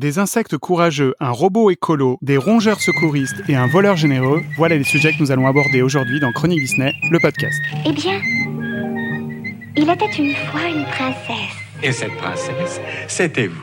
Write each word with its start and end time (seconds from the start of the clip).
Des 0.00 0.18
insectes 0.18 0.56
courageux, 0.56 1.14
un 1.20 1.30
robot 1.30 1.68
écolo, 1.70 2.16
des 2.22 2.38
rongeurs 2.38 2.80
secouristes 2.80 3.42
et 3.50 3.54
un 3.54 3.66
voleur 3.66 3.98
généreux, 3.98 4.40
voilà 4.56 4.78
les 4.78 4.84
sujets 4.84 5.12
que 5.12 5.18
nous 5.20 5.30
allons 5.30 5.46
aborder 5.46 5.82
aujourd'hui 5.82 6.20
dans 6.20 6.32
Chronique 6.32 6.60
Disney, 6.60 6.94
le 7.10 7.18
podcast. 7.20 7.60
Eh 7.84 7.92
bien, 7.92 8.18
il 9.76 9.90
était 9.90 10.10
une 10.18 10.34
fois 10.34 10.62
une 10.70 10.86
princesse. 10.86 11.54
Et 11.82 11.92
cette 11.92 12.16
princesse, 12.16 12.80
c'était 13.08 13.48
vous. 13.48 13.60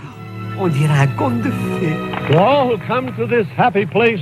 On 0.60 0.68
dirait 0.68 1.00
un 1.00 1.08
conte 1.08 1.42
de 1.42 1.50
fées. 1.50 1.96
To 2.32 2.38
all 2.38 2.72
who 2.72 2.78
come 2.88 3.12
to 3.16 3.26
this 3.26 3.48
happy 3.58 3.88
place, 3.88 4.20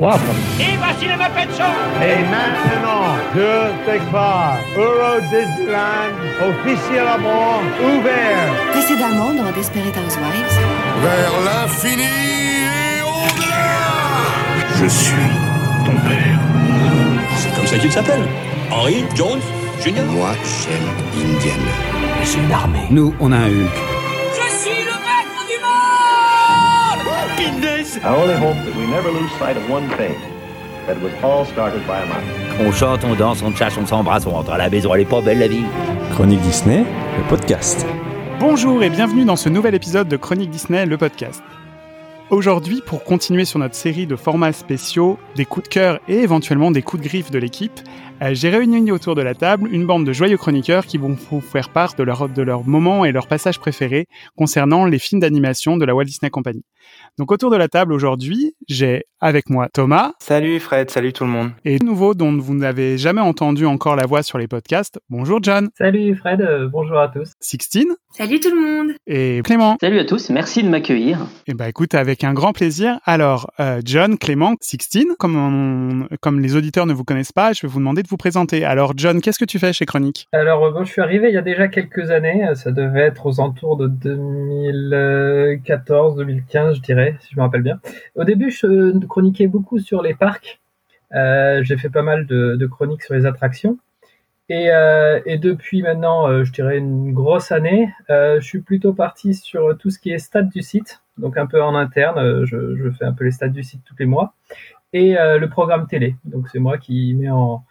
welcome. 0.00 0.36
Et 0.60 0.76
voici 0.76 1.06
les 1.06 1.16
Muppet 1.16 1.48
Show 1.56 1.74
Et 2.02 2.22
maintenant, 2.30 3.16
deux 3.34 3.72
Stegbar, 3.82 4.58
Euro 4.76 5.20
Disneyland, 5.30 6.14
officiellement 6.50 7.60
ouvert. 7.82 8.72
Précédemment 8.72 9.32
dans 9.34 9.50
Desperate 9.52 9.96
Housewives. 9.96 10.58
Vers 11.02 11.32
l'infini 11.44 12.02
et 12.02 13.02
au-delà 13.02 14.80
Je 14.80 14.86
suis 14.86 15.30
ton 15.84 15.92
père. 16.08 16.38
C'est 17.36 17.54
comme 17.54 17.66
ça 17.66 17.78
qu'il 17.78 17.92
s'appelle 17.92 18.22
Henry 18.70 19.04
Jones 19.14 19.40
Junior 19.82 20.04
Moi, 20.06 20.30
j'aime 20.62 21.24
Indiana. 21.24 21.72
C'est 22.24 22.38
une 22.38 22.52
armée. 22.52 22.86
Nous, 22.90 23.14
on 23.20 23.32
a 23.32 23.36
un 23.36 23.46
Hulk. 23.46 23.97
I 27.60 28.14
only 28.14 28.36
hope 28.36 28.54
that 28.64 28.76
we 28.76 28.86
never 28.86 29.10
lose 29.10 29.32
sight 29.32 29.56
of 29.56 29.68
one 29.68 29.88
thing. 29.96 30.14
That 30.86 30.96
it 30.96 31.02
was 31.02 31.12
all 31.24 31.44
started 31.44 31.84
by 31.88 32.02
a 32.02 32.06
mouse. 32.06 32.60
On 32.60 32.70
chante, 32.70 33.04
on 33.04 33.16
danse, 33.16 33.42
on 33.42 33.52
chasse, 33.52 33.76
on 33.76 33.84
s'embrasse, 33.84 34.26
on 34.26 34.30
rentre 34.30 34.52
à 34.52 34.58
la 34.58 34.70
maison, 34.70 34.94
elle 34.94 35.00
est 35.00 35.04
pas 35.04 35.20
belle 35.20 35.40
la 35.40 35.48
vie. 35.48 35.64
Chronique 36.12 36.40
Disney, 36.42 36.84
le 37.16 37.28
podcast. 37.28 37.84
Bonjour 38.38 38.84
et 38.84 38.90
bienvenue 38.90 39.24
dans 39.24 39.34
ce 39.34 39.48
nouvel 39.48 39.74
épisode 39.74 40.06
de 40.06 40.16
Chronique 40.16 40.50
Disney, 40.50 40.86
le 40.86 40.96
podcast. 40.96 41.42
Aujourd'hui, 42.30 42.80
pour 42.86 43.02
continuer 43.02 43.44
sur 43.44 43.58
notre 43.58 43.74
série 43.74 44.06
de 44.06 44.14
formats 44.14 44.52
spéciaux, 44.52 45.18
des 45.34 45.44
coups 45.44 45.68
de 45.68 45.74
cœur 45.74 45.98
et 46.06 46.18
éventuellement 46.18 46.70
des 46.70 46.82
coups 46.82 47.02
de 47.02 47.08
griffe 47.08 47.32
de 47.32 47.38
l'équipe, 47.40 47.80
j'ai 48.32 48.50
réuni 48.50 48.90
autour 48.90 49.14
de 49.14 49.22
la 49.22 49.34
table 49.34 49.68
une 49.72 49.86
bande 49.86 50.04
de 50.04 50.12
joyeux 50.12 50.36
chroniqueurs 50.36 50.86
qui 50.86 50.98
vont 50.98 51.16
vous 51.30 51.40
faire 51.40 51.68
part 51.70 51.94
de 51.94 52.02
leurs 52.02 52.28
de 52.28 52.42
leur 52.42 52.66
moments 52.66 53.04
et 53.04 53.12
leurs 53.12 53.26
passages 53.28 53.58
préférés 53.58 54.06
concernant 54.36 54.84
les 54.84 54.98
films 54.98 55.20
d'animation 55.20 55.76
de 55.76 55.84
la 55.84 55.94
Walt 55.94 56.04
Disney 56.04 56.30
Company. 56.30 56.62
Donc 57.18 57.32
autour 57.32 57.50
de 57.50 57.56
la 57.56 57.68
table 57.68 57.92
aujourd'hui, 57.92 58.54
j'ai 58.68 59.04
avec 59.20 59.50
moi 59.50 59.68
Thomas. 59.72 60.12
Salut 60.20 60.58
Fred, 60.60 60.90
salut 60.90 61.12
tout 61.12 61.24
le 61.24 61.30
monde. 61.30 61.50
Et 61.64 61.78
nouveau 61.78 62.14
dont 62.14 62.36
vous 62.36 62.54
n'avez 62.54 62.98
jamais 62.98 63.20
entendu 63.20 63.66
encore 63.66 63.96
la 63.96 64.06
voix 64.06 64.22
sur 64.22 64.38
les 64.38 64.48
podcasts. 64.48 64.98
Bonjour 65.10 65.38
John. 65.42 65.68
Salut 65.76 66.16
Fred, 66.16 66.40
euh, 66.40 66.68
bonjour 66.68 66.98
à 66.98 67.08
tous. 67.08 67.32
Sixtine. 67.40 67.94
Salut 68.10 68.40
tout 68.40 68.50
le 68.50 68.60
monde. 68.60 68.92
Et 69.06 69.42
Clément. 69.44 69.76
Salut 69.80 69.98
à 69.98 70.04
tous, 70.04 70.30
merci 70.30 70.62
de 70.62 70.68
m'accueillir. 70.68 71.18
Eh 71.46 71.54
ben 71.54 71.66
écoute, 71.66 71.94
avec 71.94 72.24
un 72.24 72.32
grand 72.32 72.52
plaisir. 72.52 72.98
Alors 73.04 73.50
euh, 73.60 73.80
John, 73.84 74.16
Clément, 74.18 74.54
Sixtine, 74.60 75.14
comme, 75.18 75.36
on- 75.36 76.16
comme 76.20 76.40
les 76.40 76.56
auditeurs 76.56 76.86
ne 76.86 76.94
vous 76.94 77.04
connaissent 77.04 77.32
pas, 77.32 77.52
je 77.52 77.62
vais 77.62 77.68
vous 77.68 77.78
demander 77.78 78.02
de 78.02 78.07
vous 78.08 78.16
présenter. 78.16 78.64
Alors 78.64 78.92
John, 78.96 79.20
qu'est-ce 79.20 79.38
que 79.38 79.44
tu 79.44 79.58
fais 79.58 79.72
chez 79.72 79.86
Chronique? 79.86 80.28
Alors 80.32 80.64
euh, 80.64 80.70
bon, 80.72 80.84
je 80.84 80.92
suis 80.92 81.02
arrivé 81.02 81.28
il 81.28 81.34
y 81.34 81.38
a 81.38 81.42
déjà 81.42 81.68
quelques 81.68 82.10
années, 82.10 82.46
euh, 82.48 82.54
ça 82.54 82.70
devait 82.72 83.02
être 83.02 83.26
aux 83.26 83.40
entours 83.40 83.76
de 83.76 83.88
2014-2015 83.88 86.74
je 86.76 86.80
dirais, 86.80 87.16
si 87.20 87.28
je 87.32 87.36
me 87.36 87.42
rappelle 87.42 87.62
bien. 87.62 87.80
Au 88.14 88.24
début 88.24 88.50
je 88.50 88.98
chroniquais 89.06 89.46
beaucoup 89.46 89.78
sur 89.78 90.02
les 90.02 90.14
parcs, 90.14 90.60
Euh, 91.14 91.62
j'ai 91.64 91.78
fait 91.78 91.88
pas 91.88 92.02
mal 92.02 92.26
de, 92.26 92.66
chroniques 92.66 93.02
sur 93.02 93.14
les 93.14 93.24
attractions. 93.24 93.78
Et, 94.50 94.70
euh, 94.70 95.20
depuis 95.38 95.82
maintenant, 95.82 96.26
euh, 96.28 96.44
je 96.44 96.52
dirais 96.52 96.78
une 96.78 97.12
grosse 97.12 97.52
année, 97.52 97.92
euh, 98.10 98.40
je 98.40 98.46
suis 98.46 98.60
plutôt 98.60 98.92
parti 98.94 99.34
sur 99.34 99.76
tout 99.78 99.90
ce 99.90 99.98
qui 99.98 100.10
est 100.10 100.18
stade 100.18 100.48
du 100.50 100.62
site, 100.62 101.02
donc 101.18 101.36
un 101.36 101.46
peu 101.46 101.62
en 101.62 101.74
interne, 101.74 102.18
euh, 102.18 102.46
je, 102.46 102.76
je 102.76 102.90
fais 102.90 103.04
un 103.04 103.12
peu 103.12 103.24
les 103.24 103.30
stats 103.30 103.48
du 103.48 103.62
site 103.62 103.82
tous 103.86 103.94
les 103.98 104.06
mois, 104.06 104.34
et 104.92 105.18
euh, 105.18 105.38
le 105.38 105.48
programme 105.48 105.86
télé. 105.86 106.16
Donc 106.24 106.48
c'est 106.50 106.58
moi 106.60 106.78
qui 106.78 107.14
mets 107.14 107.30
en 107.30 107.62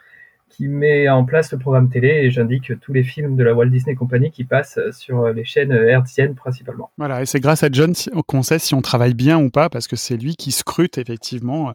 qui 0.50 0.68
met 0.68 1.10
en 1.10 1.26
place 1.26 1.52
le 1.52 1.60
programme 1.60 1.90
télé 1.90 2.08
et 2.08 2.32
j'indique 2.32 2.80
tous 2.80 2.94
les 2.94 3.04
films 3.04 3.36
de 3.36 3.44
la 3.44 3.54
Walt 3.54 3.68
Disney 3.68 3.96
Company 3.96 4.32
qui 4.32 4.44
passent 4.44 4.80
sur 4.92 5.28
les 5.30 5.44
chaînes 5.44 5.72
hertziennes 5.72 6.36
principalement. 6.36 6.92
Voilà, 6.98 7.22
et 7.22 7.26
c'est 7.26 7.40
grâce 7.40 7.64
à 7.64 7.70
John 7.72 7.94
qu'on 8.28 8.44
sait 8.44 8.60
si 8.60 8.74
on 8.74 8.82
travaille 8.82 9.14
bien 9.14 9.40
ou 9.40 9.50
pas, 9.50 9.70
parce 9.70 9.88
que 9.88 9.96
c'est 9.96 10.18
lui 10.18 10.36
qui 10.36 10.52
scrute 10.52 10.98
effectivement 10.98 11.70
euh, 11.70 11.72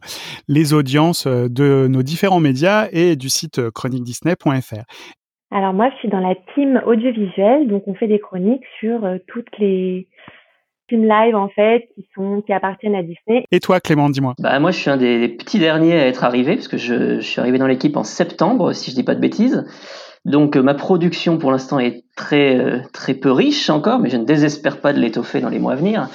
les 0.47 0.73
audiences 0.73 1.27
euh, 1.27 1.47
de 1.49 1.87
nos 1.87 2.03
différents 2.03 2.39
médias 2.39 2.87
et 2.91 3.15
du 3.15 3.29
site 3.29 3.59
euh, 3.59 3.71
chroniquedisney.fr. 3.71 4.83
Alors 5.51 5.73
moi, 5.73 5.89
je 5.91 5.97
suis 5.97 6.09
dans 6.09 6.19
la 6.19 6.35
team 6.55 6.81
audiovisuelle, 6.85 7.67
donc 7.67 7.87
on 7.87 7.93
fait 7.93 8.07
des 8.07 8.19
chroniques 8.19 8.65
sur 8.79 9.07
toutes 9.27 9.55
les 9.59 10.07
films 10.93 11.07
live 11.07 11.35
en 11.35 11.49
fait 11.49 11.89
qui 11.95 12.05
sont 12.13 12.43
qui 12.45 12.53
appartiennent 12.53 12.95
à 12.95 13.01
Disney. 13.01 13.45
Et 13.51 13.59
toi, 13.59 13.79
Clément, 13.79 14.09
dis-moi. 14.09 14.35
Bah 14.39 14.59
moi 14.59 14.71
je 14.71 14.77
suis 14.77 14.89
un 14.91 14.97
des, 14.97 15.19
des 15.19 15.29
petits 15.29 15.59
derniers 15.59 15.99
à 15.99 16.07
être 16.07 16.23
arrivé 16.23 16.55
parce 16.55 16.67
que 16.67 16.77
je, 16.77 17.19
je 17.19 17.25
suis 17.25 17.41
arrivé 17.41 17.57
dans 17.57 17.67
l'équipe 17.67 17.97
en 17.97 18.03
septembre 18.03 18.73
si 18.73 18.91
je 18.91 18.95
dis 18.95 19.03
pas 19.03 19.15
de 19.15 19.19
bêtises. 19.19 19.65
Donc 20.25 20.55
euh, 20.55 20.61
ma 20.61 20.73
production 20.73 21.37
pour 21.37 21.51
l'instant 21.51 21.79
est 21.79 22.03
très 22.15 22.57
euh, 22.59 22.79
très 22.93 23.15
peu 23.15 23.31
riche 23.31 23.69
encore, 23.69 23.99
mais 23.99 24.09
je 24.09 24.17
ne 24.17 24.25
désespère 24.25 24.79
pas 24.81 24.93
de 24.93 24.99
l'étoffer 24.99 25.41
dans 25.41 25.49
les 25.49 25.59
mois 25.59 25.73
à 25.73 25.75
venir. 25.75 26.09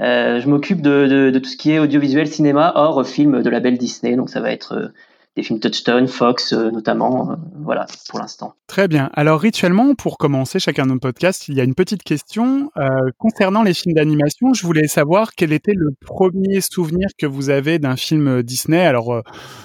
Euh, 0.00 0.40
je 0.40 0.48
m'occupe 0.48 0.80
de, 0.80 1.06
de, 1.06 1.30
de 1.30 1.38
tout 1.38 1.48
ce 1.48 1.56
qui 1.56 1.72
est 1.72 1.78
audiovisuel 1.78 2.26
cinéma 2.26 2.72
hors 2.74 3.06
film 3.06 3.42
de 3.42 3.50
la 3.50 3.60
belle 3.60 3.78
Disney, 3.78 4.16
donc 4.16 4.28
ça 4.28 4.40
va 4.40 4.50
être 4.50 4.74
euh, 4.74 4.88
des 5.36 5.42
films 5.42 5.58
Touchstone, 5.58 6.06
Fox 6.06 6.52
euh, 6.52 6.70
notamment, 6.70 7.30
euh, 7.30 7.34
voilà 7.62 7.86
pour 8.08 8.20
l'instant. 8.20 8.54
Très 8.66 8.86
bien. 8.86 9.10
Alors 9.14 9.40
rituellement, 9.40 9.94
pour 9.94 10.16
commencer 10.16 10.58
chacun 10.58 10.84
de 10.84 10.92
nos 10.92 10.98
podcasts, 10.98 11.48
il 11.48 11.54
y 11.54 11.60
a 11.60 11.64
une 11.64 11.74
petite 11.74 12.04
question 12.04 12.70
euh, 12.76 12.88
concernant 13.18 13.62
les 13.62 13.74
films 13.74 13.94
d'animation. 13.94 14.54
Je 14.54 14.64
voulais 14.64 14.86
savoir 14.86 15.34
quel 15.34 15.52
était 15.52 15.74
le 15.74 15.90
premier 16.00 16.60
souvenir 16.60 17.08
que 17.18 17.26
vous 17.26 17.50
avez 17.50 17.78
d'un 17.78 17.96
film 17.96 18.42
Disney, 18.42 18.84
alors 18.84 19.22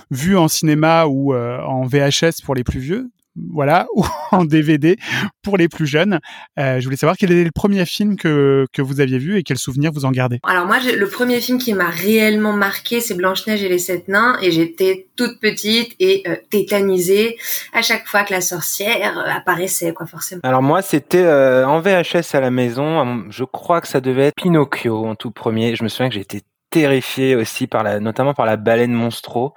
vu 0.09 0.37
en 0.37 0.47
cinéma 0.47 1.05
ou 1.05 1.33
en 1.35 1.85
VHS 1.85 2.41
pour 2.43 2.55
les 2.55 2.63
plus 2.63 2.79
vieux, 2.79 3.09
voilà, 3.35 3.87
ou 3.95 4.05
en 4.31 4.45
DVD 4.45 4.97
pour 5.41 5.57
les 5.57 5.67
plus 5.67 5.87
jeunes. 5.87 6.19
Euh, 6.59 6.79
je 6.79 6.83
voulais 6.85 6.97
savoir 6.97 7.17
quel 7.17 7.31
était 7.31 7.43
le 7.43 7.51
premier 7.51 7.85
film 7.85 8.15
que, 8.15 8.65
que 8.73 8.81
vous 8.81 9.01
aviez 9.01 9.17
vu 9.17 9.37
et 9.37 9.43
quel 9.43 9.57
souvenir 9.57 9.91
vous 9.91 10.05
en 10.05 10.11
gardez. 10.11 10.39
Alors 10.43 10.65
moi, 10.65 10.79
j'ai- 10.79 10.95
le 10.95 11.07
premier 11.07 11.39
film 11.41 11.57
qui 11.57 11.73
m'a 11.73 11.89
réellement 11.89 12.53
marqué, 12.53 13.01
c'est 13.01 13.15
Blanche-Neige 13.15 13.63
et 13.63 13.69
les 13.69 13.79
sept 13.79 14.07
nains, 14.07 14.37
et 14.41 14.51
j'étais 14.51 15.07
toute 15.15 15.39
petite 15.39 15.93
et 15.99 16.23
euh, 16.27 16.35
tétanisée 16.49 17.37
à 17.73 17.81
chaque 17.81 18.07
fois 18.07 18.23
que 18.23 18.33
la 18.33 18.41
sorcière 18.41 19.17
euh, 19.17 19.29
apparaissait, 19.29 19.93
quoi, 19.93 20.05
forcément. 20.05 20.41
Alors 20.43 20.61
moi 20.61 20.81
c'était 20.81 21.23
euh, 21.23 21.67
en 21.67 21.81
VHS 21.81 22.33
à 22.35 22.39
la 22.39 22.51
maison, 22.51 23.25
je 23.29 23.43
crois 23.43 23.81
que 23.81 23.87
ça 23.87 23.99
devait 24.01 24.27
être 24.27 24.35
Pinocchio 24.35 25.05
en 25.05 25.15
tout 25.15 25.31
premier. 25.31 25.75
Je 25.75 25.83
me 25.83 25.89
souviens 25.89 26.09
que 26.09 26.19
été 26.19 26.41
terrifié 26.69 27.35
aussi 27.35 27.67
par 27.67 27.83
la, 27.83 27.99
notamment 27.99 28.33
par 28.33 28.45
la 28.45 28.57
baleine 28.57 28.93
monstro. 28.93 29.53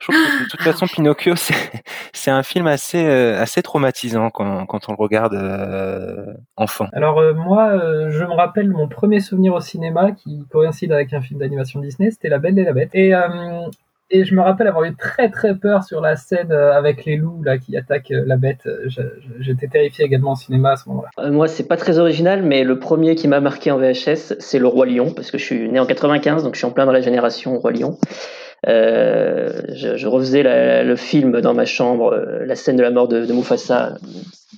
Je 0.00 0.06
trouve 0.06 0.16
que 0.16 0.44
de 0.44 0.48
toute 0.48 0.62
façon 0.62 0.86
Pinocchio 0.86 1.36
c'est 1.36 1.54
c'est 2.12 2.30
un 2.30 2.42
film 2.42 2.66
assez 2.66 3.04
euh, 3.04 3.40
assez 3.40 3.62
traumatisant 3.62 4.30
quand 4.30 4.66
quand 4.66 4.88
on 4.88 4.92
le 4.92 4.98
regarde 4.98 5.34
euh, 5.34 6.34
enfant. 6.56 6.86
Alors 6.92 7.18
euh, 7.18 7.34
moi, 7.34 7.68
euh, 7.70 8.10
je 8.10 8.24
me 8.24 8.32
rappelle 8.32 8.68
mon 8.70 8.88
premier 8.88 9.20
souvenir 9.20 9.54
au 9.54 9.60
cinéma 9.60 10.12
qui 10.12 10.46
coïncide 10.50 10.92
avec 10.92 11.12
un 11.12 11.20
film 11.20 11.40
d'animation 11.40 11.80
Disney, 11.80 12.10
c'était 12.10 12.28
La 12.28 12.38
Belle 12.38 12.58
et 12.58 12.64
la 12.64 12.72
Bête. 12.72 12.90
Et, 12.94 13.14
euh, 13.14 13.66
et 14.12 14.24
je 14.24 14.34
me 14.34 14.42
rappelle 14.42 14.68
avoir 14.68 14.84
eu 14.84 14.94
très 14.94 15.30
très 15.30 15.54
peur 15.56 15.82
sur 15.82 16.00
la 16.00 16.14
scène 16.16 16.52
euh, 16.52 16.72
avec 16.72 17.04
les 17.04 17.16
loups 17.16 17.42
là 17.42 17.58
qui 17.58 17.76
attaquent 17.76 18.12
euh, 18.12 18.22
la 18.26 18.36
bête. 18.36 18.68
Je- 18.86 19.00
J'étais 19.40 19.66
terrifié 19.66 20.04
également 20.04 20.32
au 20.32 20.36
cinéma 20.36 20.72
à 20.72 20.76
ce 20.76 20.88
moment-là. 20.90 21.08
Euh, 21.18 21.30
moi, 21.32 21.48
c'est 21.48 21.66
pas 21.66 21.76
très 21.76 21.98
original, 21.98 22.42
mais 22.42 22.62
le 22.62 22.78
premier 22.78 23.14
qui 23.16 23.26
m'a 23.26 23.40
marqué 23.40 23.70
en 23.70 23.78
VHS, 23.78 24.34
c'est 24.38 24.58
le 24.58 24.66
Roi 24.68 24.86
Lion, 24.86 25.12
parce 25.12 25.30
que 25.30 25.38
je 25.38 25.44
suis 25.44 25.68
né 25.68 25.80
en 25.80 25.86
95, 25.86 26.44
donc 26.44 26.54
je 26.54 26.58
suis 26.58 26.66
en 26.66 26.70
plein 26.70 26.86
dans 26.86 26.92
la 26.92 27.00
génération 27.00 27.58
Roi 27.58 27.72
Lion. 27.72 27.98
Euh, 28.68 29.60
je, 29.74 29.96
je 29.96 30.06
refaisais 30.06 30.42
la- 30.42 30.84
le 30.84 30.96
film 30.96 31.40
dans 31.40 31.54
ma 31.54 31.64
chambre, 31.64 32.12
euh, 32.12 32.44
la 32.46 32.54
scène 32.54 32.76
de 32.76 32.82
la 32.82 32.90
mort 32.90 33.08
de, 33.08 33.24
de 33.26 33.32
Mufasa. 33.32 33.94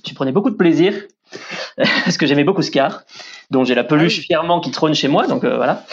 Je 0.07 0.13
prenais 0.13 0.31
beaucoup 0.31 0.51
de 0.51 0.55
plaisir, 0.57 0.93
parce 1.77 2.17
que 2.17 2.25
j'aimais 2.27 2.43
beaucoup 2.43 2.61
Scar, 2.61 3.03
dont 3.49 3.63
j'ai 3.63 3.73
la 3.75 3.83
peluche 3.83 4.19
fièrement 4.21 4.59
qui 4.59 4.71
trône 4.71 4.93
chez 4.93 5.07
moi, 5.07 5.25
donc 5.27 5.43
euh, 5.43 5.55
voilà. 5.57 5.83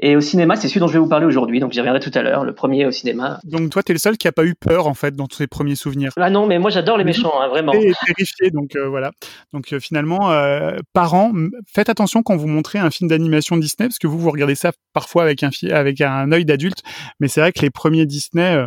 Et 0.00 0.16
au 0.16 0.20
cinéma, 0.20 0.56
c'est 0.56 0.68
celui 0.68 0.80
dont 0.80 0.88
je 0.88 0.94
vais 0.94 0.98
vous 0.98 1.08
parler 1.08 1.24
aujourd'hui, 1.24 1.60
donc 1.60 1.72
j'y 1.72 1.78
reviendrai 1.78 2.00
tout 2.00 2.10
à 2.14 2.22
l'heure, 2.22 2.44
le 2.44 2.52
premier 2.52 2.84
au 2.84 2.90
cinéma. 2.90 3.38
Donc 3.44 3.70
toi, 3.70 3.82
t'es 3.82 3.92
le 3.92 3.98
seul 4.00 4.16
qui 4.16 4.26
a 4.26 4.32
pas 4.32 4.44
eu 4.44 4.54
peur 4.54 4.88
en 4.88 4.94
fait 4.94 5.14
dans 5.14 5.28
tous 5.28 5.38
tes 5.38 5.46
premiers 5.46 5.76
souvenirs. 5.76 6.10
Ah 6.16 6.30
non, 6.30 6.46
mais 6.46 6.58
moi 6.58 6.70
j'adore 6.70 6.98
les 6.98 7.04
méchants, 7.04 7.32
hein, 7.40 7.48
vraiment. 7.48 7.72
Et 7.72 7.92
terrifié, 8.04 8.50
donc 8.50 8.74
euh, 8.74 8.88
voilà. 8.88 9.12
Donc 9.52 9.72
euh, 9.72 9.78
finalement, 9.78 10.32
euh, 10.32 10.78
parents, 10.92 11.32
faites 11.72 11.88
attention 11.88 12.24
quand 12.24 12.36
vous 12.36 12.48
montrez 12.48 12.80
un 12.80 12.90
film 12.90 13.08
d'animation 13.08 13.56
Disney, 13.56 13.88
parce 13.88 13.98
que 13.98 14.08
vous 14.08 14.18
vous 14.18 14.30
regardez 14.30 14.56
ça 14.56 14.72
parfois 14.92 15.22
avec 15.22 15.44
un 15.44 15.50
avec 15.70 16.00
un 16.00 16.32
œil 16.32 16.44
d'adulte, 16.44 16.82
mais 17.20 17.28
c'est 17.28 17.40
vrai 17.40 17.52
que 17.52 17.60
les 17.60 17.70
premiers 17.70 18.06
Disney 18.06 18.66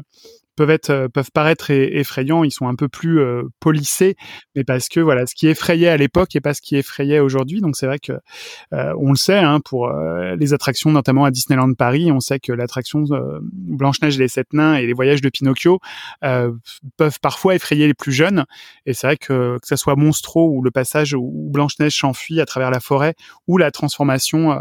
peuvent 0.57 0.71
être 0.71 0.89
euh, 0.89 1.07
peuvent 1.07 1.31
paraître 1.33 1.71
effrayants, 1.71 2.43
ils 2.43 2.51
sont 2.51 2.67
un 2.67 2.75
peu 2.75 2.89
plus 2.89 3.21
euh, 3.21 3.43
polissés, 3.61 4.15
mais 4.55 4.65
parce 4.65 4.89
que 4.89 4.99
voilà, 4.99 5.25
ce 5.25 5.35
qui 5.35 5.47
effrayait 5.47 5.87
à 5.87 5.95
l'époque 5.95 6.35
et 6.35 6.41
pas 6.41 6.53
ce 6.53 6.61
qui 6.61 6.75
effrayait 6.75 7.19
aujourd'hui. 7.19 7.61
Donc 7.61 7.77
c'est 7.77 7.85
vrai 7.85 7.99
que 7.99 8.13
euh, 8.73 8.93
on 8.99 9.11
le 9.11 9.15
sait 9.15 9.37
hein, 9.37 9.59
pour 9.63 9.87
euh, 9.87 10.35
les 10.35 10.53
attractions, 10.53 10.91
notamment 10.91 11.23
à 11.23 11.31
Disneyland 11.31 11.73
Paris, 11.73 12.11
on 12.11 12.19
sait 12.19 12.39
que 12.39 12.51
l'attraction 12.51 13.05
euh, 13.11 13.39
Blanche 13.41 14.01
Neige 14.01 14.17
et 14.17 14.19
les 14.19 14.27
sept 14.27 14.51
nains 14.51 14.75
et 14.75 14.87
les 14.87 14.93
voyages 14.93 15.21
de 15.21 15.29
Pinocchio 15.29 15.79
euh, 16.25 16.51
peuvent 16.97 17.19
parfois 17.21 17.55
effrayer 17.55 17.87
les 17.87 17.93
plus 17.93 18.11
jeunes. 18.11 18.45
Et 18.85 18.93
c'est 18.93 19.07
vrai 19.07 19.17
que 19.17 19.57
que 19.61 19.67
ça 19.67 19.77
soit 19.77 19.95
Monstro 19.95 20.49
ou 20.49 20.63
le 20.63 20.71
passage 20.71 21.13
où 21.13 21.49
Blanche 21.51 21.77
Neige 21.79 21.97
s'enfuit 21.99 22.41
à 22.41 22.45
travers 22.45 22.71
la 22.71 22.79
forêt 22.79 23.13
ou 23.47 23.57
la 23.57 23.71
transformation 23.71 24.59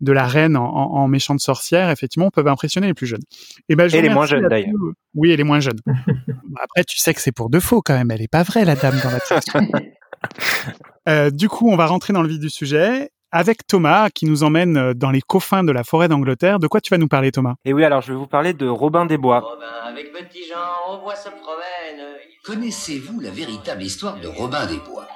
de 0.00 0.12
la 0.12 0.26
reine 0.26 0.56
en, 0.56 0.64
en, 0.64 1.02
en, 1.02 1.08
méchante 1.08 1.40
sorcière, 1.40 1.90
effectivement, 1.90 2.30
peuvent 2.30 2.48
impressionner 2.48 2.88
les 2.88 2.94
plus 2.94 3.06
jeunes. 3.06 3.22
Et, 3.68 3.76
ben, 3.76 3.88
je 3.88 3.96
et 3.96 4.02
les 4.02 4.08
moins 4.08 4.26
jeunes 4.26 4.48
d'ailleurs. 4.48 4.74
Oui, 5.14 5.30
et 5.30 5.36
les 5.36 5.44
moins 5.44 5.60
jeunes. 5.60 5.78
Après, 6.62 6.84
tu 6.84 6.98
sais 6.98 7.14
que 7.14 7.20
c'est 7.20 7.32
pour 7.32 7.50
de 7.50 7.60
faux 7.60 7.82
quand 7.82 7.94
même. 7.94 8.10
Elle 8.10 8.22
est 8.22 8.30
pas 8.30 8.42
vraie 8.42 8.64
la 8.64 8.76
dame 8.76 9.00
dans 9.02 9.10
la 9.10 9.18
euh, 11.08 11.30
du 11.30 11.48
coup, 11.48 11.70
on 11.70 11.76
va 11.76 11.86
rentrer 11.86 12.12
dans 12.12 12.22
le 12.22 12.28
vif 12.28 12.38
du 12.38 12.50
sujet 12.50 13.10
avec 13.32 13.66
Thomas 13.66 14.08
qui 14.10 14.24
nous 14.26 14.44
emmène 14.44 14.76
euh, 14.76 14.94
dans 14.94 15.10
les 15.10 15.20
coffins 15.20 15.64
de 15.64 15.72
la 15.72 15.84
forêt 15.84 16.08
d'Angleterre. 16.08 16.58
De 16.58 16.68
quoi 16.68 16.80
tu 16.80 16.90
vas 16.90 16.98
nous 16.98 17.08
parler, 17.08 17.32
Thomas? 17.32 17.54
Et 17.64 17.72
oui, 17.72 17.84
alors 17.84 18.00
je 18.00 18.12
vais 18.12 18.18
vous 18.18 18.26
parler 18.26 18.54
de 18.54 18.66
Robin 18.66 19.06
des 19.06 19.18
Bois. 19.18 19.40
Robin, 19.40 19.66
avec 19.86 20.12
petit 20.12 20.44
Jean, 20.48 20.94
on 20.94 20.98
voit 20.98 21.16
se 21.16 21.28
promène. 21.28 22.16
Connaissez-vous 22.44 23.20
la 23.20 23.30
véritable 23.30 23.82
histoire 23.82 24.20
de 24.20 24.28
Robin 24.28 24.66
des 24.66 24.78
Bois? 24.78 25.06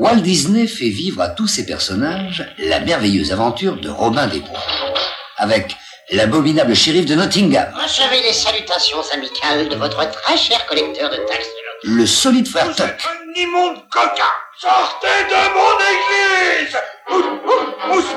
Walt 0.00 0.22
Disney 0.22 0.66
fait 0.66 0.88
vivre 0.88 1.20
à 1.20 1.28
tous 1.28 1.46
ses 1.46 1.66
personnages 1.66 2.50
la 2.56 2.80
merveilleuse 2.80 3.32
aventure 3.32 3.76
de 3.76 3.90
Robin 3.90 4.26
des 4.28 4.40
Bois, 4.40 4.64
avec 5.36 5.76
l'abominable 6.10 6.74
shérif 6.74 7.04
de 7.04 7.14
Nottingham. 7.14 7.70
Recevez 7.74 8.22
les 8.22 8.32
salutations 8.32 9.02
amicales 9.12 9.68
de 9.68 9.76
votre 9.76 10.10
très 10.10 10.38
cher 10.38 10.64
collecteur 10.64 11.10
de 11.10 11.16
taxes 11.16 11.50
de 11.84 11.90
Le 11.90 12.06
solide 12.06 12.48
frère 12.48 12.74
Tuck. 12.74 12.86
un 12.86 13.40
immonde 13.42 13.76
coquin 13.90 14.24
Sortez 14.58 15.06
de 15.28 15.42
mon 15.54 15.76
église 16.64 18.08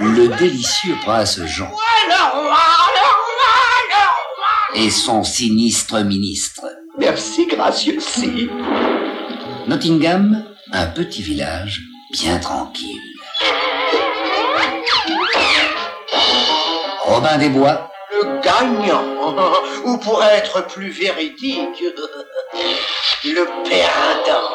Le 0.00 0.28
délicieux 0.36 0.96
prince 1.02 1.40
Jean. 1.46 1.70
Le 2.08 2.30
roi, 2.30 2.58
le 2.94 3.08
roi, 3.08 3.54
le 3.88 4.76
roi 4.76 4.84
Et 4.84 4.90
son 4.90 5.24
sinistre 5.24 5.98
ministre. 6.04 6.66
Merci, 6.98 7.46
gracieux 7.46 8.00
si. 8.00 8.50
Nottingham, 9.66 10.44
un 10.72 10.86
petit 10.86 11.22
village 11.22 11.80
bien 12.12 12.38
tranquille. 12.38 13.00
Robin 17.04 17.38
des 17.38 17.48
Bois. 17.50 17.88
Le 18.10 18.40
gagnant, 18.40 19.04
ou 19.84 19.96
pour 19.98 20.22
être 20.22 20.66
plus 20.66 20.90
véridique, 20.90 21.82
le 23.24 23.46
perdant. 23.68 24.48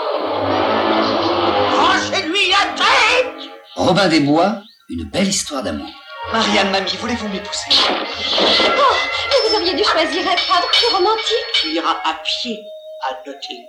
Branchez-lui 1.72 2.50
la 2.50 2.74
tête 2.76 3.50
Robin 3.76 4.08
des 4.08 4.20
Bois, 4.20 4.62
une 4.90 5.04
belle 5.06 5.28
histoire 5.28 5.64
d'amour. 5.64 5.90
Marianne, 6.32 6.72
mamie, 6.72 6.98
voulez-vous 7.00 7.28
m'épouser? 7.30 7.70
Oh, 7.70 8.96
mais 9.30 9.50
vous 9.50 9.56
auriez 9.56 9.74
dû 9.74 9.84
choisir 9.84 10.22
un 10.22 10.36
cadre 10.36 10.68
plus 10.72 10.96
romantique. 10.96 11.48
Tu 11.54 11.70
iras 11.70 11.98
à 12.04 12.14
pied 12.24 12.60
à 13.10 13.14
Nottingham. 13.26 13.66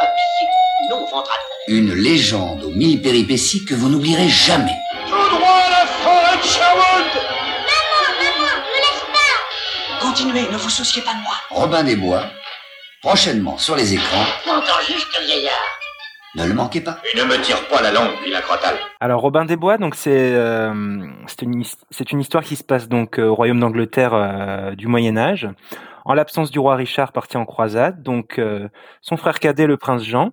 À 0.00 0.06
pied, 0.06 0.48
non 0.90 1.00
ventre 1.10 1.30
à 1.30 1.34
terre. 1.34 1.76
Une 1.76 1.94
légende 1.94 2.64
aux 2.64 2.70
mille 2.70 3.00
péripéties 3.00 3.64
que 3.64 3.74
vous 3.74 3.88
n'oublierez 3.88 4.28
jamais. 4.28 4.76
Tout 5.08 5.36
droit 5.36 5.60
à 5.66 5.70
la 5.70 5.86
forêt 5.86 6.36
de 6.36 6.42
Sherwood 6.42 7.12
Maman, 7.68 8.04
maman, 8.20 8.52
ne 8.72 8.78
laisse 8.80 9.04
pas. 9.12 10.06
Continuez, 10.06 10.48
ne 10.50 10.56
vous 10.56 10.70
souciez 10.70 11.02
pas 11.02 11.12
de 11.12 11.22
moi. 11.22 11.34
Robin 11.50 11.84
des 11.84 11.96
Bois, 11.96 12.24
prochainement 13.02 13.56
sur 13.58 13.76
les 13.76 13.94
écrans. 13.94 14.24
J'entends 14.44 14.80
juste 14.86 15.18
vieillard. 15.24 15.52
Ne 16.36 16.46
le 16.46 16.54
manquez 16.54 16.80
pas. 16.80 16.98
Et 17.12 17.16
ne 17.16 17.22
me 17.24 17.40
tire 17.40 17.66
pas 17.68 17.80
la 17.80 17.92
langue, 17.92 18.10
puis 18.20 18.30
la 18.32 18.40
crotale. 18.42 18.76
Alors 19.00 19.20
Robin 19.20 19.44
des 19.44 19.54
Bois, 19.54 19.78
donc 19.78 19.94
c'est 19.94 20.34
euh, 20.34 21.06
c'est 21.28 21.42
une 21.42 21.62
une 22.10 22.20
histoire 22.20 22.42
qui 22.42 22.56
se 22.56 22.64
passe 22.64 22.88
donc 22.88 23.18
euh, 23.20 23.28
au 23.28 23.34
royaume 23.36 23.60
d'Angleterre 23.60 24.14
euh, 24.14 24.74
du 24.74 24.88
Moyen 24.88 25.16
Âge, 25.16 25.48
en 26.04 26.12
l'absence 26.12 26.50
du 26.50 26.58
roi 26.58 26.74
Richard 26.74 27.12
parti 27.12 27.36
en 27.36 27.44
croisade. 27.44 28.02
Donc 28.02 28.40
euh, 28.40 28.68
son 29.00 29.16
frère 29.16 29.38
cadet, 29.38 29.66
le 29.68 29.76
prince 29.76 30.02
Jean, 30.02 30.32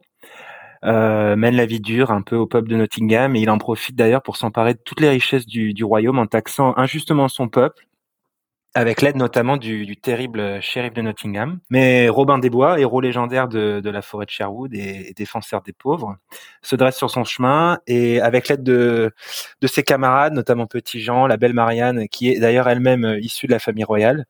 euh, 0.85 1.35
mène 1.35 1.55
la 1.55 1.65
vie 1.65 1.79
dure 1.79 2.11
un 2.11 2.21
peu 2.21 2.35
au 2.35 2.47
peuple 2.47 2.69
de 2.69 2.75
Nottingham 2.75 3.35
et 3.35 3.41
il 3.41 3.49
en 3.49 3.57
profite 3.57 3.95
d'ailleurs 3.95 4.23
pour 4.23 4.37
s'emparer 4.37 4.73
de 4.73 4.79
toutes 4.83 4.99
les 4.99 5.09
richesses 5.09 5.45
du, 5.45 5.73
du 5.73 5.83
royaume 5.83 6.19
en 6.19 6.25
taxant 6.25 6.73
injustement 6.77 7.27
son 7.27 7.49
peuple 7.49 7.85
avec 8.73 9.01
l'aide 9.01 9.17
notamment 9.17 9.57
du, 9.57 9.85
du 9.85 9.97
terrible 9.97 10.61
shérif 10.61 10.93
de 10.93 11.01
Nottingham. 11.01 11.59
Mais 11.69 12.07
Robin 12.09 12.39
des 12.39 12.49
Bois, 12.49 12.79
héros 12.79 13.01
légendaire 13.01 13.47
de, 13.47 13.81
de 13.81 13.89
la 13.89 14.01
forêt 14.01 14.25
de 14.25 14.31
Sherwood 14.31 14.73
et, 14.73 15.13
défenseur 15.15 15.61
des 15.61 15.73
pauvres, 15.73 16.15
se 16.61 16.75
dresse 16.75 16.97
sur 16.97 17.11
son 17.11 17.25
chemin 17.25 17.79
et 17.85 18.21
avec 18.21 18.47
l'aide 18.47 18.63
de, 18.63 19.11
de 19.61 19.67
ses 19.67 19.83
camarades, 19.83 20.33
notamment 20.33 20.67
Petit 20.67 21.01
Jean, 21.01 21.27
la 21.27 21.37
belle 21.37 21.53
Marianne, 21.53 22.07
qui 22.07 22.29
est 22.29 22.39
d'ailleurs 22.39 22.69
elle-même 22.69 23.17
issue 23.21 23.47
de 23.47 23.51
la 23.51 23.59
famille 23.59 23.83
royale, 23.83 24.25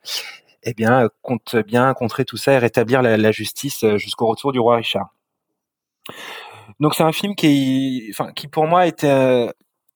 eh 0.64 0.74
bien, 0.74 1.08
compte 1.22 1.56
bien 1.56 1.94
contrer 1.94 2.26
tout 2.26 2.38
ça 2.38 2.54
et 2.54 2.58
rétablir 2.58 3.02
la, 3.02 3.18
la 3.18 3.32
justice 3.32 3.86
jusqu'au 3.98 4.28
retour 4.28 4.52
du 4.52 4.60
roi 4.60 4.78
Richard. 4.78 5.14
Donc 6.80 6.96
c'est 6.96 7.04
un 7.04 7.12
film 7.12 7.36
qui, 7.36 8.08
enfin, 8.12 8.32
qui 8.34 8.48
pour 8.48 8.66
moi 8.68 8.88
était 8.88 9.08
euh, 9.08 9.50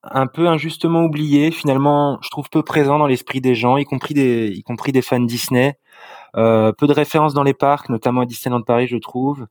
un 0.04 0.28
peu 0.28 0.48
injustement 0.48 1.04
oublié. 1.04 1.52
Finalement, 1.52 2.20
je 2.22 2.30
trouve 2.30 2.50
peu 2.50 2.64
présent 2.64 3.00
dans 3.00 3.08
l'esprit 3.08 3.42
des 3.42 3.56
gens, 3.56 3.78
y 3.78 3.86
compris 3.86 4.14
des, 4.14 4.48
y 4.50 4.64
compris 4.64 4.92
des 4.92 5.02
fans 5.02 5.20
Disney. 5.20 5.78
Euh, 6.38 6.74
peu 6.74 6.86
de 6.88 6.94
références 6.94 7.34
dans 7.34 7.44
les 7.44 7.54
parcs, 7.54 7.90
notamment 7.90 8.22
à 8.22 8.26
Disneyland 8.26 8.62
Paris, 8.62 8.88
je 8.88 8.98
trouve. 8.98 9.48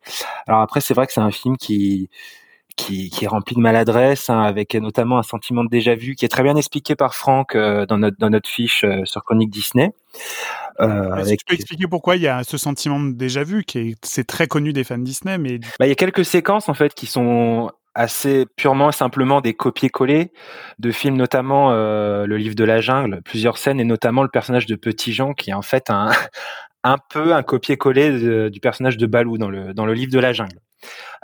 Alors 0.46 0.61
après, 0.61 0.81
c'est 0.81 0.93
vrai 0.94 1.06
que 1.06 1.12
c'est 1.12 1.20
un 1.20 1.31
film 1.31 1.56
qui, 1.56 2.11
qui, 2.76 3.11
qui 3.11 3.25
est 3.25 3.29
rempli 3.29 3.55
de 3.55 3.61
maladresse, 3.61 4.31
hein, 4.31 4.41
avec 4.43 4.75
notamment 4.75 5.19
un 5.19 5.23
sentiment 5.23 5.65
de 5.65 5.69
déjà 5.69 5.94
vu 5.94 6.15
qui 6.15 6.25
est 6.25 6.29
très 6.29 6.43
bien 6.43 6.56
expliqué 6.56 6.97
par 6.97 7.15
Franck 7.15 7.55
euh, 7.55 7.87
dans 7.87 7.99
notre 7.99 8.17
dans 8.19 8.31
notre 8.31 8.49
fiche 8.49 8.85
euh, 8.85 9.05
sur 9.05 9.23
Chronique 9.25 9.50
Disney. 9.50 9.93
Euh, 10.81 11.17
Est-ce 11.17 11.31
que 11.31 11.37
tu 11.37 11.44
peux 11.47 11.55
expliquer 11.55 11.87
pourquoi 11.87 12.17
il 12.17 12.23
y 12.23 12.29
a 12.29 12.43
ce 12.43 12.59
sentiment 12.59 13.00
de 13.00 13.12
déjà 13.12 13.44
vu 13.44 13.65
qui 13.65 13.79
est 13.79 13.94
c'est 14.03 14.26
très 14.26 14.47
connu 14.47 14.73
des 14.73 14.85
fans 14.85 14.99
Disney, 14.99 15.38
mais 15.38 15.59
Bah, 15.79 15.87
il 15.87 15.88
y 15.88 15.93
a 15.93 15.97
quelques 15.97 16.25
séquences 16.25 16.69
en 16.69 16.75
fait 16.75 16.94
qui 16.94 17.06
sont 17.06 17.71
assez 17.94 18.47
purement 18.56 18.91
et 18.91 18.93
simplement 18.93 19.41
des 19.41 19.55
copier-coller 19.55 20.32
de 20.81 20.91
films, 20.91 21.17
notamment 21.17 21.71
euh, 21.71 22.26
le 22.26 22.37
livre 22.37 22.56
de 22.56 22.65
la 22.65 22.81
jungle, 22.81 23.21
plusieurs 23.25 23.56
scènes 23.56 23.79
et 23.79 23.85
notamment 23.85 24.23
le 24.23 24.29
personnage 24.29 24.67
de 24.67 24.75
Petit 24.75 25.12
Jean 25.12 25.32
qui 25.32 25.50
est 25.50 25.55
en 25.55 25.62
fait 25.62 25.91
un 25.91 26.11
un 26.87 26.99
peu 26.99 27.35
un 27.35 27.43
copier-coller 27.43 28.50
du 28.50 28.61
personnage 28.61 28.97
de 28.97 29.06
Balou 29.06 29.38
dans 29.38 29.49
le 29.49 29.73
dans 29.75 29.87
le 29.87 29.94
livre 29.94 30.12
de 30.12 30.19
la 30.19 30.32
jungle. 30.32 30.59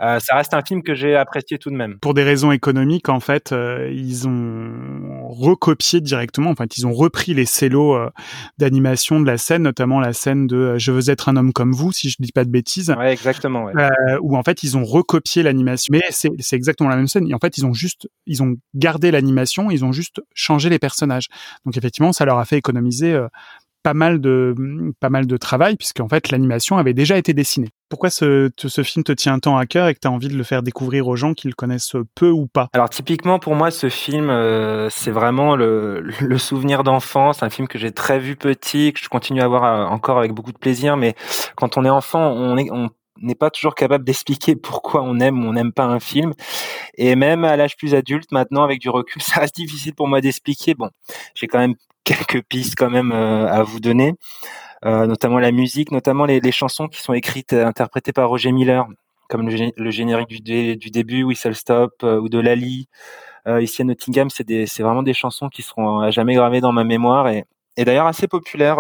Euh, 0.02 0.18
ça 0.20 0.34
reste 0.36 0.54
un 0.54 0.62
film 0.62 0.82
que 0.82 0.94
j'ai 0.94 1.14
apprécié 1.16 1.58
tout 1.58 1.70
de 1.70 1.76
même. 1.76 1.98
pour 2.00 2.14
des 2.14 2.22
raisons 2.22 2.52
économiques, 2.52 3.08
en 3.08 3.20
fait, 3.20 3.52
euh, 3.52 3.90
ils 3.92 4.26
ont 4.28 5.28
recopié 5.28 6.00
directement. 6.00 6.50
En 6.50 6.54
fait, 6.54 6.78
ils 6.78 6.86
ont 6.86 6.92
repris 6.92 7.34
les 7.34 7.44
cellos 7.46 7.94
euh, 7.94 8.10
d'animation 8.58 9.20
de 9.20 9.26
la 9.26 9.36
scène, 9.38 9.62
notamment 9.62 10.00
la 10.00 10.12
scène 10.12 10.46
de 10.46 10.78
"Je 10.78 10.92
veux 10.92 11.10
être 11.10 11.28
un 11.28 11.36
homme 11.36 11.52
comme 11.52 11.72
vous", 11.72 11.92
si 11.92 12.08
je 12.10 12.16
dis 12.18 12.32
pas 12.32 12.44
de 12.44 12.50
bêtises. 12.50 12.94
Ouais, 12.96 13.12
exactement. 13.12 13.64
Ouais. 13.64 13.74
Où 14.22 14.36
en 14.36 14.42
fait 14.42 14.62
ils 14.62 14.76
ont 14.76 14.84
recopié 14.84 15.42
l'animation, 15.42 15.92
mais 15.92 16.02
c'est 16.10 16.56
exactement 16.56 16.88
la 16.88 16.96
même 16.96 17.08
scène. 17.08 17.28
Et 17.28 17.34
en 17.34 17.38
fait 17.38 17.58
ils 17.58 17.66
ont 17.66 17.72
juste 17.74 18.08
ils 18.26 18.42
ont 18.42 18.56
gardé 18.74 19.10
l'animation, 19.10 19.70
ils 19.70 19.84
ont 19.84 19.92
juste 19.92 20.20
changé 20.34 20.68
les 20.68 20.78
personnages. 20.78 21.26
Donc 21.64 21.76
effectivement 21.76 22.12
ça 22.12 22.24
leur 22.24 22.38
a 22.38 22.44
fait 22.44 22.56
économiser 22.56 23.18
pas 23.82 23.94
mal 23.94 24.20
de 24.20 24.54
pas 25.00 25.08
mal 25.10 25.26
de 25.26 25.36
travail 25.36 25.76
puisqu'en 25.76 26.08
fait 26.08 26.30
l'animation 26.30 26.76
avait 26.78 26.94
déjà 26.94 27.16
été 27.16 27.32
dessinée. 27.32 27.68
Pourquoi 27.88 28.10
ce, 28.10 28.50
ce 28.56 28.82
film 28.82 29.02
te 29.02 29.12
tient 29.12 29.38
tant 29.38 29.56
à 29.56 29.66
cœur 29.66 29.88
et 29.88 29.94
que 29.94 30.00
tu 30.00 30.06
as 30.06 30.10
envie 30.10 30.28
de 30.28 30.36
le 30.36 30.44
faire 30.44 30.62
découvrir 30.62 31.08
aux 31.08 31.16
gens 31.16 31.34
qui 31.34 31.48
le 31.48 31.54
connaissent 31.54 31.96
peu 32.14 32.30
ou 32.30 32.46
pas? 32.46 32.68
Alors 32.72 32.90
typiquement 32.90 33.38
pour 33.38 33.54
moi 33.54 33.70
ce 33.70 33.88
film 33.88 34.30
euh, 34.30 34.88
c'est 34.90 35.10
vraiment 35.10 35.56
le, 35.56 36.00
le 36.20 36.38
souvenir 36.38 36.84
d'enfance, 36.84 37.42
un 37.42 37.50
film 37.50 37.68
que 37.68 37.78
j'ai 37.78 37.92
très 37.92 38.18
vu 38.18 38.36
petit, 38.36 38.92
que 38.92 39.00
je 39.02 39.08
continue 39.08 39.40
à 39.40 39.48
voir 39.48 39.64
euh, 39.64 39.84
encore 39.86 40.18
avec 40.18 40.32
beaucoup 40.32 40.52
de 40.52 40.58
plaisir, 40.58 40.96
mais 40.96 41.14
quand 41.56 41.76
on 41.76 41.84
est 41.84 41.90
enfant 41.90 42.30
on 42.30 42.56
est 42.56 42.70
on 42.70 42.90
n'est 43.26 43.34
pas 43.34 43.50
toujours 43.50 43.74
capable 43.74 44.04
d'expliquer 44.04 44.56
pourquoi 44.62 45.02
on 45.02 45.18
aime 45.20 45.44
ou 45.44 45.48
on 45.48 45.52
n'aime 45.52 45.72
pas 45.72 45.84
un 45.84 46.00
film. 46.00 46.32
Et 46.96 47.14
même 47.16 47.44
à 47.44 47.56
l'âge 47.56 47.76
plus 47.76 47.94
adulte, 47.94 48.32
maintenant, 48.32 48.62
avec 48.62 48.80
du 48.80 48.88
recul, 48.88 49.22
ça 49.22 49.40
reste 49.40 49.56
difficile 49.56 49.94
pour 49.94 50.08
moi 50.08 50.20
d'expliquer. 50.20 50.74
Bon, 50.74 50.90
j'ai 51.34 51.46
quand 51.46 51.58
même 51.58 51.74
quelques 52.10 52.42
pistes 52.42 52.74
quand 52.76 52.90
même 52.90 53.12
euh, 53.12 53.46
à 53.46 53.62
vous 53.62 53.80
donner, 53.80 54.14
euh, 54.84 55.06
notamment 55.06 55.38
la 55.38 55.52
musique, 55.52 55.90
notamment 55.92 56.26
les, 56.26 56.40
les 56.40 56.52
chansons 56.52 56.88
qui 56.88 57.00
sont 57.00 57.12
écrites, 57.12 57.52
interprétées 57.52 58.12
par 58.12 58.28
Roger 58.28 58.52
Miller, 58.52 58.86
comme 59.28 59.48
le, 59.48 59.54
gé- 59.54 59.72
le 59.76 59.90
générique 59.90 60.28
du, 60.28 60.76
du 60.76 60.90
début, 60.90 61.22
Whistle 61.22 61.54
Stop, 61.54 61.92
euh, 62.02 62.20
ou 62.20 62.28
de 62.28 62.38
Lali. 62.38 62.88
Ici 63.60 63.80
à 63.80 63.84
Nottingham, 63.86 64.28
c'est 64.28 64.82
vraiment 64.82 65.02
des 65.02 65.14
chansons 65.14 65.48
qui 65.48 65.62
seront 65.62 66.00
à 66.00 66.10
jamais 66.10 66.34
gravées 66.34 66.60
dans 66.60 66.72
ma 66.72 66.84
mémoire 66.84 67.26
et, 67.28 67.46
et 67.78 67.86
d'ailleurs 67.86 68.06
assez 68.06 68.28
populaires 68.28 68.78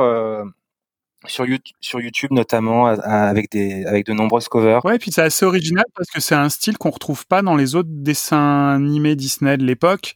sur, 1.26 1.44
YouTube, 1.44 1.76
sur 1.80 2.00
YouTube 2.00 2.30
notamment, 2.32 2.86
avec, 2.86 3.50
des, 3.50 3.84
avec 3.84 4.06
de 4.06 4.12
nombreuses 4.12 4.48
covers. 4.48 4.84
Ouais, 4.84 4.96
et 4.96 4.98
puis 4.98 5.10
c'est 5.12 5.22
assez 5.22 5.44
original 5.44 5.84
parce 5.94 6.08
que 6.08 6.20
c'est 6.20 6.34
un 6.34 6.48
style 6.48 6.78
qu'on 6.78 6.90
retrouve 6.90 7.26
pas 7.26 7.42
dans 7.42 7.56
les 7.56 7.74
autres 7.74 7.90
dessins 7.90 8.70
animés 8.74 9.16
Disney 9.16 9.56
de 9.56 9.64
l'époque. 9.64 10.14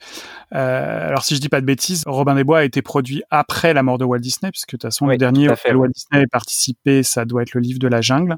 Euh, 0.54 1.08
alors 1.08 1.24
si 1.24 1.34
je 1.34 1.40
dis 1.40 1.48
pas 1.48 1.60
de 1.60 1.66
bêtises, 1.66 2.04
Robin 2.06 2.34
des 2.34 2.44
Bois 2.44 2.60
a 2.60 2.64
été 2.64 2.80
produit 2.80 3.22
après 3.30 3.74
la 3.74 3.82
mort 3.82 3.98
de 3.98 4.04
Walt 4.04 4.20
Disney, 4.20 4.50
puisque 4.50 4.68
de 4.68 4.72
toute 4.72 4.82
façon 4.82 5.06
Oui, 5.06 5.14
le 5.14 5.18
dernier 5.18 5.48
auquel 5.50 5.76
ouais. 5.76 5.82
Walt 5.82 5.92
Disney 5.94 6.22
a 6.22 6.26
participé, 6.30 7.02
ça 7.02 7.24
doit 7.24 7.42
être 7.42 7.54
le 7.54 7.60
livre 7.60 7.78
de 7.78 7.88
la 7.88 8.00
jungle. 8.00 8.36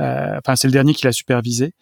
Euh, 0.00 0.38
Enfin, 0.44 0.56
c'est 0.56 0.68
le 0.68 0.72
dernier 0.72 0.94
qu'il 0.94 1.06
a 1.08 1.12
supervisé. 1.12 1.72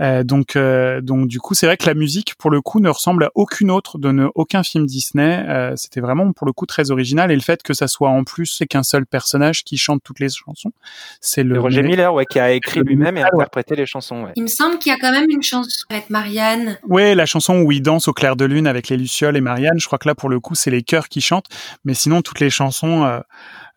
Euh, 0.00 0.24
donc, 0.24 0.58
donc 1.02 1.28
du 1.28 1.40
coup, 1.40 1.54
c'est 1.54 1.66
vrai 1.66 1.76
que 1.76 1.86
la 1.86 1.94
musique, 1.94 2.34
pour 2.36 2.50
le 2.50 2.60
coup, 2.60 2.80
ne 2.80 2.88
ressemble 2.88 3.24
à 3.24 3.30
aucune 3.34 3.70
autre 3.70 3.98
de 3.98 4.10
ne- 4.10 4.28
aucun 4.34 4.62
film 4.62 4.86
Disney. 4.86 5.44
C'était 5.76 6.00
vraiment 6.00 6.32
pour 6.32 6.46
le 6.46 6.52
coup 6.52 6.66
très 6.66 6.90
original 6.90 7.30
et 7.30 7.34
le 7.34 7.40
fait 7.40 7.62
que 7.62 7.72
ça 7.72 7.88
soit 7.88 8.08
en 8.10 8.24
plus 8.24 8.46
c'est 8.46 8.66
qu'un 8.66 8.82
seul 8.82 9.06
personnage, 9.06 9.53
personnage 9.54 9.64
qui 9.64 9.76
chante 9.76 10.02
toutes 10.02 10.20
les 10.20 10.28
chansons. 10.28 10.72
C'est 11.20 11.42
le 11.42 11.60
Roger 11.60 11.82
Miller, 11.82 12.12
ouais, 12.12 12.26
qui 12.26 12.38
a 12.38 12.52
écrit 12.52 12.80
lui-même 12.80 13.16
et 13.16 13.22
ouais. 13.22 13.30
interprété 13.32 13.76
les 13.76 13.86
chansons. 13.86 14.24
Ouais. 14.24 14.32
Il 14.36 14.42
me 14.42 14.48
semble 14.48 14.78
qu'il 14.78 14.90
y 14.90 14.94
a 14.94 14.98
quand 14.98 15.12
même 15.12 15.30
une 15.30 15.42
chanson 15.42 15.86
avec 15.88 16.10
Marianne. 16.10 16.78
Ouais, 16.88 17.14
la 17.14 17.26
chanson 17.26 17.60
où 17.60 17.72
il 17.72 17.82
danse 17.82 18.08
au 18.08 18.12
clair 18.12 18.36
de 18.36 18.44
lune 18.44 18.66
avec 18.66 18.88
les 18.88 18.96
lucioles 18.96 19.36
et 19.36 19.40
Marianne. 19.40 19.78
Je 19.78 19.86
crois 19.86 19.98
que 19.98 20.08
là, 20.08 20.14
pour 20.14 20.28
le 20.28 20.40
coup, 20.40 20.54
c'est 20.54 20.70
les 20.70 20.82
chœurs 20.82 21.08
qui 21.08 21.20
chantent. 21.20 21.46
Mais 21.84 21.94
sinon, 21.94 22.22
toutes 22.22 22.40
les 22.40 22.50
chansons, 22.50 23.04
euh, 23.04 23.20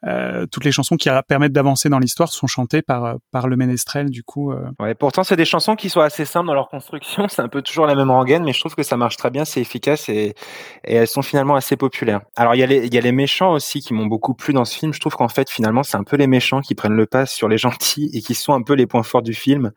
euh, 0.06 0.46
toutes 0.51 0.63
les 0.63 0.72
chansons 0.72 0.96
qui 0.96 1.10
permettent 1.27 1.54
d'avancer 1.54 1.89
dans 1.89 1.98
l'histoire 1.98 2.30
sont 2.30 2.46
chantées 2.46 2.82
par 2.84 3.06
euh, 3.06 3.16
par 3.32 3.48
le 3.48 3.56
ménestrel. 3.56 4.10
Du 4.10 4.24
coup. 4.24 4.51
euh. 4.51 4.70
Ouais, 4.80 4.94
pourtant, 4.94 5.24
c'est 5.24 5.36
des 5.36 5.46
chansons 5.46 5.75
qui 5.75 5.89
sont 5.89 6.01
assez 6.01 6.25
simples 6.25 6.48
dans 6.48 6.54
leur 6.54 6.70
construction. 6.70 7.27
C'est 7.30 7.42
un 7.42 7.48
peu 7.48 7.62
toujours 7.62 7.86
la 7.88 7.96
même 7.96 8.12
rengaine, 8.12 8.44
mais 8.44 8.54
je 8.54 8.60
trouve 8.60 8.75
que 8.75 8.84
ça 8.84 8.98
marche 8.98 9.18
très 9.18 9.30
bien, 9.30 9.46
c'est 9.46 9.62
efficace 9.62 10.10
et, 10.10 10.34
et 10.86 10.96
elles 10.96 11.08
sont 11.08 11.22
finalement 11.22 11.56
assez 11.56 11.75
populaires. 11.77 12.22
Alors, 12.36 12.56
il 12.56 12.60
y 12.60 12.63
a 12.63 12.66
les, 12.66 12.86
il 12.86 12.94
y 12.94 12.98
a 12.98 13.01
les 13.01 13.12
méchants 13.12 13.51
aussi 13.54 13.82
qui 13.82 13.94
m'ont 13.94 14.06
beaucoup 14.06 14.34
plu 14.34 14.54
dans 14.54 14.66
ce 14.66 14.75
film. 14.77 14.94
Je 14.94 15.00
trouve 15.00 15.16
qu'en 15.16 15.27
fait, 15.27 15.50
finalement, 15.50 15.84
c'est 15.84 15.98
un 15.98 16.04
peu 16.04 16.16
les 16.16 16.27
méchants 16.27 16.62
qui 16.62 16.75
prennent 16.75 16.96
le 16.96 17.06
pas 17.06 17.25
sur 17.25 17.48
les 17.48 17.58
gentils 17.58 18.10
et 18.13 18.22
qui 18.22 18.34
sont 18.36 18.54
un 18.54 18.62
peu 18.62 18.74
les 18.74 18.88
points 18.88 19.04
forts 19.04 19.22
du 19.22 19.34
film. 19.34 19.72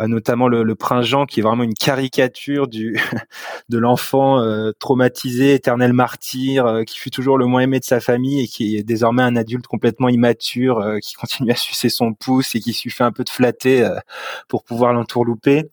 Euh, 0.00 0.06
notamment 0.06 0.48
le, 0.48 0.62
le 0.62 0.74
prince 0.74 1.06
Jean 1.06 1.26
qui 1.26 1.40
est 1.40 1.42
vraiment 1.42 1.64
une 1.64 1.74
caricature 1.74 2.66
du, 2.68 2.98
de 3.68 3.78
l'enfant 3.78 4.40
euh, 4.40 4.72
traumatisé, 4.78 5.54
éternel 5.54 5.92
martyr, 5.92 6.82
qui 6.86 6.98
fut 6.98 7.10
toujours 7.10 7.38
le 7.38 7.46
moins 7.46 7.60
aimé 7.60 7.78
de 7.78 7.84
sa 7.84 8.00
famille 8.00 8.42
et 8.42 8.46
qui 8.46 8.76
est 8.76 8.82
désormais 8.82 9.22
un 9.22 9.36
adulte 9.36 9.55
complètement 9.62 10.08
immature, 10.08 10.80
euh, 10.80 10.98
qui 10.98 11.14
continue 11.20 11.52
à 11.52 11.56
sucer 11.56 11.88
son 11.88 12.14
pouce 12.14 12.54
et 12.54 12.60
qui 12.60 12.72
suffit 12.72 13.02
un 13.02 13.12
peu 13.12 13.24
de 13.24 13.30
flatter 13.30 13.82
euh, 13.82 13.98
pour 14.48 14.64
pouvoir 14.64 14.92
l'entourlouper. 14.92 15.70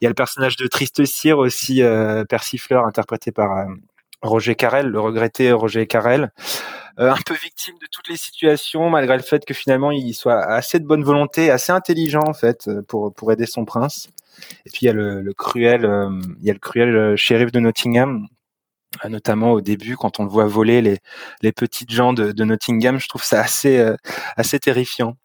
Il 0.00 0.04
y 0.04 0.06
a 0.06 0.08
le 0.08 0.14
personnage 0.14 0.56
de 0.56 0.66
Triste 0.66 1.04
Cire 1.04 1.38
aussi, 1.38 1.82
euh, 1.82 2.24
persifleur, 2.24 2.86
interprété 2.86 3.32
par 3.32 3.66
Roger 4.22 4.54
Carrel, 4.54 4.86
le 4.86 5.00
regretté 5.00 5.52
Roger 5.52 5.86
Carrel, 5.86 6.32
un 6.98 7.16
peu 7.24 7.34
victime 7.34 7.76
de 7.80 7.86
toutes 7.90 8.08
les 8.08 8.16
situations, 8.18 8.90
malgré 8.90 9.16
le 9.16 9.22
fait 9.22 9.46
que 9.46 9.54
finalement 9.54 9.90
il 9.90 10.12
soit 10.12 10.42
assez 10.42 10.78
de 10.78 10.84
bonne 10.84 11.02
volonté, 11.02 11.50
assez 11.50 11.72
intelligent 11.72 12.24
en 12.26 12.34
fait 12.34 12.68
pour 12.88 13.14
pour 13.14 13.32
aider 13.32 13.46
son 13.46 13.64
prince. 13.64 14.08
Et 14.66 14.70
puis 14.70 14.80
il 14.82 14.86
y 14.86 14.88
a 14.90 14.92
le, 14.92 15.22
le 15.22 15.32
cruel, 15.32 15.88
il 16.40 16.46
y 16.46 16.50
a 16.50 16.52
le 16.52 16.58
cruel 16.58 17.16
shérif 17.16 17.50
de 17.52 17.60
Nottingham, 17.60 18.26
notamment 19.08 19.52
au 19.52 19.60
début 19.60 19.96
quand 19.96 20.20
on 20.20 20.24
le 20.24 20.30
voit 20.30 20.46
voler 20.46 20.82
les 20.82 20.98
les 21.42 21.52
petites 21.52 21.90
gens 21.90 22.12
de, 22.12 22.32
de 22.32 22.44
Nottingham. 22.44 22.98
Je 22.98 23.08
trouve 23.08 23.24
ça 23.24 23.40
assez 23.40 23.78
euh, 23.78 23.96
assez 24.36 24.58
terrifiant. 24.58 25.16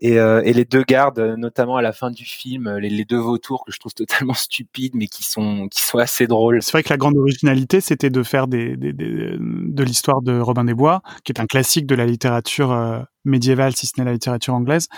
Et, 0.00 0.18
euh, 0.18 0.42
et 0.44 0.52
les 0.52 0.64
deux 0.64 0.84
gardes, 0.84 1.18
euh, 1.18 1.36
notamment 1.36 1.76
à 1.76 1.82
la 1.82 1.92
fin 1.92 2.10
du 2.10 2.24
film, 2.24 2.76
les, 2.76 2.88
les 2.88 3.04
deux 3.04 3.18
vautours 3.18 3.64
que 3.64 3.72
je 3.72 3.78
trouve 3.78 3.94
totalement 3.94 4.34
stupides, 4.34 4.94
mais 4.94 5.06
qui 5.06 5.24
sont 5.24 5.68
qui 5.68 5.82
sont 5.82 5.98
assez 5.98 6.26
drôles. 6.26 6.62
C'est 6.62 6.72
vrai 6.72 6.82
que 6.82 6.90
la 6.90 6.96
grande 6.96 7.16
originalité, 7.16 7.80
c'était 7.80 8.10
de 8.10 8.22
faire 8.22 8.46
de 8.48 9.82
l'histoire 9.82 10.22
de 10.22 10.38
Robin 10.38 10.64
des 10.64 10.74
Bois, 10.74 11.02
qui 11.24 11.32
est 11.32 11.40
un 11.40 11.46
classique 11.46 11.86
de 11.86 11.94
la 11.94 12.06
littérature 12.06 12.72
euh, 12.72 13.00
médiévale, 13.28 13.76
si 13.76 13.86
ce 13.86 13.92
n'est 13.98 14.04
la 14.04 14.12
littérature 14.12 14.54
anglaise, 14.54 14.88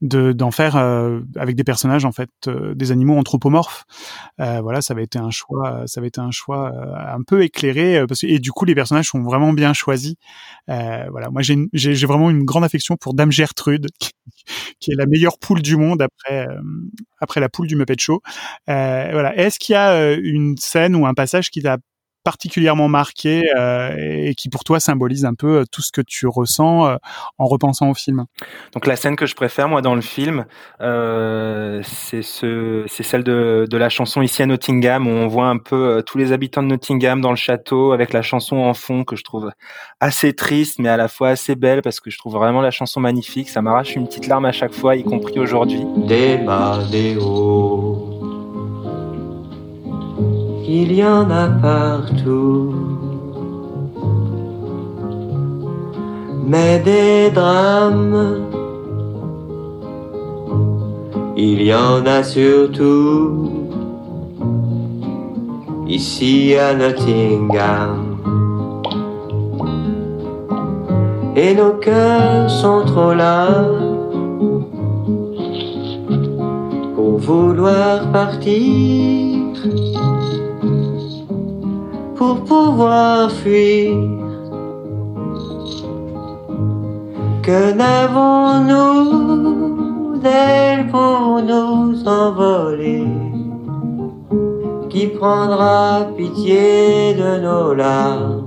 de 0.00 0.32
d'en 0.32 0.50
faire 0.50 0.76
euh, 0.76 1.20
avec 1.36 1.56
des 1.56 1.64
personnages 1.64 2.04
en 2.04 2.12
fait, 2.12 2.30
euh, 2.46 2.74
des 2.74 2.92
animaux 2.92 3.16
anthropomorphes. 3.16 3.84
Euh, 4.40 4.60
voilà, 4.60 4.82
ça 4.82 4.94
avait 4.94 5.04
été 5.04 5.18
un 5.18 5.30
choix, 5.30 5.82
ça 5.86 6.00
avait 6.00 6.08
été 6.08 6.20
un 6.20 6.30
choix 6.30 6.72
euh, 6.72 7.14
un 7.16 7.22
peu 7.22 7.42
éclairé, 7.42 7.98
euh, 7.98 8.06
parce 8.06 8.20
que, 8.20 8.26
et 8.26 8.38
du 8.38 8.52
coup 8.52 8.64
les 8.64 8.74
personnages 8.74 9.08
sont 9.08 9.22
vraiment 9.22 9.52
bien 9.52 9.72
choisis. 9.72 10.14
Euh, 10.68 11.06
voilà, 11.10 11.30
moi 11.30 11.42
j'ai 11.42 12.06
vraiment 12.06 12.30
une 12.30 12.44
grande 12.44 12.64
affection 12.64 12.96
pour 12.96 13.14
Dame 13.14 13.32
Gertrude, 13.32 13.88
qui 14.80 14.92
est 14.92 14.96
la 14.96 15.06
meilleure 15.06 15.38
poule 15.38 15.62
du 15.62 15.76
monde 15.76 16.02
après 16.02 16.46
euh, 16.46 16.60
après 17.20 17.40
la 17.40 17.48
poule 17.48 17.66
du 17.66 17.76
Muppet 17.76 17.96
Show. 17.98 18.22
Euh, 18.68 19.08
voilà. 19.12 19.36
Est-ce 19.36 19.58
qu'il 19.58 19.72
y 19.74 19.76
a 19.76 19.92
euh, 19.92 20.20
une 20.22 20.56
scène 20.56 20.96
ou 20.96 21.06
un 21.06 21.14
passage 21.14 21.50
qui 21.50 21.62
t'a 21.62 21.78
particulièrement 22.24 22.88
marqué 22.88 23.42
euh, 23.56 23.94
et 23.96 24.34
qui 24.34 24.48
pour 24.48 24.64
toi 24.64 24.80
symbolise 24.80 25.24
un 25.24 25.34
peu 25.34 25.60
euh, 25.60 25.64
tout 25.70 25.82
ce 25.82 25.92
que 25.92 26.00
tu 26.00 26.26
ressens 26.26 26.86
euh, 26.86 26.96
en 27.38 27.46
repensant 27.46 27.90
au 27.90 27.94
film 27.94 28.26
Donc 28.74 28.86
la 28.86 28.96
scène 28.96 29.16
que 29.16 29.26
je 29.26 29.34
préfère 29.34 29.68
moi 29.68 29.80
dans 29.82 29.94
le 29.94 30.00
film, 30.00 30.44
euh, 30.80 31.80
c'est 31.84 32.22
ce, 32.22 32.84
c'est 32.86 33.02
celle 33.02 33.24
de, 33.24 33.66
de 33.70 33.76
la 33.76 33.88
chanson 33.88 34.20
ici 34.22 34.42
à 34.42 34.46
Nottingham 34.46 35.06
où 35.06 35.10
on 35.10 35.26
voit 35.26 35.48
un 35.48 35.58
peu 35.58 35.98
euh, 35.98 36.02
tous 36.02 36.18
les 36.18 36.32
habitants 36.32 36.62
de 36.62 36.68
Nottingham 36.68 37.20
dans 37.20 37.30
le 37.30 37.36
château 37.36 37.92
avec 37.92 38.12
la 38.12 38.22
chanson 38.22 38.56
en 38.56 38.74
fond 38.74 39.04
que 39.04 39.16
je 39.16 39.24
trouve 39.24 39.50
assez 40.00 40.32
triste 40.34 40.78
mais 40.78 40.88
à 40.88 40.96
la 40.96 41.08
fois 41.08 41.30
assez 41.30 41.54
belle 41.54 41.82
parce 41.82 42.00
que 42.00 42.10
je 42.10 42.18
trouve 42.18 42.34
vraiment 42.34 42.60
la 42.60 42.70
chanson 42.70 43.00
magnifique. 43.00 43.48
Ça 43.48 43.62
m'arrache 43.62 43.96
une 43.96 44.06
petite 44.06 44.26
larme 44.26 44.44
à 44.44 44.52
chaque 44.52 44.72
fois, 44.72 44.96
y 44.96 45.04
compris 45.04 45.38
aujourd'hui. 45.38 45.84
Des 45.96 46.36
bas, 46.38 46.78
des 46.90 47.16
hauts, 47.16 48.07
il 50.70 50.92
y 50.92 51.02
en 51.02 51.30
a 51.30 51.48
partout. 51.48 52.74
Mais 56.46 56.78
des 56.80 57.30
drames, 57.30 58.44
il 61.36 61.62
y 61.62 61.74
en 61.74 62.04
a 62.04 62.22
surtout 62.22 63.48
ici 65.86 66.54
à 66.54 66.74
Nottingham. 66.74 68.04
Et 71.34 71.54
nos 71.54 71.74
cœurs 71.74 72.50
sont 72.50 72.82
trop 72.84 73.14
là 73.14 73.48
pour 76.94 77.16
vouloir 77.18 78.10
partir, 78.12 79.54
pour 82.18 82.36
pouvoir 82.44 83.30
fuir. 83.30 83.96
Que 87.42 87.72
n'avons-nous 87.80 89.06
d'elle 90.18 90.88
pour 90.88 91.40
nous 91.50 92.06
envoler? 92.06 93.06
Qui 94.90 95.06
prendra 95.06 96.08
pitié 96.16 97.14
de 97.14 97.40
nos 97.40 97.72
larmes? 97.72 98.44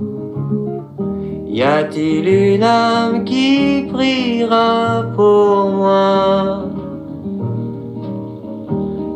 Y 1.48 1.62
a-t-il 1.62 2.28
une 2.28 2.62
âme 2.62 3.24
qui 3.24 3.86
priera 3.92 5.02
pour 5.16 5.70
moi? 5.70 6.64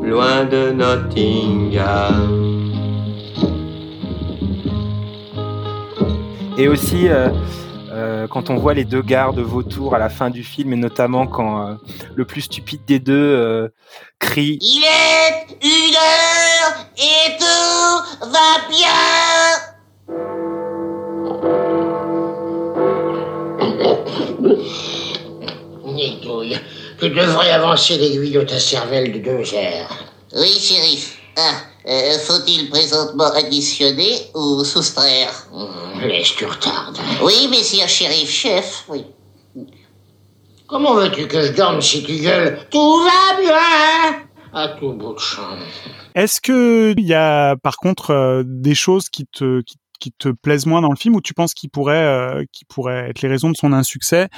Loin 0.03 0.45
de 0.51 0.71
Nottingham 0.73 2.46
Et 6.59 6.69
aussi, 6.69 7.09
euh, 7.09 7.29
euh, 7.93 8.27
quand 8.27 8.51
on 8.51 8.57
voit 8.57 8.75
les 8.75 8.85
deux 8.85 9.03
gardes 9.03 9.39
vautours 9.39 9.95
à 9.95 9.99
la 9.99 10.09
fin 10.09 10.31
du 10.31 10.43
film, 10.43 10.73
et 10.73 10.77
notamment 10.77 11.27
quand 11.27 11.67
euh, 11.67 11.75
le 12.15 12.25
plus 12.25 12.43
stupide 12.43 12.81
des 12.87 12.99
deux 12.99 13.15
euh, 13.15 13.69
crie 14.19 14.59
Il 14.61 14.83
est 14.83 15.47
une 15.63 15.95
heure 15.95 16.87
et 16.97 17.37
tout 17.39 18.03
va 18.27 18.61
bien. 18.71 18.89
Nitouille, 25.93 26.59
tu 26.99 27.11
devrais 27.11 27.51
avancer 27.51 27.99
l'aiguille 27.99 28.33
de 28.33 28.43
ta 28.43 28.59
cervelle 28.59 29.13
de 29.13 29.19
deux 29.19 29.55
heures. 29.55 29.97
Oui, 30.35 30.49
shérif. 30.49 31.19
Ah, 31.39 31.53
euh, 31.87 32.19
faut-il 32.19 32.71
présentement 32.71 33.31
additionner 33.33 34.31
ou 34.35 34.65
soustraire 34.65 35.47
Laisse, 36.01 36.35
tu 36.35 36.47
retardes. 36.47 36.99
Oui, 37.23 37.49
messire 37.51 37.89
shérif, 37.89 38.31
chef, 38.31 38.85
oui. 38.89 39.05
Comment 40.67 40.95
veux-tu 40.95 41.29
que 41.29 41.43
je 41.43 41.53
dorme 41.53 41.81
si 41.81 42.03
tu 42.03 42.17
gueules? 42.17 42.59
Tout 42.71 43.03
va 43.03 43.41
bien 43.41 44.27
À 44.53 44.69
tout 44.81 44.93
bout 44.93 45.15
de 45.15 45.19
champ. 45.19 45.57
Est-ce 46.15 46.41
que 46.41 46.95
il 46.97 47.07
y 47.07 47.15
a 47.15 47.57
par 47.57 47.77
contre 47.77 48.11
euh, 48.11 48.43
des 48.45 48.75
choses 48.75 49.09
qui 49.09 49.27
te 49.27 49.61
qui, 49.61 49.77
qui 49.99 50.13
te 50.13 50.29
plaisent 50.29 50.67
moins 50.67 50.81
dans 50.81 50.91
le 50.91 50.97
film 50.97 51.15
ou 51.17 51.21
tu 51.21 51.35
penses 51.35 51.55
qu'il 51.55 51.71
pourrait 51.71 51.97
euh, 51.97 52.45
qui 52.53 52.65
pourraient 52.65 53.11
être 53.11 53.23
les 53.23 53.29
raisons 53.29 53.51
de 53.51 53.57
son 53.57 53.73
insuccès 53.73 54.29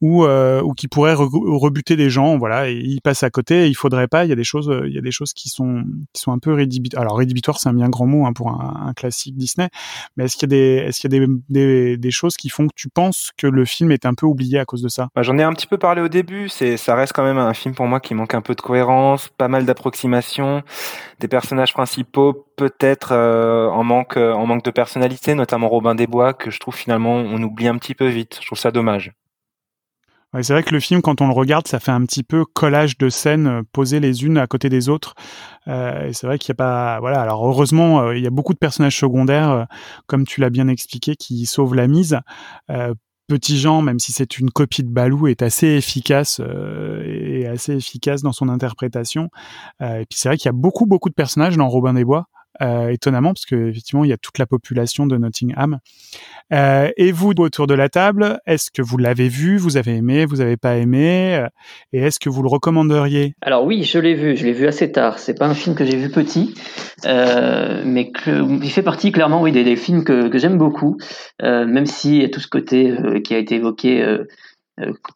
ou 0.00 0.24
euh, 0.24 0.62
ou 0.62 0.72
qui 0.72 0.88
pourrait 0.88 1.14
re- 1.14 1.58
rebuter 1.58 1.96
des 1.96 2.10
gens 2.10 2.38
voilà 2.38 2.68
et 2.68 2.74
il 2.74 3.00
passe 3.00 3.22
à 3.22 3.30
côté 3.30 3.64
et 3.64 3.66
il 3.68 3.74
faudrait 3.74 4.08
pas 4.08 4.24
il 4.24 4.28
y 4.28 4.32
a 4.32 4.36
des 4.36 4.44
choses 4.44 4.70
euh, 4.70 4.86
il 4.86 4.94
y 4.94 4.98
a 4.98 5.02
des 5.02 5.10
choses 5.10 5.32
qui 5.32 5.48
sont 5.48 5.84
qui 6.12 6.22
sont 6.22 6.32
un 6.32 6.38
peu 6.38 6.52
rédhibitoires 6.52 7.02
alors 7.02 7.18
rédhibitoire 7.18 7.58
c'est 7.58 7.68
un 7.68 7.74
bien 7.74 7.88
grand 7.88 8.06
mot 8.06 8.26
hein, 8.26 8.32
pour 8.32 8.50
un, 8.50 8.92
classique 8.94 9.36
Disney 9.36 9.68
mais 10.16 10.24
est-ce 10.24 10.36
qu'il 10.36 10.50
y 10.50 10.54
a 10.54 10.56
des 10.56 10.84
est-ce 10.86 11.00
qu'il 11.00 11.12
y 11.12 11.16
a 11.16 11.26
des, 11.48 11.96
des 11.96 12.10
choses 12.10 12.36
qui 12.36 12.48
font 12.48 12.66
que 12.66 12.74
tu 12.74 12.88
penses 12.88 13.30
que 13.36 13.46
le 13.46 13.64
film 13.64 13.90
est 13.92 14.06
un 14.06 14.14
peu 14.14 14.26
oublié 14.26 14.58
à 14.58 14.64
cause 14.64 14.82
de 14.82 14.88
ça? 14.88 15.08
Bah, 15.14 15.22
J'en 15.22 15.38
ai 15.38 15.42
un 15.42 15.52
petit 15.52 15.66
peu 15.66 15.78
parlé 15.78 16.00
au 16.02 16.08
début. 16.08 16.48
C'est, 16.48 16.76
ça 16.76 16.94
reste 16.94 17.12
quand 17.12 17.24
même 17.24 17.38
un 17.38 17.54
film 17.54 17.74
pour 17.74 17.86
moi 17.86 18.00
qui 18.00 18.14
manque 18.14 18.34
un 18.34 18.40
peu 18.40 18.54
de 18.54 18.60
cohérence, 18.60 19.28
pas 19.28 19.48
mal 19.48 19.64
d'approximations, 19.64 20.62
des 21.20 21.28
personnages 21.28 21.72
principaux 21.72 22.46
peut-être 22.56 23.12
euh, 23.12 23.68
en 23.68 23.84
manque, 23.84 24.16
en 24.16 24.46
manque 24.46 24.64
de 24.64 24.70
personnalité, 24.70 25.05
notamment 25.34 25.68
Robin 25.68 25.94
des 25.94 26.06
Bois 26.06 26.34
que 26.34 26.50
je 26.50 26.58
trouve 26.58 26.74
finalement 26.74 27.14
on 27.14 27.42
oublie 27.42 27.68
un 27.68 27.78
petit 27.78 27.94
peu 27.94 28.08
vite. 28.08 28.38
Je 28.40 28.46
trouve 28.46 28.58
ça 28.58 28.70
dommage. 28.70 29.12
C'est 30.42 30.52
vrai 30.52 30.62
que 30.62 30.74
le 30.74 30.80
film, 30.80 31.02
quand 31.02 31.20
on 31.20 31.28
le 31.28 31.32
regarde, 31.32 31.66
ça 31.66 31.80
fait 31.80 31.92
un 31.92 32.04
petit 32.04 32.22
peu 32.22 32.44
collage 32.44 32.98
de 32.98 33.08
scènes 33.08 33.46
euh, 33.46 33.62
posées 33.72 34.00
les 34.00 34.24
unes 34.24 34.38
à 34.38 34.46
côté 34.46 34.68
des 34.68 34.88
autres. 34.88 35.14
Euh, 35.68 36.08
et 36.08 36.12
c'est 36.12 36.26
vrai 36.26 36.38
qu'il 36.38 36.52
n'y 36.52 36.56
a 36.56 36.62
pas, 36.62 37.00
voilà. 37.00 37.20
Alors 37.22 37.46
heureusement, 37.46 38.00
euh, 38.00 38.16
il 38.16 38.22
y 38.22 38.26
a 38.26 38.30
beaucoup 38.30 38.52
de 38.52 38.58
personnages 38.58 38.98
secondaires, 38.98 39.66
comme 40.06 40.26
tu 40.26 40.40
l'as 40.40 40.50
bien 40.50 40.68
expliqué, 40.68 41.16
qui 41.16 41.46
sauvent 41.46 41.74
la 41.74 41.86
mise. 41.86 42.18
Petit 43.28 43.58
Jean, 43.58 43.82
même 43.82 43.98
si 43.98 44.12
c'est 44.12 44.38
une 44.38 44.50
copie 44.50 44.84
de 44.84 44.88
Balou, 44.88 45.26
est 45.26 45.42
assez 45.42 45.66
efficace 45.66 46.40
et 47.04 47.46
assez 47.48 47.74
efficace 47.74 48.22
dans 48.22 48.30
son 48.32 48.48
interprétation. 48.48 49.30
Et 49.80 50.04
puis 50.08 50.16
c'est 50.18 50.28
vrai 50.28 50.36
qu'il 50.36 50.46
y 50.46 50.50
a 50.50 50.52
beaucoup 50.52 50.86
beaucoup 50.86 51.08
de 51.08 51.14
personnages 51.14 51.56
dans 51.56 51.68
Robin 51.68 51.94
des 51.94 52.04
Bois. 52.04 52.28
Euh, 52.62 52.88
étonnamment 52.88 53.34
parce 53.34 53.44
que 53.44 53.68
effectivement 53.68 54.04
il 54.04 54.08
y 54.08 54.12
a 54.12 54.16
toute 54.16 54.38
la 54.38 54.46
population 54.46 55.06
de 55.06 55.16
Nottingham. 55.16 55.78
Euh, 56.52 56.90
et 56.96 57.12
vous 57.12 57.32
autour 57.38 57.66
de 57.66 57.74
la 57.74 57.88
table, 57.88 58.38
est-ce 58.46 58.70
que 58.70 58.80
vous 58.80 58.96
l'avez 58.96 59.28
vu, 59.28 59.58
vous 59.58 59.76
avez 59.76 59.96
aimé, 59.96 60.24
vous 60.24 60.40
avez 60.40 60.56
pas 60.56 60.76
aimé, 60.76 61.36
euh, 61.36 61.48
et 61.92 62.00
est-ce 62.00 62.18
que 62.18 62.30
vous 62.30 62.42
le 62.42 62.48
recommanderiez? 62.48 63.34
Alors 63.42 63.64
oui, 63.64 63.82
je 63.82 63.98
l'ai 63.98 64.14
vu, 64.14 64.36
je 64.36 64.46
l'ai 64.46 64.52
vu 64.52 64.66
assez 64.66 64.90
tard. 64.90 65.18
C'est 65.18 65.38
pas 65.38 65.46
un 65.46 65.54
film 65.54 65.74
que 65.74 65.84
j'ai 65.84 65.96
vu 65.96 66.08
petit, 66.10 66.54
mais 67.04 68.12
il 68.26 68.70
fait 68.70 68.82
partie 68.82 69.12
clairement 69.12 69.42
oui 69.42 69.52
des, 69.52 69.76
films 69.76 70.04
que, 70.04 70.38
j'aime 70.38 70.56
beaucoup, 70.56 70.96
même 71.42 71.84
a 71.84 72.28
tout 72.28 72.40
ce 72.40 72.48
côté 72.48 72.94
qui 73.24 73.34
a 73.34 73.38
été 73.38 73.56
évoqué. 73.56 74.18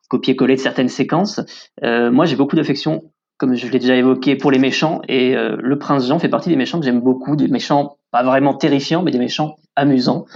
Copier-coller 0.09 0.57
de 0.57 0.61
certaines 0.61 0.89
séquences. 0.89 1.41
moi, 1.83 2.25
j'ai 2.25 2.37
beaucoup 2.37 2.57
d'affection 2.57 3.03
comme 3.41 3.55
je 3.55 3.67
l'ai 3.67 3.79
déjà 3.79 3.97
évoqué, 3.97 4.37
pour 4.37 4.51
les 4.51 4.59
méchants. 4.59 5.01
Et 5.09 5.35
euh, 5.35 5.57
le 5.59 5.79
prince 5.79 6.07
Jean 6.07 6.19
fait 6.19 6.29
partie 6.29 6.51
des 6.51 6.57
méchants 6.57 6.79
que 6.79 6.85
j'aime 6.85 7.01
beaucoup, 7.01 7.37
des 7.37 7.49
méchants 7.49 7.97
pas 8.13 8.23
vraiment 8.23 8.53
terrifiants, 8.53 9.03
mais 9.03 9.11
des 9.11 9.19
méchants 9.19 9.57
amusants. 9.77 10.27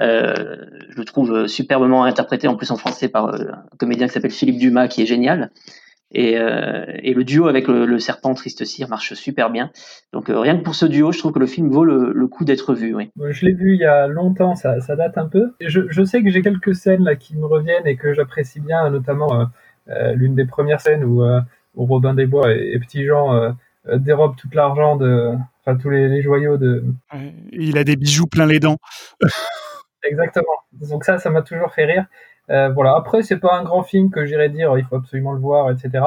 Euh, 0.00 0.56
je 0.90 0.96
le 0.96 1.04
trouve 1.04 1.48
superbement 1.48 2.04
interprété 2.04 2.46
en 2.46 2.54
plus 2.54 2.70
en 2.70 2.76
français 2.76 3.08
par 3.08 3.34
euh, 3.34 3.48
un 3.52 3.76
comédien 3.76 4.06
qui 4.06 4.12
s'appelle 4.12 4.30
Philippe 4.30 4.58
Dumas, 4.58 4.86
qui 4.86 5.02
est 5.02 5.06
génial. 5.06 5.50
Et, 6.12 6.38
euh, 6.38 6.84
le 7.02 7.24
duo 7.24 7.48
avec 7.48 7.66
le, 7.66 7.98
serpent 7.98 8.34
Triste 8.34 8.64
Cire 8.64 8.88
marche 8.88 9.14
super 9.14 9.50
bien. 9.50 9.72
Donc 10.12 10.30
euh, 10.30 10.38
rien 10.38 10.56
que 10.56 10.62
pour 10.62 10.76
ce 10.76 10.86
duo, 10.86 11.10
je 11.10 11.18
trouve 11.18 11.32
que 11.32 11.40
le 11.40 11.46
film 11.46 11.70
vaut 11.70 11.84
le, 11.84 12.26
coup 12.28 12.44
d'être 12.44 12.72
vu. 12.72 12.94
Je 13.30 13.46
l'ai 13.46 13.52
vu 13.52 13.74
il 13.74 13.80
y 13.80 13.84
a 13.84 14.06
longtemps, 14.06 14.54
ça, 14.54 14.80
ça 14.80 14.94
date 14.94 15.18
un 15.18 15.26
peu. 15.26 15.54
Je, 15.60 15.80
je, 15.88 16.04
sais 16.04 16.22
que 16.22 16.30
j'ai 16.30 16.42
quelques 16.42 16.76
scènes 16.76 17.02
là 17.02 17.16
qui 17.16 17.36
me 17.36 17.46
reviennent 17.46 17.86
et 17.88 17.96
que 17.96 18.14
j'apprécie 18.14 18.60
bien, 18.60 18.88
notamment 18.90 19.48
l'une 20.14 20.36
des 20.36 20.46
premières 20.46 20.80
scènes 20.80 21.02
où 21.02 21.24
où 21.74 21.86
Robin 21.86 22.14
des 22.14 22.26
Bois 22.26 22.52
et, 22.52 22.72
et 22.74 22.78
Petit 22.78 23.04
Jean 23.04 23.34
euh, 23.34 23.50
euh, 23.88 23.98
dérobent 23.98 24.36
tout 24.36 24.48
l'argent 24.52 24.96
de, 24.96 25.32
enfin 25.60 25.76
tous 25.76 25.90
les, 25.90 26.08
les 26.08 26.22
joyaux 26.22 26.56
de. 26.56 26.84
Il 27.52 27.78
a 27.78 27.84
des 27.84 27.96
bijoux 27.96 28.26
plein 28.26 28.46
les 28.46 28.60
dents. 28.60 28.78
Exactement. 30.02 30.44
Donc 30.72 31.04
ça, 31.04 31.18
ça 31.18 31.30
m'a 31.30 31.42
toujours 31.42 31.72
fait 31.72 31.84
rire. 31.84 32.06
Euh, 32.50 32.68
voilà. 32.70 32.94
Après, 32.94 33.22
c'est 33.22 33.38
pas 33.38 33.54
un 33.54 33.64
grand 33.64 33.82
film 33.82 34.10
que 34.10 34.26
j'irais 34.26 34.50
dire 34.50 34.76
il 34.76 34.84
faut 34.84 34.96
absolument 34.96 35.32
le 35.32 35.40
voir, 35.40 35.70
etc. 35.70 36.04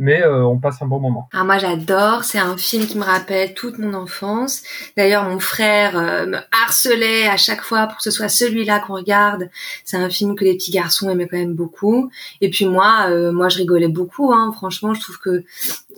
Mais 0.00 0.22
euh, 0.22 0.46
on 0.46 0.58
passe 0.58 0.80
un 0.80 0.86
bon 0.86 0.98
moment. 0.98 1.28
Ah, 1.34 1.44
moi 1.44 1.58
j'adore, 1.58 2.24
c'est 2.24 2.38
un 2.38 2.56
film 2.56 2.86
qui 2.86 2.96
me 2.96 3.04
rappelle 3.04 3.52
toute 3.52 3.76
mon 3.78 3.92
enfance. 3.92 4.62
D'ailleurs 4.96 5.24
mon 5.24 5.38
frère 5.38 5.98
euh, 5.98 6.24
me 6.24 6.38
harcelait 6.64 7.28
à 7.28 7.36
chaque 7.36 7.60
fois 7.60 7.86
pour 7.86 7.98
que 7.98 8.02
ce 8.02 8.10
soit 8.10 8.30
celui-là 8.30 8.80
qu'on 8.80 8.94
regarde. 8.94 9.50
C'est 9.84 9.98
un 9.98 10.08
film 10.08 10.36
que 10.36 10.44
les 10.44 10.54
petits 10.54 10.70
garçons 10.70 11.10
aimaient 11.10 11.28
quand 11.28 11.36
même 11.36 11.52
beaucoup. 11.52 12.10
Et 12.40 12.48
puis 12.48 12.64
moi, 12.64 13.08
euh, 13.10 13.30
moi 13.30 13.50
je 13.50 13.58
rigolais 13.58 13.88
beaucoup. 13.88 14.32
Hein. 14.32 14.52
Franchement, 14.56 14.94
je 14.94 15.02
trouve 15.02 15.18
que 15.18 15.44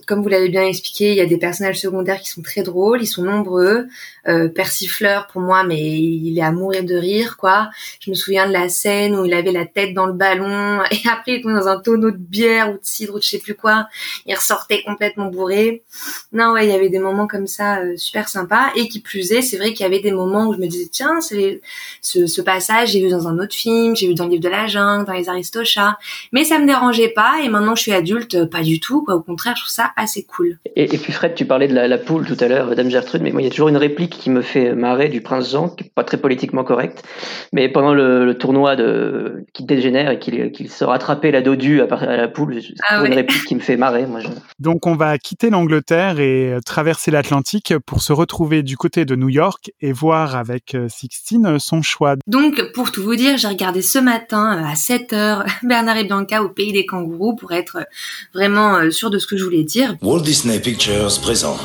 comme 0.05 0.21
vous 0.21 0.29
l'avez 0.29 0.49
bien 0.49 0.63
expliqué, 0.63 1.11
il 1.11 1.17
y 1.17 1.21
a 1.21 1.25
des 1.25 1.37
personnages 1.37 1.79
secondaires 1.79 2.19
qui 2.21 2.29
sont 2.29 2.41
très 2.41 2.63
drôles, 2.63 3.01
ils 3.01 3.07
sont 3.07 3.23
nombreux. 3.23 3.87
Euh, 4.27 4.47
Persifleur 4.47 5.27
pour 5.27 5.41
moi, 5.41 5.63
mais 5.63 5.81
il 5.81 6.37
est 6.37 6.41
à 6.41 6.51
mourir 6.51 6.83
de 6.85 6.95
rire, 6.95 7.35
quoi. 7.37 7.69
Je 7.99 8.09
me 8.09 8.15
souviens 8.15 8.47
de 8.47 8.53
la 8.53 8.69
scène 8.69 9.15
où 9.15 9.25
il 9.25 9.33
avait 9.33 9.51
la 9.51 9.65
tête 9.65 9.93
dans 9.93 10.05
le 10.05 10.13
ballon 10.13 10.81
et 10.91 11.01
après 11.11 11.33
il 11.33 11.41
tombait 11.41 11.55
dans 11.55 11.67
un 11.67 11.79
tonneau 11.79 12.11
de 12.11 12.17
bière 12.17 12.69
ou 12.69 12.73
de 12.73 12.79
cidre 12.83 13.15
ou 13.15 13.17
de 13.17 13.23
je 13.23 13.29
sais 13.29 13.39
plus 13.39 13.55
quoi. 13.55 13.87
Il 14.25 14.35
ressortait 14.35 14.81
complètement 14.83 15.25
bourré. 15.25 15.83
Non, 16.31 16.53
ouais, 16.53 16.65
il 16.65 16.69
y 16.71 16.73
avait 16.73 16.89
des 16.89 16.99
moments 16.99 17.27
comme 17.27 17.47
ça 17.47 17.79
euh, 17.79 17.97
super 17.97 18.29
sympas 18.29 18.71
et 18.75 18.87
qui 18.87 19.01
plus 19.01 19.31
est, 19.31 19.41
c'est 19.41 19.57
vrai 19.57 19.73
qu'il 19.73 19.81
y 19.81 19.87
avait 19.87 19.99
des 20.01 20.11
moments 20.11 20.47
où 20.47 20.53
je 20.53 20.59
me 20.59 20.67
disais 20.67 20.87
tiens, 20.91 21.19
ce, 21.21 21.59
ce 22.01 22.41
passage 22.41 22.91
j'ai 22.91 23.01
vu 23.01 23.09
dans 23.09 23.27
un 23.27 23.39
autre 23.39 23.55
film, 23.55 23.95
j'ai 23.95 24.07
vu 24.07 24.13
dans 24.13 24.25
le 24.25 24.31
livre 24.31 24.43
de 24.43 24.49
la 24.49 24.67
jungle, 24.67 25.05
dans 25.05 25.13
les 25.13 25.29
Aristochats, 25.29 25.97
mais 26.31 26.43
ça 26.43 26.59
me 26.59 26.65
dérangeait 26.65 27.09
pas 27.09 27.39
et 27.43 27.49
maintenant 27.49 27.75
je 27.75 27.81
suis 27.81 27.93
adulte, 27.93 28.45
pas 28.45 28.61
du 28.61 28.79
tout, 28.79 29.03
quoi. 29.03 29.15
Au 29.15 29.21
contraire, 29.21 29.55
je 29.55 29.63
trouve 29.63 29.71
ça 29.71 29.91
assez 29.95 30.23
cool. 30.23 30.57
Et, 30.75 30.93
et, 30.93 30.97
puis 30.97 31.13
Fred, 31.13 31.35
tu 31.35 31.45
parlais 31.45 31.67
de 31.67 31.73
la, 31.73 31.87
la 31.87 31.97
poule 31.97 32.25
tout 32.25 32.37
à 32.39 32.47
l'heure, 32.47 32.67
Madame 32.67 32.89
Gertrude, 32.89 33.21
mais 33.21 33.31
moi 33.31 33.41
il 33.41 33.45
y 33.45 33.47
a 33.47 33.51
toujours 33.51 33.69
une 33.69 33.77
réplique 33.77 34.17
qui 34.17 34.29
me 34.29 34.41
fait 34.41 34.73
marrer 34.75 35.09
du 35.09 35.21
prince 35.21 35.51
Jean, 35.51 35.69
qui 35.69 35.85
est 35.85 35.91
pas 35.93 36.03
très 36.03 36.17
politiquement 36.17 36.63
correct, 36.63 37.03
mais 37.51 37.69
pendant 37.69 37.93
le, 37.93 38.25
le 38.25 38.37
tournoi 38.37 38.75
de 38.75 39.45
qui 39.53 39.63
dégénère 39.63 40.11
et 40.11 40.19
qu'il 40.19 40.51
qu 40.51 40.67
se 40.67 40.83
rattrapait 40.83 41.31
la 41.31 41.41
dodue 41.41 41.81
à, 41.81 41.93
à 41.95 42.17
la 42.17 42.27
poule, 42.27 42.61
c'est 42.61 42.73
ah 42.87 43.01
ouais. 43.01 43.07
une 43.07 43.13
réplique 43.13 43.43
qui 43.45 43.55
me 43.55 43.59
fait 43.59 43.77
marrer. 43.77 44.05
Moi, 44.05 44.19
je... 44.19 44.27
Donc 44.59 44.87
on 44.87 44.95
va 44.95 45.17
quitter 45.17 45.49
l'Angleterre 45.49 46.19
et 46.19 46.57
traverser 46.65 47.11
l'Atlantique 47.11 47.73
pour 47.85 48.01
se 48.01 48.13
retrouver 48.13 48.63
du 48.63 48.77
côté 48.77 49.05
de 49.05 49.15
New 49.15 49.29
York 49.29 49.71
et 49.81 49.91
voir 49.91 50.35
avec 50.35 50.75
Sixtine 50.87 51.59
son 51.59 51.81
choix. 51.81 52.15
Donc 52.27 52.71
pour 52.73 52.91
tout 52.91 53.03
vous 53.03 53.15
dire, 53.15 53.37
j'ai 53.37 53.47
regardé 53.47 53.81
ce 53.81 53.99
matin 53.99 54.63
à 54.65 54.73
7h 54.73 55.45
Bernard 55.63 55.97
et 55.97 56.03
Bianca 56.03 56.43
au 56.43 56.49
pays 56.49 56.73
des 56.73 56.85
kangourous 56.85 57.35
pour 57.35 57.51
être 57.51 57.85
vraiment 58.33 58.89
sûr 58.91 59.09
de 59.09 59.17
ce 59.17 59.27
que 59.27 59.37
je 59.37 59.43
voulais 59.43 59.63
dire. 59.63 59.72
Walt 60.03 60.21
Disney 60.21 60.59
Pictures 60.59 61.19
présente. 61.21 61.59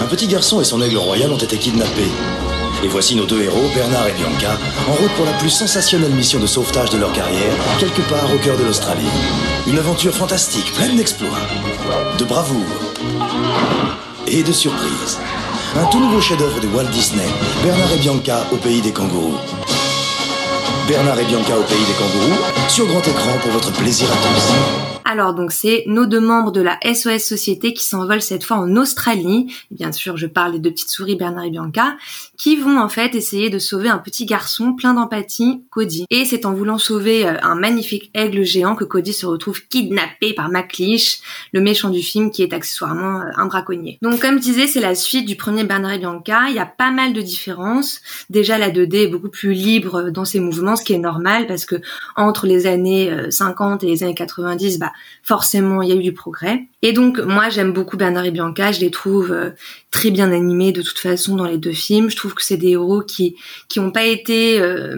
Un 0.00 0.06
petit 0.06 0.28
garçon 0.28 0.60
et 0.60 0.64
son 0.64 0.80
aigle 0.80 0.96
royal 0.96 1.32
ont 1.32 1.38
été 1.38 1.56
kidnappés. 1.56 2.10
Et 2.84 2.88
voici 2.88 3.16
nos 3.16 3.24
deux 3.24 3.42
héros, 3.42 3.68
Bernard 3.74 4.06
et 4.06 4.12
Bianca, 4.12 4.56
en 4.88 4.92
route 4.92 5.10
pour 5.16 5.24
la 5.24 5.32
plus 5.32 5.50
sensationnelle 5.50 6.12
mission 6.12 6.38
de 6.38 6.46
sauvetage 6.46 6.90
de 6.90 6.98
leur 6.98 7.12
carrière, 7.12 7.54
quelque 7.80 8.02
part 8.02 8.32
au 8.32 8.38
cœur 8.38 8.56
de 8.56 8.64
l'Australie. 8.64 9.08
Une 9.66 9.78
aventure 9.78 10.14
fantastique, 10.14 10.72
pleine 10.74 10.96
d'exploits, 10.96 11.48
de 12.18 12.24
bravoure 12.24 12.60
et 14.28 14.44
de 14.44 14.52
surprises. 14.52 15.18
Un 15.76 15.86
tout 15.86 15.98
nouveau 15.98 16.20
chef-d'œuvre 16.20 16.60
de 16.60 16.68
Walt 16.68 16.90
Disney, 16.92 17.26
Bernard 17.64 17.92
et 17.92 17.98
Bianca 17.98 18.46
au 18.52 18.56
pays 18.56 18.82
des 18.82 18.92
kangourous. 18.92 19.38
Bernard 20.86 21.18
et 21.18 21.24
Bianca 21.24 21.58
au 21.58 21.62
pays 21.62 21.78
des 21.78 21.94
kangourous, 21.94 22.68
sur 22.68 22.86
grand 22.86 23.00
écran 23.00 23.38
pour 23.40 23.52
votre 23.52 23.72
plaisir 23.72 24.06
à 24.12 24.16
tous. 24.16 24.94
Alors 25.06 25.34
donc 25.34 25.52
c'est 25.52 25.84
nos 25.86 26.06
deux 26.06 26.20
membres 26.20 26.50
de 26.50 26.62
la 26.62 26.78
SOS 26.82 27.22
Société 27.22 27.74
qui 27.74 27.84
s'envolent 27.84 28.22
cette 28.22 28.42
fois 28.42 28.56
en 28.56 28.74
Australie. 28.76 29.54
Bien 29.70 29.92
sûr, 29.92 30.16
je 30.16 30.26
parle 30.26 30.52
des 30.52 30.58
deux 30.58 30.70
petites 30.70 30.88
souris 30.88 31.14
Bernard 31.14 31.44
et 31.44 31.50
Bianca 31.50 31.96
qui 32.38 32.56
vont 32.56 32.78
en 32.78 32.88
fait 32.88 33.14
essayer 33.14 33.50
de 33.50 33.58
sauver 33.58 33.90
un 33.90 33.98
petit 33.98 34.24
garçon 34.24 34.72
plein 34.72 34.94
d'empathie, 34.94 35.62
Cody. 35.70 36.06
Et 36.10 36.24
c'est 36.24 36.46
en 36.46 36.54
voulant 36.54 36.78
sauver 36.78 37.28
un 37.28 37.54
magnifique 37.54 38.10
aigle 38.14 38.44
géant 38.44 38.74
que 38.74 38.84
Cody 38.84 39.12
se 39.12 39.26
retrouve 39.26 39.66
kidnappé 39.68 40.32
par 40.32 40.48
McLeish, 40.48 41.20
le 41.52 41.60
méchant 41.60 41.90
du 41.90 42.02
film 42.02 42.30
qui 42.30 42.42
est 42.42 42.54
accessoirement 42.54 43.22
un 43.36 43.46
braconnier. 43.46 43.98
Donc 44.00 44.20
comme 44.20 44.38
je 44.38 44.42
disais, 44.42 44.66
c'est 44.66 44.80
la 44.80 44.94
suite 44.94 45.26
du 45.26 45.36
premier 45.36 45.64
Bernard 45.64 45.92
et 45.92 45.98
Bianca. 45.98 46.46
Il 46.48 46.54
y 46.54 46.58
a 46.58 46.66
pas 46.66 46.90
mal 46.90 47.12
de 47.12 47.20
différences. 47.20 48.00
Déjà 48.30 48.56
la 48.56 48.70
2D 48.70 49.04
est 49.04 49.08
beaucoup 49.08 49.28
plus 49.28 49.52
libre 49.52 50.10
dans 50.10 50.24
ses 50.24 50.40
mouvements, 50.40 50.73
ce 50.76 50.84
qui 50.84 50.92
est 50.92 50.98
normal 50.98 51.46
parce 51.46 51.64
que 51.64 51.76
entre 52.16 52.46
les 52.46 52.66
années 52.66 53.12
50 53.30 53.82
et 53.84 53.86
les 53.86 54.02
années 54.02 54.14
90, 54.14 54.78
bah 54.78 54.92
forcément 55.22 55.82
il 55.82 55.88
y 55.88 55.92
a 55.92 55.96
eu 55.96 56.02
du 56.02 56.12
progrès. 56.12 56.66
Et 56.82 56.92
donc 56.92 57.18
moi 57.18 57.48
j'aime 57.48 57.72
beaucoup 57.72 57.96
Bernard 57.96 58.26
et 58.26 58.30
Bianca, 58.30 58.72
je 58.72 58.80
les 58.80 58.90
trouve 58.90 59.32
euh, 59.32 59.50
très 59.90 60.10
bien 60.10 60.32
animés 60.32 60.72
de 60.72 60.82
toute 60.82 60.98
façon 60.98 61.36
dans 61.36 61.46
les 61.46 61.58
deux 61.58 61.72
films. 61.72 62.10
Je 62.10 62.16
trouve 62.16 62.34
que 62.34 62.44
c'est 62.44 62.56
des 62.56 62.70
héros 62.70 63.02
qui 63.02 63.36
qui 63.68 63.80
pas 63.90 64.04
été 64.04 64.60
euh, 64.60 64.94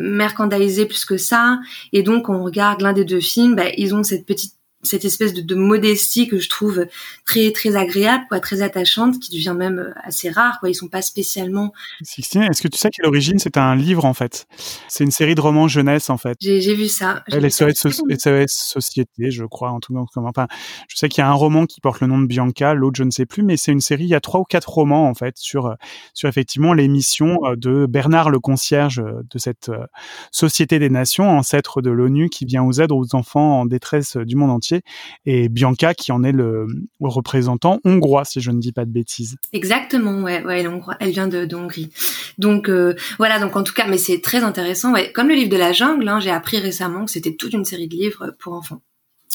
plus 0.86 1.04
que 1.04 1.16
ça. 1.16 1.60
Et 1.92 2.02
donc 2.02 2.28
on 2.28 2.42
regarde 2.42 2.80
l'un 2.80 2.92
des 2.92 3.04
deux 3.04 3.20
films, 3.20 3.54
bah, 3.54 3.70
ils 3.76 3.94
ont 3.94 4.02
cette 4.02 4.26
petite 4.26 4.55
cette 4.86 5.04
espèce 5.04 5.34
de, 5.34 5.40
de, 5.40 5.54
modestie 5.54 6.28
que 6.28 6.38
je 6.38 6.48
trouve 6.48 6.86
très 7.24 7.52
très 7.52 7.76
agréable, 7.76 8.24
quoi, 8.28 8.40
très 8.40 8.62
attachante, 8.62 9.18
qui 9.18 9.30
devient 9.30 9.54
même 9.56 9.92
assez 10.02 10.30
rare. 10.30 10.58
Quoi. 10.60 10.70
Ils 10.70 10.74
sont 10.74 10.88
pas 10.88 11.02
spécialement. 11.02 11.72
Sixtine, 12.02 12.42
est-ce 12.42 12.62
que 12.62 12.68
tu 12.68 12.78
sais 12.78 12.90
qu'à 12.90 13.02
l'origine 13.02 13.38
c'est 13.38 13.56
un 13.56 13.74
livre 13.74 14.04
en 14.04 14.14
fait? 14.14 14.46
C'est 14.88 15.04
une 15.04 15.10
série 15.10 15.34
de 15.34 15.40
romans 15.40 15.68
jeunesse 15.68 16.10
en 16.10 16.18
fait. 16.18 16.36
J'ai 16.40 16.74
vu 16.74 16.88
ça. 16.88 17.22
Elle 17.30 17.50
SOS, 17.50 17.74
so 17.74 17.90
SOS 17.90 18.46
Société, 18.48 19.30
je 19.30 19.44
crois, 19.44 19.70
en 19.70 19.80
tout 19.80 19.94
cas. 19.94 20.00
Enfin, 20.16 20.46
je 20.88 20.96
sais 20.96 21.08
qu'il 21.08 21.22
y 21.22 21.24
a 21.24 21.28
un 21.28 21.34
roman 21.34 21.66
qui 21.66 21.80
porte 21.80 22.00
le 22.00 22.06
nom 22.06 22.18
de 22.18 22.26
Bianca, 22.26 22.74
l'autre 22.74 22.96
je 22.96 23.04
ne 23.04 23.10
sais 23.10 23.26
plus, 23.26 23.42
mais 23.42 23.56
c'est 23.56 23.72
une 23.72 23.80
série. 23.80 24.04
Il 24.04 24.10
y 24.10 24.14
a 24.14 24.20
trois 24.20 24.40
ou 24.40 24.44
quatre 24.44 24.68
romans 24.68 25.08
en 25.08 25.14
fait 25.14 25.36
sur 25.36 25.74
sur 26.14 26.28
effectivement 26.28 26.72
les 26.72 26.88
missions 26.88 27.38
de 27.56 27.86
Bernard 27.86 28.30
le 28.30 28.40
concierge 28.40 29.02
de 29.02 29.38
cette 29.38 29.70
société 30.30 30.78
des 30.78 30.90
nations, 30.90 31.28
ancêtre 31.28 31.82
de 31.82 31.90
l'ONU, 31.90 32.28
qui 32.28 32.44
vient 32.44 32.62
aux 32.62 32.72
aides 32.72 32.92
aux 32.92 33.14
enfants 33.14 33.60
en 33.60 33.66
détresse 33.66 34.16
du 34.16 34.36
monde 34.36 34.50
entier 34.50 34.75
et 35.24 35.48
Bianca 35.48 35.94
qui 35.94 36.12
en 36.12 36.22
est 36.24 36.32
le 36.32 36.66
représentant 37.00 37.80
hongrois 37.84 38.24
si 38.24 38.40
je 38.40 38.50
ne 38.50 38.60
dis 38.60 38.72
pas 38.72 38.84
de 38.84 38.90
bêtises. 38.90 39.36
Exactement, 39.52 40.22
ouais, 40.22 40.42
ouais, 40.44 40.64
elle, 41.00 41.10
vient 41.10 41.28
de, 41.28 41.54
Hongrie. 41.54 41.90
Donc 42.38 42.68
euh, 42.68 42.94
voilà, 43.18 43.38
donc 43.38 43.56
en 43.56 43.62
tout 43.62 43.74
cas, 43.74 43.86
mais 43.86 43.98
c'est 43.98 44.20
très 44.20 44.42
intéressant. 44.42 44.92
Ouais. 44.92 45.12
Comme 45.12 45.28
le 45.28 45.34
livre 45.34 45.50
de 45.50 45.56
la 45.56 45.72
jungle, 45.72 46.08
hein, 46.08 46.20
j'ai 46.20 46.30
appris 46.30 46.58
récemment 46.58 47.04
que 47.04 47.10
c'était 47.10 47.34
toute 47.34 47.52
une 47.52 47.64
série 47.64 47.88
de 47.88 47.96
livres 47.96 48.34
pour 48.38 48.52
enfants. 48.52 48.80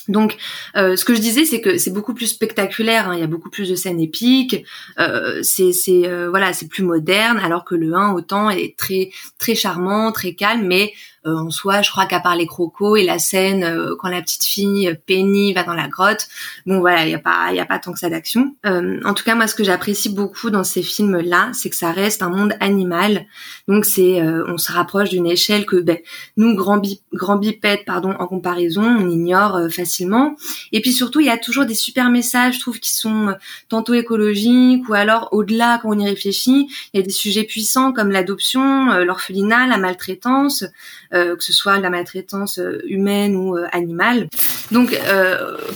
Donc, 0.07 0.37
euh, 0.75 0.95
ce 0.95 1.05
que 1.05 1.13
je 1.13 1.21
disais, 1.21 1.45
c'est 1.45 1.61
que 1.61 1.77
c'est 1.77 1.91
beaucoup 1.91 2.13
plus 2.13 2.27
spectaculaire. 2.27 3.09
Hein. 3.09 3.15
Il 3.15 3.19
y 3.19 3.23
a 3.23 3.27
beaucoup 3.27 3.49
plus 3.49 3.69
de 3.69 3.75
scènes 3.75 3.99
épiques. 3.99 4.65
Euh, 4.99 5.41
c'est, 5.43 5.71
c'est 5.73 6.07
euh, 6.07 6.29
voilà, 6.29 6.53
c'est 6.53 6.67
plus 6.67 6.83
moderne. 6.83 7.39
Alors 7.39 7.65
que 7.65 7.75
le 7.75 7.93
1, 7.93 8.13
autant, 8.13 8.49
est 8.49 8.75
très 8.77 9.11
très 9.37 9.55
charmant, 9.55 10.11
très 10.11 10.33
calme, 10.33 10.65
mais 10.65 10.93
euh, 11.27 11.35
en 11.35 11.51
soi, 11.51 11.83
je 11.83 11.91
crois 11.91 12.07
qu'à 12.07 12.19
part 12.19 12.35
les 12.35 12.47
crocos 12.47 12.95
et 12.95 13.03
la 13.03 13.19
scène 13.19 13.63
euh, 13.63 13.95
quand 13.99 14.09
la 14.09 14.23
petite 14.23 14.43
fille 14.43 14.97
Penny 15.05 15.53
va 15.53 15.63
dans 15.63 15.75
la 15.75 15.87
grotte, 15.87 16.27
bon 16.65 16.79
voilà, 16.79 17.05
il 17.05 17.11
y 17.11 17.13
a 17.13 17.19
pas 17.19 17.49
il 17.51 17.57
y 17.57 17.59
a 17.59 17.65
pas 17.65 17.77
tant 17.77 17.93
que 17.93 17.99
ça 17.99 18.09
d'action. 18.09 18.55
en 18.63 19.13
tout 19.13 19.23
cas, 19.23 19.35
moi 19.35 19.45
ce 19.45 19.53
que 19.53 19.63
j'apprécie 19.63 20.09
beaucoup 20.09 20.49
dans 20.49 20.63
ces 20.63 20.81
films 20.81 21.19
là, 21.19 21.51
c'est 21.53 21.69
que 21.69 21.75
ça 21.75 21.91
reste 21.91 22.23
un 22.23 22.29
monde 22.29 22.55
animal. 22.59 23.25
Donc 23.67 23.85
c'est 23.85 24.21
on 24.21 24.57
se 24.57 24.71
rapproche 24.71 25.09
d'une 25.09 25.27
échelle 25.27 25.65
que 25.65 25.75
ben, 25.75 25.97
nous 26.37 26.55
grands 26.55 26.77
bi 26.77 27.01
grands 27.13 27.37
bipèdes 27.37 27.85
pardon 27.85 28.11
en 28.17 28.27
comparaison, 28.27 28.83
on 28.83 29.09
ignore 29.09 29.59
facilement. 29.69 30.35
Et 30.71 30.81
puis 30.81 30.91
surtout, 30.91 31.19
il 31.19 31.27
y 31.27 31.29
a 31.29 31.37
toujours 31.37 31.65
des 31.65 31.75
super 31.75 32.09
messages, 32.09 32.55
je 32.55 32.59
trouve 32.61 32.79
qui 32.79 32.93
sont 32.93 33.35
tantôt 33.69 33.93
écologiques 33.93 34.89
ou 34.89 34.93
alors 34.93 35.29
au-delà 35.31 35.79
quand 35.81 35.89
on 35.89 35.99
y 35.99 36.05
réfléchit, 36.05 36.67
il 36.93 36.99
y 36.99 37.03
a 37.03 37.05
des 37.05 37.11
sujets 37.11 37.43
puissants 37.43 37.93
comme 37.93 38.09
l'adoption, 38.09 38.87
l'orphelinat, 39.03 39.67
la 39.67 39.77
maltraitance, 39.77 40.65
euh, 41.10 41.10
que 41.11 41.43
ce 41.43 41.53
soit 41.53 41.79
la 41.79 41.89
maltraitance 41.89 42.59
euh, 42.59 42.81
humaine 42.85 43.35
ou 43.35 43.57
euh, 43.57 43.67
animale. 43.71 44.27
Donc, 44.71 44.97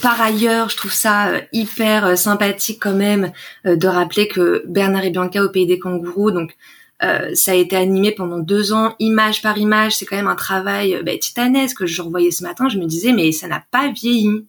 par 0.02 0.22
ailleurs, 0.22 0.70
je 0.70 0.78
trouve 0.78 0.94
ça 0.94 1.32
hyper 1.52 2.18
sympathique 2.18 2.80
quand 2.82 2.94
même 2.94 3.34
de 3.66 3.88
rappeler 3.88 4.30
que 4.30 4.64
Bernard 4.68 5.04
et 5.04 5.10
Bianca 5.10 5.44
au 5.44 5.50
pays 5.50 5.68
des 5.68 5.80
kangourous, 5.80 6.32
donc 6.32 6.56
ça 7.02 7.52
a 7.52 7.56
été 7.56 7.76
animé 7.76 8.14
pendant 8.14 8.40
deux 8.40 8.72
ans, 8.72 8.96
image 9.00 9.42
par 9.42 9.58
image. 9.58 9.98
C'est 9.98 10.06
quand 10.06 10.16
même 10.16 10.28
un 10.28 10.36
travail 10.36 11.02
bah, 11.06 11.12
titanesque 11.18 11.80
que 11.80 11.86
je 11.86 12.02
revoyais 12.02 12.32
ce 12.32 12.44
matin. 12.44 12.70
Je 12.70 12.78
me 12.78 12.86
disais, 12.86 13.12
mais 13.12 13.34
ça 13.34 13.50
n'a 13.50 13.62
pas 13.70 13.92
vieilli. 13.92 14.46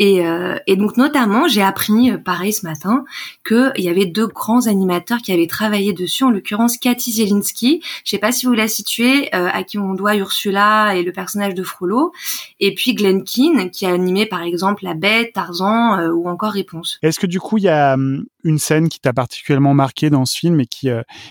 Et, 0.00 0.26
euh, 0.26 0.56
et 0.66 0.76
donc 0.76 0.96
notamment, 0.96 1.46
j'ai 1.46 1.60
appris, 1.60 2.10
euh, 2.10 2.16
pareil 2.16 2.54
ce 2.54 2.66
matin, 2.66 3.04
qu'il 3.46 3.84
y 3.84 3.88
avait 3.90 4.06
deux 4.06 4.26
grands 4.26 4.66
animateurs 4.66 5.18
qui 5.18 5.30
avaient 5.30 5.46
travaillé 5.46 5.92
dessus, 5.92 6.24
en 6.24 6.30
l'occurrence 6.30 6.78
Cathy 6.78 7.12
Zielinski, 7.12 7.82
je 8.02 8.10
sais 8.10 8.18
pas 8.18 8.32
si 8.32 8.46
vous 8.46 8.54
la 8.54 8.66
situez, 8.66 9.28
euh, 9.34 9.48
à 9.52 9.62
qui 9.62 9.76
on 9.76 9.92
doit 9.92 10.16
Ursula 10.16 10.96
et 10.96 11.02
le 11.02 11.12
personnage 11.12 11.54
de 11.54 11.62
Frollo, 11.62 12.12
et 12.60 12.74
puis 12.74 12.94
Glenn 12.94 13.24
Keane, 13.24 13.70
qui 13.70 13.84
a 13.84 13.92
animé 13.92 14.24
par 14.24 14.40
exemple 14.42 14.84
La 14.84 14.94
Bête, 14.94 15.34
Tarzan 15.34 15.98
euh, 15.98 16.10
ou 16.10 16.30
encore 16.30 16.52
Réponse. 16.52 16.98
Est-ce 17.02 17.20
que 17.20 17.26
du 17.26 17.38
coup, 17.38 17.58
il 17.58 17.64
y 17.64 17.68
a 17.68 17.92
hum, 17.92 18.24
une 18.44 18.58
scène 18.58 18.88
qui 18.88 19.00
t'a 19.00 19.12
particulièrement 19.12 19.74
marqué 19.74 20.10
dans 20.10 20.24
ce 20.24 20.38
film 20.38 20.60
et 20.60 20.66
qui, 20.66 20.88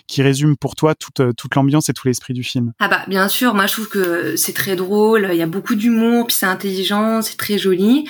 qui 0.08 0.22
résume 0.22 0.58
pour 0.58 0.76
toi 0.76 0.96
toute, 0.96 1.22
toute 1.36 1.56
l'ambiance 1.56 1.90
et 1.90 1.94
tout 1.94 2.08
l'esprit 2.08 2.34
du 2.34 2.44
film? 2.44 2.74
Ah 2.80 2.88
bah 2.88 3.02
bien 3.08 3.28
sûr, 3.28 3.54
moi 3.54 3.68
je 3.68 3.74
trouve 3.74 3.90
que 3.90 4.36
c'est 4.36 4.54
très 4.54 4.76
drôle, 4.76 5.30
il 5.32 5.38
y 5.38 5.42
a 5.42 5.48
beaucoup 5.48 5.76
d'humour, 5.76 6.28
puis 6.28 6.36
c'est 6.36 6.46
intelligent, 6.46 7.22
c'est 7.22 7.38
très 7.38 7.58
joli 7.58 8.06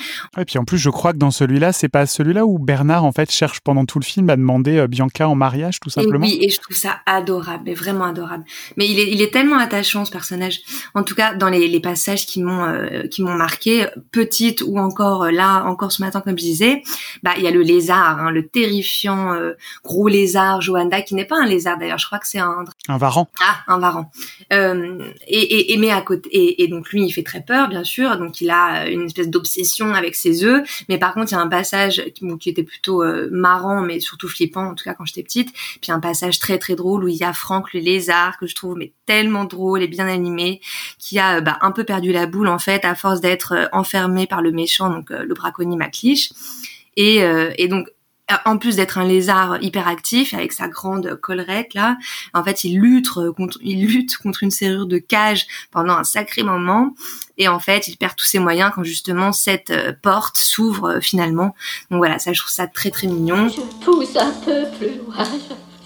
puis 0.50 0.58
en 0.58 0.64
plus, 0.64 0.78
je 0.78 0.90
crois 0.90 1.12
que 1.12 1.18
dans 1.18 1.30
celui-là, 1.30 1.72
c'est 1.72 1.88
pas 1.88 2.06
celui-là 2.06 2.44
où 2.44 2.58
Bernard 2.58 3.04
en 3.04 3.12
fait 3.12 3.30
cherche 3.30 3.60
pendant 3.60 3.84
tout 3.84 3.98
le 3.98 4.04
film 4.04 4.30
à 4.30 4.36
demander 4.36 4.78
euh, 4.78 4.86
Bianca 4.86 5.28
en 5.28 5.34
mariage, 5.34 5.80
tout 5.80 5.90
simplement? 5.90 6.26
Et 6.26 6.30
oui, 6.30 6.38
et 6.42 6.48
je 6.48 6.60
trouve 6.60 6.76
ça 6.76 6.98
adorable, 7.06 7.64
mais 7.66 7.74
vraiment 7.74 8.04
adorable. 8.04 8.44
Mais 8.76 8.88
il 8.88 8.98
est, 8.98 9.10
il 9.10 9.22
est 9.22 9.32
tellement 9.32 9.58
attachant 9.58 10.04
ce 10.04 10.10
personnage. 10.10 10.60
En 10.94 11.02
tout 11.02 11.14
cas, 11.14 11.34
dans 11.34 11.48
les, 11.48 11.68
les 11.68 11.80
passages 11.80 12.26
qui 12.26 12.42
m'ont, 12.42 12.64
euh, 12.64 13.06
qui 13.08 13.22
m'ont 13.22 13.34
marqué, 13.34 13.86
petite 14.12 14.62
ou 14.62 14.78
encore 14.78 15.24
euh, 15.24 15.30
là, 15.30 15.64
encore 15.64 15.92
ce 15.92 16.02
matin, 16.02 16.20
comme 16.20 16.38
je 16.38 16.44
disais, 16.44 16.82
bah 17.22 17.32
il 17.36 17.44
y 17.44 17.46
a 17.46 17.50
le 17.50 17.62
lézard, 17.62 18.20
hein, 18.20 18.30
le 18.30 18.46
terrifiant 18.46 18.89
gros 19.84 20.08
lézard 20.08 20.60
Joanda, 20.60 21.02
qui 21.02 21.14
n'est 21.14 21.24
pas 21.24 21.36
un 21.36 21.46
lézard 21.46 21.78
d'ailleurs. 21.78 21.98
Je 21.98 22.06
crois 22.06 22.18
que 22.18 22.26
c'est 22.26 22.38
un 22.38 22.64
un 22.88 22.98
varan. 22.98 23.28
Ah, 23.40 23.58
un 23.68 23.78
varan. 23.78 24.10
et, 24.50 24.56
et, 25.28 25.72
et 25.72 25.76
mais 25.76 25.90
à 25.90 26.00
côté, 26.00 26.28
et, 26.32 26.64
et 26.64 26.68
donc 26.68 26.90
lui, 26.90 27.04
il 27.04 27.10
fait 27.10 27.22
très 27.22 27.42
peur, 27.42 27.68
bien 27.68 27.84
sûr. 27.84 28.16
Donc 28.16 28.40
il 28.40 28.50
a 28.50 28.88
une 28.88 29.06
espèce 29.06 29.28
d'obsession 29.28 29.94
avec 29.94 30.16
ses 30.16 30.40
mais 30.88 30.98
par 30.98 31.14
contre, 31.14 31.32
il 31.32 31.34
y 31.34 31.38
a 31.38 31.40
un 31.40 31.48
passage 31.48 32.02
qui, 32.14 32.26
qui 32.38 32.50
était 32.50 32.62
plutôt 32.62 33.02
euh, 33.02 33.28
marrant, 33.30 33.80
mais 33.80 34.00
surtout 34.00 34.28
flippant, 34.28 34.70
en 34.70 34.74
tout 34.74 34.84
cas 34.84 34.94
quand 34.94 35.04
j'étais 35.04 35.22
petite. 35.22 35.52
Puis 35.80 35.92
un 35.92 36.00
passage 36.00 36.38
très 36.38 36.58
très 36.58 36.74
drôle 36.74 37.04
où 37.04 37.08
il 37.08 37.16
y 37.16 37.24
a 37.24 37.32
Franck 37.32 37.72
le 37.72 37.80
lézard 37.80 38.38
que 38.38 38.46
je 38.46 38.54
trouve 38.54 38.76
mais 38.76 38.92
tellement 39.06 39.44
drôle 39.44 39.82
et 39.82 39.88
bien 39.88 40.08
animé, 40.08 40.60
qui 40.98 41.18
a 41.18 41.40
bah, 41.40 41.58
un 41.60 41.72
peu 41.72 41.84
perdu 41.84 42.12
la 42.12 42.26
boule 42.26 42.48
en 42.48 42.58
fait 42.58 42.84
à 42.84 42.94
force 42.94 43.20
d'être 43.20 43.52
euh, 43.52 43.66
enfermé 43.72 44.26
par 44.26 44.42
le 44.42 44.52
méchant, 44.52 44.90
donc 44.90 45.10
euh, 45.10 45.24
le 45.24 45.34
braconnier 45.34 45.76
Macliche. 45.76 46.32
Et, 46.96 47.20
et 47.56 47.68
donc 47.68 47.88
en 48.44 48.58
plus 48.58 48.76
d'être 48.76 48.98
un 48.98 49.04
lézard 49.04 49.62
hyperactif 49.62 50.34
avec 50.34 50.52
sa 50.52 50.68
grande 50.68 51.14
collerette 51.20 51.74
là, 51.74 51.96
en 52.34 52.44
fait, 52.44 52.64
il 52.64 52.78
lutte 52.78 53.10
contre, 53.36 53.58
il 53.62 53.86
lutte 53.86 54.16
contre 54.18 54.42
une 54.42 54.50
serrure 54.50 54.86
de 54.86 54.98
cage 54.98 55.46
pendant 55.70 55.94
un 55.94 56.04
sacré 56.04 56.42
moment. 56.42 56.94
Et 57.38 57.48
en 57.48 57.58
fait, 57.58 57.88
il 57.88 57.96
perd 57.96 58.16
tous 58.16 58.26
ses 58.26 58.38
moyens 58.38 58.70
quand 58.74 58.84
justement 58.84 59.32
cette 59.32 59.70
euh, 59.70 59.92
porte 60.02 60.36
s'ouvre 60.36 60.90
euh, 60.90 61.00
finalement. 61.00 61.54
Donc 61.90 61.98
voilà, 61.98 62.18
ça, 62.18 62.32
je 62.32 62.40
trouve 62.40 62.52
ça 62.52 62.66
très 62.66 62.90
très 62.90 63.06
mignon. 63.06 63.48
Je 63.48 63.60
pousse 63.84 64.16
un 64.16 64.32
peu 64.44 64.66
plus 64.78 64.98
loin, 64.98 65.24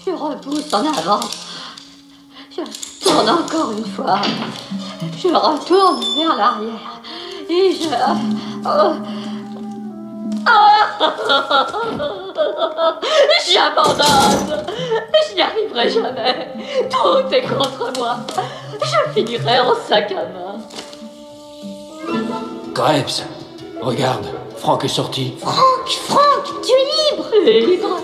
je, 0.05 0.11
repousse 0.11 0.73
en 0.73 0.85
avant. 0.93 1.21
Je 2.51 3.05
tourne 3.05 3.29
encore 3.29 3.71
une 3.71 3.85
fois. 3.85 4.21
Je 5.17 5.27
retourne 5.27 6.03
vers 6.17 6.35
l'arrière. 6.35 7.01
Et 7.49 7.71
je... 7.73 7.87
Oh, 8.65 8.95
J'abandonne. 13.51 14.65
Je 15.29 15.35
n'y 15.35 15.41
arriverai 15.41 15.89
jamais. 15.89 16.49
Tout 16.89 17.33
est 17.33 17.41
contre 17.41 17.91
moi. 17.97 18.17
Je 18.81 19.11
finirai 19.13 19.59
en 19.59 19.75
sac 19.75 20.11
à 20.11 20.25
main. 20.25 20.59
Krebs, 22.73 23.23
regarde, 23.81 24.25
Franck 24.57 24.83
est 24.85 24.89
sorti. 24.89 25.33
Franck, 25.39 25.87
Franck, 26.07 26.45
tu 26.61 26.71
es 26.71 26.85
libre. 27.15 27.25
Libre 27.71 27.97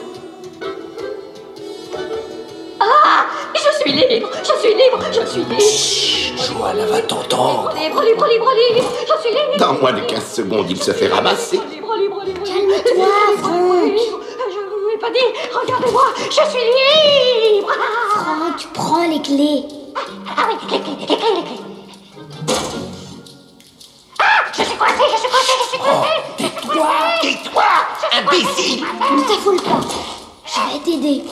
Ah 2.83 3.25
Je 3.53 3.79
suis 3.79 3.91
libre, 3.93 4.29
je 4.41 4.59
suis 4.59 4.73
libre, 4.73 4.99
je 5.11 5.25
suis 5.29 5.43
libre. 5.43 5.61
Chut, 5.61 6.33
Joanna 6.47 6.85
va 6.87 7.01
t'entendre. 7.01 7.71
Libre, 7.75 8.01
libre, 8.01 8.25
libre, 8.27 8.51
libre, 8.73 8.89
je 9.01 9.21
suis 9.21 9.29
libre. 9.31 9.57
Dans 9.59 9.73
moins 9.73 9.93
de 9.93 10.01
15 10.01 10.31
secondes, 10.33 10.65
il 10.69 10.81
se 10.81 10.91
fait 10.91 11.07
ramasser. 11.07 11.59
Calme-toi, 11.59 13.07
Franck 13.37 13.99
Je 14.49 14.57
ne 14.57 14.69
vous 14.69 14.89
ai 14.93 14.97
pas 14.99 15.09
dit, 15.11 15.19
regardez-moi, 15.53 16.03
je 16.25 16.31
suis 16.31 16.65
libre 17.55 17.71
Franck, 18.09 18.67
prends 18.73 19.07
les 19.07 19.21
clés. 19.21 19.63
Ah 20.35 20.47
oui, 20.49 20.55
les 20.71 20.79
clés, 20.79 20.95
les 20.99 21.05
clés, 21.05 21.17
les 21.35 21.43
clés. 21.43 21.61
Ah 24.19 24.23
Je 24.57 24.63
suis 24.63 24.75
coincé, 24.75 25.03
je 25.11 25.17
suis 25.19 25.29
coincé, 25.29 25.51
je 25.61 25.67
suis 25.69 25.77
coincé 25.79 26.09
oh, 26.17 26.31
Tais-toi, 26.37 26.89
tais-toi, 27.21 27.63
imbécile 28.17 28.85
Ne 29.11 29.21
t'affoule 29.21 29.61
pas, 29.61 29.81
je 30.45 30.73
vais 30.73 30.79
t'aider. 30.83 31.23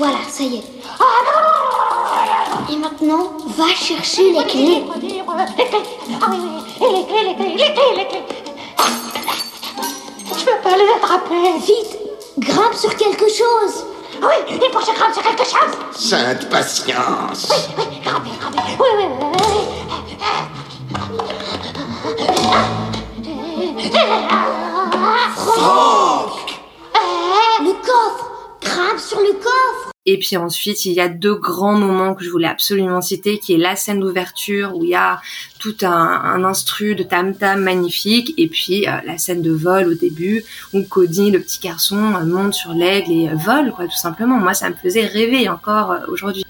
Voilà, 0.00 0.16
ça 0.30 0.42
y 0.44 0.56
est. 0.56 0.64
Et 2.72 2.76
maintenant, 2.76 3.32
va 3.48 3.66
chercher 3.74 4.32
les 4.32 4.44
clés. 4.46 4.82
Les 5.02 5.12
clés, 5.12 5.22
ah 6.22 6.26
oui, 6.30 6.38
oui, 6.80 6.88
les 6.90 7.04
clés, 7.04 7.22
les 7.22 7.34
clés, 7.34 7.50
les 7.50 7.74
clés, 7.74 7.94
les 7.96 8.06
clés. 8.08 8.24
Je 10.38 10.44
peux 10.46 10.58
pas 10.62 10.74
les 10.78 10.88
attraper. 10.96 11.58
Vite, 11.58 11.98
grimpe 12.38 12.72
sur 12.72 12.96
quelque 12.96 13.28
chose. 13.28 13.84
Oui, 14.22 14.36
il 14.48 14.54
faut 14.72 14.78
que 14.78 14.86
je 14.86 14.92
grimpe 14.98 15.12
sur 15.12 15.22
quelque 15.22 15.44
chose. 15.44 15.76
Sainte 15.94 16.48
patience. 16.48 17.48
Oui, 17.50 17.84
oui, 17.90 18.00
grimper. 18.02 18.30
Oui, 18.78 18.88
oui, 18.96 19.04
oui, 19.20 19.26
oui. 19.52 19.80
Franck 25.36 26.56
Le 27.60 27.72
coffre 27.72 28.30
Grimpe 28.62 28.98
sur 28.98 29.18
le 29.20 29.32
coffre 29.32 29.89
et 30.06 30.18
puis 30.18 30.36
ensuite, 30.36 30.86
il 30.86 30.92
y 30.92 31.00
a 31.00 31.08
deux 31.08 31.34
grands 31.34 31.74
moments 31.74 32.14
que 32.14 32.24
je 32.24 32.30
voulais 32.30 32.48
absolument 32.48 33.02
citer, 33.02 33.38
qui 33.38 33.52
est 33.52 33.58
la 33.58 33.76
scène 33.76 34.00
d'ouverture 34.00 34.74
où 34.74 34.82
il 34.82 34.90
y 34.90 34.94
a 34.94 35.20
tout 35.58 35.76
un, 35.82 35.88
un 35.88 36.42
instru 36.42 36.94
de 36.94 37.02
tam-tam 37.02 37.60
magnifique, 37.60 38.32
et 38.38 38.48
puis 38.48 38.88
euh, 38.88 38.92
la 39.04 39.18
scène 39.18 39.42
de 39.42 39.52
vol 39.52 39.88
au 39.88 39.94
début 39.94 40.42
où 40.72 40.82
Cody, 40.84 41.30
le 41.30 41.40
petit 41.40 41.60
garçon, 41.60 42.14
euh, 42.14 42.24
monte 42.24 42.54
sur 42.54 42.72
l'aigle 42.72 43.12
et 43.12 43.28
euh, 43.28 43.34
vole, 43.34 43.72
quoi, 43.72 43.84
tout 43.84 43.98
simplement. 43.98 44.38
Moi, 44.38 44.54
ça 44.54 44.70
me 44.70 44.74
faisait 44.74 45.04
rêver 45.04 45.50
encore 45.50 45.94
aujourd'hui. 46.08 46.44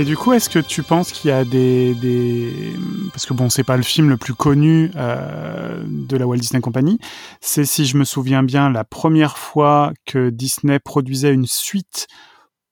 Et 0.00 0.04
du 0.04 0.16
coup, 0.16 0.32
est-ce 0.32 0.48
que 0.48 0.58
tu 0.58 0.82
penses 0.82 1.12
qu'il 1.12 1.28
y 1.28 1.30
a 1.30 1.44
des, 1.44 1.94
des... 1.94 2.72
parce 3.12 3.26
que 3.26 3.34
bon, 3.34 3.50
c'est 3.50 3.64
pas 3.64 3.76
le 3.76 3.82
film 3.82 4.08
le 4.08 4.16
plus 4.16 4.32
connu 4.32 4.90
euh, 4.96 5.84
de 5.86 6.16
la 6.16 6.26
Walt 6.26 6.38
Disney 6.38 6.62
Company. 6.62 6.98
C'est 7.42 7.66
si 7.66 7.84
je 7.84 7.98
me 7.98 8.04
souviens 8.04 8.42
bien 8.42 8.70
la 8.70 8.82
première 8.82 9.36
fois 9.36 9.92
que 10.06 10.30
Disney 10.30 10.78
produisait 10.78 11.34
une 11.34 11.44
suite 11.44 12.06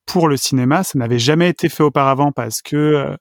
pour 0.07 0.27
le 0.27 0.37
cinéma. 0.37 0.83
Ça 0.83 0.97
n'avait 0.97 1.19
jamais 1.19 1.49
été 1.49 1.69
fait 1.69 1.83
auparavant 1.83 2.31
parce 2.31 2.63
que 2.63 2.75
euh, 2.75 3.15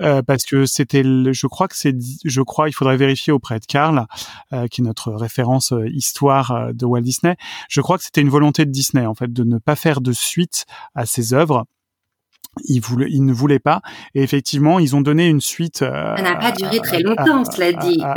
euh, 0.00 0.22
parce 0.22 0.44
que 0.44 0.66
c'était, 0.66 1.02
je 1.04 1.46
crois 1.46 1.68
que 1.68 1.76
c'est, 1.76 1.94
je 2.24 2.42
crois, 2.42 2.68
il 2.68 2.72
faudrait 2.72 2.96
vérifier 2.96 3.32
auprès 3.32 3.60
de 3.60 3.64
Karl, 3.64 4.06
euh, 4.52 4.66
qui 4.66 4.80
est 4.80 4.84
notre 4.84 5.12
référence 5.12 5.72
euh, 5.72 5.88
histoire 5.88 6.50
euh, 6.50 6.72
de 6.72 6.84
Walt 6.84 7.02
Disney. 7.02 7.36
Je 7.68 7.80
crois 7.80 7.96
que 7.96 8.04
c'était 8.04 8.20
une 8.20 8.28
volonté 8.28 8.64
de 8.64 8.70
Disney 8.70 9.06
en 9.06 9.14
fait 9.14 9.32
de 9.32 9.44
ne 9.44 9.58
pas 9.58 9.76
faire 9.76 10.00
de 10.00 10.12
suite 10.12 10.66
à 10.94 11.06
ses 11.06 11.32
œuvres. 11.32 11.64
Ils, 12.64 12.80
voulaient, 12.80 13.08
ils 13.10 13.24
ne 13.24 13.32
voulaient 13.32 13.58
pas. 13.58 13.80
Et 14.14 14.22
effectivement, 14.22 14.78
ils 14.78 14.94
ont 14.94 15.00
donné 15.00 15.26
une 15.26 15.40
suite. 15.40 15.78
Ça 15.78 16.14
n'a 16.22 16.36
pas 16.36 16.52
duré 16.52 16.78
très 16.80 17.00
longtemps, 17.00 17.44
cela 17.44 17.72
dit. 17.72 18.00
À, 18.02 18.14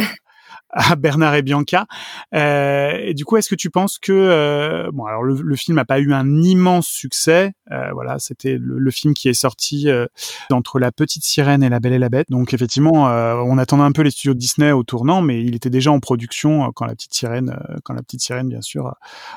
à 0.70 0.96
Bernard 0.96 1.36
et 1.36 1.42
Bianca. 1.42 1.86
Euh, 2.34 2.98
et 3.02 3.14
du 3.14 3.26
coup, 3.26 3.38
est-ce 3.38 3.50
que 3.50 3.56
tu 3.56 3.70
penses 3.70 3.98
que 4.00 4.12
euh, 4.12 4.90
bon, 4.92 5.06
alors 5.06 5.24
le, 5.24 5.42
le 5.42 5.56
film 5.56 5.78
n'a 5.78 5.86
pas 5.86 6.00
eu 6.00 6.14
un 6.14 6.42
immense 6.42 6.88
succès. 6.88 7.54
Euh, 7.72 7.92
voilà, 7.94 8.20
c'était 8.20 8.58
le, 8.58 8.78
le, 8.78 8.92
film 8.92 9.14
qui 9.14 9.30
est 9.30 9.34
sorti 9.34 9.90
euh, 9.90 10.06
entre 10.52 10.80
La 10.80 10.92
Petite 10.92 11.24
Sirène 11.24 11.64
et 11.64 11.70
La 11.70 11.80
Belle 11.80 11.94
et 11.94 12.00
la 12.00 12.10
Bête. 12.10 12.30
Donc 12.30 12.54
effectivement, 12.54 13.10
euh, 13.10 13.36
on 13.36 13.58
attendait 13.58 13.84
un 13.84 13.92
peu 13.92 14.02
les 14.02 14.12
studios 14.12 14.34
Disney 14.34 14.72
au 14.72 14.84
tournant, 14.84 15.22
mais 15.22 15.44
il 15.44 15.56
était 15.56 15.70
déjà 15.70 15.92
en 15.92 16.00
production 16.00 16.66
euh, 16.66 16.68
quand 16.74 16.86
La 16.86 16.96
Petite 16.96 17.14
Sirène, 17.14 17.58
quand 17.84 17.94
La 17.94 18.02
Petite 18.02 18.22
Sirène, 18.22 18.50
bien 18.50 18.62
sûr, 18.62 18.96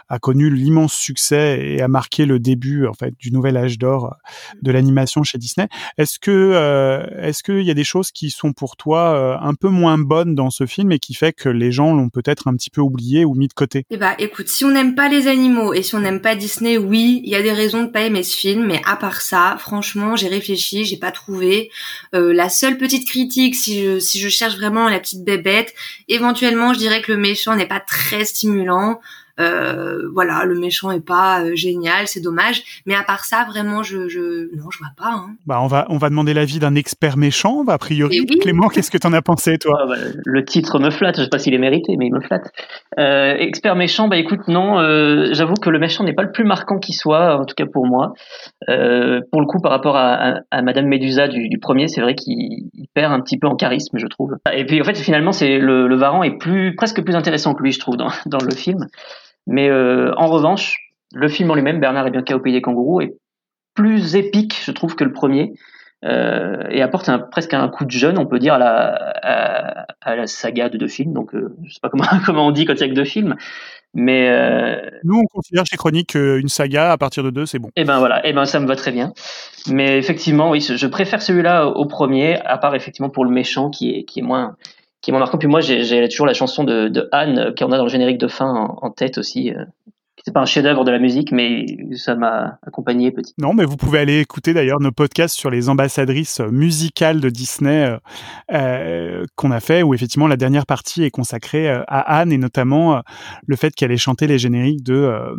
a 0.08 0.18
connu 0.18 0.50
l'immense 0.50 0.94
succès 0.94 1.60
et 1.60 1.82
a 1.82 1.88
marqué 1.88 2.26
le 2.26 2.38
début 2.38 2.86
en 2.86 2.94
fait 2.94 3.14
du 3.18 3.32
nouvel 3.32 3.56
âge 3.56 3.78
d'or 3.78 4.16
de 4.62 4.70
l'animation 4.70 5.22
chez 5.22 5.38
Disney. 5.38 5.68
Est-ce 5.98 6.18
que 6.18 7.08
est-ce 7.20 7.42
qu'il 7.42 7.62
y 7.62 7.70
a 7.70 7.74
des 7.74 7.84
choses 7.84 8.10
qui 8.10 8.30
sont 8.30 8.52
pour 8.52 8.76
toi 8.76 9.40
un 9.42 9.54
peu 9.54 9.68
moins 9.68 9.98
bonnes 9.98 10.34
dans 10.34 10.50
ce 10.50 10.66
film 10.66 10.92
et 10.92 10.98
qui 10.98 11.14
fait 11.14 11.29
que 11.32 11.48
les 11.48 11.72
gens 11.72 11.94
l'ont 11.94 12.08
peut-être 12.08 12.48
un 12.48 12.54
petit 12.54 12.70
peu 12.70 12.80
oublié 12.80 13.24
ou 13.24 13.34
mis 13.34 13.48
de 13.48 13.52
côté 13.52 13.84
Eh 13.90 13.96
bah 13.96 14.14
écoute, 14.18 14.48
si 14.48 14.64
on 14.64 14.70
n'aime 14.70 14.94
pas 14.94 15.08
les 15.08 15.26
animaux 15.26 15.72
et 15.74 15.82
si 15.82 15.94
on 15.94 16.00
n'aime 16.00 16.20
pas 16.20 16.34
Disney, 16.34 16.78
oui, 16.78 17.20
il 17.24 17.30
y 17.30 17.34
a 17.34 17.42
des 17.42 17.52
raisons 17.52 17.84
de 17.84 17.90
pas 17.90 18.02
aimer 18.02 18.22
ce 18.22 18.36
film, 18.36 18.66
mais 18.66 18.80
à 18.84 18.96
part 18.96 19.20
ça, 19.20 19.56
franchement, 19.58 20.16
j'ai 20.16 20.28
réfléchi, 20.28 20.84
j'ai 20.84 20.96
pas 20.96 21.12
trouvé. 21.12 21.70
Euh, 22.14 22.32
la 22.32 22.48
seule 22.48 22.78
petite 22.78 23.06
critique, 23.06 23.54
si 23.54 23.82
je, 23.82 23.98
si 23.98 24.18
je 24.18 24.28
cherche 24.28 24.56
vraiment 24.56 24.88
la 24.88 25.00
petite 25.00 25.24
bébête, 25.24 25.74
éventuellement, 26.08 26.72
je 26.72 26.78
dirais 26.78 27.02
que 27.02 27.12
le 27.12 27.18
méchant 27.18 27.56
n'est 27.56 27.66
pas 27.66 27.80
très 27.80 28.24
stimulant. 28.24 29.00
Euh, 29.38 30.08
voilà, 30.12 30.44
le 30.44 30.58
méchant 30.58 30.90
est 30.90 31.04
pas 31.04 31.42
euh, 31.42 31.54
génial, 31.54 32.06
c'est 32.08 32.20
dommage. 32.20 32.62
Mais 32.86 32.94
à 32.94 33.02
part 33.02 33.24
ça, 33.24 33.46
vraiment, 33.48 33.82
je, 33.82 34.08
je... 34.08 34.54
non, 34.56 34.70
je 34.70 34.78
vois 34.78 34.92
pas. 34.96 35.12
Hein. 35.12 35.36
Bah, 35.46 35.60
on 35.62 35.66
va, 35.66 35.86
on 35.88 35.98
va 35.98 36.10
demander 36.10 36.34
l'avis 36.34 36.58
d'un 36.58 36.74
expert 36.74 37.16
méchant, 37.16 37.64
a 37.68 37.78
priori. 37.78 38.20
Oui. 38.28 38.38
Clément, 38.38 38.68
qu'est-ce 38.68 38.90
que 38.90 38.98
t'en 38.98 39.12
as 39.12 39.22
pensé, 39.22 39.58
toi? 39.58 39.78
Ah 39.82 39.86
bah, 39.86 39.96
Le 40.24 40.44
titre 40.44 40.78
me 40.78 40.90
flatte. 40.90 41.18
Je 41.18 41.22
sais 41.24 41.28
pas 41.28 41.38
s'il 41.38 41.54
est 41.54 41.58
mérité, 41.58 41.96
mais 41.96 42.06
il 42.06 42.12
me 42.14 42.20
flatte. 42.20 42.50
Euh, 42.98 43.36
expert 43.38 43.76
méchant, 43.76 44.08
bah 44.08 44.16
écoute, 44.16 44.48
non. 44.48 44.78
Euh, 44.78 45.28
J'avoue 45.32 45.54
que 45.54 45.70
le 45.70 45.78
méchant 45.78 46.04
n'est 46.04 46.14
pas 46.14 46.22
le 46.22 46.32
plus 46.32 46.44
marquant 46.44 46.78
qui 46.78 46.92
soit, 46.92 47.38
en 47.38 47.44
tout 47.44 47.54
cas 47.54 47.66
pour 47.66 47.86
moi. 47.86 48.14
Euh, 48.68 49.20
pour 49.30 49.40
le 49.40 49.46
coup, 49.46 49.60
par 49.60 49.70
rapport 49.70 49.96
à, 49.96 50.14
à, 50.14 50.40
à 50.50 50.62
Madame 50.62 50.86
Médusa 50.86 51.28
du, 51.28 51.48
du 51.48 51.58
premier, 51.58 51.88
c'est 51.88 52.00
vrai 52.00 52.14
qu'il 52.14 52.68
perd 52.94 53.12
un 53.12 53.20
petit 53.20 53.38
peu 53.38 53.46
en 53.46 53.56
charisme, 53.56 53.98
je 53.98 54.06
trouve. 54.06 54.36
Et 54.52 54.64
puis 54.64 54.80
en 54.80 54.84
fait, 54.84 54.96
finalement, 54.96 55.32
c'est 55.32 55.58
le, 55.58 55.86
le 55.88 55.96
Varan 55.96 56.22
est 56.22 56.38
plus 56.38 56.74
presque 56.74 57.02
plus 57.02 57.14
intéressant 57.14 57.54
que 57.54 57.62
lui, 57.62 57.72
je 57.72 57.80
trouve, 57.80 57.96
dans, 57.96 58.10
dans 58.26 58.38
le 58.44 58.54
film. 58.54 58.86
Mais 59.50 59.68
euh, 59.68 60.14
en 60.16 60.28
revanche, 60.28 60.76
le 61.12 61.28
film 61.28 61.50
en 61.50 61.54
lui-même, 61.54 61.80
Bernard 61.80 62.06
et 62.06 62.10
Bianca 62.10 62.36
au 62.36 62.40
pays 62.40 62.52
des 62.52 62.62
kangourous, 62.62 63.00
est 63.00 63.16
plus 63.74 64.14
épique, 64.14 64.62
je 64.64 64.70
trouve, 64.70 64.94
que 64.94 65.04
le 65.04 65.12
premier. 65.12 65.52
Euh, 66.04 66.64
et 66.70 66.80
apporte 66.80 67.10
un, 67.10 67.18
presque 67.18 67.52
un 67.52 67.68
coup 67.68 67.84
de 67.84 67.90
jeune, 67.90 68.16
on 68.16 68.26
peut 68.26 68.38
dire, 68.38 68.54
à 68.54 68.58
la, 68.58 68.94
à, 69.22 69.86
à 70.00 70.16
la 70.16 70.26
saga 70.28 70.68
de 70.68 70.78
deux 70.78 70.88
films. 70.88 71.12
Donc, 71.12 71.34
euh, 71.34 71.54
je 71.64 71.74
sais 71.74 71.80
pas 71.82 71.88
comment, 71.88 72.04
comment 72.24 72.46
on 72.46 72.52
dit 72.52 72.64
quand 72.64 72.74
il 72.74 72.80
y 72.80 72.84
a 72.84 72.88
que 72.88 72.94
deux 72.94 73.04
films. 73.04 73.34
Mais 73.92 74.28
euh... 74.30 74.88
nous, 75.02 75.18
on 75.18 75.26
considère 75.26 75.66
chez 75.66 75.76
Chronique 75.76 76.10
qu'une 76.10 76.48
saga 76.48 76.92
à 76.92 76.96
partir 76.96 77.24
de 77.24 77.30
deux, 77.30 77.44
c'est 77.44 77.58
bon. 77.58 77.70
Et 77.74 77.82
ben 77.82 77.98
voilà, 77.98 78.24
et 78.24 78.32
ben 78.32 78.44
ça 78.44 78.60
me 78.60 78.68
va 78.68 78.76
très 78.76 78.92
bien. 78.92 79.12
Mais 79.68 79.98
effectivement, 79.98 80.50
oui, 80.50 80.60
je 80.60 80.86
préfère 80.86 81.20
celui-là 81.20 81.66
au 81.66 81.86
premier, 81.86 82.38
à 82.44 82.56
part 82.56 82.76
effectivement 82.76 83.10
pour 83.10 83.24
le 83.24 83.32
méchant 83.32 83.68
qui 83.68 83.90
est 83.90 84.04
qui 84.04 84.20
est 84.20 84.22
moins 84.22 84.54
qui 85.00 85.10
est 85.10 85.12
moins 85.12 85.20
marquant. 85.20 85.38
Puis 85.38 85.48
moi, 85.48 85.60
j'ai 85.60 86.08
toujours 86.08 86.26
la 86.26 86.34
chanson 86.34 86.64
de, 86.64 86.88
de 86.88 87.08
Anne 87.12 87.54
qu'on 87.58 87.72
a 87.72 87.78
dans 87.78 87.84
le 87.84 87.90
générique 87.90 88.18
de 88.18 88.28
fin 88.28 88.76
en, 88.80 88.90
tête 88.90 89.18
aussi. 89.18 89.50
Euh, 89.50 89.64
c'est 90.24 90.32
pas 90.32 90.40
un 90.40 90.46
chef-d'œuvre 90.46 90.84
de 90.84 90.90
la 90.90 90.98
musique, 90.98 91.32
mais 91.32 91.64
ça 91.96 92.14
m'a 92.14 92.58
accompagné 92.66 93.10
petit. 93.10 93.34
Non, 93.38 93.54
mais 93.54 93.64
vous 93.64 93.76
pouvez 93.76 93.98
aller 94.00 94.20
écouter 94.20 94.52
d'ailleurs 94.52 94.80
nos 94.80 94.92
podcasts 94.92 95.36
sur 95.36 95.50
les 95.50 95.68
ambassadrices 95.68 96.40
musicales 96.40 97.20
de 97.20 97.30
Disney 97.30 97.86
euh, 97.86 97.98
euh, 98.52 99.24
qu'on 99.36 99.50
a 99.50 99.60
fait, 99.60 99.82
où 99.82 99.94
effectivement 99.94 100.26
la 100.26 100.36
dernière 100.36 100.66
partie 100.66 101.04
est 101.04 101.10
consacrée 101.10 101.70
euh, 101.70 101.82
à 101.86 102.18
Anne 102.18 102.32
et 102.32 102.38
notamment 102.38 102.96
euh, 102.96 103.00
le 103.46 103.56
fait 103.56 103.74
qu'elle 103.74 103.92
ait 103.92 103.96
chanté 103.96 104.26
les 104.26 104.38
génériques 104.38 104.82
de 104.82 104.94
euh, 104.94 105.34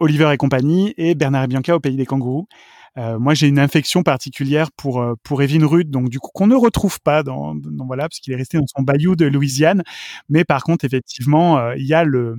Oliver 0.00 0.30
et 0.32 0.36
compagnie 0.36 0.94
et 0.96 1.14
Bernard 1.14 1.44
et 1.44 1.48
Bianca 1.48 1.74
au 1.74 1.80
pays 1.80 1.96
des 1.96 2.06
kangourous. 2.06 2.46
Euh, 2.96 3.18
moi, 3.18 3.34
j'ai 3.34 3.48
une 3.48 3.58
infection 3.58 4.02
particulière 4.02 4.70
pour 4.76 5.00
euh, 5.00 5.14
pour 5.22 5.42
Evin 5.42 5.66
Rudd, 5.66 5.90
donc 5.90 6.08
du 6.08 6.18
coup 6.18 6.30
qu'on 6.34 6.46
ne 6.46 6.54
retrouve 6.56 7.00
pas 7.00 7.22
dans, 7.22 7.54
dans 7.54 7.86
voilà 7.86 8.04
parce 8.08 8.20
qu'il 8.20 8.32
est 8.32 8.36
resté 8.36 8.58
dans 8.58 8.66
son 8.66 8.82
bayou 8.82 9.16
de 9.16 9.26
Louisiane. 9.26 9.82
Mais 10.28 10.44
par 10.44 10.62
contre, 10.64 10.84
effectivement, 10.84 11.58
euh, 11.58 11.74
il 11.76 11.86
y 11.86 11.94
a 11.94 12.04
le 12.04 12.36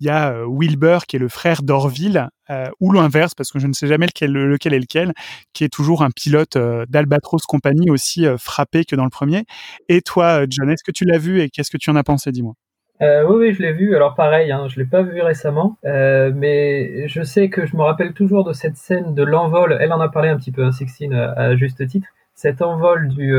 il 0.00 0.06
y 0.06 0.10
a 0.10 0.44
Wilbur 0.46 1.06
qui 1.06 1.16
est 1.16 1.18
le 1.18 1.28
frère 1.28 1.62
d'Orville 1.62 2.28
euh, 2.50 2.68
ou 2.80 2.92
l'inverse 2.92 3.34
parce 3.34 3.50
que 3.50 3.58
je 3.58 3.66
ne 3.66 3.72
sais 3.72 3.86
jamais 3.86 4.06
lequel, 4.06 4.32
lequel 4.32 4.74
est 4.74 4.78
lequel 4.80 5.14
qui 5.54 5.64
est 5.64 5.70
toujours 5.70 6.02
un 6.02 6.10
pilote 6.10 6.58
d'Albatros 6.88 7.42
compagnie 7.46 7.90
aussi 7.90 8.26
frappé 8.38 8.84
que 8.84 8.94
dans 8.96 9.04
le 9.04 9.10
premier 9.10 9.44
et 9.88 10.02
toi 10.02 10.44
John 10.50 10.70
est-ce 10.70 10.84
que 10.84 10.92
tu 10.92 11.04
l'as 11.06 11.18
vu 11.18 11.40
et 11.40 11.50
qu'est-ce 11.50 11.70
que 11.70 11.78
tu 11.78 11.90
en 11.90 11.96
as 11.96 12.04
pensé 12.04 12.30
dis-moi? 12.32 12.54
Euh, 13.02 13.24
oui, 13.28 13.36
oui, 13.48 13.52
je 13.54 13.62
l'ai 13.62 13.72
vu. 13.72 13.94
Alors 13.94 14.14
pareil, 14.14 14.52
hein, 14.52 14.68
je 14.68 14.78
l'ai 14.78 14.86
pas 14.86 15.02
vu 15.02 15.20
récemment, 15.20 15.76
euh, 15.84 16.32
mais 16.34 17.08
je 17.08 17.22
sais 17.22 17.48
que 17.50 17.66
je 17.66 17.76
me 17.76 17.82
rappelle 17.82 18.12
toujours 18.12 18.44
de 18.44 18.52
cette 18.52 18.76
scène 18.76 19.14
de 19.14 19.22
l'envol. 19.22 19.76
Elle 19.80 19.92
en 19.92 20.00
a 20.00 20.08
parlé 20.08 20.28
un 20.28 20.36
petit 20.36 20.52
peu, 20.52 20.64
hein, 20.64 20.72
Sixtine, 20.72 21.14
à, 21.14 21.32
à 21.32 21.56
juste 21.56 21.86
titre. 21.86 22.08
Cet 22.34 22.62
envol 22.62 23.08
du 23.08 23.34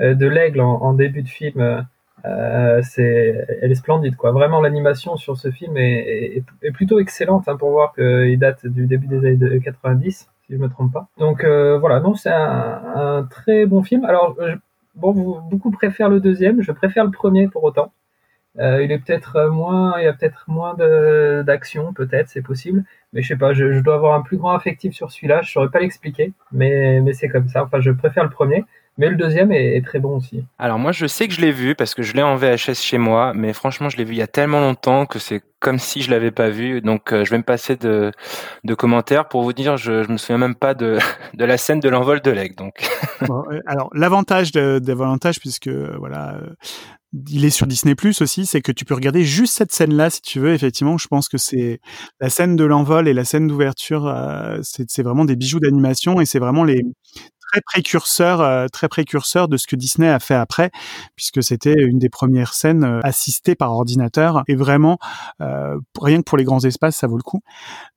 euh, 0.00 0.14
de 0.14 0.26
l'aigle 0.26 0.60
en, 0.60 0.92
début 0.92 1.22
de 1.22 1.28
film, 1.28 1.86
euh, 2.24 2.80
c'est, 2.82 3.46
elle 3.62 3.70
est 3.70 3.76
splendide, 3.76 4.16
quoi. 4.16 4.32
Vraiment, 4.32 4.60
l'animation 4.60 5.16
sur 5.16 5.36
ce 5.36 5.52
film 5.52 5.76
est, 5.76 6.36
est, 6.36 6.44
est 6.62 6.72
plutôt 6.72 6.98
excellente 6.98 7.48
hein, 7.48 7.56
pour 7.56 7.70
voir 7.70 7.94
qu'il 7.94 8.38
date 8.38 8.66
du 8.66 8.86
début 8.86 9.06
des 9.06 9.18
années 9.18 9.60
90, 9.60 10.16
si 10.16 10.28
je 10.50 10.56
me 10.56 10.68
trompe 10.68 10.92
pas. 10.92 11.06
Donc 11.18 11.44
euh, 11.44 11.78
voilà, 11.78 12.00
non, 12.00 12.14
c'est 12.14 12.32
un, 12.32 12.80
un, 12.96 13.22
très 13.24 13.66
bon 13.66 13.84
film. 13.84 14.04
Alors 14.04 14.36
je, 14.40 14.56
bon, 14.96 15.12
vous, 15.12 15.40
beaucoup 15.48 15.70
préfèrent 15.70 16.08
le 16.08 16.18
deuxième, 16.18 16.60
je 16.60 16.72
préfère 16.72 17.04
le 17.04 17.12
premier 17.12 17.46
pour 17.46 17.62
autant. 17.62 17.92
Euh, 18.58 18.82
il 18.84 18.92
est 18.92 18.98
peut-être 18.98 19.48
moins, 19.50 19.94
il 19.98 20.04
y 20.04 20.06
a 20.06 20.12
peut-être 20.12 20.44
moins 20.46 20.74
d'action, 21.42 21.92
peut-être, 21.92 22.28
c'est 22.28 22.42
possible. 22.42 22.84
Mais 23.12 23.22
je 23.22 23.28
sais 23.28 23.36
pas, 23.36 23.52
je, 23.52 23.72
je, 23.72 23.80
dois 23.80 23.94
avoir 23.94 24.14
un 24.14 24.22
plus 24.22 24.36
grand 24.36 24.52
affectif 24.52 24.94
sur 24.94 25.10
celui-là. 25.10 25.42
Je 25.42 25.50
saurais 25.50 25.70
pas 25.70 25.80
l'expliquer, 25.80 26.32
mais 26.52 27.00
mais 27.00 27.12
c'est 27.12 27.28
comme 27.28 27.48
ça. 27.48 27.64
Enfin, 27.64 27.80
je 27.80 27.90
préfère 27.90 28.24
le 28.24 28.30
premier. 28.30 28.64
Mais 28.96 29.08
le 29.08 29.16
deuxième 29.16 29.50
est, 29.50 29.76
est, 29.76 29.84
très 29.84 29.98
bon 29.98 30.18
aussi. 30.18 30.44
Alors 30.56 30.78
moi, 30.78 30.92
je 30.92 31.06
sais 31.06 31.26
que 31.26 31.34
je 31.34 31.40
l'ai 31.40 31.50
vu 31.50 31.74
parce 31.74 31.94
que 31.94 32.02
je 32.02 32.14
l'ai 32.14 32.22
en 32.22 32.36
VHS 32.36 32.74
chez 32.74 32.98
moi, 32.98 33.32
mais 33.34 33.52
franchement, 33.52 33.88
je 33.88 33.96
l'ai 33.96 34.04
vu 34.04 34.12
il 34.12 34.18
y 34.18 34.22
a 34.22 34.28
tellement 34.28 34.60
longtemps 34.60 35.04
que 35.04 35.18
c'est 35.18 35.42
comme 35.58 35.80
si 35.80 36.00
je 36.00 36.12
l'avais 36.12 36.30
pas 36.30 36.48
vu. 36.48 36.80
Donc, 36.80 37.12
euh, 37.12 37.24
je 37.24 37.30
vais 37.30 37.38
me 37.38 37.42
passer 37.42 37.74
de, 37.74 38.12
de 38.62 38.74
commentaires 38.74 39.26
pour 39.26 39.42
vous 39.42 39.52
dire, 39.52 39.76
je, 39.76 40.04
je 40.04 40.12
me 40.12 40.16
souviens 40.16 40.38
même 40.38 40.54
pas 40.54 40.74
de, 40.74 40.98
de 41.34 41.44
la 41.44 41.56
scène 41.56 41.80
de 41.80 41.88
l'envol 41.88 42.20
de 42.20 42.30
l'aigle. 42.30 42.54
Donc, 42.54 42.88
bon, 43.22 43.42
alors 43.66 43.90
l'avantage 43.94 44.52
de, 44.52 44.78
de 44.78 44.88
l'avantage 44.88 45.40
puisque 45.40 45.68
voilà, 45.68 46.38
il 47.28 47.44
est 47.44 47.50
sur 47.50 47.66
Disney 47.66 47.94
Plus 47.94 48.20
aussi, 48.20 48.46
c'est 48.46 48.60
que 48.60 48.72
tu 48.72 48.84
peux 48.84 48.94
regarder 48.94 49.24
juste 49.24 49.54
cette 49.54 49.72
scène-là 49.72 50.10
si 50.10 50.20
tu 50.20 50.40
veux. 50.40 50.52
Effectivement, 50.52 50.98
je 50.98 51.08
pense 51.08 51.28
que 51.28 51.38
c'est 51.38 51.80
la 52.20 52.30
scène 52.30 52.56
de 52.56 52.64
l'envol 52.64 53.08
et 53.08 53.14
la 53.14 53.24
scène 53.24 53.46
d'ouverture, 53.46 54.06
euh, 54.06 54.58
c'est 54.62 55.02
vraiment 55.02 55.24
des 55.24 55.36
bijoux 55.36 55.60
d'animation 55.60 56.20
et 56.20 56.26
c'est 56.26 56.38
vraiment 56.38 56.64
les 56.64 56.82
très 57.54 57.60
précurseur, 57.60 58.40
euh, 58.40 58.66
très 58.66 58.88
précurseur 58.88 59.48
de 59.48 59.56
ce 59.56 59.66
que 59.66 59.76
Disney 59.76 60.08
a 60.08 60.18
fait 60.18 60.34
après, 60.34 60.70
puisque 61.14 61.42
c'était 61.42 61.74
une 61.74 61.98
des 61.98 62.08
premières 62.08 62.52
scènes 62.52 62.84
euh, 62.84 63.00
assistées 63.04 63.54
par 63.54 63.72
ordinateur. 63.72 64.42
Et 64.48 64.56
vraiment, 64.56 64.98
euh, 65.40 65.78
rien 66.00 66.18
que 66.18 66.24
pour 66.24 66.38
les 66.38 66.44
grands 66.44 66.64
espaces, 66.64 66.96
ça 66.96 67.06
vaut 67.06 67.16
le 67.16 67.22
coup. 67.22 67.42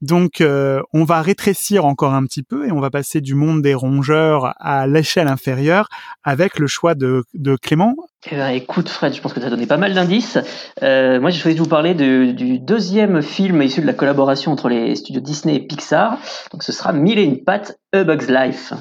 Donc, 0.02 0.42
euh, 0.42 0.82
on 0.94 1.06
va 1.06 1.22
rétrécir 1.22 1.86
encore 1.86 2.14
un 2.14 2.24
petit 2.26 2.44
peu 2.44 2.68
et 2.68 2.72
on 2.72 2.80
va 2.80 2.92
passer 2.92 3.22
du 3.22 3.34
monde 3.34 3.62
des 3.62 3.74
rongeurs 3.74 4.54
à 4.60 4.86
l'échelle 4.86 5.28
inférieure 5.28 5.88
avec 6.24 6.60
le 6.60 6.68
choix 6.68 6.94
de, 6.94 7.24
de 7.34 7.56
Clément. 7.56 7.96
Eh 8.26 8.36
ben, 8.36 8.50
écoute 8.50 8.90
Fred, 8.90 9.14
je 9.14 9.22
pense 9.22 9.32
que 9.32 9.40
tu 9.40 9.46
as 9.46 9.50
donné 9.50 9.68
pas 9.68 9.78
mal 9.78 9.94
d'indices. 9.94 10.40
Euh, 10.82 11.22
moi 11.22 11.30
j'ai 11.30 11.40
choisi 11.40 11.56
de 11.56 11.62
vous 11.62 11.70
parler 11.70 11.94
du 11.94 12.58
deuxième 12.60 13.22
film 13.22 13.62
issu 13.62 13.82
de 13.82 13.86
la 13.86 13.94
collaboration 13.94 14.52
entre 14.52 14.70
les 14.70 14.96
studios 14.96 15.22
Disney 15.22 15.56
et 15.56 15.60
Pixar. 15.60 16.18
Donc 16.52 16.64
ce 16.64 16.72
sera 16.72 16.94
Mille 16.94 17.20
et 17.20 17.24
une 17.24 17.44
pattes, 17.44 17.80
A 17.94 18.04
Bug's 18.04 18.28
Life. 18.28 18.74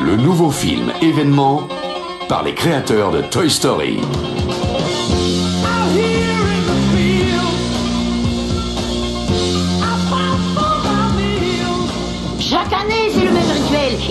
Le 0.00 0.16
nouveau 0.16 0.50
film 0.50 0.92
événement 1.02 1.62
par 2.28 2.42
les 2.42 2.54
créateurs 2.54 3.10
de 3.10 3.22
Toy 3.22 3.50
Story. 3.50 3.98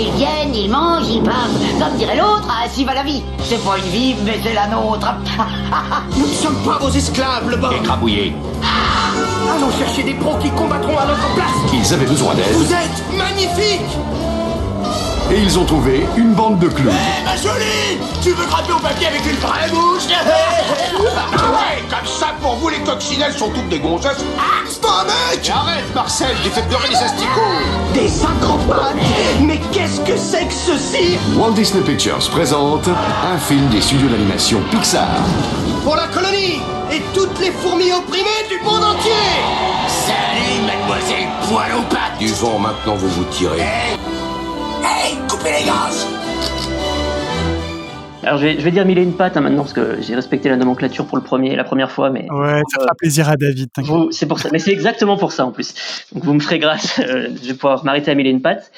Ils 0.02 0.12
viennent, 0.14 0.56
ils 0.56 0.70
mangent, 0.72 1.10
ils 1.10 1.22
partent. 1.22 1.52
Comme 1.78 1.98
dirait 1.98 2.16
l'autre, 2.16 2.48
ainsi 2.64 2.86
va 2.86 2.94
la 2.94 3.04
vie. 3.04 3.22
C'est 3.44 3.62
pas 3.66 3.78
une 3.78 3.92
vie, 3.92 4.16
mais 4.24 4.40
c'est 4.42 4.54
la 4.54 4.68
nôtre. 4.68 5.14
Nous 6.18 6.26
ne 6.26 6.34
sommes 6.34 6.64
pas 6.64 6.78
vos 6.78 6.90
esclaves, 6.90 7.50
le 7.50 7.58
bord. 7.58 7.74
Écrabouillé. 7.74 8.34
Allons 9.54 9.72
chercher 9.78 10.04
des 10.04 10.14
pros 10.14 10.38
qui 10.38 10.50
combattront 10.52 10.98
à 10.98 11.06
notre 11.06 11.34
place. 11.36 11.74
Ils 11.74 11.94
avaient 11.94 12.06
besoin 12.06 12.34
d'aide 12.34 12.46
Vous 12.54 12.72
êtes 12.72 13.18
magnifiques 13.18 13.98
et 15.32 15.40
ils 15.42 15.60
ont 15.60 15.66
trouvé 15.66 16.06
une 16.18 16.34
bande 16.34 16.60
de 16.60 16.68
clowns. 16.68 16.94
Hé, 16.94 17.24
ma 17.24 17.36
jolie 17.36 17.98
Tu 18.22 18.30
veux 18.32 18.46
grimper 18.46 18.74
au 18.74 18.80
papier 18.80 19.08
avec 19.08 19.26
une 19.26 19.38
vraie 19.38 19.70
bouche 19.70 20.08
ouais, 21.00 21.84
comme 21.90 22.08
ça, 22.08 22.28
pour 22.42 22.56
vous, 22.56 22.70
les 22.70 22.80
coccinelles 22.80 23.34
sont 23.34 23.50
toutes 23.50 23.70
des 23.70 23.80
gonzesses. 23.80 24.24
Ah, 24.38 24.66
c'est 24.68 24.82
pas 24.82 25.02
un 25.02 25.04
mec 25.06 25.50
Arrête, 25.50 25.96
Marcel, 25.96 26.36
tu 26.44 26.50
fais 26.50 26.64
pleurer 26.64 26.90
les 26.90 26.96
asticots. 26.96 27.94
Des 27.94 28.08
synchropanes 28.08 28.98
Mais 29.42 29.60
qu'est-ce 29.72 30.00
que 30.02 30.18
c'est 30.18 30.46
que 30.46 30.54
ceci? 30.54 31.18
Walt 31.36 31.52
Disney 31.54 31.84
Pictures 31.84 32.20
présente 32.32 32.88
un 32.88 33.38
film 33.38 33.68
des 33.70 33.82
studios 33.82 34.10
d'animation 34.10 34.62
Pixar. 34.72 35.08
Pour 35.84 35.96
la 35.96 36.08
colonie 36.08 36.62
et 36.92 37.02
toutes 37.14 37.40
les 37.40 37.52
fourmis 37.52 37.92
opprimées 37.92 38.46
du 38.50 38.64
monde 38.66 38.84
entier 38.84 39.12
Salut, 39.88 40.66
mademoiselle 40.66 41.28
poil 41.48 41.72
aux 41.78 41.84
pattes 41.84 42.18
Du 42.20 42.28
vent, 42.34 42.60
maintenant 42.60 42.96
vous 42.96 43.10
vous 43.10 43.24
tirez. 43.26 43.60
Hey, 43.60 43.98
coupez 45.28 45.50
les 45.60 45.66
gaz 45.66 46.08
Alors 48.24 48.38
je 48.38 48.46
vais, 48.46 48.54
je 48.60 48.64
vais 48.64 48.72
dire 48.72 48.86
mille 48.86 48.98
et 48.98 49.04
une 49.04 49.14
pattes 49.14 49.38
hein, 49.38 49.42
maintenant 49.42 49.64
parce 49.64 49.74
que 49.74 49.98
j'ai 50.02 50.16
respecté 50.16 50.50
la 50.50 50.58
nomenclature 50.58 51.06
pour 51.06 51.18
le 51.18 51.24
premier, 51.24 51.56
la 51.56 51.64
première 51.64 51.92
fois, 51.92 52.10
mais 52.10 52.28
Ouais, 52.30 52.62
ça 52.70 52.82
fera 52.82 52.94
plaisir 52.98 53.30
à 53.30 53.38
David. 53.38 53.70
c'est 54.12 54.26
pour 54.28 54.40
ça. 54.40 54.50
Mais 54.52 54.60
c'est 54.60 54.72
exactement 54.72 55.18
pour 55.18 55.32
ça 55.32 55.46
en 55.46 55.52
plus. 55.52 55.74
Donc 56.14 56.24
vous 56.26 56.34
me 56.34 56.40
ferez 56.40 56.60
grâce. 56.60 57.00
euh, 57.00 57.30
je 57.42 57.48
vais 57.48 57.54
pouvoir 57.54 57.84
m'arrêter 57.86 58.12
à 58.12 58.16
mille 58.16 58.28
et 58.28 58.32
une 58.32 58.42
pattes. 58.42 58.72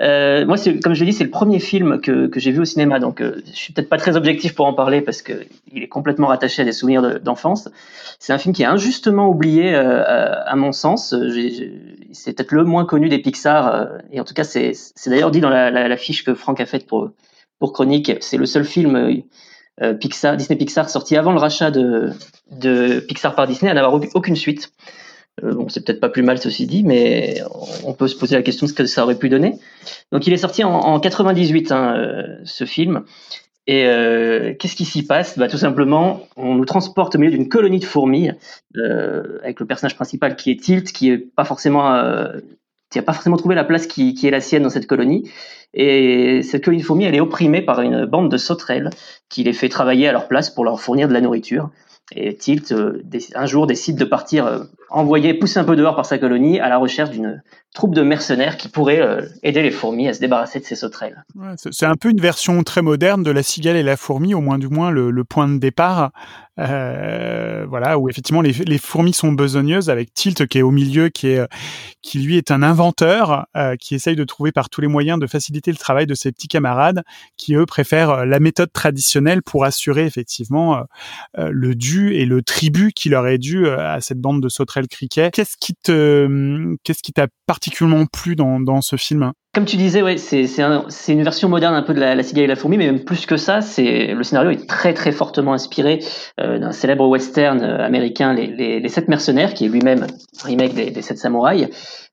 Euh, 0.00 0.46
moi, 0.46 0.56
c'est, 0.56 0.80
comme 0.80 0.94
je 0.94 1.00
l'ai 1.04 1.10
dit, 1.10 1.16
c'est 1.16 1.22
le 1.24 1.30
premier 1.30 1.60
film 1.60 2.00
que, 2.00 2.26
que 2.26 2.40
j'ai 2.40 2.50
vu 2.50 2.60
au 2.60 2.64
cinéma, 2.64 2.98
donc 2.98 3.20
euh, 3.20 3.40
je 3.46 3.52
suis 3.56 3.72
peut-être 3.72 3.88
pas 3.90 3.98
très 3.98 4.16
objectif 4.16 4.52
pour 4.54 4.66
en 4.66 4.72
parler 4.72 5.00
parce 5.00 5.22
que 5.22 5.32
il 5.72 5.82
est 5.82 5.88
complètement 5.88 6.26
rattaché 6.28 6.62
à 6.62 6.64
des 6.64 6.72
souvenirs 6.72 7.02
de- 7.02 7.18
d'enfance. 7.18 7.68
C'est 8.18 8.32
un 8.32 8.38
film 8.38 8.52
qui 8.54 8.62
est 8.62 8.66
injustement 8.66 9.28
oublié 9.28 9.74
euh, 9.74 10.02
à, 10.02 10.50
à 10.50 10.56
mon 10.56 10.72
sens. 10.72 11.12
Euh, 11.12 11.28
c'est 12.12 12.34
peut-être 12.34 12.52
le 12.52 12.64
moins 12.64 12.84
connu 12.84 13.08
des 13.08 13.18
Pixar, 13.18 13.74
euh, 13.74 13.86
et 14.10 14.20
en 14.20 14.24
tout 14.24 14.34
cas, 14.34 14.44
c'est, 14.44 14.72
d'ailleurs 15.06 15.30
dit 15.30 15.40
dans 15.40 15.50
la, 15.50 15.96
fiche 15.96 16.24
que 16.24 16.34
Franck 16.34 16.60
a 16.60 16.66
faite 16.66 16.86
pour 16.86 17.10
pour 17.58 17.72
Chronique. 17.72 18.12
C'est 18.20 18.36
le 18.36 18.46
seul 18.46 18.64
film 18.64 18.96
euh, 18.96 19.14
euh, 19.82 19.94
Pixar, 19.94 20.36
Disney 20.36 20.58
Pixar 20.58 20.90
sorti 20.90 21.16
avant 21.16 21.32
le 21.32 21.38
rachat 21.38 21.70
de 21.70 22.10
de 22.50 23.00
Pixar 23.00 23.34
par 23.34 23.46
Disney 23.46 23.70
à 23.70 23.74
n'avoir 23.74 24.00
aucune 24.14 24.36
suite. 24.36 24.72
Bon, 25.42 25.66
c'est 25.70 25.82
peut-être 25.82 26.00
pas 26.00 26.10
plus 26.10 26.22
mal 26.22 26.38
ceci 26.38 26.66
dit, 26.66 26.82
mais 26.82 27.40
on 27.84 27.94
peut 27.94 28.06
se 28.06 28.14
poser 28.14 28.36
la 28.36 28.42
question 28.42 28.66
de 28.66 28.70
ce 28.70 28.74
que 28.74 28.84
ça 28.84 29.02
aurait 29.02 29.18
pu 29.18 29.30
donner. 29.30 29.58
Donc, 30.12 30.26
il 30.26 30.32
est 30.34 30.36
sorti 30.36 30.62
en, 30.62 30.70
en 30.70 31.00
98, 31.00 31.72
hein, 31.72 32.36
ce 32.44 32.66
film. 32.66 33.04
Et 33.66 33.86
euh, 33.86 34.54
qu'est-ce 34.58 34.74
qui 34.74 34.84
s'y 34.84 35.06
passe? 35.06 35.38
Bah, 35.38 35.48
Tout 35.48 35.58
simplement, 35.58 36.20
on 36.36 36.54
nous 36.54 36.64
transporte 36.64 37.14
au 37.14 37.18
milieu 37.18 37.30
d'une 37.30 37.48
colonie 37.48 37.78
de 37.78 37.84
fourmis, 37.84 38.30
euh, 38.76 39.38
avec 39.42 39.60
le 39.60 39.66
personnage 39.66 39.94
principal 39.94 40.36
qui 40.36 40.50
est 40.50 40.60
Tilt, 40.60 40.92
qui 40.92 41.10
est 41.10 41.18
pas 41.18 41.44
forcément, 41.44 41.94
euh, 41.94 42.40
pas 43.06 43.12
forcément 43.12 43.36
trouvé 43.36 43.54
la 43.54 43.64
place 43.64 43.86
qui, 43.86 44.14
qui 44.14 44.26
est 44.26 44.30
la 44.30 44.40
sienne 44.40 44.64
dans 44.64 44.70
cette 44.70 44.86
colonie. 44.86 45.30
Et 45.74 46.42
cette 46.42 46.64
colonie 46.64 46.82
de 46.82 46.86
fourmis, 46.86 47.04
elle 47.04 47.14
est 47.14 47.20
opprimée 47.20 47.62
par 47.62 47.80
une 47.80 48.04
bande 48.04 48.30
de 48.30 48.36
sauterelles 48.36 48.90
qui 49.28 49.44
les 49.44 49.52
fait 49.52 49.68
travailler 49.68 50.08
à 50.08 50.12
leur 50.12 50.28
place 50.28 50.50
pour 50.50 50.64
leur 50.64 50.80
fournir 50.80 51.08
de 51.08 51.12
la 51.12 51.20
nourriture. 51.20 51.70
Et 52.14 52.34
Tilt, 52.34 52.72
euh, 52.72 53.02
un 53.34 53.46
jour, 53.46 53.66
décide 53.66 53.96
de 53.96 54.04
partir, 54.04 54.66
envoyer, 54.92 55.34
pousser 55.34 55.58
un 55.58 55.64
peu 55.64 55.76
dehors 55.76 55.96
par 55.96 56.06
sa 56.06 56.18
colonie, 56.18 56.60
à 56.60 56.68
la 56.68 56.78
recherche 56.78 57.10
d'une 57.10 57.42
troupe 57.74 57.94
de 57.94 58.02
mercenaires 58.02 58.56
qui 58.56 58.68
pourrait 58.68 59.00
euh, 59.00 59.22
aider 59.42 59.62
les 59.62 59.70
fourmis 59.70 60.08
à 60.08 60.12
se 60.12 60.20
débarrasser 60.20 60.60
de 60.60 60.64
ces 60.64 60.76
sauterelles. 60.76 61.24
C'est- 61.56 61.86
un 61.86 61.94
peu 61.96 62.10
une 62.10 62.20
version 62.20 62.62
très 62.62 62.82
moderne 62.82 63.22
de 63.22 63.30
la 63.30 63.42
cigale 63.42 63.76
et 63.76 63.82
la 63.82 63.96
fourmi, 63.96 64.34
au 64.34 64.40
moins 64.40 64.58
du 64.58 64.68
moins 64.68 64.90
le 64.90 65.24
point 65.24 65.48
de 65.48 65.58
départ. 65.58 66.12
Euh, 66.58 67.64
voilà, 67.66 67.98
où 67.98 68.10
effectivement 68.10 68.42
les, 68.42 68.52
les 68.52 68.78
fourmis 68.78 69.14
sont 69.14 69.32
besogneuses 69.32 69.88
avec 69.88 70.12
Tilt 70.12 70.46
qui 70.46 70.58
est 70.58 70.62
au 70.62 70.70
milieu, 70.70 71.08
qui 71.08 71.28
est 71.28 71.46
qui 72.02 72.18
lui 72.18 72.36
est 72.36 72.50
un 72.50 72.62
inventeur, 72.62 73.46
euh, 73.56 73.76
qui 73.76 73.94
essaye 73.94 74.16
de 74.16 74.24
trouver 74.24 74.52
par 74.52 74.68
tous 74.68 74.80
les 74.80 74.88
moyens 74.88 75.18
de 75.18 75.26
faciliter 75.26 75.70
le 75.70 75.78
travail 75.78 76.06
de 76.06 76.14
ses 76.14 76.32
petits 76.32 76.48
camarades, 76.48 77.02
qui 77.36 77.54
eux 77.54 77.64
préfèrent 77.64 78.10
euh, 78.10 78.24
la 78.26 78.40
méthode 78.40 78.72
traditionnelle 78.72 79.42
pour 79.42 79.64
assurer 79.64 80.04
effectivement 80.04 80.76
euh, 80.76 80.82
euh, 81.38 81.48
le 81.52 81.74
dû 81.74 82.14
et 82.14 82.26
le 82.26 82.42
tribut 82.42 82.92
qui 82.92 83.08
leur 83.08 83.26
est 83.28 83.38
dû 83.38 83.66
euh, 83.66 83.78
à 83.78 84.00
cette 84.00 84.20
bande 84.20 84.42
de 84.42 84.48
sauterelles 84.48 84.88
criquets. 84.88 85.30
Qu'est-ce 85.32 85.56
qui 85.58 85.74
te, 85.74 86.26
hum, 86.26 86.76
qu'est-ce 86.84 87.02
qui 87.02 87.12
t'a 87.12 87.28
particulièrement 87.46 88.06
plu 88.06 88.36
dans, 88.36 88.60
dans 88.60 88.82
ce 88.82 88.96
film? 88.96 89.32
Comme 89.54 89.66
tu 89.66 89.76
disais, 89.76 90.00
ouais, 90.00 90.16
c'est 90.16 90.62
un- 90.62 90.86
une 91.08 91.22
version 91.22 91.50
moderne 91.50 91.74
un 91.74 91.82
peu 91.82 91.92
de 91.92 92.00
la, 92.00 92.14
la 92.14 92.22
cigale 92.22 92.44
et 92.44 92.46
la 92.46 92.56
fourmi, 92.56 92.78
mais 92.78 92.86
même 92.86 93.04
plus 93.04 93.26
que 93.26 93.36
ça, 93.36 93.60
c'est 93.60 94.14
le 94.14 94.22
scénario 94.22 94.50
est 94.50 94.66
très 94.66 94.94
très 94.94 95.12
fortement 95.12 95.52
inspiré 95.52 95.98
euh, 96.40 96.58
d'un 96.58 96.72
célèbre 96.72 97.06
western 97.06 97.60
euh, 97.60 97.84
américain, 97.84 98.32
les, 98.32 98.46
les, 98.46 98.80
les 98.80 98.88
Sept 98.88 99.08
mercenaires, 99.08 99.52
qui 99.52 99.66
est 99.66 99.68
lui-même 99.68 100.06
remake 100.42 100.72
des, 100.72 100.90
des 100.90 101.02
Sept 101.02 101.18
samouraïs. 101.18 101.68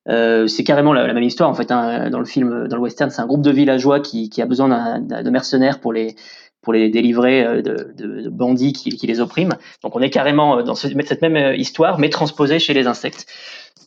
Euh, 0.10 0.48
c'est 0.48 0.66
carrément 0.66 0.92
la, 0.92 1.08
la 1.08 1.14
même 1.14 1.24
histoire 1.24 1.50
en 1.50 1.54
fait. 1.54 1.72
hein, 1.72 2.10
dans 2.10 2.20
le 2.20 2.26
film, 2.26 2.68
dans 2.68 2.76
le 2.76 2.82
western, 2.82 3.10
c'est 3.10 3.22
un 3.22 3.28
groupe 3.28 3.42
de 3.42 3.52
villageois 3.52 4.02
qui, 4.02 4.30
qui 4.30 4.42
a 4.42 4.46
besoin 4.46 5.00
de 5.00 5.30
mercenaires 5.30 5.80
pour 5.80 5.94
les 5.94 6.18
pour 6.62 6.74
les 6.74 6.90
délivrer 6.90 7.46
euh, 7.46 7.62
de, 7.62 7.94
de, 7.98 8.22
de 8.24 8.30
bandits 8.30 8.74
qui, 8.74 8.90
qui 8.90 9.08
les 9.08 9.22
oppriment. 9.22 9.56
Donc 9.82 9.96
on 9.96 10.02
est 10.02 10.10
carrément 10.10 10.58
euh, 10.58 10.62
dans 10.62 10.76
ce- 10.76 10.90
cette 11.06 11.22
même 11.22 11.56
histoire, 11.56 12.00
mais 12.00 12.10
transposée 12.10 12.60
chez 12.60 12.74
les 12.74 12.86
insectes. 12.86 13.28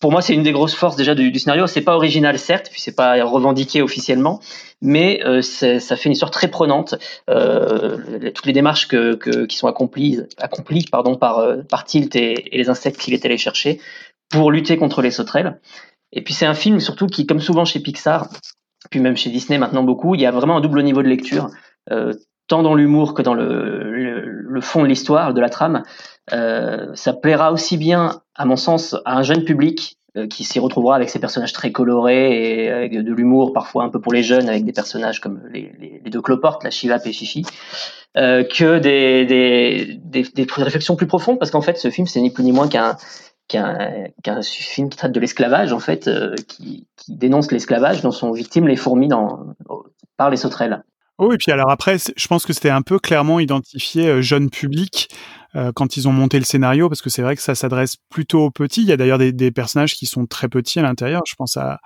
Pour 0.02 0.10
moi, 0.10 0.20
c'est 0.20 0.34
une 0.34 0.42
des 0.42 0.50
grosses 0.50 0.74
forces 0.74 0.96
déjà 0.96 1.14
du, 1.14 1.30
du 1.30 1.38
scénario. 1.38 1.68
C'est 1.68 1.80
pas 1.80 1.94
original, 1.94 2.36
certes, 2.36 2.70
puis 2.72 2.80
c'est 2.80 2.96
pas 2.96 3.22
revendiqué 3.22 3.82
officiellement, 3.82 4.40
mais 4.80 5.22
euh, 5.24 5.42
ça 5.42 5.96
fait 5.96 6.06
une 6.06 6.12
histoire 6.12 6.32
très 6.32 6.48
prenante. 6.48 6.96
Euh, 7.30 8.32
toutes 8.34 8.46
les 8.46 8.52
démarches 8.52 8.88
que, 8.88 9.44
qui 9.44 9.56
sont 9.56 9.68
accomplies, 9.68 10.18
accomplies 10.38 10.86
pardon, 10.90 11.14
par, 11.14 11.38
euh, 11.38 11.58
par 11.62 11.84
Tilt 11.84 12.16
et, 12.16 12.50
les 12.52 12.68
insectes 12.68 13.00
qu'il 13.00 13.14
est 13.14 13.24
allé 13.24 13.38
chercher 13.38 13.80
pour 14.28 14.50
lutter 14.50 14.76
contre 14.76 15.02
les 15.02 15.12
sauterelles. 15.12 15.60
Et 16.10 16.20
puis 16.20 16.34
c'est 16.34 16.46
un 16.46 16.54
film 16.54 16.80
surtout 16.80 17.06
qui, 17.06 17.24
comme 17.24 17.40
souvent 17.40 17.64
chez 17.64 17.78
Pixar, 17.78 18.28
puis 18.90 18.98
même 18.98 19.16
chez 19.16 19.30
Disney 19.30 19.56
maintenant 19.56 19.84
beaucoup, 19.84 20.16
il 20.16 20.20
y 20.20 20.26
a 20.26 20.32
vraiment 20.32 20.56
un 20.56 20.60
double 20.60 20.82
niveau 20.82 21.04
de 21.04 21.08
lecture, 21.08 21.48
tant 22.48 22.64
dans 22.64 22.74
l'humour 22.74 23.14
que 23.14 23.22
dans 23.22 23.34
le, 23.34 23.91
le, 24.52 24.60
fond 24.60 24.82
de 24.82 24.86
l'histoire, 24.86 25.34
de 25.34 25.40
la 25.40 25.48
trame. 25.48 25.82
Euh, 26.32 26.88
ça 26.94 27.12
plaira 27.12 27.52
aussi 27.52 27.76
bien, 27.76 28.22
à 28.34 28.44
mon 28.44 28.56
sens, 28.56 28.96
à 29.04 29.16
un 29.16 29.22
jeune 29.22 29.44
public 29.44 29.98
euh, 30.16 30.26
qui 30.26 30.44
s'y 30.44 30.58
retrouvera 30.58 30.96
avec 30.96 31.10
ces 31.10 31.18
personnages 31.18 31.52
très 31.52 31.72
colorés 31.72 32.64
et 32.64 32.70
avec 32.70 32.92
de 32.92 33.12
l'humour 33.12 33.52
parfois 33.52 33.84
un 33.84 33.88
peu 33.88 34.00
pour 34.00 34.12
les 34.12 34.22
jeunes, 34.22 34.48
avec 34.48 34.64
des 34.64 34.72
personnages 34.72 35.20
comme 35.20 35.42
les, 35.52 36.02
deux 36.06 36.22
cloportes, 36.22 36.64
la 36.64 36.70
Chivap 36.70 37.04
et 37.06 37.12
Fifi, 37.12 37.44
euh, 38.16 38.44
que 38.44 38.78
des, 38.78 39.98
réflexions 40.56 40.96
plus 40.96 41.06
profondes, 41.06 41.38
parce 41.38 41.50
qu'en 41.50 41.62
fait, 41.62 41.76
ce 41.76 41.90
film, 41.90 42.06
c'est 42.06 42.20
ni 42.20 42.30
plus 42.30 42.44
ni 42.44 42.52
moins 42.52 42.68
qu'un 42.68 42.96
film 44.42 44.88
qui 44.88 44.96
traite 44.96 45.12
de 45.12 45.20
l'esclavage 45.20 45.72
en 45.72 45.80
fait, 45.80 46.08
qui, 46.46 46.86
dénonce 47.08 47.50
l'esclavage 47.50 48.00
dont 48.00 48.12
sont 48.12 48.30
victimes 48.30 48.68
les 48.68 48.76
fourmis 48.76 49.08
par 50.16 50.30
les 50.30 50.36
sauterelles. 50.36 50.84
Oh, 51.24 51.32
et 51.32 51.38
puis 51.38 51.52
alors 51.52 51.70
après, 51.70 51.98
je 52.16 52.26
pense 52.26 52.44
que 52.44 52.52
c'était 52.52 52.68
un 52.68 52.82
peu 52.82 52.98
clairement 52.98 53.38
identifié 53.38 54.08
euh, 54.08 54.22
jeune 54.22 54.50
public 54.50 55.08
euh, 55.54 55.70
quand 55.72 55.96
ils 55.96 56.08
ont 56.08 56.12
monté 56.12 56.36
le 56.36 56.44
scénario, 56.44 56.88
parce 56.88 57.00
que 57.00 57.10
c'est 57.10 57.22
vrai 57.22 57.36
que 57.36 57.42
ça 57.42 57.54
s'adresse 57.54 57.94
plutôt 58.10 58.46
aux 58.46 58.50
petits. 58.50 58.82
Il 58.82 58.88
y 58.88 58.92
a 58.92 58.96
d'ailleurs 58.96 59.18
des, 59.18 59.50
personnages 59.52 59.94
qui 59.94 60.06
sont 60.06 60.26
très 60.26 60.48
petits 60.48 60.80
à 60.80 60.82
l'intérieur. 60.82 61.22
Je 61.28 61.36
pense 61.36 61.56
à, 61.56 61.78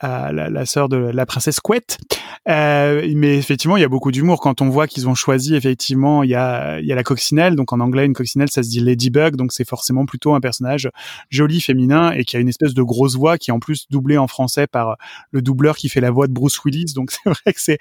à 0.00 0.32
la, 0.32 0.50
la 0.50 0.66
sœur 0.66 0.88
de 0.88 0.96
la 0.96 1.24
princesse 1.24 1.60
Couette. 1.60 1.98
Euh, 2.46 3.10
mais 3.14 3.36
effectivement, 3.38 3.76
il 3.76 3.80
y 3.80 3.84
a 3.84 3.88
beaucoup 3.88 4.10
d'humour 4.10 4.40
quand 4.40 4.60
on 4.60 4.68
voit 4.68 4.86
qu'ils 4.86 5.08
ont 5.08 5.14
choisi 5.14 5.54
effectivement. 5.54 6.22
Il 6.22 6.30
y 6.30 6.34
a, 6.34 6.78
il 6.80 6.86
y 6.86 6.92
a 6.92 6.94
la 6.94 7.02
coccinelle, 7.02 7.56
donc 7.56 7.72
en 7.72 7.80
anglais 7.80 8.04
une 8.04 8.12
coccinelle, 8.12 8.50
ça 8.50 8.62
se 8.62 8.68
dit 8.68 8.80
ladybug, 8.80 9.36
donc 9.36 9.52
c'est 9.52 9.66
forcément 9.66 10.04
plutôt 10.04 10.34
un 10.34 10.40
personnage 10.40 10.90
joli, 11.30 11.60
féminin 11.60 12.10
et 12.12 12.24
qui 12.24 12.36
a 12.36 12.40
une 12.40 12.48
espèce 12.48 12.74
de 12.74 12.82
grosse 12.82 13.16
voix 13.16 13.38
qui 13.38 13.50
est 13.50 13.54
en 13.54 13.60
plus 13.60 13.86
doublée 13.90 14.18
en 14.18 14.26
français 14.26 14.66
par 14.66 14.96
le 15.30 15.40
doubleur 15.40 15.76
qui 15.76 15.88
fait 15.88 16.00
la 16.00 16.10
voix 16.10 16.26
de 16.26 16.32
Bruce 16.32 16.62
Willis. 16.64 16.92
Donc 16.94 17.10
c'est 17.24 17.30
vrai 17.30 17.52
que 17.52 17.60
c'est 17.60 17.78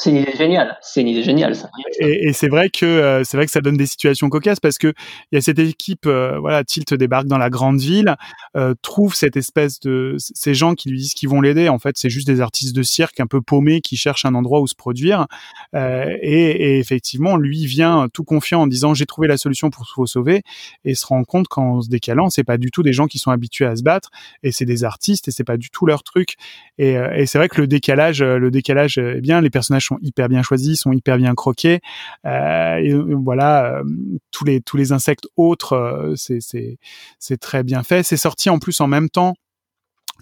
C'est 0.00 0.08
une 0.08 0.16
idée 0.16 0.34
géniale. 0.34 0.78
C'est 0.80 1.02
une 1.02 1.08
idée 1.08 1.22
géniale, 1.22 1.54
ça. 1.54 1.68
et, 1.98 2.32
c'est 2.32 2.48
vrai 2.48 2.70
que 2.70 2.86
euh, 2.86 3.22
c'est 3.22 3.36
vrai 3.36 3.44
que 3.44 3.52
ça 3.52 3.60
donne 3.60 3.76
des 3.76 3.84
situations 3.84 4.30
cocasses 4.30 4.58
parce 4.58 4.78
que 4.78 4.94
il 5.30 5.34
y 5.34 5.36
a 5.36 5.42
cette 5.42 5.58
équipe, 5.58 6.06
euh, 6.06 6.38
voilà, 6.38 6.64
Tilt 6.64 6.94
débarque 6.94 7.26
dans 7.26 7.36
la 7.36 7.50
grande 7.50 7.78
ville, 7.78 8.16
euh, 8.56 8.72
trouve 8.80 9.14
cette 9.14 9.36
espèce 9.36 9.78
de 9.80 10.16
ces 10.18 10.54
gens 10.54 10.74
qui 10.74 10.88
lui 10.88 10.96
disent 10.96 11.12
qu'ils 11.12 11.28
vont 11.28 11.42
l'aider. 11.42 11.68
En 11.68 11.78
fait, 11.78 11.98
c'est 11.98 12.08
juste 12.08 12.26
des 12.26 12.40
artistes 12.40 12.74
de 12.74 12.82
cirque 12.82 13.20
un 13.20 13.26
peu 13.26 13.42
paumés 13.42 13.82
qui 13.82 13.98
cherchent 13.98 14.24
un 14.24 14.34
endroit 14.34 14.62
où 14.62 14.66
se 14.66 14.74
produire. 14.74 15.26
Et, 15.74 16.78
effectivement, 16.78 17.36
lui 17.36 17.66
vient 17.66 18.08
tout 18.14 18.24
confiant 18.24 18.62
en 18.62 18.66
disant 18.66 18.94
j'ai 18.94 19.06
trouvé 19.06 19.28
la 19.28 19.36
solution 19.36 19.68
pour 19.68 19.86
vous 19.96 20.06
sauver 20.06 20.40
et 20.86 20.94
se 20.94 21.04
rend 21.04 21.24
compte 21.24 21.48
qu'en 21.48 21.82
se 21.82 21.90
décalant, 21.90 22.30
c'est 22.30 22.44
pas 22.44 22.56
du 22.56 22.70
tout 22.70 22.82
des 22.82 22.94
gens 22.94 23.06
qui 23.06 23.18
sont 23.18 23.30
habitués 23.30 23.66
à 23.66 23.76
se 23.76 23.82
battre 23.82 24.08
et 24.42 24.50
c'est 24.50 24.64
des 24.64 24.82
artistes 24.82 25.28
et 25.28 25.30
c'est 25.30 25.44
pas 25.44 25.58
du 25.58 25.68
tout 25.68 25.84
leur 25.84 26.02
truc. 26.04 26.36
Et, 26.78 26.92
et 26.92 27.26
c'est 27.26 27.36
vrai 27.36 27.50
que 27.50 27.60
le 27.60 27.66
décalage, 27.66 28.22
le 28.22 28.50
décalage, 28.50 28.96
eh 28.96 29.20
bien, 29.20 29.42
les 29.42 29.50
personnages 29.50 29.89
sont 29.90 29.98
hyper 30.02 30.28
bien 30.28 30.42
choisis, 30.42 30.80
sont 30.80 30.92
hyper 30.92 31.18
bien 31.18 31.34
croqués. 31.34 31.80
Euh, 32.26 32.76
et 32.76 32.92
euh, 32.92 33.14
voilà, 33.22 33.78
euh, 33.78 33.82
tous 34.30 34.44
les 34.44 34.60
tous 34.60 34.76
les 34.76 34.92
insectes 34.92 35.26
autres, 35.36 36.14
c'est 36.16 36.38
c'est 36.40 36.78
c'est 37.18 37.38
très 37.38 37.62
bien 37.62 37.82
fait. 37.82 38.02
C'est 38.02 38.16
sorti 38.16 38.50
en 38.50 38.58
plus 38.58 38.80
en 38.80 38.86
même 38.86 39.08
temps 39.08 39.34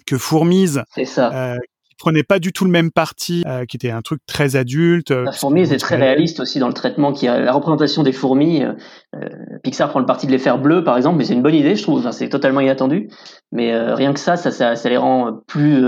que 0.05 0.17
Fourmise, 0.17 0.83
C'est 0.95 1.05
ça. 1.05 1.55
prenait 1.99 2.23
pas 2.23 2.39
du 2.39 2.53
tout 2.53 2.63
le 2.63 2.71
même 2.71 2.89
parti, 2.89 3.43
euh, 3.45 3.65
qui 3.65 3.75
était 3.75 3.91
un 3.91 4.01
truc 4.01 4.21
très 4.25 4.55
adulte. 4.55 5.11
La 5.11 5.33
fourmi 5.33 5.61
est 5.61 5.77
très 5.77 5.97
réaliste 5.97 6.39
aussi 6.39 6.57
dans 6.57 6.69
le 6.69 6.73
traitement, 6.73 7.11
qui 7.11 7.27
a 7.27 7.37
la 7.39 7.51
représentation 7.51 8.01
des 8.03 8.13
fourmis. 8.13 8.63
Euh, 8.63 9.29
Pixar 9.63 9.89
prend 9.89 9.99
le 9.99 10.05
parti 10.05 10.25
de 10.25 10.31
les 10.31 10.39
faire 10.39 10.57
bleues, 10.57 10.83
par 10.83 10.95
exemple, 10.97 11.17
mais 11.17 11.25
c'est 11.25 11.33
une 11.33 11.43
bonne 11.43 11.53
idée, 11.55 11.75
je 11.75 11.83
trouve. 11.83 11.99
Enfin, 11.99 12.13
c'est 12.13 12.29
totalement 12.29 12.61
inattendu, 12.61 13.09
mais 13.51 13.77
rien 13.93 14.13
que 14.13 14.19
ça, 14.19 14.37
ça, 14.37 14.51
ça, 14.51 14.75
ça 14.75 14.89
les 14.89 14.97
rend 14.97 15.41
plus 15.45 15.83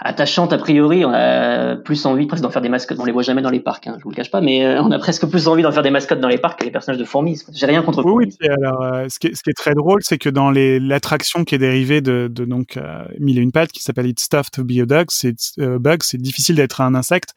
attachante 0.00 0.52
a 0.52 0.58
priori. 0.58 1.04
On 1.04 1.12
a 1.12 1.76
plus 1.76 2.06
envie 2.06 2.26
presque 2.26 2.42
d'en 2.42 2.50
faire 2.50 2.62
des 2.62 2.68
mascottes. 2.68 2.98
On 3.00 3.04
les 3.04 3.12
voit 3.12 3.22
jamais 3.22 3.42
dans 3.42 3.50
les 3.50 3.60
parcs, 3.60 3.86
hein, 3.86 3.96
je 3.98 4.04
vous 4.04 4.10
le 4.10 4.16
cache 4.16 4.30
pas, 4.30 4.40
mais 4.40 4.64
euh, 4.64 4.82
on 4.82 4.90
a 4.90 4.98
presque 4.98 5.26
plus 5.26 5.48
envie 5.48 5.62
d'en 5.62 5.72
faire 5.72 5.82
des 5.82 5.90
mascottes 5.90 6.20
dans 6.20 6.28
les 6.28 6.38
parcs 6.38 6.60
que 6.60 6.64
les 6.64 6.70
personnages 6.70 7.00
de 7.00 7.04
fourmis. 7.04 7.40
J'ai 7.52 7.66
rien 7.66 7.82
contre. 7.82 8.04
Oui, 8.04 8.26
oui. 8.26 8.48
Alors, 8.48 8.82
euh, 8.82 9.06
ce, 9.08 9.18
qui 9.18 9.28
est, 9.28 9.34
ce, 9.34 9.42
qui 9.42 9.50
est, 9.50 9.54
très 9.56 9.74
drôle, 9.74 10.00
c'est 10.02 10.18
que 10.18 10.28
dans 10.28 10.50
l'attraction 10.50 11.44
qui 11.44 11.54
est 11.54 11.58
dérivée 11.58 12.00
de, 12.00 12.28
de 12.30 12.44
donc 12.44 12.76
euh, 12.76 13.04
Mille 13.18 13.38
et 13.38 13.42
une 13.42 13.52
pattes, 13.52 13.72
qui 13.72 13.82
s'appelle 13.82 14.06
It's 14.06 14.28
Tough 14.28 14.50
to 14.52 14.64
Be 14.64 14.80
a 14.82 14.86
Dog, 14.86 15.06
c'est 15.10 15.34
euh, 15.58 15.78
bug, 15.78 16.02
c'est 16.02 16.20
difficile 16.20 16.56
d'être 16.56 16.80
un 16.80 16.94
insecte, 16.94 17.34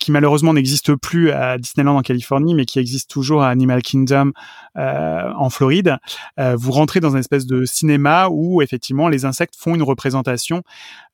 qui 0.00 0.10
malheureusement 0.10 0.54
n'existe 0.54 0.94
plus 0.94 1.30
à 1.30 1.58
Disneyland 1.58 1.96
en 1.96 2.02
Californie, 2.02 2.54
mais 2.54 2.64
qui 2.64 2.78
existe 2.78 3.10
toujours 3.10 3.42
à 3.42 3.48
Animal 3.48 3.82
Kingdom 3.82 4.32
en 4.76 5.50
Floride. 5.50 5.96
vous 6.38 6.72
rentrez 6.72 7.00
dans 7.00 7.10
une 7.10 7.18
espèce 7.18 7.46
de 7.46 7.64
cinéma 7.64 8.28
où 8.30 8.62
effectivement 8.62 9.08
les 9.08 9.24
insectes 9.24 9.54
font 9.58 9.74
une 9.74 9.82
représentation. 9.82 10.62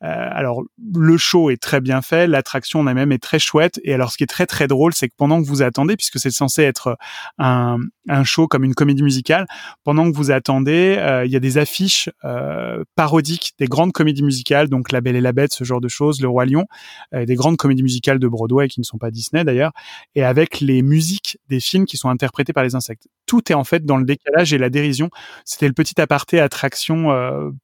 alors 0.01 0.63
le 0.95 1.17
show 1.17 1.51
est 1.51 1.61
très 1.61 1.81
bien 1.81 2.03
fait, 2.03 2.27
l'attraction 2.27 2.81
en 2.81 2.87
elle-même 2.87 3.13
est 3.13 3.23
très 3.23 3.39
chouette. 3.39 3.81
Et 3.85 3.95
alors, 3.95 4.11
ce 4.11 4.17
qui 4.17 4.25
est 4.25 4.29
très 4.29 4.47
très 4.47 4.67
drôle, 4.67 4.93
c'est 4.95 5.09
que 5.09 5.15
pendant 5.17 5.43
que 5.43 5.47
vous 5.47 5.63
attendez, 5.63 5.97
puisque 5.97 6.19
c'est 6.19 6.31
censé 6.31 6.63
être 6.63 6.97
un, 7.39 7.79
un, 8.09 8.25
show 8.25 8.49
comme 8.49 8.65
une 8.65 8.75
comédie 8.75 9.03
musicale, 9.03 9.47
pendant 9.85 10.11
que 10.11 10.17
vous 10.17 10.31
attendez, 10.31 10.97
euh, 10.99 11.25
il 11.25 11.33
y 11.33 11.37
a 11.37 11.41
des 11.41 11.59
affiches 11.59 12.11
euh, 12.25 12.85
parodiques 12.95 13.53
des 13.59 13.67
grandes 13.67 13.93
comédies 13.93 14.23
musicales, 14.23 14.69
donc 14.69 14.93
La 14.93 15.01
Belle 15.01 15.17
et 15.17 15.21
la 15.21 15.33
Bête, 15.33 15.53
ce 15.53 15.65
genre 15.65 15.81
de 15.81 15.89
choses, 15.89 16.21
Le 16.21 16.29
Roi 16.29 16.47
Lion, 16.47 16.67
euh, 17.15 17.25
des 17.25 17.35
grandes 17.35 17.57
comédies 17.57 17.83
musicales 17.83 18.19
de 18.19 18.29
Broadway 18.29 18.69
qui 18.69 18.81
ne 18.81 18.85
sont 18.85 18.99
pas 18.99 19.11
Disney 19.11 19.45
d'ailleurs, 19.45 19.73
et 20.15 20.25
avec 20.25 20.61
les 20.61 20.83
musiques 20.83 21.39
des 21.49 21.61
films 21.61 21.87
qui 21.87 21.97
sont 21.97 22.09
interprétés 22.09 22.53
par 22.53 22.65
les 22.65 22.75
insectes. 22.75 23.07
Tout 23.27 23.52
en 23.55 23.65
fait 23.65 23.85
dans 23.85 23.97
le 23.97 24.05
décalage 24.05 24.53
et 24.53 24.59
la 24.59 24.71
dérision. 24.71 25.11
C'était 25.45 25.67
le 25.67 25.75
petit 25.75 26.01
aparté 26.01 26.41
attraction 26.41 27.09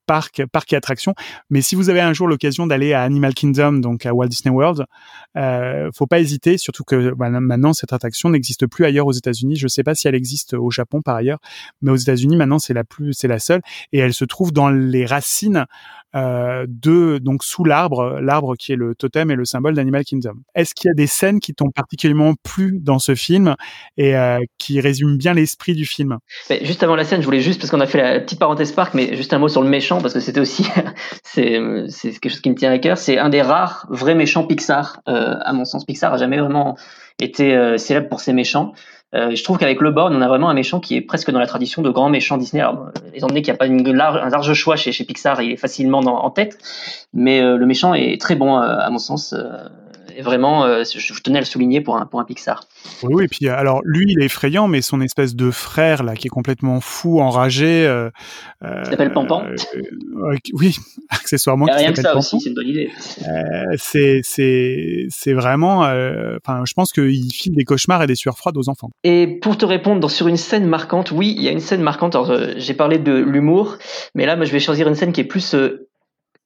parc 0.06 0.44
parc 0.46 0.72
et 0.72 0.76
attraction. 0.76 1.14
Mais 1.50 1.62
si 1.62 1.74
vous 1.74 1.90
avez 1.90 2.00
un 2.00 2.12
jour 2.12 2.28
l'occasion 2.28 2.66
d'aller 2.66 2.92
à 2.92 3.02
Animal 3.02 3.34
Kingdom, 3.34 3.74
donc 3.74 4.06
à 4.06 4.14
Walt 4.14 4.28
Disney 4.28 4.54
World, 4.54 4.86
euh, 5.36 5.90
faut 5.94 6.06
pas 6.06 6.20
hésiter, 6.20 6.58
surtout 6.58 6.84
que 6.84 7.14
bah, 7.14 7.30
maintenant 7.30 7.72
cette 7.72 7.92
attraction 7.92 8.30
n'existe 8.30 8.66
plus 8.66 8.84
ailleurs 8.84 9.06
aux 9.06 9.12
États-Unis. 9.12 9.56
Je 9.56 9.68
sais 9.68 9.82
pas 9.82 9.94
si 9.94 10.08
elle 10.08 10.14
existe 10.14 10.54
au 10.54 10.70
Japon 10.70 11.02
par 11.02 11.16
ailleurs, 11.16 11.38
mais 11.82 11.90
aux 11.90 11.96
États-Unis 11.96 12.36
maintenant 12.36 12.58
c'est 12.58 12.74
la 12.74 12.84
plus, 12.84 13.12
c'est 13.12 13.28
la 13.28 13.38
seule, 13.38 13.60
et 13.92 13.98
elle 13.98 14.14
se 14.14 14.24
trouve 14.24 14.52
dans 14.52 14.68
les 14.68 15.06
racines 15.06 15.66
euh, 16.16 16.64
de 16.68 17.18
donc 17.18 17.44
sous 17.44 17.64
l'arbre, 17.64 18.18
l'arbre 18.20 18.56
qui 18.56 18.72
est 18.72 18.76
le 18.76 18.94
totem 18.94 19.30
et 19.30 19.34
le 19.34 19.44
symbole 19.44 19.74
d'Animal 19.74 20.04
Kingdom. 20.04 20.36
Est-ce 20.54 20.74
qu'il 20.74 20.88
y 20.88 20.90
a 20.90 20.94
des 20.94 21.06
scènes 21.06 21.38
qui 21.40 21.54
t'ont 21.54 21.70
particulièrement 21.70 22.34
plu 22.42 22.78
dans 22.80 22.98
ce 22.98 23.14
film 23.14 23.54
et 23.96 24.16
euh, 24.16 24.38
qui 24.58 24.80
résument 24.80 25.16
bien 25.16 25.34
l'esprit 25.34 25.74
du 25.74 25.84
film? 25.84 26.18
Mais 26.48 26.64
Juste 26.64 26.82
avant 26.82 26.96
la 26.96 27.04
scène, 27.04 27.20
je 27.20 27.26
voulais 27.26 27.40
juste 27.40 27.60
parce 27.60 27.70
qu'on 27.70 27.80
a 27.80 27.86
fait 27.86 27.98
la 27.98 28.20
petite 28.20 28.38
parenthèse 28.38 28.72
parc, 28.72 28.94
mais 28.94 29.16
juste 29.16 29.32
un 29.34 29.38
mot 29.38 29.48
sur 29.48 29.62
le 29.62 29.68
méchant 29.68 30.00
parce 30.00 30.14
que 30.14 30.20
c'était 30.20 30.40
aussi 30.40 30.66
c'est 31.24 31.60
quelque 32.00 32.30
chose 32.30 32.40
qui 32.40 32.50
me 32.50 32.54
tient 32.54 32.72
à 32.72 32.78
cœur. 32.78 32.96
C'est 32.96 33.18
un 33.18 33.28
des 33.28 33.42
rares 33.42 33.86
vrais 33.90 34.14
méchants 34.14 34.46
Pixar. 34.46 35.00
Euh, 35.08 35.34
à 35.40 35.52
mon 35.52 35.64
sens, 35.64 35.84
Pixar 35.84 36.14
a 36.14 36.16
jamais 36.16 36.38
vraiment 36.38 36.76
été 37.20 37.56
euh, 37.56 37.78
célèbre 37.78 38.08
pour 38.08 38.20
ses 38.20 38.32
méchants. 38.32 38.72
Euh, 39.14 39.34
je 39.34 39.42
trouve 39.42 39.58
qu'avec 39.58 39.80
Le 39.80 39.90
Born, 39.90 40.14
on 40.14 40.20
a 40.20 40.28
vraiment 40.28 40.50
un 40.50 40.54
méchant 40.54 40.80
qui 40.80 40.94
est 40.94 41.00
presque 41.00 41.30
dans 41.30 41.38
la 41.38 41.46
tradition 41.46 41.80
de 41.80 41.90
grands 41.90 42.10
méchants 42.10 42.36
Disney. 42.36 42.60
Alors, 42.60 42.90
étant 43.14 43.26
donné 43.26 43.40
qu'il 43.40 43.52
n'y 43.52 43.56
a 43.56 43.58
pas 43.58 43.66
une 43.66 43.90
large, 43.90 44.20
un 44.22 44.28
large 44.28 44.52
choix 44.52 44.76
chez, 44.76 44.92
chez 44.92 45.04
Pixar, 45.04 45.40
il 45.40 45.52
est 45.52 45.56
facilement 45.56 46.00
en 46.00 46.30
tête. 46.30 46.58
Mais 47.14 47.40
euh, 47.40 47.56
le 47.56 47.66
méchant 47.66 47.94
est 47.94 48.20
très 48.20 48.34
bon, 48.34 48.56
à 48.56 48.88
mon 48.90 48.98
sens. 48.98 49.34
Euh, 50.18 50.22
vraiment, 50.22 50.64
euh, 50.64 50.84
je 50.84 51.20
tenais 51.22 51.38
à 51.38 51.40
le 51.40 51.46
souligner 51.46 51.80
pour 51.80 51.96
un, 51.96 52.06
pour 52.06 52.20
un 52.20 52.24
Pixar. 52.24 52.64
Oui, 53.02 53.14
oui, 53.14 53.24
et 53.24 53.28
puis 53.28 53.48
alors 53.48 53.80
lui, 53.84 54.06
il 54.08 54.20
est 54.20 54.26
effrayant, 54.26 54.68
mais 54.68 54.82
son 54.82 55.00
espèce 55.00 55.34
de 55.34 55.50
frère 55.50 56.02
là, 56.02 56.14
qui 56.14 56.28
est 56.28 56.30
complètement 56.30 56.80
fou, 56.80 57.20
enragé. 57.20 57.86
Euh, 57.86 58.10
il 58.62 58.86
s'appelle 58.86 59.12
Pampan. 59.12 59.44
Euh, 59.44 60.36
oui, 60.52 60.76
accessoirement. 61.10 61.66
Il 61.66 61.70
y 61.70 61.72
a 61.72 61.76
rien 61.76 61.92
que 61.92 62.02
ça 62.02 62.16
aussi, 62.16 62.40
c'est 62.40 62.50
une 62.50 62.54
bonne 62.54 62.68
idée. 62.68 62.90
c'est 63.76 65.32
vraiment. 65.32 65.80
Enfin, 65.80 66.62
je 66.64 66.74
pense 66.74 66.92
qu'il 66.92 67.32
file 67.32 67.54
des 67.54 67.64
cauchemars 67.64 68.02
et 68.02 68.06
des 68.06 68.16
sueurs 68.16 68.38
froides 68.38 68.56
aux 68.56 68.68
enfants. 68.68 68.90
Et 69.04 69.38
pour 69.40 69.56
te 69.56 69.64
répondre 69.64 70.10
sur 70.10 70.28
une 70.28 70.36
scène 70.36 70.66
marquante, 70.66 71.12
oui, 71.12 71.34
il 71.36 71.42
y 71.42 71.48
a 71.48 71.52
une 71.52 71.60
scène 71.60 71.82
marquante. 71.82 72.16
J'ai 72.56 72.74
parlé 72.74 72.98
de 72.98 73.12
l'humour, 73.12 73.76
mais 74.14 74.26
là, 74.26 74.36
moi, 74.36 74.44
je 74.44 74.52
vais 74.52 74.60
choisir 74.60 74.88
une 74.88 74.94
scène 74.94 75.12
qui 75.12 75.20
est 75.20 75.24
plus 75.24 75.54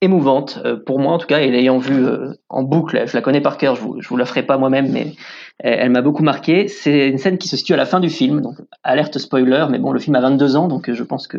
émouvante 0.03 0.61
euh, 0.65 0.77
pour 0.77 0.99
moi 0.99 1.15
en 1.15 1.19
tout 1.19 1.29
cas 1.29 1.41
et 1.41 1.51
l'ayant 1.51 1.79
vue 1.79 2.05
euh, 2.05 2.35
en 2.51 2.65
boucle 2.65 3.05
je 3.07 3.17
la 3.17 3.23
connais 3.23 3.41
par 3.41 3.57
cœur 3.57 3.77
je 3.77 3.81
vous, 3.81 4.01
je 4.01 4.09
vous 4.09 4.17
la 4.17 4.27
ferai 4.27 4.43
pas 4.43 4.59
moi-même 4.59 4.91
mais 4.91 5.15
elle, 5.59 5.91
m'a 5.91 6.03
beaucoup 6.03 6.25
marqué. 6.25 6.67
C'est 6.67 7.09
une 7.09 7.19
scène 7.19 7.39
qui 7.39 7.47
se 7.47 7.57
situe 7.57 7.73
à 7.73 7.77
la 7.77 7.87
fin 7.87 8.01
du 8.01 8.11
film 8.11 8.41
donc 8.43 8.57
alerte 8.83 9.19
spoiler 9.19 9.67
mais 9.71 9.79
bon 9.79 9.93
le 9.93 10.01
film 10.01 10.17
a 10.17 10.21
22 10.21 10.57
ans 10.57 10.69
donc 10.69 10.91
euh, 10.91 10.95
je 10.95 11.05
pense 11.05 11.29
que 11.29 11.39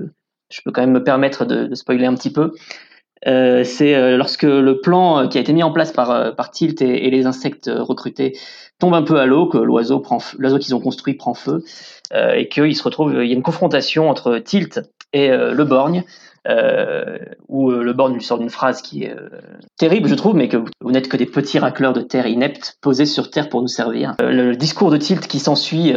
je 0.49 0.61
peux 0.63 0.71
quand 0.71 0.81
même 0.81 0.91
me 0.91 1.03
permettre 1.03 1.45
de, 1.45 1.73
spoiler 1.75 2.05
un 2.05 2.15
petit 2.15 2.31
peu. 2.31 2.53
C'est 3.25 4.17
lorsque 4.17 4.43
le 4.43 4.81
plan 4.81 5.27
qui 5.29 5.39
a 5.39 5.41
été 5.41 5.51
mis 5.51 5.63
en 5.63 5.71
place 5.71 5.91
par, 5.91 6.51
Tilt 6.51 6.81
et, 6.81 7.07
et 7.07 7.09
les 7.09 7.25
insectes 7.25 7.71
recrutés 7.73 8.37
tombe 8.77 8.93
un 8.93 9.01
peu 9.01 9.19
à 9.19 9.25
l'eau, 9.25 9.47
que 9.47 9.57
l'oiseau 9.57 9.99
prend 9.99 10.19
l'oiseau 10.37 10.59
qu'ils 10.59 10.75
ont 10.75 10.79
construit 10.79 11.15
prend 11.15 11.33
feu, 11.33 11.63
euh, 12.13 12.33
et 12.33 12.49
qu'il 12.49 12.75
se 12.75 12.83
retrouve, 12.83 13.13
il 13.13 13.27
y 13.27 13.31
a 13.31 13.33
une 13.33 13.41
confrontation 13.41 14.09
entre 14.09 14.37
Tilt 14.37 14.81
et 15.13 15.29
le 15.29 15.63
borgne, 15.63 16.03
euh, 16.47 17.17
où 17.47 17.71
euh, 17.71 17.83
le 17.83 17.93
borgne 17.93 18.13
lui 18.13 18.23
sort 18.23 18.37
d'une 18.37 18.49
phrase 18.49 18.81
qui 18.81 19.03
est 19.03 19.11
euh, 19.11 19.29
terrible, 19.77 20.09
je 20.09 20.15
trouve, 20.15 20.35
mais 20.35 20.49
que 20.49 20.57
vous 20.57 20.91
n'êtes 20.91 21.07
que 21.07 21.17
des 21.17 21.25
petits 21.25 21.59
racleurs 21.59 21.93
de 21.93 22.01
terre 22.01 22.27
ineptes 22.27 22.77
posés 22.81 23.05
sur 23.05 23.29
terre 23.29 23.49
pour 23.49 23.61
nous 23.61 23.67
servir. 23.67 24.15
Euh, 24.21 24.31
le, 24.31 24.55
discours 24.55 24.91
de 24.91 24.97
Tilt 24.97 25.27
qui 25.27 25.39
s'ensuit 25.39 25.93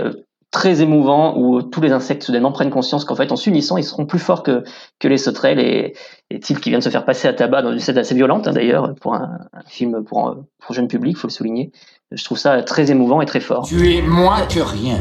très 0.51 0.81
émouvant 0.83 1.37
où 1.37 1.63
tous 1.63 1.81
les 1.81 1.93
insectes 1.93 2.23
soudainement 2.23 2.53
prennent 2.53 2.71
conscience 2.71 3.05
qu'en 3.05 3.15
fait 3.15 3.33
en 3.33 3.37
s'unissant 3.37 3.77
ils 3.77 3.85
seront 3.85 4.07
plus 4.07 4.19
forts 4.19 4.43
que, 4.43 4.65
que 4.99 5.09
les 5.09 5.19
sauterelles 5.19 5.59
et, 5.59 5.95
Tilt 6.41 6.61
qui 6.61 6.71
vient 6.71 6.79
de 6.79 6.85
se 6.85 6.89
faire 6.89 7.05
passer 7.05 7.29
à 7.29 7.33
tabac 7.33 7.63
dans 7.63 7.73
une 7.73 7.79
scène 7.79 7.99
assez 7.99 8.15
violente 8.15 8.49
hein, 8.49 8.53
d'ailleurs 8.53 8.95
pour 9.01 9.15
un, 9.15 9.39
un, 9.53 9.63
film 9.67 10.03
pour, 10.05 10.37
pour 10.59 10.75
jeune 10.75 10.89
public 10.89 11.17
faut 11.17 11.29
le 11.29 11.33
souligner. 11.33 11.73
Je 12.13 12.25
trouve 12.25 12.39
ça 12.39 12.63
très 12.63 12.91
émouvant 12.91 13.21
et 13.21 13.27
très 13.27 13.41
fort. 13.41 13.67
Tu 13.67 13.95
es 13.95 14.03
moins 14.03 14.43
que 14.47 14.61
rien. 14.61 14.99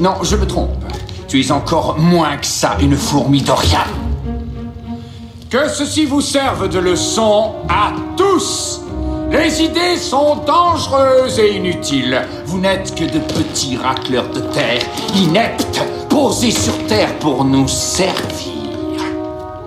Non 0.00 0.14
je 0.22 0.36
me 0.36 0.46
trompe. 0.46 0.70
Tu 1.28 1.40
es 1.40 1.52
encore 1.52 1.98
moins 1.98 2.36
que 2.36 2.46
ça 2.46 2.76
une 2.80 2.94
fourmi 2.94 3.42
d'Oriane 3.42 4.03
que 5.54 5.68
ceci 5.68 6.04
vous 6.04 6.20
serve 6.20 6.68
de 6.68 6.80
leçon 6.80 7.54
à 7.68 7.92
tous. 8.16 8.80
Les 9.30 9.62
idées 9.62 9.96
sont 9.96 10.34
dangereuses 10.44 11.38
et 11.38 11.54
inutiles. 11.54 12.26
Vous 12.46 12.58
n'êtes 12.58 12.92
que 12.96 13.04
de 13.04 13.20
petits 13.20 13.76
racleurs 13.76 14.28
de 14.30 14.40
terre, 14.40 14.82
ineptes, 15.14 15.80
posés 16.10 16.50
sur 16.50 16.76
terre 16.88 17.16
pour 17.20 17.44
nous 17.44 17.68
servir. 17.68 19.00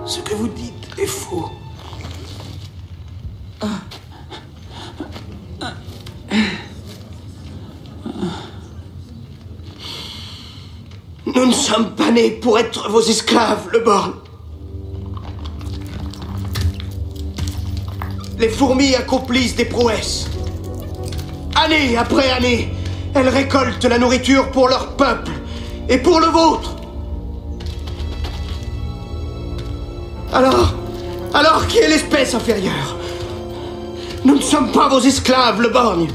Ce 0.04 0.20
que 0.20 0.34
vous 0.34 0.48
dites 0.48 0.88
est 0.98 1.06
faux. 1.06 1.48
Nous 11.24 11.46
ne 11.46 11.52
sommes 11.52 11.94
pas 11.94 12.10
nés 12.10 12.32
pour 12.32 12.58
être 12.58 12.90
vos 12.90 13.00
esclaves, 13.00 13.70
le 13.72 13.78
borne. 13.78 14.27
Les 18.38 18.48
fourmis 18.48 18.94
accomplissent 18.94 19.56
des 19.56 19.64
prouesses. 19.64 20.28
Année 21.56 21.96
après 21.96 22.30
année, 22.30 22.72
elles 23.14 23.28
récoltent 23.28 23.84
la 23.84 23.98
nourriture 23.98 24.50
pour 24.52 24.68
leur 24.68 24.96
peuple 24.96 25.32
et 25.88 25.98
pour 25.98 26.20
le 26.20 26.26
vôtre. 26.26 26.76
Alors, 30.32 30.74
alors 31.34 31.66
qui 31.66 31.78
est 31.78 31.88
l'espèce 31.88 32.34
inférieure? 32.34 32.96
Nous 34.24 34.36
ne 34.36 34.42
sommes 34.42 34.70
pas 34.72 34.88
vos 34.88 35.00
esclaves, 35.00 35.60
le 35.60 35.70
borgne. 35.70 36.08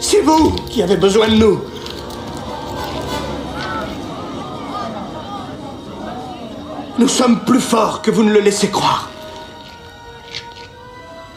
C'est 0.00 0.22
vous 0.22 0.52
qui 0.70 0.82
avez 0.82 0.96
besoin 0.96 1.28
de 1.28 1.34
nous. 1.34 1.60
Nous 6.98 7.08
sommes 7.08 7.40
plus 7.40 7.60
forts 7.60 8.02
que 8.02 8.10
vous 8.10 8.22
ne 8.22 8.32
le 8.32 8.40
laissez 8.40 8.68
croire. 8.68 9.11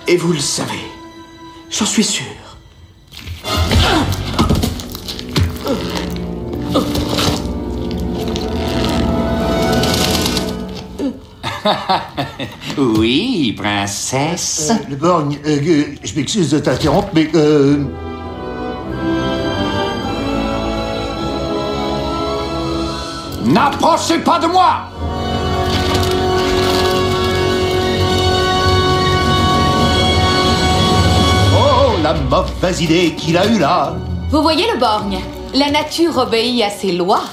Et 0.08 0.18
vous 0.18 0.34
le 0.34 0.40
savez. 0.40 0.86
J'en 1.72 1.86
suis 1.86 2.04
sûr. 2.04 2.26
oui, 12.78 13.56
princesse. 13.58 14.72
Euh, 14.72 14.76
le 14.90 14.96
borgne, 14.96 15.40
euh, 15.46 15.86
je 16.04 16.16
m'excuse 16.16 16.52
de 16.52 16.60
t'interrompre, 16.60 17.10
mais 17.14 17.28
euh... 17.34 17.84
N'approchez 23.46 24.20
pas 24.20 24.38
de 24.38 24.48
moi 24.48 24.95
mauvaise 32.14 32.82
idée 32.82 33.14
qu'il 33.16 33.38
a 33.38 33.48
eue 33.48 33.60
là. 33.60 33.96
Vous 34.30 34.42
voyez 34.42 34.66
le 34.72 34.80
borgne? 34.80 35.20
La 35.54 35.72
nature 35.72 36.18
obéit 36.18 36.62
à 36.62 36.70
ses 36.70 36.92
lois. 36.92 37.24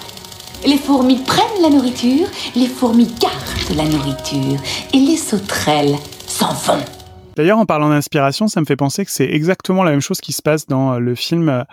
Les 0.66 0.78
fourmis 0.78 1.22
prennent 1.24 1.62
la 1.62 1.70
nourriture, 1.70 2.28
les 2.54 2.66
fourmis 2.66 3.12
gardent 3.20 3.76
la 3.76 3.84
nourriture, 3.84 4.60
et 4.94 4.98
les 4.98 5.16
sauterelles 5.16 5.96
s'en 6.26 6.52
vont. 6.52 6.84
D'ailleurs, 7.34 7.58
en 7.58 7.66
parlant 7.66 7.88
d'inspiration, 7.88 8.46
ça 8.46 8.60
me 8.60 8.66
fait 8.66 8.76
penser 8.76 9.04
que 9.04 9.10
c'est 9.10 9.28
exactement 9.28 9.82
la 9.82 9.90
même 9.90 10.02
chose 10.02 10.20
qui 10.20 10.32
se 10.32 10.42
passe 10.42 10.66
dans 10.66 10.98
le 10.98 11.14
film 11.14 11.64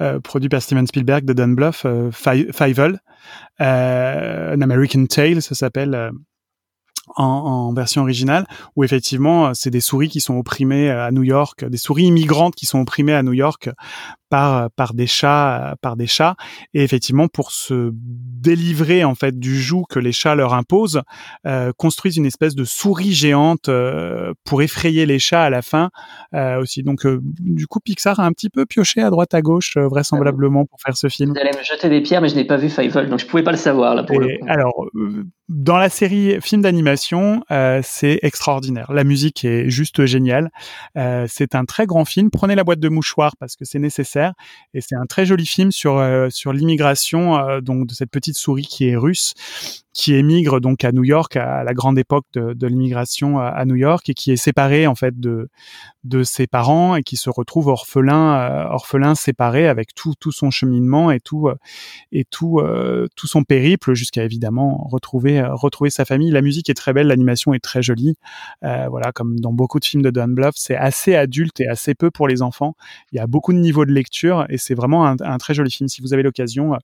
euh, 0.00 0.20
produit 0.20 0.48
par 0.48 0.60
Steven 0.60 0.86
Spielberg 0.86 1.24
de 1.24 1.32
Don 1.32 1.48
Bluth, 1.48 1.82
euh, 1.86 2.10
Fievel, 2.12 2.98
euh, 3.60 4.56
An 4.56 4.60
American 4.60 5.06
Tale, 5.06 5.40
ça 5.40 5.54
s'appelle 5.54 5.94
euh, 5.94 6.10
en, 7.16 7.72
version 7.72 8.02
originale, 8.02 8.46
où 8.76 8.84
effectivement, 8.84 9.54
c'est 9.54 9.70
des 9.70 9.80
souris 9.80 10.08
qui 10.08 10.20
sont 10.20 10.36
opprimées 10.36 10.90
à 10.90 11.10
New 11.10 11.22
York, 11.22 11.64
des 11.64 11.78
souris 11.78 12.04
immigrantes 12.04 12.54
qui 12.54 12.66
sont 12.66 12.80
opprimées 12.80 13.14
à 13.14 13.22
New 13.22 13.32
York 13.32 13.70
par 14.34 14.68
par 14.72 14.94
des 14.94 15.06
chats 15.06 15.76
par 15.80 15.96
des 15.96 16.08
chats. 16.08 16.34
Et 16.74 16.82
effectivement 16.82 17.28
pour 17.28 17.52
se 17.52 17.90
délivrer 17.92 19.04
en 19.04 19.14
fait 19.14 19.38
du 19.38 19.60
joug 19.60 19.84
que 19.88 20.00
les 20.00 20.10
chats 20.10 20.34
leur 20.34 20.54
imposent 20.54 21.02
euh, 21.46 21.70
construisent 21.76 22.16
une 22.16 22.26
espèce 22.26 22.56
de 22.56 22.64
souris 22.64 23.12
géante 23.12 23.68
euh, 23.68 24.32
pour 24.44 24.60
effrayer 24.62 25.06
les 25.06 25.20
chats 25.20 25.44
à 25.44 25.50
la 25.50 25.62
fin 25.62 25.90
euh, 26.34 26.60
aussi. 26.60 26.82
Donc 26.82 27.06
euh, 27.06 27.20
du 27.22 27.68
coup 27.68 27.78
Pixar 27.78 28.18
a 28.18 28.26
un 28.26 28.32
petit 28.32 28.50
peu 28.50 28.66
pioché 28.66 29.02
à 29.02 29.10
droite 29.10 29.34
à 29.34 29.40
gauche 29.40 29.76
euh, 29.76 29.86
vraisemblablement 29.86 30.66
pour 30.66 30.80
faire 30.80 30.96
ce 30.96 31.08
film. 31.08 31.30
Vous 31.30 31.40
allez 31.40 31.56
me 31.56 31.62
jeter 31.62 31.88
des 31.88 32.00
pierres 32.00 32.20
mais 32.20 32.28
je 32.28 32.34
n'ai 32.34 32.44
pas 32.44 32.56
vu 32.56 32.68
Fievel 32.68 33.08
donc 33.08 33.20
je 33.20 33.26
pouvais 33.26 33.44
pas 33.44 33.52
le 33.52 33.56
savoir 33.56 33.94
là 33.94 34.02
pour 34.02 34.16
et 34.16 34.18
le 34.18 34.38
coup. 34.38 34.46
Alors 34.48 34.86
dans 35.48 35.76
la 35.76 35.90
série 35.90 36.40
film 36.40 36.62
d'animation 36.62 37.44
c'est 37.82 38.18
extraordinaire. 38.22 38.92
La 38.92 39.04
musique 39.04 39.44
est 39.44 39.70
juste 39.70 40.06
géniale. 40.06 40.50
C'est 41.28 41.54
un 41.54 41.64
très 41.64 41.86
grand 41.86 42.04
film. 42.04 42.30
Prenez 42.30 42.56
la 42.56 42.64
boîte 42.64 42.80
de 42.80 42.88
mouchoirs 42.88 43.36
parce 43.38 43.54
que 43.54 43.64
c'est 43.64 43.78
nécessaire 43.78 44.23
et 44.72 44.80
c'est 44.80 44.96
un 44.96 45.06
très 45.06 45.26
joli 45.26 45.46
film 45.46 45.72
sur 45.72 45.98
euh, 45.98 46.28
sur 46.30 46.52
l'immigration 46.52 47.36
euh, 47.36 47.60
donc 47.60 47.86
de 47.86 47.94
cette 47.94 48.10
petite 48.10 48.36
souris 48.36 48.66
qui 48.66 48.88
est 48.88 48.96
russe 48.96 49.34
qui 49.94 50.14
émigre 50.14 50.60
donc 50.60 50.84
à 50.84 50.92
New 50.92 51.04
York 51.04 51.36
à 51.36 51.62
la 51.62 51.72
grande 51.72 51.98
époque 51.98 52.26
de, 52.34 52.66
l'immigration 52.66 53.38
à, 53.38 53.46
à, 53.46 53.64
New 53.64 53.76
York 53.76 54.08
et 54.08 54.14
qui 54.14 54.32
est 54.32 54.36
séparé 54.36 54.86
en 54.88 54.96
fait 54.96 55.18
de 55.18 55.48
de 56.02 56.22
ses 56.22 56.46
parents 56.46 56.96
et 56.96 57.02
qui 57.02 57.16
se 57.16 57.30
retrouve 57.30 57.68
orphelin 57.68 58.34
euh, 58.34 58.64
orphelin 58.70 59.14
séparé 59.14 59.68
avec 59.68 59.94
tout 59.94 60.14
tout 60.18 60.32
son 60.32 60.50
cheminement 60.50 61.10
et 61.10 61.20
tout 61.20 61.48
euh, 61.48 61.54
et 62.12 62.24
tout 62.24 62.58
euh, 62.58 63.06
tout 63.16 63.28
son 63.28 63.44
périple 63.44 63.94
jusqu'à 63.94 64.24
évidemment 64.24 64.86
retrouver 64.90 65.42
retrouver 65.42 65.90
sa 65.90 66.04
famille. 66.04 66.30
La 66.30 66.42
musique 66.42 66.68
est 66.68 66.74
très 66.74 66.92
belle 66.92 67.06
l'animation 67.06 67.54
est 67.54 67.62
très 67.62 67.82
jolie 67.82 68.16
voilà 68.62 69.12
comme 69.12 69.38
dans 69.38 69.52
beaucoup 69.52 69.78
de 69.78 69.84
films 69.84 70.02
de 70.02 70.10
Don 70.10 70.28
Bluth 70.28 70.54
c'est 70.56 70.76
assez 70.76 71.14
adulte 71.14 71.60
et 71.60 71.68
assez 71.68 71.94
peu 71.94 72.10
pour 72.10 72.26
les 72.26 72.42
enfants. 72.42 72.74
Il 73.12 73.16
y 73.16 73.20
a 73.20 73.26
beaucoup 73.26 73.52
de 73.52 73.58
niveaux 73.58 73.84
de 73.84 73.92
lecture 73.92 74.13
et 74.48 74.58
c'est 74.58 74.74
vraiment 74.74 75.06
un, 75.06 75.16
un, 75.20 75.38
très 75.38 75.54
joli 75.54 75.70
film 75.70 75.88
si 75.88 76.00
vous 76.00 76.12
avez 76.12 76.22
l'occasion 76.22 76.76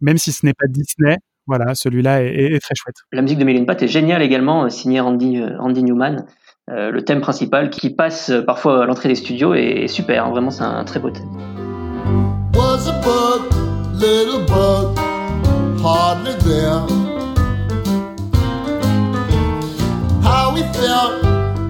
même 0.00 0.18
si 0.18 0.32
ce 0.32 0.44
n'est 0.44 0.54
pas 0.54 0.66
Disney 0.68 1.16
voilà, 1.46 1.74
celui-là 1.76 2.24
est, 2.24 2.34
est, 2.34 2.52
est, 2.54 2.58
très 2.58 2.74
chouette. 2.74 2.96
La 3.12 3.22
musique 3.22 3.38
de 3.38 3.44
Méline 3.44 3.66
Pat 3.66 3.80
est 3.80 3.86
géniale 3.86 4.20
également, 4.20 4.68
signée 4.68 4.98
Andy, 4.98 5.40
Andy 5.60 5.84
Newman. 5.84 6.26
Euh, 6.68 6.90
le 6.90 7.04
thème 7.04 7.20
principal 7.20 7.70
qui 7.70 7.90
passe 7.90 8.32
parfois 8.44 8.82
à 8.82 8.86
l'entrée 8.86 9.08
des 9.08 9.14
studios 9.14 9.54
est 9.54 9.86
super, 9.86 10.26
hein, 10.26 10.30
vraiment 10.30 10.50
c'est 10.50 10.64
un 10.64 10.82
très 10.82 10.98
beau 10.98 11.10
thème. 11.10 11.30
Was 12.54 12.88
a 12.88 13.00
bug, 13.02 13.52
little 13.94 14.44
bug, 14.46 14.98
hardly 15.80 16.34
there. 16.42 16.82
How 20.24 20.56
he 20.56 20.64
felt, 20.72 21.22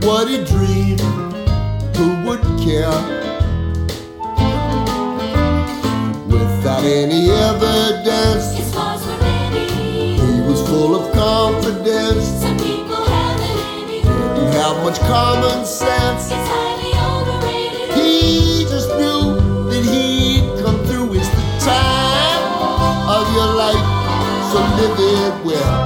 what 0.07 0.29
he 0.29 0.43
dreamed, 0.45 1.03
who 1.95 2.25
would 2.25 2.41
care? 2.65 3.36
Without 6.77 6.93
any 6.93 7.31
evidence, 7.31 8.55
His 8.55 8.71
flaws 8.71 9.07
were 9.07 9.17
many. 9.19 10.19
he 10.19 10.41
was 10.43 10.61
full 10.69 10.95
of 10.95 11.11
confidence. 11.15 12.25
Some 12.43 12.59
people 12.59 13.03
haven't 13.03 13.61
any. 13.81 14.03
Didn't 14.03 14.53
have 14.53 14.77
much 14.85 14.99
common 15.01 15.65
sense. 15.65 16.25
It's 16.31 16.49
highly 16.53 16.93
overrated. 17.09 17.97
He 17.97 18.65
just 18.69 18.91
knew 18.91 19.41
that 19.71 19.85
he'd 19.85 20.63
come 20.63 20.85
through. 20.85 21.15
It's 21.15 21.29
the 21.31 21.47
time 21.65 22.45
of 23.09 23.25
your 23.33 23.51
life, 23.57 23.87
so 24.53 24.59
live 24.77 24.99
it 25.01 25.45
well. 25.47 25.81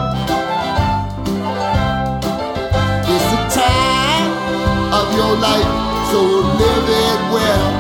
It's 3.06 3.26
the 3.30 3.42
time 3.62 4.30
of 4.92 5.06
your 5.14 5.36
life, 5.38 5.70
so 6.10 6.20
live 6.58 6.88
it 7.06 7.20
well. 7.32 7.79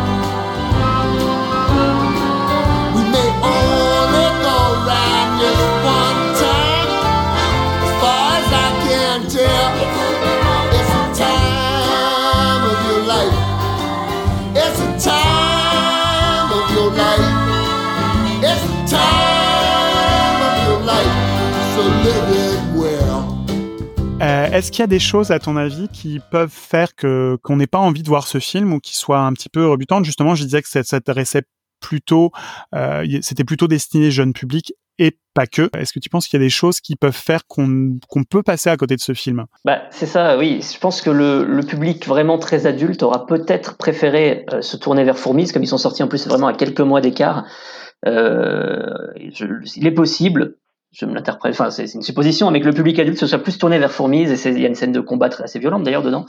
Euh, 24.40 24.50
Est-ce 24.52 24.70
qu'il 24.70 24.80
y 24.80 24.84
a 24.84 24.86
des 24.86 24.98
choses, 24.98 25.30
à 25.30 25.38
ton 25.38 25.56
avis, 25.56 25.88
qui 25.88 26.20
peuvent 26.30 26.52
faire 26.52 26.94
que 26.94 27.38
qu'on 27.42 27.56
n'ait 27.56 27.66
pas 27.66 27.78
envie 27.78 28.02
de 28.02 28.08
voir 28.08 28.26
ce 28.26 28.38
film 28.38 28.72
ou 28.72 28.80
qui 28.80 28.96
soient 28.96 29.20
un 29.20 29.32
petit 29.32 29.48
peu 29.48 29.68
rebutantes? 29.68 30.04
Justement, 30.04 30.34
je 30.34 30.44
disais 30.44 30.62
que 30.62 30.68
ça 30.68 30.82
s'intéressait 30.82 31.42
plutôt, 31.80 32.30
euh, 32.74 33.06
c'était 33.22 33.44
plutôt 33.44 33.66
destiné 33.66 34.10
jeune 34.10 34.32
public 34.32 34.74
et 34.98 35.16
pas 35.34 35.46
que. 35.46 35.70
Est-ce 35.76 35.92
que 35.92 35.98
tu 35.98 36.10
penses 36.10 36.26
qu'il 36.26 36.38
y 36.38 36.42
a 36.42 36.44
des 36.44 36.50
choses 36.50 36.80
qui 36.80 36.94
peuvent 36.96 37.12
faire 37.12 37.46
qu'on 37.46 37.98
peut 38.28 38.42
passer 38.42 38.68
à 38.68 38.76
côté 38.76 38.96
de 38.96 39.00
ce 39.00 39.14
film? 39.14 39.46
Bah, 39.64 39.82
C'est 39.90 40.06
ça, 40.06 40.36
oui. 40.36 40.60
Je 40.62 40.78
pense 40.78 41.00
que 41.00 41.10
le, 41.10 41.44
le, 41.44 41.62
public 41.62 42.06
vraiment 42.06 42.38
très 42.38 42.66
adulte 42.66 43.02
aura 43.02 43.26
peut-être 43.26 43.76
préféré 43.78 44.44
euh, 44.52 44.60
se 44.60 44.76
tourner 44.76 45.04
vers 45.04 45.18
Fourmis, 45.18 45.50
comme 45.52 45.62
ils 45.62 45.68
sont 45.68 45.78
sortis 45.78 46.02
en 46.02 46.08
plus 46.08 46.26
vraiment 46.26 46.48
à 46.48 46.54
quelques 46.54 46.80
mois 46.80 47.00
d'écart. 47.00 47.46
Il 48.06 49.86
est 49.86 49.94
possible, 49.94 50.56
je 50.92 51.06
me 51.06 51.14
l'interprète, 51.14 51.52
enfin 51.52 51.70
c'est 51.70 51.94
une 51.94 52.02
supposition, 52.02 52.52
que 52.52 52.58
le 52.58 52.72
public 52.72 52.98
adulte 52.98 53.18
se 53.18 53.26
soit 53.26 53.38
plus 53.38 53.58
tourné 53.58 53.78
vers 53.78 53.92
Fourmise, 53.92 54.46
et 54.46 54.50
il 54.50 54.60
y 54.60 54.64
a 54.64 54.68
une 54.68 54.74
scène 54.74 54.92
de 54.92 55.00
combat 55.00 55.30
assez 55.38 55.58
violente 55.58 55.84
d'ailleurs 55.84 56.02
dedans. 56.02 56.26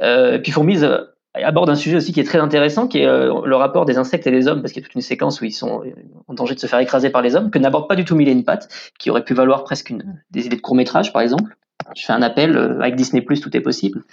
Euh, 0.00 0.36
et 0.36 0.38
puis 0.40 0.50
Fourmise 0.50 0.84
euh, 0.84 0.98
aborde 1.34 1.68
un 1.70 1.74
sujet 1.74 1.96
aussi 1.96 2.12
qui 2.12 2.20
est 2.20 2.24
très 2.24 2.38
intéressant, 2.38 2.88
qui 2.88 2.98
est 2.98 3.06
euh, 3.06 3.42
le 3.44 3.56
rapport 3.56 3.84
des 3.84 3.98
insectes 3.98 4.26
et 4.26 4.30
des 4.30 4.48
hommes, 4.48 4.62
parce 4.62 4.72
qu'il 4.72 4.82
y 4.82 4.84
a 4.84 4.86
toute 4.86 4.94
une 4.94 5.02
séquence 5.02 5.40
où 5.40 5.44
ils 5.44 5.52
sont 5.52 5.82
en 6.26 6.34
danger 6.34 6.54
de 6.54 6.60
se 6.60 6.66
faire 6.66 6.78
écraser 6.78 7.10
par 7.10 7.22
les 7.22 7.36
hommes, 7.36 7.50
que 7.50 7.58
n'aborde 7.58 7.88
pas 7.88 7.96
du 7.96 8.04
tout 8.04 8.16
Mille 8.16 8.44
Pat, 8.44 8.68
qui 8.98 9.10
aurait 9.10 9.24
pu 9.24 9.34
valoir 9.34 9.64
presque 9.64 9.90
une, 9.90 10.22
des 10.30 10.46
idées 10.46 10.56
de 10.56 10.62
court 10.62 10.74
métrage 10.74 11.12
par 11.12 11.22
exemple. 11.22 11.56
Je 11.94 12.04
fais 12.04 12.12
un 12.12 12.22
appel, 12.22 12.56
euh, 12.56 12.80
avec 12.80 12.96
Disney+, 12.96 13.22
tout 13.22 13.56
est 13.56 13.60
possible. 13.60 14.04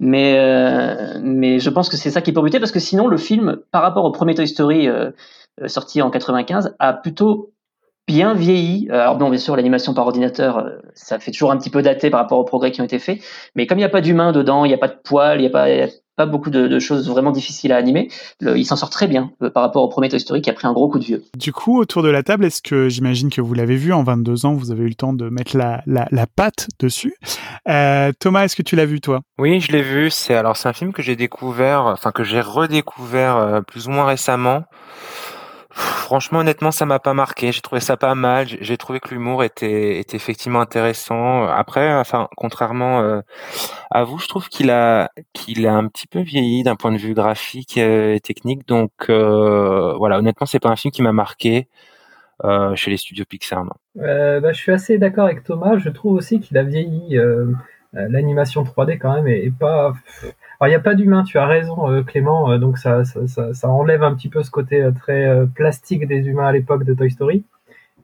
Mais, 0.00 0.36
euh, 0.38 1.18
mais 1.22 1.58
je 1.58 1.70
pense 1.70 1.88
que 1.88 1.96
c'est 1.96 2.10
ça 2.10 2.20
qui 2.20 2.32
peut 2.32 2.42
buter, 2.42 2.60
parce 2.60 2.72
que 2.72 2.80
sinon 2.80 3.08
le 3.08 3.16
film, 3.16 3.58
par 3.72 3.82
rapport 3.82 4.04
au 4.04 4.12
premier 4.12 4.34
Toy 4.34 4.46
Story 4.46 4.88
sorti 5.66 6.00
en 6.02 6.10
95, 6.10 6.76
a 6.78 6.92
plutôt 6.92 7.52
bien 8.08 8.34
vieilli. 8.34 8.88
Alors 8.90 9.16
bon, 9.16 9.30
bien 9.30 9.38
sûr, 9.38 9.54
l'animation 9.54 9.94
par 9.94 10.06
ordinateur, 10.06 10.66
ça 10.94 11.20
fait 11.20 11.30
toujours 11.30 11.52
un 11.52 11.58
petit 11.58 11.70
peu 11.70 11.82
daté 11.82 12.10
par 12.10 12.20
rapport 12.20 12.38
aux 12.38 12.44
progrès 12.44 12.72
qui 12.72 12.80
ont 12.80 12.84
été 12.84 12.98
faits. 12.98 13.20
Mais 13.54 13.68
comme 13.68 13.78
il 13.78 13.82
n'y 13.82 13.86
a 13.86 13.90
pas 13.90 14.00
d'humain 14.00 14.32
dedans, 14.32 14.64
il 14.64 14.68
n'y 14.68 14.74
a 14.74 14.78
pas 14.78 14.88
de 14.88 14.98
poils, 15.04 15.38
il 15.38 15.42
n'y 15.42 15.46
a 15.46 15.50
pas, 15.50 15.68
y 15.68 15.82
a 15.82 15.88
pas 16.18 16.26
beaucoup 16.26 16.50
de, 16.50 16.66
de, 16.66 16.78
choses 16.80 17.08
vraiment 17.08 17.30
difficiles 17.30 17.70
à 17.70 17.76
animer, 17.76 18.10
le, 18.40 18.58
il 18.58 18.64
s'en 18.64 18.74
sort 18.76 18.90
très 18.90 19.06
bien 19.06 19.30
euh, 19.40 19.50
par 19.50 19.62
rapport 19.62 19.84
au 19.84 19.88
premier 19.88 20.08
Toy 20.08 20.18
Story 20.18 20.42
qui 20.42 20.50
a 20.50 20.52
pris 20.52 20.66
un 20.66 20.72
gros 20.72 20.88
coup 20.88 20.98
de 20.98 21.04
vieux. 21.04 21.22
Du 21.36 21.52
coup, 21.52 21.78
autour 21.78 22.02
de 22.02 22.08
la 22.08 22.24
table, 22.24 22.44
est-ce 22.44 22.60
que 22.60 22.88
j'imagine 22.88 23.30
que 23.30 23.40
vous 23.40 23.54
l'avez 23.54 23.76
vu 23.76 23.92
en 23.92 24.02
22 24.02 24.44
ans, 24.44 24.54
vous 24.54 24.72
avez 24.72 24.82
eu 24.82 24.88
le 24.88 24.94
temps 24.96 25.12
de 25.12 25.28
mettre 25.28 25.56
la, 25.56 25.80
la, 25.86 26.08
la 26.10 26.26
patte 26.26 26.66
dessus. 26.80 27.14
Euh, 27.68 28.10
Thomas, 28.18 28.44
est-ce 28.44 28.56
que 28.56 28.62
tu 28.62 28.74
l'as 28.74 28.86
vu 28.86 29.00
toi? 29.00 29.20
Oui, 29.38 29.60
je 29.60 29.70
l'ai 29.70 29.82
vu. 29.82 30.10
C'est 30.10 30.34
alors 30.34 30.56
c'est 30.56 30.68
un 30.68 30.72
film 30.72 30.92
que 30.92 31.02
j'ai 31.02 31.14
découvert, 31.14 31.82
enfin 31.84 32.10
que 32.10 32.24
j'ai 32.24 32.40
redécouvert 32.40 33.36
euh, 33.36 33.60
plus 33.60 33.86
ou 33.86 33.90
moins 33.90 34.04
récemment. 34.04 34.64
Franchement, 35.78 36.40
honnêtement, 36.40 36.72
ça 36.72 36.86
m'a 36.86 36.98
pas 36.98 37.14
marqué. 37.14 37.52
J'ai 37.52 37.60
trouvé 37.60 37.80
ça 37.80 37.96
pas 37.96 38.14
mal. 38.16 38.46
J'ai 38.48 38.76
trouvé 38.76 38.98
que 38.98 39.10
l'humour 39.10 39.44
était, 39.44 40.00
effectivement 40.12 40.60
intéressant. 40.60 41.44
Après, 41.46 41.94
enfin, 41.94 42.28
contrairement 42.36 43.00
euh, 43.00 43.20
à 43.90 44.02
vous, 44.02 44.18
je 44.18 44.26
trouve 44.26 44.48
qu'il 44.48 44.70
a, 44.70 45.10
qu'il 45.32 45.66
a 45.68 45.74
un 45.74 45.86
petit 45.86 46.08
peu 46.08 46.20
vieilli 46.20 46.64
d'un 46.64 46.74
point 46.74 46.90
de 46.90 46.98
vue 46.98 47.14
graphique 47.14 47.76
et 47.76 48.18
technique. 48.20 48.66
Donc, 48.66 48.90
euh, 49.08 49.94
voilà, 49.98 50.18
honnêtement, 50.18 50.46
c'est 50.46 50.58
pas 50.58 50.70
un 50.70 50.76
film 50.76 50.90
qui 50.90 51.02
m'a 51.02 51.12
marqué. 51.12 51.68
Euh, 52.44 52.76
chez 52.76 52.92
les 52.92 52.96
studios 52.96 53.24
Pixar. 53.28 53.64
Euh, 53.96 54.38
bah, 54.38 54.52
je 54.52 54.58
suis 54.58 54.70
assez 54.70 54.96
d'accord 54.96 55.24
avec 55.24 55.42
Thomas. 55.42 55.76
Je 55.78 55.88
trouve 55.88 56.12
aussi 56.12 56.38
qu'il 56.38 56.56
a 56.56 56.62
vieilli. 56.62 57.18
L'animation 57.92 58.64
3D 58.64 58.98
quand 58.98 59.14
même 59.14 59.26
est, 59.26 59.50
pas. 59.50 59.94
Alors 60.60 60.66
il 60.66 60.68
n'y 60.68 60.74
a 60.74 60.80
pas 60.80 60.94
d'humain, 60.94 61.22
tu 61.24 61.38
as 61.38 61.46
raison 61.46 61.90
euh, 61.90 62.02
Clément, 62.02 62.50
euh, 62.50 62.58
donc 62.58 62.76
ça, 62.76 63.04
ça, 63.04 63.26
ça, 63.26 63.54
ça, 63.54 63.68
enlève 63.68 64.02
un 64.02 64.14
petit 64.14 64.28
peu 64.28 64.42
ce 64.42 64.50
côté 64.50 64.82
euh, 64.82 64.90
très 64.92 65.46
plastique 65.54 66.06
des 66.06 66.26
humains 66.26 66.46
à 66.46 66.52
l'époque 66.52 66.84
de 66.84 66.94
Toy 66.94 67.10
Story. 67.10 67.44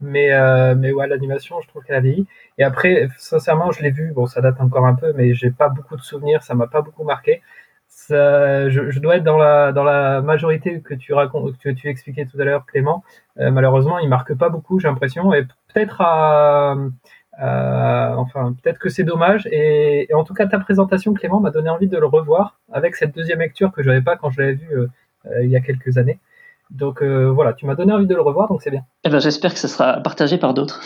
Mais, 0.01 0.31
mais 0.75 0.93
ouais, 0.93 1.07
l'animation, 1.07 1.61
je 1.63 1.69
trouve 1.69 1.83
qu'elle 1.85 1.97
a 1.97 2.01
vieilli. 2.01 2.27
Et 2.59 2.65
après, 2.65 3.09
sincèrement, 3.17 3.71
je 3.71 3.83
l'ai 3.83 3.91
vu, 3.91 4.13
bon, 4.13 4.27
ça 4.27 4.41
date 4.43 4.61
encore 4.61 4.85
un 4.87 4.95
peu, 4.95 5.13
mais 5.15 5.35
j'ai 5.35 5.51
pas 5.51 5.69
beaucoup 5.69 5.97
de 5.97 6.03
souvenirs, 6.03 6.43
ça 6.43 6.55
m'a 6.55 6.67
pas 6.67 6.83
beaucoup 6.83 7.05
marqué. 7.05 7.43
ça, 7.89 8.69
je, 8.69 8.91
je 8.91 9.01
dois 9.01 9.17
être 9.17 9.25
dans 9.25 9.39
la 9.39 9.73
dans 9.73 9.85
la 9.85 10.21
majorité 10.21 10.81
que 10.83 10.95
tu 10.95 11.15
racontes, 11.15 11.57
que 11.59 11.71
tu 11.71 11.89
expliquais 11.89 12.27
tout 12.27 12.39
à 12.41 12.45
l'heure, 12.45 12.67
Clément. 12.67 13.05
Euh, 13.39 13.51
malheureusement, 13.51 13.99
il 13.99 14.09
marque 14.09 14.35
pas 14.35 14.49
beaucoup, 14.49 14.79
j'ai 14.79 14.89
l'impression, 14.89 15.33
et 15.33 15.45
peut-être 15.73 16.01
à, 16.01 16.77
à- 17.39 18.15
enfin 18.19 18.55
peut-être 18.63 18.79
que 18.79 18.89
c'est 18.89 19.05
dommage. 19.05 19.47
Et, 19.51 20.07
et 20.11 20.15
en 20.15 20.25
tout 20.25 20.35
cas, 20.35 20.47
ta 20.47 20.59
présentation, 20.59 21.15
Clément, 21.15 21.41
m'a 21.41 21.51
donné 21.51 21.71
envie 21.71 21.89
de 21.89 21.99
le 21.99 22.07
revoir 22.07 22.59
avec 22.73 22.97
cette 22.97 23.15
deuxième 23.15 23.41
lecture 23.41 23.73
que 23.73 23.83
j'avais 23.83 24.03
pas 24.03 24.17
quand 24.17 24.31
je 24.31 24.41
l'avais 24.41 24.55
vu 24.55 24.69
euh, 24.73 24.87
euh, 25.27 25.45
il 25.45 25.51
y 25.51 25.57
a 25.57 25.61
quelques 25.61 25.99
années. 25.99 26.19
Donc 26.71 27.03
euh, 27.03 27.31
voilà, 27.31 27.53
tu 27.53 27.67
m'as 27.67 27.75
donné 27.75 27.93
envie 27.93 28.07
de 28.07 28.15
le 28.15 28.23
revoir, 28.23 28.49
donc 28.49 28.63
c'est 28.63 28.71
bien. 28.71 28.83
Eh 29.05 29.11
ben, 29.11 29.21
j'espère 29.21 29.53
que 29.53 29.59
ce 29.59 29.69
sera 29.69 30.01
partagé 30.01 30.39
par 30.39 30.55
d'autres. 30.55 30.81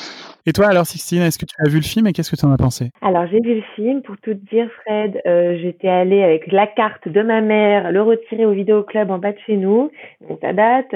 Et 0.44 0.52
toi 0.52 0.66
alors, 0.66 0.86
Sixtine, 0.86 1.22
est-ce 1.22 1.38
que 1.38 1.44
tu 1.44 1.54
as 1.58 1.68
vu 1.68 1.76
le 1.76 1.82
film 1.82 2.06
et 2.06 2.12
qu'est-ce 2.12 2.30
que 2.30 2.36
tu 2.36 2.44
en 2.44 2.52
as 2.52 2.56
pensé? 2.56 2.90
Alors 3.00 3.26
j'ai 3.26 3.40
vu 3.40 3.54
le 3.56 3.62
film, 3.76 4.02
pour 4.02 4.16
tout 4.16 4.34
te 4.34 4.54
dire 4.54 4.68
Fred, 4.82 5.20
euh, 5.26 5.56
j'étais 5.60 5.88
allée 5.88 6.22
avec 6.22 6.50
la 6.50 6.66
carte 6.66 7.08
de 7.08 7.22
ma 7.22 7.40
mère, 7.40 7.92
le 7.92 8.02
retirer 8.02 8.44
au 8.46 8.52
vidéoclub 8.52 9.10
en 9.10 9.18
bas 9.18 9.32
de 9.32 9.38
chez 9.46 9.56
nous, 9.56 9.90
donc 10.28 10.38
ça 10.40 10.52
date. 10.52 10.94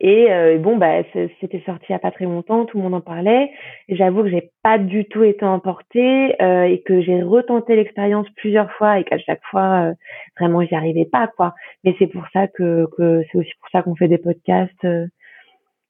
Et 0.00 0.30
euh, 0.32 0.58
bon 0.58 0.76
bah 0.76 1.02
c'était 1.40 1.62
sorti 1.66 1.86
il 1.90 1.94
a 1.94 1.98
pas 1.98 2.12
très 2.12 2.24
longtemps, 2.24 2.64
tout 2.66 2.76
le 2.78 2.84
monde 2.84 2.94
en 2.94 3.00
parlait. 3.00 3.50
J'avoue 3.88 4.22
que 4.22 4.30
j'ai 4.30 4.50
pas 4.62 4.78
du 4.78 5.06
tout 5.06 5.24
été 5.24 5.44
emportée 5.44 6.40
euh, 6.40 6.64
et 6.64 6.82
que 6.82 7.00
j'ai 7.02 7.22
retenté 7.22 7.74
l'expérience 7.76 8.28
plusieurs 8.36 8.70
fois 8.72 9.00
et 9.00 9.04
qu'à 9.04 9.18
chaque 9.18 9.42
fois 9.50 9.90
euh, 9.90 9.94
vraiment 10.38 10.62
j'y 10.62 10.74
arrivais 10.74 11.04
pas 11.06 11.26
quoi. 11.36 11.54
Mais 11.84 11.96
c'est 11.98 12.06
pour 12.06 12.24
ça 12.32 12.46
que, 12.48 12.86
que 12.96 13.22
c'est 13.32 13.38
aussi 13.38 13.52
pour 13.60 13.70
ça 13.70 13.82
qu'on 13.82 13.96
fait 13.96 14.08
des 14.08 14.18
podcasts. 14.18 14.84
euh, 14.84 15.06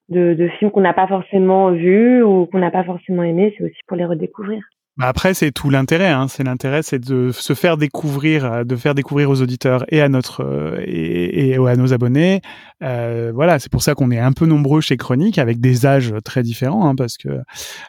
de, 0.09 0.35
de 0.35 0.49
films 0.49 0.71
qu'on 0.71 0.81
n'a 0.81 0.95
pas 0.95 1.07
forcément 1.07 1.71
vus 1.73 2.23
ou 2.23 2.47
qu'on 2.47 2.59
n'a 2.59 2.71
pas 2.71 2.85
forcément 2.85 3.23
aimés, 3.23 3.55
c'est 3.57 3.65
aussi 3.65 3.81
pour 3.87 3.97
les 3.97 4.05
redécouvrir. 4.05 4.63
Bah 4.99 5.07
après, 5.07 5.33
c'est 5.33 5.53
tout 5.53 5.71
l'intérêt. 5.71 6.09
Hein. 6.09 6.27
C'est 6.27 6.43
l'intérêt, 6.43 6.83
c'est 6.83 6.99
de 6.99 7.31
se 7.31 7.55
faire 7.55 7.77
découvrir, 7.77 8.45
euh, 8.45 8.65
de 8.65 8.75
faire 8.75 8.97
découvrir 8.97 9.31
aux 9.31 9.41
auditeurs 9.41 9.85
et 9.91 10.01
à 10.01 10.09
notre 10.09 10.43
euh, 10.43 10.83
et, 10.85 11.55
à 11.55 11.77
nos 11.77 11.93
abonnés. 11.93 12.41
Euh, 12.83 13.31
voilà, 13.33 13.61
c'est 13.61 13.71
pour 13.71 13.81
ça 13.83 13.95
qu'on 13.95 14.11
est 14.11 14.19
un 14.19 14.33
peu 14.33 14.45
nombreux 14.45 14.81
chez 14.81 14.97
Chronique, 14.97 15.39
avec 15.39 15.61
des 15.61 15.87
âges 15.87 16.13
très 16.25 16.43
différents, 16.43 16.89
hein, 16.89 16.97
parce 16.97 17.17
que 17.17 17.29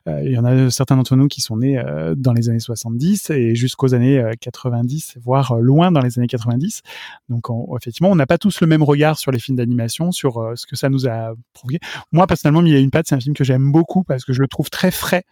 euh, 0.07 0.21
il 0.23 0.31
y 0.33 0.37
en 0.37 0.45
a 0.45 0.69
certains 0.69 0.97
d'entre 0.97 1.15
nous 1.15 1.27
qui 1.27 1.41
sont 1.41 1.57
nés 1.57 1.79
euh, 1.79 2.13
dans 2.15 2.33
les 2.33 2.47
années 2.47 2.59
70 2.59 3.31
et 3.31 3.55
jusqu'aux 3.55 3.95
années 3.95 4.19
euh, 4.19 4.33
90, 4.39 5.17
voire 5.19 5.55
loin 5.59 5.91
dans 5.91 6.01
les 6.01 6.19
années 6.19 6.27
90. 6.27 6.81
Donc, 7.29 7.49
on- 7.49 7.75
effectivement, 7.75 8.11
on 8.11 8.15
n'a 8.15 8.27
pas 8.27 8.37
tous 8.37 8.61
le 8.61 8.67
même 8.67 8.83
regard 8.83 9.17
sur 9.17 9.31
les 9.31 9.39
films 9.39 9.57
d'animation, 9.57 10.11
sur 10.11 10.51
ce 10.55 10.67
que 10.67 10.75
ça 10.75 10.89
nous 10.89 11.07
a 11.07 11.33
provoqué. 11.53 11.79
Moi, 12.11 12.27
personnellement, 12.27 12.61
Mille 12.61 12.75
et 12.75 12.81
une 12.81 12.91
pattes, 12.91 13.07
c'est 13.07 13.15
un 13.15 13.19
film 13.19 13.35
que 13.35 13.43
j'aime 13.43 13.71
beaucoup 13.71 14.03
parce 14.03 14.25
que 14.25 14.33
je 14.33 14.41
le 14.41 14.47
trouve 14.47 14.69
très 14.69 14.91
frais. 14.91 15.23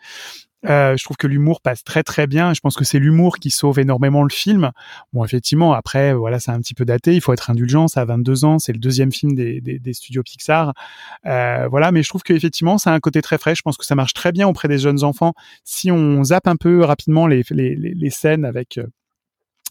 Euh, 0.65 0.97
je 0.97 1.03
trouve 1.03 1.17
que 1.17 1.27
l'humour 1.27 1.61
passe 1.61 1.83
très 1.83 2.03
très 2.03 2.27
bien. 2.27 2.53
Je 2.53 2.59
pense 2.61 2.75
que 2.75 2.83
c'est 2.83 2.99
l'humour 2.99 3.37
qui 3.37 3.51
sauve 3.51 3.79
énormément 3.79 4.23
le 4.23 4.29
film. 4.29 4.71
Bon, 5.13 5.23
effectivement, 5.23 5.73
après, 5.73 6.13
voilà, 6.13 6.39
c'est 6.39 6.51
un 6.51 6.59
petit 6.59 6.73
peu 6.73 6.85
daté. 6.85 7.13
Il 7.13 7.21
faut 7.21 7.33
être 7.33 7.49
indulgent. 7.49 7.87
Ça 7.87 8.01
a 8.01 8.05
22 8.05 8.45
ans. 8.45 8.59
C'est 8.59 8.73
le 8.73 8.79
deuxième 8.79 9.11
film 9.11 9.35
des, 9.35 9.61
des, 9.61 9.79
des 9.79 9.93
studios 9.93 10.23
Pixar. 10.23 10.73
Euh, 11.25 11.67
voilà, 11.69 11.91
mais 11.91 12.03
je 12.03 12.09
trouve 12.09 12.23
qu'effectivement, 12.23 12.77
ça 12.77 12.91
a 12.91 12.93
un 12.93 12.99
côté 12.99 13.21
très 13.21 13.37
frais. 13.37 13.55
Je 13.55 13.61
pense 13.61 13.77
que 13.77 13.85
ça 13.85 13.95
marche 13.95 14.13
très 14.13 14.31
bien 14.31 14.47
auprès 14.47 14.67
des 14.67 14.79
jeunes 14.79 15.03
enfants. 15.03 15.33
Si 15.63 15.91
on 15.91 16.23
zappe 16.23 16.47
un 16.47 16.55
peu 16.55 16.83
rapidement 16.83 17.27
les, 17.27 17.43
les, 17.51 17.75
les, 17.75 17.93
les 17.93 18.09
scènes 18.09 18.45
avec 18.45 18.77
euh, 18.77 18.87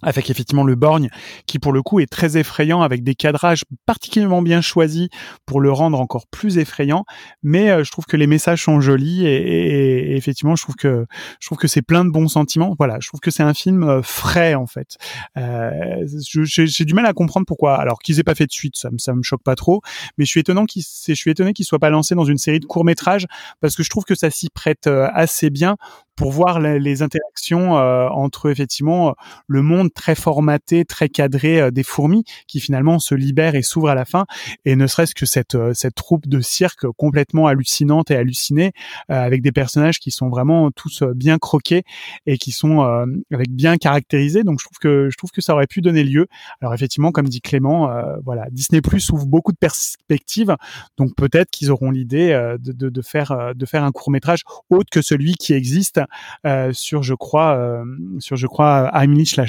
avec 0.03 0.29
effectivement 0.31 0.63
le 0.65 0.75
borgne 0.75 1.09
qui 1.47 1.59
pour 1.59 1.73
le 1.73 1.83
coup 1.83 2.01
est 2.01 2.07
très 2.11 2.37
effrayant 2.37 2.83
avec 2.83 3.03
des 3.03 3.15
cadrages 3.15 3.63
particulièrement 3.87 4.43
bien 4.43 4.61
choisis 4.61 5.09
pour 5.47 5.59
le 5.61 5.73
rendre 5.73 5.99
encore 6.01 6.27
plus 6.27 6.59
effrayant. 6.59 7.05
Mais 7.43 7.71
euh, 7.71 7.83
je 7.83 7.91
trouve 7.91 8.05
que 8.05 8.19
les 8.19 8.27
messages 8.27 8.63
sont 8.65 8.79
jolis 8.81 9.27
et, 9.27 9.35
et- 9.37 10.13
et 10.13 10.17
effectivement 10.17 10.55
je 10.55 10.63
trouve 10.63 10.75
que 10.77 11.07
je 11.41 11.47
trouve 11.49 11.57
que 11.59 11.67
c'est 11.67 11.81
plein 11.83 12.05
de 12.05 12.11
bons 12.11 12.29
sentiments. 12.29 12.75
Voilà 12.79 12.99
je 13.01 13.09
trouve 13.09 13.21
que 13.21 13.31
c'est 13.31 13.43
un 13.43 13.55
film 13.55 13.85
euh, 13.85 14.03
frais 14.03 14.55
en 14.55 14.67
fait. 14.67 14.97
Euh, 15.39 15.71
j'ai 16.05 16.85
du 16.85 16.93
mal 16.95 17.07
à 17.07 17.15
comprendre 17.15 17.47
pourquoi 17.47 17.77
alors 17.77 17.99
qu'ils 18.01 18.21
aient 18.21 18.25
pas 18.25 18.35
fait 18.35 18.47
de 18.47 18.53
suite 18.53 18.77
ça 18.77 18.91
me 18.91 18.99
ça 18.99 19.15
me 19.15 19.23
choque 19.23 19.43
pas 19.43 19.55
trop. 19.57 19.81
Mais 20.19 20.25
je 20.27 20.31
suis 20.31 20.41
étonnant 20.41 20.67
qu'il 20.67 20.83
je 20.83 21.15
suis 21.15 21.31
étonné 21.31 21.55
qu'il 21.55 21.65
soit 21.65 21.79
pas 21.79 21.91
lancé 21.91 22.15
dans 22.15 22.25
une 22.25 22.39
série 22.39 22.61
de 22.61 22.67
courts 22.67 22.85
métrages 22.85 23.27
parce 23.61 23.75
que 23.75 23.83
je 23.83 23.89
trouve 23.89 24.05
que 24.05 24.15
ça 24.15 24.29
s'y 24.31 24.51
prête 24.51 24.89
euh, 24.89 25.09
assez 25.15 25.49
bien 25.49 25.77
pour 26.17 26.33
voir 26.33 26.61
les, 26.61 26.79
les 26.81 27.03
interactions 27.03 27.73
entre 27.75 28.49
effectivement 28.51 29.15
le 29.49 29.61
monde 29.61 29.86
très 29.91 30.15
formaté, 30.15 30.85
très 30.85 31.09
cadré 31.09 31.61
euh, 31.61 31.71
des 31.71 31.83
fourmis 31.83 32.25
qui 32.47 32.61
finalement 32.61 32.99
se 32.99 33.15
libèrent 33.15 33.55
et 33.55 33.63
s'ouvrent 33.63 33.89
à 33.89 33.95
la 33.95 34.05
fin, 34.05 34.27
et 34.65 34.77
ne 34.77 34.87
serait-ce 34.87 35.15
que 35.15 35.27
cette 35.27 35.55
euh, 35.55 35.73
cette 35.75 35.95
troupe 35.95 36.27
de 36.27 36.41
cirque 36.41 36.87
complètement 36.97 37.47
hallucinante 37.47 38.11
et 38.11 38.17
hallucinée 38.17 38.73
euh, 39.11 39.15
avec 39.15 39.43
des 39.43 39.53
personnages 39.53 39.99
qui 39.99 40.11
sont 40.11 40.29
vraiment 40.29 40.71
tous 40.71 41.03
bien 41.15 41.39
croqués 41.39 41.85
et 42.27 42.39
qui 42.39 42.53
sont 42.53 42.81
avec 43.33 43.51
bien 43.51 43.77
caractérisés. 43.77 44.43
Donc 44.43 44.61
je 44.61 44.65
trouve 44.65 44.79
que 44.79 45.09
je 45.11 45.17
trouve 45.17 45.31
que 45.31 45.41
ça 45.41 45.55
aurait 45.55 45.67
pu 45.67 45.81
donner 45.81 46.05
lieu. 46.05 46.27
Alors 46.61 46.75
effectivement, 46.75 47.13
comme 47.13 47.29
dit 47.29 47.41
Clément, 47.41 47.91
voilà, 48.25 48.47
Disney 48.51 48.81
Plus 48.81 49.11
ouvre 49.11 49.27
beaucoup 49.27 49.53
de 49.53 49.59
perspectives, 49.59 50.57
donc 50.97 51.15
peut-être 51.17 51.51
qu'ils 51.51 51.71
auront 51.71 51.91
l'idée 51.91 52.29
de, 52.61 52.73
de, 52.73 52.89
de 52.89 53.03
faire 53.03 53.55
de 53.55 53.67
faire 53.67 53.85
un 53.85 53.93
court 53.93 54.11
métrage 54.11 54.43
autre 54.71 54.89
que 54.91 55.03
celui 55.03 55.35
qui 55.35 55.53
existe 55.53 56.01
sur 56.73 57.03
je 57.03 57.15
crois 57.15 57.85
sur 58.19 58.37
je 58.37 58.47
crois 58.47 58.91
Heimlich 58.95 59.37
la 59.37 59.47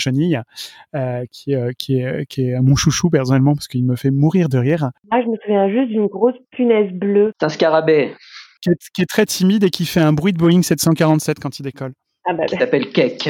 euh, 0.96 1.24
qui 1.32 1.56
euh, 1.56 1.72
qui 1.78 2.00
est 2.00 2.26
qui 2.26 2.50
est 2.50 2.60
mon 2.60 2.76
chouchou 2.76 3.10
personnellement 3.10 3.54
parce 3.54 3.68
qu'il 3.68 3.86
me 3.86 3.96
fait 3.96 4.12
mourir 4.12 4.50
de 4.50 4.58
rire 4.58 4.90
Moi, 5.12 5.22
je 5.22 5.28
me 5.28 5.38
souviens 5.38 5.70
juste 5.70 5.90
d'une 5.90 6.08
grosse 6.08 6.36
punaise 6.52 6.92
bleue. 6.92 7.32
C'est 7.40 7.46
un 7.46 7.50
scarabée. 7.50 8.14
qui 8.62 8.70
est, 8.70 8.90
qui 8.94 9.02
est 9.02 9.10
très 9.10 9.26
timide 9.26 9.64
et 9.64 9.70
qui 9.70 9.86
fait 9.86 10.02
un 10.02 10.14
bruit 10.14 10.34
de 10.34 10.38
Boeing 10.38 10.62
747 10.62 11.40
quand 11.40 11.60
il 11.60 11.64
décolle. 11.64 11.94
Ah 12.26 12.34
bah, 12.34 12.46
Qui 12.46 12.58
s'appelle 12.58 12.90
Cake. 12.92 13.30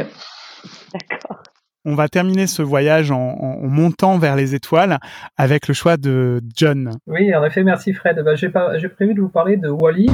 d'accord. 0.94 1.44
On 1.90 1.96
va 1.96 2.10
terminer 2.10 2.48
ce 2.48 2.62
voyage 2.62 3.12
en, 3.12 3.38
montant 3.62 4.18
vers 4.18 4.36
les 4.36 4.56
étoiles 4.56 5.00
avec 5.38 5.70
le 5.70 5.74
choix 5.74 5.96
de 5.96 6.42
John. 6.54 6.92
Oui, 7.08 7.34
en 7.34 7.46
effet, 7.46 7.64
merci 7.64 7.94
Fred. 7.94 8.22
Bah, 8.26 8.36
j'ai 8.36 8.50
prévu 8.90 9.14
de 9.14 9.22
vous 9.22 9.30
parler 9.30 9.56
de 9.56 9.70
Wally. 9.70 10.10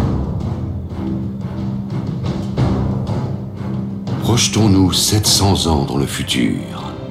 Projetons-nous 4.33 4.91
700 4.93 5.67
ans 5.67 5.85
dans 5.85 5.97
le 5.97 6.07
futur. 6.07 6.57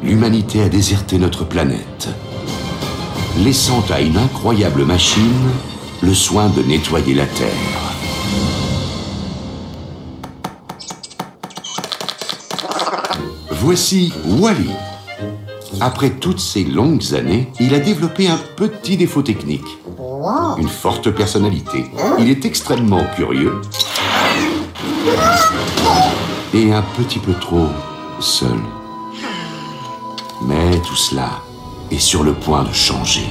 L'humanité 0.03 0.61
a 0.61 0.69
déserté 0.69 1.19
notre 1.19 1.45
planète, 1.45 2.09
laissant 3.39 3.85
à 3.91 4.01
une 4.01 4.17
incroyable 4.17 4.85
machine 4.85 5.49
le 6.03 6.15
soin 6.15 6.49
de 6.49 6.63
nettoyer 6.63 7.15
la 7.15 7.27
Terre. 7.27 7.49
Voici 13.53 14.13
Wally. 14.27 14.71
Après 15.81 16.11
toutes 16.11 16.41
ces 16.41 16.65
longues 16.65 17.15
années, 17.15 17.53
il 17.61 17.73
a 17.73 17.79
développé 17.79 18.27
un 18.27 18.41
petit 18.57 18.97
défaut 18.97 19.23
technique. 19.23 19.79
Une 20.59 20.69
forte 20.69 21.13
personnalité. 21.13 21.85
Il 22.19 22.29
est 22.29 22.45
extrêmement 22.45 23.05
curieux 23.15 23.61
et 26.55 26.73
un 26.73 26.83
petit 26.97 27.19
peu 27.19 27.33
trop 27.35 27.69
seul. 28.21 28.59
Mais 30.43 30.79
tout 30.81 30.97
cela 30.97 31.31
est 31.91 31.99
sur 31.99 32.23
le 32.25 32.35
point 32.35 32.65
de 32.65 32.73
changer. 32.73 33.31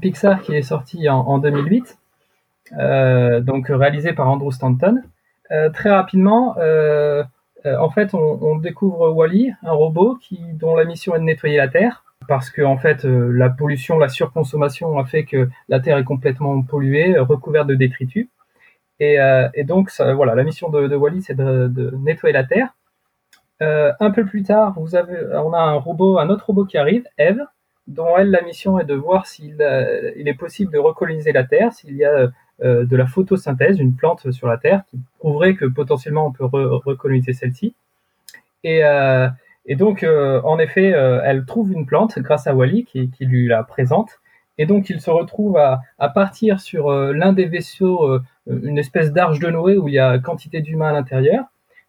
Pixar 0.00 0.42
qui 0.42 0.54
est 0.54 0.62
sorti 0.62 1.08
en, 1.08 1.18
en 1.18 1.38
2008, 1.38 1.98
euh, 2.78 3.40
donc 3.40 3.68
réalisé 3.68 4.12
par 4.12 4.28
Andrew 4.28 4.50
Stanton. 4.50 5.02
Euh, 5.50 5.70
très 5.70 5.90
rapidement, 5.90 6.54
euh, 6.58 7.24
en 7.64 7.90
fait, 7.90 8.14
on, 8.14 8.56
découvre 8.56 9.10
Wally, 9.10 9.52
un 9.62 9.72
robot 9.72 10.16
qui, 10.16 10.40
dont 10.54 10.74
la 10.74 10.84
mission 10.84 11.14
est 11.14 11.18
de 11.18 11.24
nettoyer 11.24 11.56
la 11.56 11.68
Terre, 11.68 12.04
parce 12.28 12.50
que 12.50 12.62
en 12.62 12.78
fait, 12.78 13.04
la 13.04 13.50
pollution, 13.50 13.98
la 13.98 14.08
surconsommation 14.08 14.98
a 14.98 15.04
fait 15.04 15.24
que 15.24 15.48
la 15.68 15.80
Terre 15.80 15.98
est 15.98 16.04
complètement 16.04 16.62
polluée, 16.62 17.18
recouverte 17.18 17.66
de 17.66 17.74
détritus. 17.74 18.28
Et, 19.00 19.18
donc, 19.64 19.90
voilà, 20.14 20.34
la 20.34 20.44
mission 20.44 20.70
de, 20.70 20.94
Wally, 20.94 21.22
c'est 21.22 21.34
de, 21.34 21.94
nettoyer 21.98 22.32
la 22.32 22.44
Terre. 22.44 22.68
Un 23.60 24.10
peu 24.10 24.24
plus 24.24 24.42
tard, 24.42 24.78
vous 24.78 24.94
avez, 24.94 25.18
on 25.34 25.52
a 25.52 25.60
un 25.60 26.30
autre 26.30 26.46
robot 26.46 26.64
qui 26.64 26.78
arrive, 26.78 27.04
Eve, 27.18 27.44
dont 27.90 28.16
elle, 28.16 28.30
la 28.30 28.42
mission 28.42 28.78
est 28.78 28.84
de 28.84 28.94
voir 28.94 29.26
s'il 29.26 29.56
euh, 29.60 30.12
est 30.14 30.34
possible 30.34 30.72
de 30.72 30.78
recoloniser 30.78 31.32
la 31.32 31.44
Terre, 31.44 31.72
s'il 31.72 31.96
y 31.96 32.04
a 32.04 32.30
euh, 32.62 32.84
de 32.84 32.96
la 32.96 33.06
photosynthèse, 33.06 33.78
une 33.78 33.94
plante 33.94 34.30
sur 34.30 34.46
la 34.46 34.58
Terre, 34.58 34.82
qui 34.90 34.98
prouverait 35.18 35.54
que 35.54 35.64
potentiellement 35.64 36.26
on 36.26 36.32
peut 36.32 36.44
re- 36.44 36.82
recoloniser 36.84 37.32
celle-ci. 37.32 37.74
Et, 38.64 38.84
euh, 38.84 39.28
donc, 39.70 40.02
euh, 40.02 40.40
en 40.42 40.58
effet, 40.58 40.92
euh, 40.92 41.20
elle 41.24 41.44
trouve 41.44 41.72
une 41.72 41.86
plante 41.86 42.18
grâce 42.18 42.46
à 42.46 42.54
Wally 42.54 42.84
qui, 42.84 43.10
lui 43.20 43.46
la 43.46 43.62
présente. 43.62 44.20
Et 44.58 44.66
donc, 44.66 44.90
il 44.90 45.00
se 45.00 45.10
retrouve 45.10 45.56
à, 45.56 45.80
partir 46.10 46.60
sur 46.60 46.90
euh, 46.90 47.12
l'un 47.12 47.32
des 47.32 47.46
vaisseaux, 47.46 48.04
euh, 48.04 48.22
une 48.46 48.78
espèce 48.78 49.12
d'arche 49.12 49.38
de 49.38 49.48
Noé 49.48 49.78
où 49.78 49.88
il 49.88 49.94
y 49.94 49.98
a 49.98 50.18
quantité 50.18 50.60
d'humains 50.60 50.88
à 50.88 50.92
l'intérieur. 50.92 51.44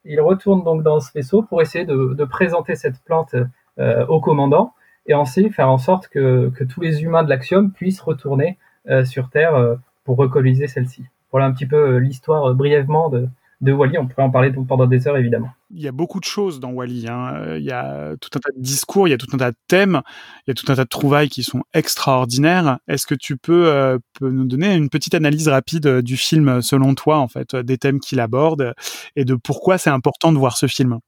Il 0.06 0.22
retourne 0.22 0.64
donc 0.64 0.84
dans 0.84 0.99
ce 0.99 1.12
vaisseau 1.14 1.43
pour 1.43 1.62
essayer 1.62 1.86
de, 1.86 2.26
présenter 2.26 2.76
cette 2.76 2.99
plante 3.04 3.36
euh, 3.80 4.06
au 4.08 4.20
commandant 4.20 4.74
et 5.06 5.14
ensuite 5.14 5.54
faire 5.54 5.70
en 5.70 5.78
sorte 5.78 6.08
que, 6.08 6.52
que 6.56 6.64
tous 6.64 6.82
les 6.82 7.04
humains 7.04 7.24
de 7.24 7.30
l'Axiom 7.30 7.72
puissent 7.72 8.02
retourner 8.02 8.58
euh, 8.89 9.06
sur 9.06 9.30
Terre 9.30 9.56
euh, 9.56 9.76
pour 10.04 10.18
recoloniser 10.18 10.68
celle-ci. 10.68 11.04
Voilà 11.32 11.45
un 11.45 11.52
petit 11.52 11.66
peu 11.66 11.76
euh, 11.76 11.99
l'histoire 11.99 12.54
brièvement 12.54 13.10
de, 13.10 13.28
de 13.62 13.72
Wally. 13.72 13.97
On 13.97 14.08
pourrait 14.08 14.24
en 14.24 14.32
parler 14.32 14.52
pendant 14.52 14.86
des 14.86 15.08
heures 15.08 15.18
évidemment. 15.18 15.49
Il 15.74 15.82
y 15.82 15.88
a 15.88 15.91
beaucoup 15.91 16.20
de 16.20 16.26
choses 16.26 16.60
dans 16.60 16.72
Wally. 16.72 17.08
Hein. 17.08 17.56
Il 17.58 17.64
y 17.64 17.72
a 17.72 18.16
tout 18.20 18.30
un 18.36 18.39
tas 18.39 18.49
de 18.56 18.62
discours, 18.62 19.08
il 19.08 19.12
y 19.12 19.14
a 19.14 19.18
tout 19.18 19.28
un 19.34 19.38
tas 19.38 19.52
de 19.52 19.58
thèmes, 19.68 20.02
il 20.45 20.49
y 20.49 20.52
a 20.52 20.54
tout 20.54 20.70
un 20.72 20.76
tas 20.76 20.84
de 20.84 20.89
trouvailles 20.89 21.30
qui 21.30 21.43
sont 21.43 21.62
extraordinaires. 21.74 22.80
Est-ce 22.88 23.08
que 23.08 23.16
tu 23.16 23.38
peux, 23.38 23.99
peux 24.20 24.30
nous 24.30 24.45
donner 24.45 24.76
une 24.76 24.89
petite 24.89 25.14
analyse 25.14 25.47
rapide 25.47 26.02
du 26.02 26.18
film 26.18 26.62
selon 26.62 26.93
toi, 26.95 27.20
en 27.20 27.28
fait, 27.28 27.56
des 27.56 27.78
thèmes 27.78 27.99
qu'il 27.99 28.20
aborde 28.20 28.74
et 29.16 29.26
de 29.26 29.36
pourquoi 29.36 29.78
c'est 29.78 29.91
important 29.91 30.34
de 30.34 30.38
voir 30.38 30.58
ce 30.58 30.68
film? 30.68 30.99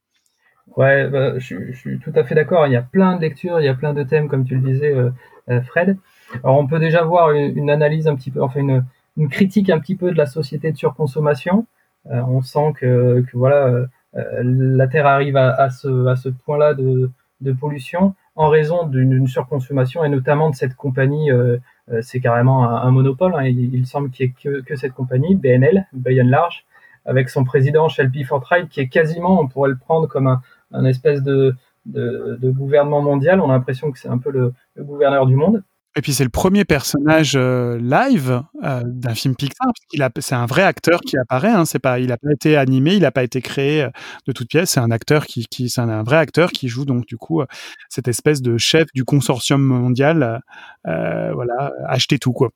Ouais, 0.76 1.08
bah, 1.08 1.38
je, 1.38 1.72
je 1.72 1.76
suis 1.78 1.98
tout 1.98 2.12
à 2.14 2.24
fait 2.24 2.34
d'accord. 2.34 2.66
Il 2.66 2.72
y 2.72 2.76
a 2.76 2.82
plein 2.82 3.16
de 3.16 3.20
lectures, 3.20 3.60
il 3.60 3.64
y 3.64 3.68
a 3.68 3.74
plein 3.74 3.92
de 3.94 4.02
thèmes, 4.02 4.28
comme 4.28 4.44
tu 4.44 4.56
le 4.56 4.60
disais, 4.72 4.92
euh, 4.94 5.10
euh, 5.50 5.60
Fred. 5.62 5.96
Alors, 6.42 6.58
on 6.58 6.66
peut 6.66 6.78
déjà 6.78 7.02
voir 7.04 7.30
une, 7.32 7.56
une 7.56 7.70
analyse 7.70 8.08
un 8.08 8.16
petit 8.16 8.30
peu, 8.30 8.42
enfin 8.42 8.60
une, 8.60 8.84
une 9.16 9.28
critique 9.28 9.70
un 9.70 9.78
petit 9.78 9.94
peu 9.94 10.10
de 10.10 10.16
la 10.16 10.26
société 10.26 10.72
de 10.72 10.76
surconsommation. 10.76 11.66
Euh, 12.10 12.22
on 12.28 12.42
sent 12.42 12.72
que, 12.78 13.20
que 13.30 13.36
voilà, 13.36 13.66
euh, 13.66 13.86
euh, 14.16 14.42
la 14.42 14.88
Terre 14.88 15.06
arrive 15.06 15.36
à, 15.36 15.50
à 15.54 15.70
ce, 15.70 16.06
à 16.06 16.16
ce 16.16 16.28
point-là 16.30 16.74
de, 16.74 17.10
de 17.40 17.52
pollution 17.52 18.14
en 18.36 18.48
raison 18.48 18.86
d'une 18.86 19.28
surconsommation 19.28 20.04
et 20.04 20.08
notamment 20.08 20.50
de 20.50 20.54
cette 20.56 20.74
compagnie. 20.74 21.30
euh, 21.30 21.58
c'est 22.00 22.20
carrément 22.20 22.64
un, 22.68 22.76
un 22.76 22.90
monopole. 22.90 23.34
hein. 23.36 23.44
Il, 23.44 23.74
il 23.74 23.86
semble 23.86 24.10
qu'il 24.10 24.26
n'y 24.26 24.32
ait 24.32 24.34
que, 24.42 24.60
que 24.62 24.74
cette 24.76 24.94
compagnie, 24.94 25.36
BNL, 25.36 25.86
and 25.94 26.28
Large, 26.28 26.64
avec 27.04 27.28
son 27.28 27.44
président 27.44 27.88
Shelby 27.90 28.24
Fortright, 28.24 28.68
qui 28.70 28.80
est 28.80 28.88
quasiment, 28.88 29.38
on 29.40 29.46
pourrait 29.48 29.68
le 29.68 29.76
prendre 29.76 30.08
comme 30.08 30.26
un, 30.26 30.40
un 30.72 30.84
espèce 30.84 31.22
de, 31.22 31.54
de, 31.86 32.38
de 32.40 32.50
gouvernement 32.50 33.02
mondial. 33.02 33.40
On 33.40 33.50
a 33.50 33.52
l'impression 33.52 33.90
que 33.92 33.98
c'est 33.98 34.08
un 34.08 34.18
peu 34.18 34.30
le, 34.30 34.52
le 34.74 34.84
gouverneur 34.84 35.26
du 35.26 35.36
monde. 35.36 35.62
Et 35.96 36.00
puis 36.00 36.12
c'est 36.12 36.24
le 36.24 36.30
premier 36.30 36.64
personnage 36.64 37.34
euh, 37.36 37.78
live 37.78 38.42
euh, 38.64 38.82
d'un 38.84 39.14
film 39.14 39.36
Pixar, 39.36 39.68
parce 40.12 40.26
c'est 40.26 40.34
un 40.34 40.46
vrai 40.46 40.64
acteur 40.64 40.98
qui 41.00 41.16
apparaît. 41.16 41.52
Hein, 41.52 41.66
c'est 41.66 41.78
pas, 41.78 42.00
il 42.00 42.10
a 42.10 42.16
pas 42.16 42.32
été 42.32 42.56
animé, 42.56 42.96
il 42.96 43.04
a 43.04 43.12
pas 43.12 43.22
été 43.22 43.40
créé 43.40 43.84
euh, 43.84 43.90
de 44.26 44.32
toute 44.32 44.48
pièce. 44.48 44.70
C'est 44.70 44.80
un 44.80 44.90
acteur 44.90 45.24
qui, 45.24 45.46
qui, 45.46 45.68
c'est 45.68 45.80
un, 45.80 45.88
un 45.88 46.02
vrai 46.02 46.16
acteur 46.16 46.50
qui 46.50 46.66
joue 46.66 46.84
donc 46.84 47.06
du 47.06 47.16
coup 47.16 47.42
cette 47.88 48.08
espèce 48.08 48.42
de 48.42 48.58
chef 48.58 48.86
du 48.92 49.04
consortium 49.04 49.62
mondial. 49.62 50.40
euh, 50.86 51.32
voilà, 51.32 51.72
acheter 51.86 52.18
tout 52.18 52.32
quoi. 52.32 52.50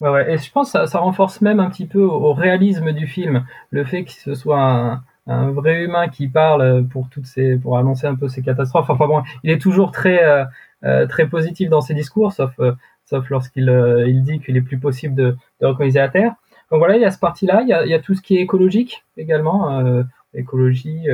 Ouais, 0.00 0.10
ouais. 0.10 0.34
Et 0.34 0.38
je 0.38 0.50
pense 0.50 0.72
que 0.72 0.78
ça, 0.78 0.86
ça 0.86 0.98
renforce 0.98 1.40
même 1.40 1.60
un 1.60 1.70
petit 1.70 1.86
peu 1.86 2.02
au, 2.02 2.10
au 2.10 2.32
réalisme 2.34 2.92
du 2.92 3.06
film, 3.06 3.46
le 3.70 3.84
fait 3.84 4.04
que 4.04 4.12
ce 4.12 4.34
soit 4.34 4.60
un, 4.60 5.04
un 5.26 5.50
vrai 5.52 5.84
humain 5.84 6.08
qui 6.08 6.28
parle 6.28 6.86
pour 6.88 7.08
toutes 7.08 7.26
ces, 7.26 7.56
pour 7.56 7.78
annoncer 7.78 8.06
un 8.06 8.14
peu 8.16 8.28
ces 8.28 8.42
catastrophes. 8.42 8.90
Enfin 8.90 9.06
bon, 9.06 9.22
il 9.44 9.50
est 9.50 9.60
toujours 9.60 9.92
très, 9.92 10.24
euh, 10.24 10.44
euh, 10.84 11.06
très 11.06 11.26
positif 11.28 11.68
dans 11.70 11.80
ses 11.80 11.94
discours, 11.94 12.32
sauf, 12.32 12.52
euh, 12.58 12.72
sauf 13.04 13.28
lorsqu'il 13.30 13.68
euh, 13.68 14.08
il 14.08 14.22
dit 14.24 14.40
qu'il 14.40 14.56
est 14.56 14.62
plus 14.62 14.78
possible 14.78 15.14
de, 15.14 15.36
de 15.60 15.66
recoloniser 15.66 16.00
la 16.00 16.08
Terre. 16.08 16.34
Donc 16.70 16.78
voilà, 16.78 16.96
il 16.96 17.02
y 17.02 17.04
a 17.04 17.10
ce 17.10 17.18
parti-là, 17.18 17.62
il 17.62 17.68
y 17.68 17.72
a, 17.72 17.84
il 17.84 17.90
y 17.90 17.94
a 17.94 18.00
tout 18.00 18.14
ce 18.14 18.22
qui 18.22 18.36
est 18.36 18.40
écologique 18.40 19.04
également, 19.16 19.78
euh, 19.80 20.02
écologie. 20.34 21.06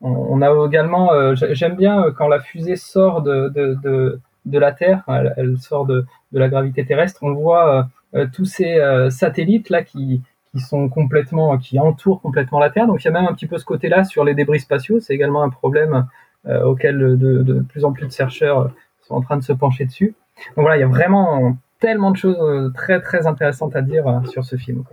on, 0.00 0.10
on 0.10 0.42
a 0.42 0.66
également, 0.66 1.34
j'ai- 1.34 1.54
j'aime 1.54 1.76
bien 1.76 2.12
quand 2.16 2.28
la 2.28 2.40
fusée 2.40 2.76
sort 2.76 3.22
de, 3.22 3.48
de, 3.48 3.74
de, 3.82 4.20
de 4.44 4.58
la 4.58 4.72
Terre, 4.72 5.02
elle, 5.08 5.34
elle 5.36 5.58
sort 5.58 5.86
de, 5.86 6.04
de 6.32 6.38
la 6.38 6.48
gravité 6.48 6.84
terrestre, 6.84 7.20
on 7.22 7.32
voit 7.32 7.88
tous 8.32 8.44
ces 8.44 8.80
satellites 9.10 9.70
là 9.70 9.82
qui, 9.82 10.22
qui 10.52 10.60
sont 10.60 10.88
complètement, 10.88 11.58
qui 11.58 11.78
entourent 11.78 12.20
complètement 12.20 12.58
la 12.58 12.70
Terre. 12.70 12.86
Donc 12.86 13.02
il 13.02 13.06
y 13.06 13.08
a 13.08 13.12
même 13.12 13.26
un 13.26 13.34
petit 13.34 13.46
peu 13.46 13.58
ce 13.58 13.64
côté-là 13.64 14.04
sur 14.04 14.24
les 14.24 14.34
débris 14.34 14.60
spatiaux. 14.60 15.00
C'est 15.00 15.14
également 15.14 15.42
un 15.42 15.50
problème 15.50 16.06
euh, 16.46 16.62
auquel 16.64 16.98
de, 17.18 17.64
plus 17.68 17.84
en 17.84 17.92
plus 17.92 18.06
de 18.06 18.12
chercheurs 18.12 18.70
sont 19.02 19.14
en 19.14 19.20
train 19.20 19.36
de 19.36 19.42
se 19.42 19.52
pencher 19.52 19.84
dessus. 19.84 20.14
Donc 20.56 20.62
voilà, 20.64 20.76
il 20.76 20.80
y 20.80 20.84
a 20.84 20.88
vraiment 20.88 21.56
tellement 21.80 22.10
de 22.10 22.16
choses 22.16 22.36
euh, 22.40 22.70
très 22.70 23.00
très 23.00 23.26
intéressantes 23.26 23.76
à 23.76 23.82
dire 23.82 24.06
euh, 24.06 24.22
sur 24.24 24.44
ce 24.44 24.56
film. 24.56 24.84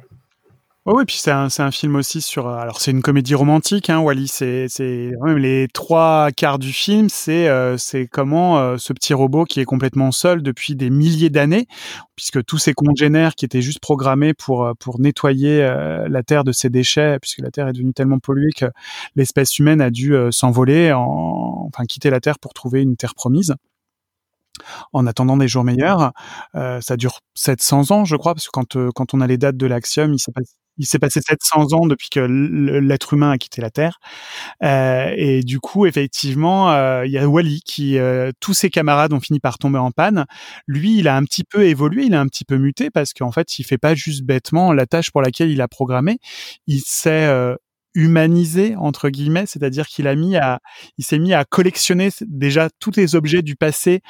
Ouais, 0.86 0.94
ouais, 0.94 1.06
puis 1.06 1.18
c'est 1.18 1.32
un, 1.32 1.48
un 1.58 1.72
film 1.72 1.96
aussi 1.96 2.22
sur. 2.22 2.48
euh, 2.48 2.58
Alors 2.58 2.80
c'est 2.80 2.92
une 2.92 3.02
comédie 3.02 3.34
romantique, 3.34 3.90
hein, 3.90 4.00
Wally. 4.02 4.28
C'est, 4.28 4.68
les 5.36 5.68
trois 5.74 6.30
quarts 6.32 6.60
du 6.60 6.72
film, 6.72 7.10
c'est, 7.10 7.48
euh, 7.48 7.76
c'est 7.76 8.06
comment 8.06 8.60
euh, 8.60 8.78
ce 8.78 8.94
petit 8.94 9.16
robot 9.16 9.46
qui 9.46 9.60
est 9.60 9.66
complètement 9.66 10.12
seul 10.12 10.44
depuis 10.44 10.76
des 10.76 10.92
milliers 10.92 11.32
d'années, 11.32 11.66
puisque 12.16 12.44
tous 12.46 12.60
ses 12.60 12.74
congénères 12.76 13.34
qui 13.34 13.46
étaient 13.46 13.64
juste 13.64 13.80
programmés 13.80 14.36
pour 14.36 14.64
euh, 14.64 14.74
pour 14.80 15.00
nettoyer 15.00 15.64
euh, 15.64 16.08
la 16.08 16.22
terre 16.22 16.44
de 16.44 16.52
ses 16.52 16.70
déchets, 16.70 17.18
puisque 17.20 17.40
la 17.40 17.50
terre 17.50 17.68
est 17.68 17.74
devenue 17.74 17.94
tellement 17.94 18.20
polluée 18.20 18.52
que 18.56 18.66
l'espèce 19.16 19.58
humaine 19.58 19.82
a 19.82 19.90
dû 19.90 20.16
s'envoler, 20.30 20.92
en, 20.94 21.68
enfin 21.68 21.86
quitter 21.86 22.12
la 22.12 22.20
terre 22.20 22.38
pour 22.38 22.54
trouver 22.54 22.84
une 22.84 22.96
terre 22.96 23.16
promise 23.16 23.56
en 24.94 25.08
attendant 25.08 25.38
des 25.38 25.48
jours 25.48 25.64
meilleurs. 25.64 26.12
Euh, 26.56 26.82
ça 26.82 26.98
dure 26.98 27.20
700 27.36 27.92
ans, 27.92 28.06
je 28.06 28.16
crois, 28.16 28.34
parce 28.34 28.46
que 28.46 28.52
quand, 28.52 28.76
euh, 28.76 28.90
quand 28.94 29.14
on 29.14 29.22
a 29.22 29.28
les 29.28 29.38
dates 29.38 29.58
de 29.58 29.68
l'Axiom, 29.68 30.14
il 30.14 30.20
s'est 30.20 30.32
passé, 30.32 30.54
il 30.78 30.86
s'est 30.86 31.00
passé 31.00 31.22
700 31.22 31.74
ans 31.74 31.86
depuis 31.88 32.10
que 32.10 32.20
l'être 32.20 33.14
humain 33.14 33.32
a 33.32 33.38
quitté 33.38 33.62
la 33.62 33.70
Terre. 33.70 34.00
Euh, 34.64 35.14
et 35.16 35.42
du 35.44 35.60
coup, 35.60 35.86
effectivement, 35.86 36.72
euh, 36.72 37.06
il 37.06 37.12
y 37.12 37.18
a 37.18 37.28
Wally 37.28 37.62
qui, 37.66 37.98
euh, 37.98 38.32
tous 38.40 38.54
ses 38.54 38.70
camarades 38.70 39.14
ont 39.14 39.20
fini 39.20 39.40
par 39.40 39.58
tomber 39.58 39.80
en 39.80 39.92
panne. 39.92 40.26
Lui, 40.68 41.00
il 41.00 41.08
a 41.08 41.16
un 41.16 41.24
petit 41.24 41.44
peu 41.44 41.66
évolué, 41.66 42.06
il 42.06 42.14
a 42.16 42.20
un 42.20 42.28
petit 42.28 42.46
peu 42.46 42.58
muté 42.58 42.90
parce 42.90 43.14
qu'en 43.14 43.32
fait, 43.32 43.60
il 43.60 43.64
fait 43.64 43.78
pas 43.78 43.96
juste 43.96 44.24
bêtement 44.24 44.74
la 44.74 44.86
tâche 44.86 45.12
pour 45.12 45.22
laquelle 45.22 45.50
il 45.52 45.62
a 45.62 45.68
programmé. 45.68 46.18
Il 46.68 46.82
s'est 46.82 47.26
euh, 47.28 47.56
humanisé 47.96 48.76
entre 48.76 49.10
guillemets, 49.10 49.46
c'est-à-dire 49.48 49.88
qu'il 49.88 50.08
a 50.08 50.16
mis 50.16 50.36
à, 50.36 50.60
il 50.98 51.06
s'est 51.06 51.20
mis 51.20 51.34
à 51.34 51.46
collectionner 51.46 52.10
déjà 52.22 52.70
tous 52.80 52.92
les 52.96 53.16
objets 53.16 53.42
du 53.42 53.56
passé 53.56 54.02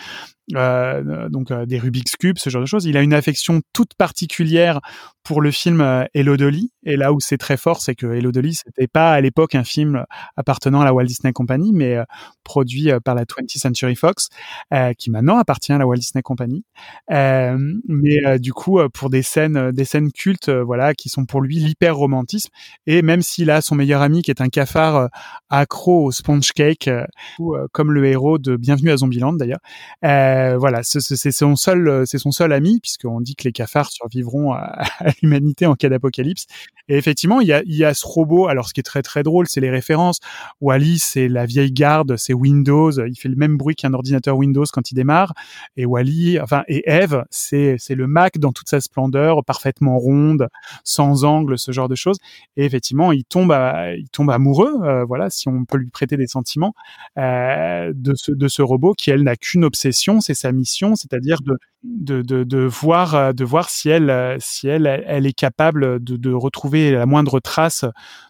euh, 0.54 1.28
donc 1.30 1.50
euh, 1.50 1.66
des 1.66 1.80
Rubik's 1.80 2.16
Cube, 2.18 2.38
ce 2.38 2.50
genre 2.50 2.62
de 2.62 2.68
choses. 2.68 2.86
Il 2.86 2.98
a 2.98 3.02
une 3.02 3.14
affection 3.14 3.62
toute 3.74 3.96
particulière 3.96 4.80
pour 5.24 5.42
le 5.42 5.52
film 5.52 5.82
euh, 5.82 6.06
Hello 6.14 6.38
Dolly. 6.38 6.72
Et 6.84 6.96
là 6.96 7.12
où 7.12 7.20
c'est 7.20 7.38
très 7.38 7.58
fort, 7.58 7.82
c'est 7.82 7.96
que 7.96 8.06
Hello 8.06 8.32
Dolly, 8.32 8.54
c'était 8.54 8.88
pas 8.88 9.12
à 9.12 9.22
l'époque 9.22 9.56
un 9.56 9.64
film 9.64 10.06
appartenant 10.38 10.82
à 10.82 10.86
la 10.86 10.94
Walt 10.94 11.06
Disney 11.06 11.34
Company, 11.34 11.72
mais 11.74 11.96
euh, 11.96 12.04
produit 12.44 12.92
euh, 12.92 13.00
par 13.00 13.16
la 13.16 13.26
20th 13.26 13.58
Century 13.58 13.96
Fox, 13.96 14.30
euh, 14.72 14.94
qui 14.94 15.10
maintenant 15.10 15.38
appartient 15.38 15.74
à 15.74 15.80
la 15.80 15.88
Walt 15.88 15.98
Disney 15.98 16.22
Company. 16.22 16.64
Euh, 17.12 17.58
mais 17.88 18.24
euh, 18.26 18.38
du 18.38 18.54
coup, 18.54 18.80
euh, 18.80 18.88
pour 18.88 19.10
des 19.10 19.24
scènes, 19.24 19.58
euh, 19.58 19.72
des 19.72 19.86
scènes 19.86 20.12
cultes, 20.12 20.50
euh, 20.50 20.64
voilà, 20.64 20.94
qui 20.94 21.10
sont 21.10 21.26
pour 21.26 21.42
lui 21.42 21.56
l'hyper 21.56 21.98
romantisme. 21.98 22.52
Et 22.86 23.02
même 23.02 23.24
s'il 23.24 23.50
a 23.50 23.62
son 23.62 23.75
meilleur 23.76 24.02
ami 24.02 24.22
qui 24.24 24.32
est 24.32 24.42
un 24.42 24.50
cafard 24.50 24.96
euh, 24.96 25.08
accro 25.50 26.06
au 26.06 26.12
sponge 26.12 26.52
cake, 26.54 26.88
euh, 26.88 27.06
ou, 27.40 27.56
euh, 27.56 27.68
comme 27.72 27.92
le 27.92 28.06
héros 28.08 28.38
de 28.40 28.56
Bienvenue 28.56 28.92
à 28.92 28.98
Zombieland 28.98 29.34
d'ailleurs. 29.34 29.60
Voilà, 30.02 30.84
ce- 30.84 31.00
ce- 31.00 31.16
c'est 31.16 31.32
son 31.32 31.56
seul, 31.56 32.04
c'est 32.08 32.18
son 32.18 32.32
seul 32.32 32.52
ami 32.54 32.80
puisqu'on 32.80 33.22
dit 33.22 33.36
que 33.36 33.44
les 33.44 33.52
cafards 33.52 33.92
survivront 33.92 34.54
à, 34.54 34.84
l'humanité 35.22 35.66
en 35.66 35.76
cas 35.76 35.90
d'apocalypse. 35.90 36.46
Et 36.88 36.98
effectivement, 36.98 37.42
il 37.42 37.48
y 37.48 37.54
a, 37.54 37.64
il 37.66 37.76
y 37.76 37.84
a 37.84 37.94
ce 37.96 38.06
robot. 38.06 38.48
Alors, 38.48 38.68
ce 38.68 38.74
qui 38.74 38.80
est 38.80 38.84
très 38.84 39.02
très 39.02 39.24
drôle, 39.24 39.48
c'est 39.50 39.60
les 39.62 39.72
références. 39.72 40.20
Wally, 40.62 41.00
c'est 41.00 41.28
la 41.28 41.46
vieille 41.48 41.72
garde, 41.72 42.16
c'est 42.18 42.34
Windows. 42.34 42.92
Il 42.92 43.16
fait 43.16 43.28
le 43.30 43.36
même 43.36 43.58
bruit 43.58 43.76
qu'un 43.76 43.94
ordinateur 43.94 44.38
Windows 44.38 44.66
quand 44.72 44.92
il 44.92 44.96
démarre. 44.96 45.34
Et 45.78 45.86
Wally, 45.86 46.40
enfin, 46.40 46.64
et 46.68 46.84
Eve, 46.90 47.24
c'est 47.32 47.76
c'est 47.80 47.96
le 47.96 48.06
Mac 48.08 48.38
dans 48.38 48.52
toute 48.52 48.70
sa 48.70 48.82
splendeur, 48.82 49.44
parfaitement 49.44 49.98
ronde, 49.98 50.48
sans 50.84 51.24
angle, 51.24 51.58
ce 51.58 51.72
genre 51.72 51.90
de 51.90 51.96
choses. 51.96 52.18
Et 52.56 52.66
effectivement, 52.66 53.12
il 53.12 53.26
tombe, 53.26 53.52
à- 53.52 53.65
il 53.98 54.10
tombe 54.10 54.30
amoureux, 54.32 54.74
euh, 54.84 55.06
voilà, 55.06 55.30
si 55.30 55.48
on 55.48 55.66
peut 55.66 55.78
lui 55.78 55.90
prêter 55.90 56.18
des 56.18 56.28
sentiments, 56.28 56.74
euh, 57.18 57.92
de 57.96 58.14
ce 58.16 58.32
de 58.32 58.48
ce 58.48 58.62
robot 58.62 58.94
qui 58.94 59.12
elle 59.12 59.24
n'a 59.24 59.36
qu'une 59.36 59.64
obsession, 59.66 60.22
c'est 60.22 60.34
sa 60.34 60.52
mission, 60.52 60.96
c'est-à-dire 60.96 61.38
de 61.42 61.58
de, 61.84 62.24
de, 62.24 62.44
de 62.44 62.60
voir 62.66 63.14
euh, 63.16 63.32
de 63.34 63.44
voir 63.46 63.70
si 63.70 63.90
elle 63.90 64.10
euh, 64.10 64.38
si 64.40 64.68
elle 64.68 64.88
elle 65.06 65.26
est 65.28 65.34
capable 65.34 66.04
de, 66.04 66.16
de 66.18 66.32
retrouver 66.34 66.92
la 66.92 67.06
moindre 67.06 67.40
trace 67.40 67.86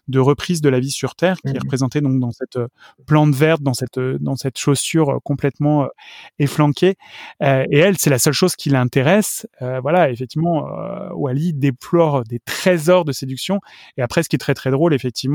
de 0.08 0.18
reprise 0.20 0.60
de 0.60 0.68
la 0.68 0.78
vie 0.78 0.90
sur 0.90 1.14
Terre 1.14 1.36
qui 1.40 1.48
est 1.48 1.54
Mhm. 1.54 1.60
représentée 1.64 2.00
donc 2.02 2.20
dans 2.20 2.32
cette 2.32 2.56
euh, 2.56 2.68
plante 3.06 3.34
verte 3.34 3.62
dans 3.62 3.72
cette 3.74 3.96
euh, 3.98 4.18
dans 4.20 4.36
cette 4.36 4.58
chaussure 4.58 5.08
euh, 5.10 5.18
complètement 5.24 5.84
euh, 5.84 5.88
efflanquée. 6.38 6.96
Euh, 7.42 7.64
et 7.70 7.78
elle 7.78 7.96
c'est 7.98 8.10
la 8.10 8.18
seule 8.18 8.34
chose 8.34 8.56
qui 8.56 8.68
l'intéresse. 8.70 9.46
Euh, 9.62 9.80
voilà 9.80 10.10
effectivement 10.10 10.66
euh, 10.68 11.08
Wally 11.14 11.54
déplore 11.54 12.24
des 12.24 12.40
trésors 12.40 13.04
de 13.06 13.12
séduction. 13.12 13.60
Et 13.96 14.02
après 14.02 14.22
ce 14.22 14.28
qui 14.28 14.36
est 14.36 14.38
très 14.38 14.54
très 14.54 14.70
drôle 14.70 14.92
effectivement 14.92 15.25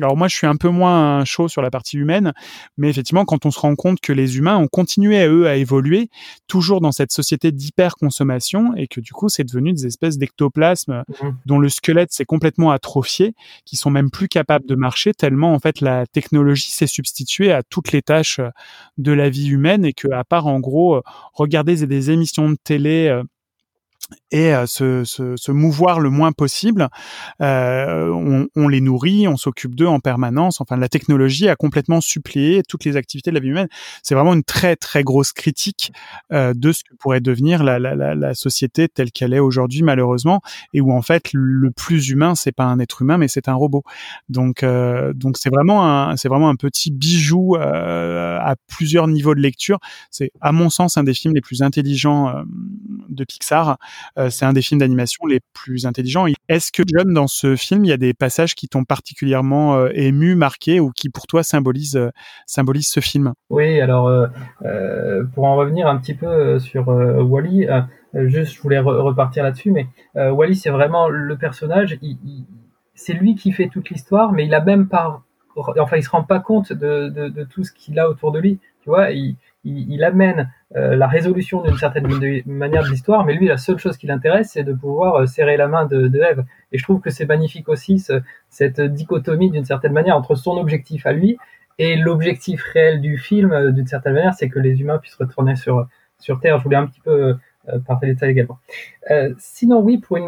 alors 0.00 0.16
moi, 0.16 0.28
je 0.28 0.36
suis 0.36 0.46
un 0.46 0.54
peu 0.54 0.68
moins 0.68 1.24
chaud 1.24 1.48
sur 1.48 1.60
la 1.60 1.70
partie 1.72 1.96
humaine, 1.96 2.32
mais 2.76 2.88
effectivement, 2.88 3.24
quand 3.24 3.46
on 3.46 3.50
se 3.50 3.58
rend 3.58 3.74
compte 3.74 3.98
que 4.00 4.12
les 4.12 4.38
humains 4.38 4.56
ont 4.56 4.68
continué 4.68 5.20
à 5.20 5.28
eux 5.28 5.48
à 5.48 5.56
évoluer, 5.56 6.08
toujours 6.46 6.80
dans 6.80 6.92
cette 6.92 7.10
société 7.10 7.50
d'hyper-consommation, 7.50 8.74
et 8.76 8.86
que 8.86 9.00
du 9.00 9.12
coup, 9.12 9.28
c'est 9.28 9.44
devenu 9.44 9.72
des 9.72 9.86
espèces 9.86 10.18
d'ectoplasmes 10.18 11.02
Mhm. 11.20 11.36
dont 11.46 11.58
le 11.58 11.68
squelette 11.68 12.12
s'est 12.12 12.24
complètement 12.24 12.70
atrophié, 12.70 13.34
qui 13.64 13.74
sont 13.76 13.90
même 13.90 14.10
plus 14.10 14.28
capables 14.28 14.66
de 14.66 14.74
marcher, 14.76 15.14
tellement 15.14 15.52
en 15.52 15.58
fait 15.58 15.80
la 15.80 16.06
technologie 16.06 16.70
s'est 16.70 16.86
substituée 16.86 17.50
à 17.52 17.62
toutes 17.62 17.92
les 17.92 18.02
tâches 18.02 18.38
euh, 18.38 18.50
de 18.98 19.12
la 19.12 19.28
vie 19.30 19.48
humaine, 19.48 19.84
et 19.84 19.92
que 19.92 20.08
à 20.12 20.22
part 20.24 20.46
en 20.46 20.60
gros 20.60 20.96
euh, 20.96 21.02
regarder 21.34 21.74
des- 21.86 22.10
émissions 22.12 22.48
de 22.50 22.56
télé 22.62 23.08
euh, 23.08 23.24
et 24.30 24.54
euh, 24.54 24.66
se, 24.66 25.04
se, 25.04 25.36
se 25.36 25.52
mouvoir 25.52 26.00
le 26.00 26.10
moins 26.10 26.32
possible. 26.32 26.88
Euh, 27.40 28.08
on, 28.08 28.48
on 28.56 28.68
les 28.68 28.80
nourrit, 28.80 29.28
on 29.28 29.36
s'occupe 29.36 29.74
d'eux 29.74 29.86
en 29.86 30.00
permanence. 30.00 30.60
Enfin, 30.60 30.76
la 30.76 30.88
technologie 30.88 31.48
a 31.48 31.56
complètement 31.56 32.00
suppléé 32.00 32.62
toutes 32.66 32.84
les 32.84 32.96
activités 32.96 33.30
de 33.30 33.34
la 33.34 33.40
vie 33.40 33.48
humaine. 33.48 33.68
C'est 34.02 34.14
vraiment 34.14 34.34
une 34.34 34.44
très 34.44 34.76
très 34.76 35.02
grosse 35.02 35.32
critique 35.32 35.92
euh, 36.32 36.52
de 36.54 36.72
ce 36.72 36.84
que 36.84 36.94
pourrait 36.94 37.20
devenir 37.20 37.62
la, 37.62 37.78
la, 37.78 37.94
la, 37.94 38.14
la 38.14 38.34
société 38.34 38.88
telle 38.88 39.12
qu'elle 39.12 39.34
est 39.34 39.38
aujourd'hui, 39.38 39.82
malheureusement, 39.82 40.40
et 40.72 40.80
où 40.80 40.92
en 40.92 41.02
fait 41.02 41.30
le 41.32 41.70
plus 41.70 42.08
humain, 42.10 42.34
c'est 42.34 42.52
pas 42.52 42.64
un 42.64 42.78
être 42.78 43.02
humain, 43.02 43.18
mais 43.18 43.28
c'est 43.28 43.48
un 43.48 43.54
robot. 43.54 43.82
Donc 44.28 44.64
donc 45.14 45.36
c'est 45.38 45.50
vraiment 45.50 45.86
un 45.86 46.16
c'est 46.16 46.28
vraiment 46.28 46.48
un 46.48 46.56
petit 46.56 46.90
bijou 46.90 47.56
à 47.56 48.54
plusieurs 48.68 49.08
niveaux 49.08 49.34
de 49.34 49.40
lecture. 49.40 49.78
C'est 50.10 50.30
à 50.40 50.52
mon 50.52 50.70
sens 50.70 50.96
un 50.96 51.04
des 51.04 51.14
films 51.14 51.34
les 51.34 51.40
plus 51.40 51.62
intelligents 51.62 52.34
de 53.08 53.24
Pixar. 53.24 53.78
Euh, 54.18 54.30
c'est 54.30 54.44
un 54.44 54.52
des 54.52 54.62
films 54.62 54.80
d'animation 54.80 55.26
les 55.26 55.40
plus 55.52 55.86
intelligents. 55.86 56.26
Est-ce 56.48 56.72
que 56.72 56.82
John, 56.86 57.12
dans 57.12 57.26
ce 57.26 57.56
film, 57.56 57.84
il 57.84 57.88
y 57.88 57.92
a 57.92 57.96
des 57.96 58.14
passages 58.14 58.54
qui 58.54 58.68
t'ont 58.68 58.84
particulièrement 58.84 59.76
euh, 59.76 59.90
ému, 59.92 60.34
marqué, 60.34 60.80
ou 60.80 60.90
qui 60.90 61.10
pour 61.10 61.26
toi 61.26 61.42
symbolisent 61.42 61.96
euh, 61.96 62.10
ce 62.46 63.00
film? 63.00 63.32
Oui, 63.50 63.80
alors 63.80 64.28
pour 65.34 65.44
en 65.44 65.56
revenir 65.56 65.86
un 65.86 65.98
petit 65.98 66.14
peu 66.14 66.58
sur 66.58 66.88
Wally, 66.88 67.66
juste 68.14 68.54
je 68.54 68.60
voulais 68.60 68.78
re- 68.78 69.00
repartir 69.00 69.42
là-dessus, 69.42 69.70
mais 69.70 69.86
Wally 70.14 70.56
c'est 70.56 70.70
vraiment 70.70 71.08
le 71.08 71.36
personnage, 71.36 71.98
c'est 72.94 73.12
lui 73.12 73.34
qui 73.34 73.52
fait 73.52 73.68
toute 73.68 73.90
l'histoire, 73.90 74.32
mais 74.32 74.46
il 74.46 74.54
a 74.54 74.60
même 74.60 74.88
pas, 74.88 75.22
enfin 75.56 75.96
il 75.96 76.02
se 76.02 76.10
rend 76.10 76.24
pas 76.24 76.40
compte 76.40 76.72
de, 76.72 77.44
tout 77.44 77.64
ce 77.64 77.72
qu'il 77.72 77.98
a 77.98 78.08
autour 78.08 78.32
de 78.32 78.40
lui, 78.40 78.58
tu 78.82 78.90
vois, 78.90 79.10
il, 79.68 80.04
amène 80.04 80.50
euh, 80.76 80.96
la 80.96 81.06
résolution 81.06 81.62
d'une 81.62 81.76
certaine 81.76 82.06
manière 82.46 82.82
de 82.82 82.90
l'histoire, 82.90 83.24
mais 83.24 83.34
lui 83.34 83.46
la 83.46 83.56
seule 83.56 83.78
chose 83.78 83.96
qui 83.96 84.06
l'intéresse 84.06 84.50
c'est 84.52 84.64
de 84.64 84.72
pouvoir 84.72 85.14
euh, 85.16 85.26
serrer 85.26 85.56
la 85.56 85.68
main 85.68 85.86
de, 85.86 86.08
de 86.08 86.20
et 86.72 86.78
je 86.78 86.82
trouve 86.82 87.00
que 87.00 87.10
c'est 87.10 87.26
magnifique 87.26 87.68
aussi 87.68 87.98
ce- 87.98 88.20
cette 88.50 88.80
dichotomie 88.80 89.50
d'une 89.50 89.64
certaine 89.64 89.92
manière 89.92 90.16
entre 90.16 90.34
son 90.34 90.56
objectif 90.58 91.06
à 91.06 91.12
lui 91.12 91.38
et 91.78 91.96
l'objectif 91.96 92.62
réel 92.74 93.00
du 93.00 93.18
film, 93.18 93.52
euh, 93.52 93.70
d'une 93.70 93.86
certaine 93.86 94.14
manière, 94.14 94.34
c'est 94.34 94.48
que 94.48 94.58
les 94.58 94.80
humains 94.80 94.98
puissent 94.98 95.14
retourner 95.14 95.54
sur, 95.54 95.86
sur 96.18 96.40
Terre. 96.40 96.58
Je 96.58 96.64
voulais 96.64 96.76
un 96.76 96.86
petit 96.86 97.00
peu 97.00 97.36
de 97.66 98.16
ça 98.18 98.26
également. 98.26 98.58
Sinon, 99.36 99.80
oui, 99.80 99.98
pour 99.98 100.18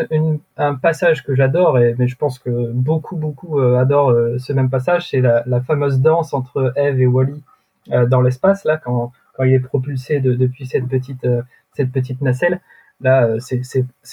un 0.58 0.74
passage 0.74 1.24
que 1.24 1.34
j'adore, 1.34 1.78
mais 1.98 2.06
je 2.06 2.14
pense 2.16 2.38
que 2.38 2.70
beaucoup, 2.72 3.16
beaucoup 3.16 3.58
adorent 3.58 4.14
ce 4.38 4.52
même 4.52 4.68
passage, 4.68 5.08
c'est 5.08 5.20
la, 5.22 5.42
la 5.46 5.62
fameuse 5.62 6.00
danse 6.00 6.34
entre 6.34 6.72
Eve 6.76 7.00
et 7.00 7.06
Wally 7.06 7.42
dans 8.08 8.20
l'espace, 8.20 8.64
là, 8.64 8.76
quand, 8.76 9.12
quand 9.34 9.44
il 9.44 9.52
est 9.54 9.60
propulsé 9.60 10.20
de- 10.20 10.34
depuis 10.34 10.66
cette 10.66 10.88
petite, 10.88 11.24
euh, 11.24 11.42
cette 11.74 11.90
petite 11.92 12.20
nacelle. 12.20 12.60
Là, 13.00 13.24
euh, 13.26 13.38
c'est- 13.40 13.62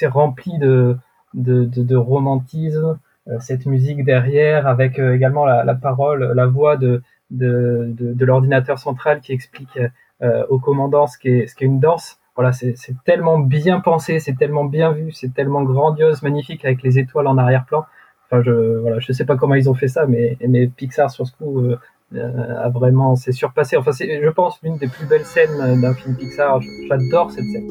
rempli 0.07 0.57
de, 0.59 0.97
de, 1.33 1.65
de, 1.65 1.95
romantisme, 1.95 2.99
euh, 3.27 3.37
cette 3.39 3.65
musique 3.65 4.03
derrière, 4.05 4.67
avec 4.67 4.99
également 4.99 5.45
la, 5.45 5.63
parole, 5.75 6.31
la 6.35 6.45
voix 6.45 6.77
de, 6.77 7.01
de, 7.31 7.87
de, 7.97 8.13
de 8.13 8.25
l'ordinateur 8.25 8.79
central 8.79 9.19
qui 9.21 9.33
explique 9.33 9.77
euh, 10.23 10.45
au 10.49 10.59
commandant 10.59 11.05
ce 11.07 11.17
qu'est 11.17 11.45
qu'est 11.55 11.65
une 11.65 11.79
danse. 11.79 12.17
Voilà, 12.35 12.51
c'est 12.53 12.75
tellement 13.03 13.39
bien 13.39 13.79
pensé, 13.79 14.19
c'est 14.19 14.37
tellement 14.37 14.63
bien 14.65 14.91
vu, 14.91 15.11
c'est 15.11 15.33
tellement 15.33 15.63
grandiose, 15.63 16.21
magnifique 16.21 16.63
avec 16.65 16.83
les 16.83 16.99
étoiles 16.99 17.27
en 17.27 17.37
arrière-plan. 17.37 17.85
Enfin, 18.29 18.43
je 18.43 18.51
voilà, 18.79 18.99
je 18.99 19.11
sais 19.11 19.25
pas 19.25 19.35
comment 19.37 19.55
ils 19.55 19.69
ont 19.69 19.73
fait 19.73 19.87
ça, 19.87 20.05
mais 20.05 20.37
mais 20.47 20.67
Pixar 20.67 21.09
sur 21.09 21.25
ce 21.27 21.33
coup 21.35 21.61
euh, 21.61 21.79
a 22.15 22.69
vraiment 22.69 23.15
c'est 23.15 23.31
surpassé. 23.31 23.77
Enfin, 23.77 23.91
c'est 23.91 24.21
je 24.21 24.29
pense 24.29 24.59
l'une 24.63 24.77
des 24.77 24.87
plus 24.87 25.05
belles 25.05 25.25
scènes 25.25 25.59
euh, 25.59 25.75
d'un 25.75 25.93
film 25.93 26.15
Pixar. 26.15 26.61
J'adore 26.89 27.31
cette 27.31 27.45
scène. 27.45 27.67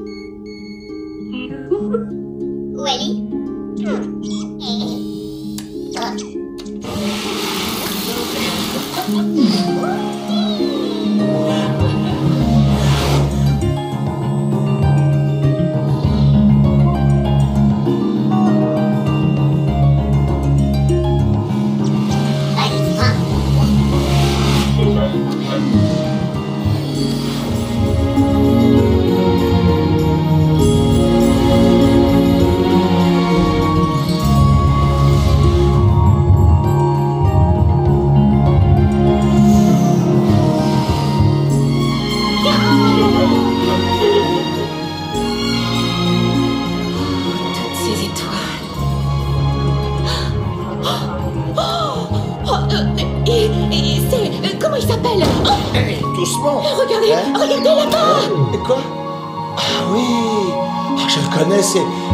Je 61.67 62.06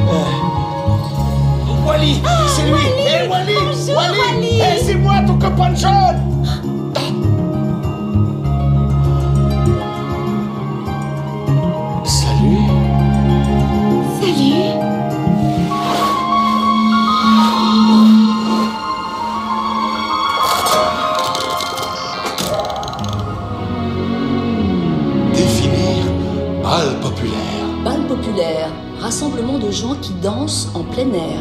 En 30.32 30.82
plein 30.84 31.12
air. 31.12 31.40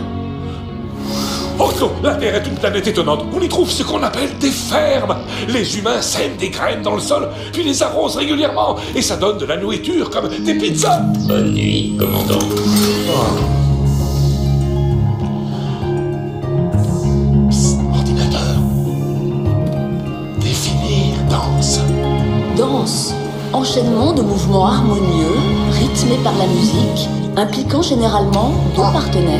Otto, 1.57 1.91
la 2.03 2.15
Terre 2.15 2.35
est 2.35 2.45
une 2.45 2.55
planète 2.55 2.87
étonnante. 2.87 3.23
On 3.33 3.39
y 3.39 3.47
trouve 3.47 3.71
ce 3.71 3.83
qu'on 3.83 4.03
appelle 4.03 4.37
des 4.37 4.51
fermes. 4.51 5.15
Les 5.47 5.77
humains 5.77 6.01
sèment 6.01 6.35
des 6.35 6.49
graines 6.49 6.81
dans 6.81 6.95
le 6.95 7.01
sol, 7.01 7.29
puis 7.53 7.63
les 7.63 7.81
arrosent 7.81 8.17
régulièrement, 8.17 8.75
et 8.93 9.01
ça 9.01 9.15
donne 9.15 9.37
de 9.37 9.45
la 9.45 9.55
nourriture 9.55 10.09
comme 10.09 10.27
des 10.27 10.55
pizzas. 10.55 10.99
Bonne 11.25 11.53
nuit, 11.53 11.95
commandant. 11.97 12.45
Ordinateur. 17.93 18.57
Définir 20.41 21.15
danse. 21.29 21.79
Danse, 22.57 23.13
enchaînement 23.53 24.11
de 24.11 24.21
mouvements 24.21 24.67
harmonieux, 24.67 25.37
rythmés 25.79 26.19
par 26.23 26.33
la 26.37 26.47
musique, 26.47 27.07
impliquant 27.41 27.81
généralement 27.81 28.51
deux 28.75 28.83
partenaires. 28.93 29.39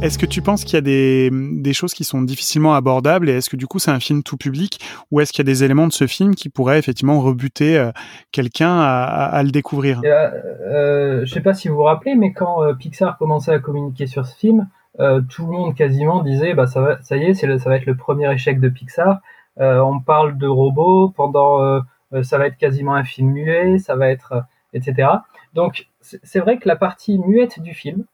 Est-ce 0.00 0.16
que 0.16 0.26
tu 0.26 0.42
penses 0.42 0.64
qu'il 0.64 0.74
y 0.74 0.76
a 0.76 0.80
des, 0.82 1.30
des 1.32 1.72
choses 1.72 1.92
qui 1.92 2.04
sont 2.04 2.22
difficilement 2.22 2.74
abordables 2.74 3.28
et 3.28 3.32
est-ce 3.32 3.50
que 3.50 3.56
du 3.56 3.66
coup 3.66 3.78
c'est 3.78 3.90
un 3.90 4.00
film 4.00 4.22
tout 4.22 4.36
public 4.36 4.80
ou 5.10 5.20
est-ce 5.20 5.32
qu'il 5.32 5.44
y 5.44 5.48
a 5.48 5.52
des 5.52 5.64
éléments 5.64 5.86
de 5.86 5.92
ce 5.92 6.06
film 6.06 6.34
qui 6.34 6.50
pourraient 6.50 6.78
effectivement 6.78 7.20
rebuter 7.20 7.76
euh, 7.76 7.90
quelqu'un 8.32 8.78
à, 8.78 9.02
à, 9.02 9.24
à 9.24 9.42
le 9.42 9.50
découvrir? 9.50 10.00
Euh, 10.04 10.30
euh, 10.70 11.24
Je 11.24 11.32
sais 11.32 11.40
pas 11.40 11.52
si 11.52 11.68
vous 11.68 11.76
vous 11.76 11.82
rappelez, 11.82 12.14
mais 12.14 12.32
quand 12.32 12.62
euh, 12.62 12.74
Pixar 12.74 13.18
commençait 13.18 13.52
à 13.52 13.58
communiquer 13.58 14.06
sur 14.06 14.24
ce 14.24 14.36
film, 14.36 14.68
euh, 15.00 15.20
tout 15.20 15.46
le 15.46 15.52
monde 15.52 15.74
quasiment 15.74 16.22
disait 16.22 16.54
bah 16.54 16.66
ça, 16.66 16.98
y 17.16 17.24
est, 17.24 17.34
ça 17.34 17.68
va 17.70 17.76
être 17.76 17.86
le 17.86 17.96
premier 17.96 18.32
échec 18.32 18.60
de 18.60 18.68
Pixar. 18.68 19.20
Euh, 19.60 19.80
on 19.80 20.00
parle 20.00 20.38
de 20.38 20.46
robots 20.46 21.10
pendant, 21.10 21.62
euh, 21.62 22.22
ça 22.22 22.38
va 22.38 22.46
être 22.46 22.56
quasiment 22.56 22.94
un 22.94 23.04
film 23.04 23.30
muet, 23.30 23.78
ça 23.78 23.96
va 23.96 24.08
être, 24.08 24.44
etc. 24.72 25.08
Donc 25.54 25.88
c'est 26.00 26.40
vrai 26.40 26.58
que 26.58 26.68
la 26.68 26.76
partie 26.76 27.18
muette 27.18 27.60
du 27.60 27.74
film, 27.74 28.04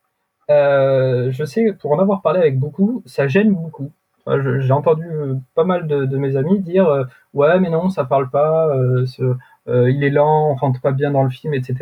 je 0.49 1.45
sais 1.47 1.73
pour 1.73 1.93
en 1.93 1.99
avoir 1.99 2.23
parlé 2.23 2.41
avec 2.41 2.59
beaucoup, 2.59 3.03
ça 3.07 3.29
gêne 3.29 3.55
beaucoup. 3.55 3.91
J'ai 4.27 4.73
entendu 4.73 5.07
pas 5.55 5.65
mal 5.65 5.87
de, 5.87 6.17
mes 6.17 6.37
amis 6.37 6.61
dire 6.61 7.07
ouais 7.35 7.61
mais 7.61 7.69
non 7.69 7.91
ça 7.91 8.05
parle 8.05 8.31
pas, 8.31 8.75
il 9.67 10.05
est 10.05 10.11
lent, 10.11 10.51
on 10.51 10.55
rentre 10.55 10.81
pas 10.81 10.93
bien 10.93 11.11
dans 11.11 11.23
le 11.25 11.31
film, 11.31 11.55
etc. 11.55 11.77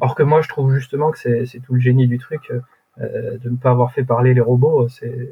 Alors 0.00 0.14
que 0.14 0.22
moi 0.22 0.42
je 0.42 0.48
trouve 0.48 0.74
justement 0.74 1.10
que 1.10 1.18
c'est 1.18 1.60
tout 1.60 1.74
le 1.74 1.80
génie 1.80 2.08
du 2.08 2.18
truc 2.18 2.52
de 3.00 3.48
ne 3.50 3.56
pas 3.56 3.70
avoir 3.70 3.92
fait 3.92 4.04
parler 4.04 4.34
les 4.34 4.40
robots, 4.40 4.88
c'est 4.88 5.30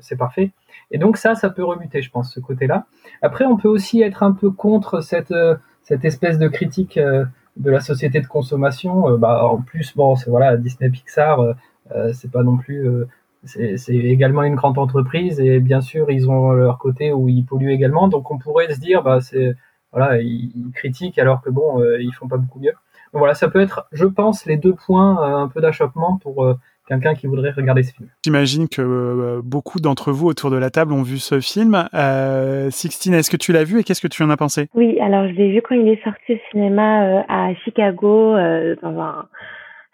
c'est- 0.00 0.16
parfait. 0.16 0.50
Et 0.90 0.98
donc 0.98 1.16
ça, 1.16 1.34
ça 1.34 1.50
peut 1.50 1.64
rebuter, 1.64 2.02
je 2.02 2.10
pense, 2.10 2.32
ce 2.32 2.40
côté-là. 2.40 2.86
Après, 3.22 3.44
on 3.44 3.56
peut 3.56 3.68
aussi 3.68 4.02
être 4.02 4.22
un 4.22 4.32
peu 4.32 4.50
contre 4.50 5.00
cette 5.00 5.30
euh, 5.32 5.56
espèce 6.02 6.38
de 6.38 6.48
critique 6.48 6.96
euh, 6.98 7.24
de 7.56 7.70
la 7.70 7.80
société 7.80 8.20
de 8.20 8.26
consommation. 8.26 9.08
Euh, 9.10 9.16
bah, 9.16 9.46
en 9.46 9.58
plus, 9.62 9.94
bon, 9.96 10.16
c'est 10.16 10.30
voilà, 10.30 10.56
Disney 10.56 10.90
Pixar, 10.90 11.40
euh, 11.40 11.52
euh, 11.92 12.12
c'est 12.12 12.30
pas 12.30 12.42
non 12.42 12.56
plus, 12.56 12.88
euh, 12.88 13.06
c'est 13.44 13.94
également 13.94 14.42
une 14.42 14.56
grande 14.56 14.78
entreprise 14.78 15.38
et 15.40 15.60
bien 15.60 15.80
sûr, 15.80 16.10
ils 16.10 16.28
ont 16.28 16.52
leur 16.52 16.78
côté 16.78 17.12
où 17.12 17.28
ils 17.28 17.44
polluent 17.44 17.70
également. 17.72 18.08
Donc, 18.08 18.30
on 18.30 18.38
pourrait 18.38 18.72
se 18.74 18.80
dire, 18.80 19.02
bah, 19.02 19.20
c'est 19.20 19.54
voilà, 19.92 20.20
ils, 20.20 20.50
ils 20.56 20.72
critiquent 20.72 21.18
alors 21.18 21.40
que 21.42 21.50
bon, 21.50 21.80
euh, 21.80 22.02
ils 22.02 22.12
font 22.12 22.28
pas 22.28 22.36
beaucoup 22.38 22.58
mieux. 22.58 22.72
Donc 23.16 23.20
voilà, 23.20 23.32
ça 23.32 23.48
peut 23.48 23.60
être, 23.60 23.86
je 23.92 24.04
pense, 24.04 24.44
les 24.44 24.58
deux 24.58 24.74
points 24.74 25.16
euh, 25.22 25.36
un 25.36 25.48
peu 25.48 25.62
d'achoppement 25.62 26.18
pour 26.22 26.44
euh, 26.44 26.52
quelqu'un 26.86 27.14
qui 27.14 27.26
voudrait 27.26 27.50
regarder 27.50 27.82
ce 27.82 27.94
film. 27.94 28.10
J'imagine 28.22 28.68
que 28.68 28.82
euh, 28.82 29.40
beaucoup 29.42 29.80
d'entre 29.80 30.12
vous 30.12 30.26
autour 30.26 30.50
de 30.50 30.58
la 30.58 30.68
table 30.68 30.92
ont 30.92 31.02
vu 31.02 31.16
ce 31.16 31.40
film. 31.40 31.88
Euh, 31.94 32.68
Sixtine, 32.68 33.14
est-ce 33.14 33.30
que 33.30 33.38
tu 33.38 33.52
l'as 33.52 33.64
vu 33.64 33.80
et 33.80 33.84
qu'est-ce 33.84 34.02
que 34.02 34.06
tu 34.06 34.22
en 34.22 34.28
as 34.28 34.36
pensé? 34.36 34.68
Oui, 34.74 35.00
alors 35.00 35.26
je 35.28 35.32
l'ai 35.32 35.50
vu 35.50 35.62
quand 35.62 35.74
il 35.74 35.88
est 35.88 36.04
sorti 36.04 36.34
au 36.34 36.38
cinéma 36.50 37.06
euh, 37.06 37.22
à 37.26 37.54
Chicago, 37.64 38.36
euh, 38.36 38.76
dans 38.82 39.00
un, 39.00 39.28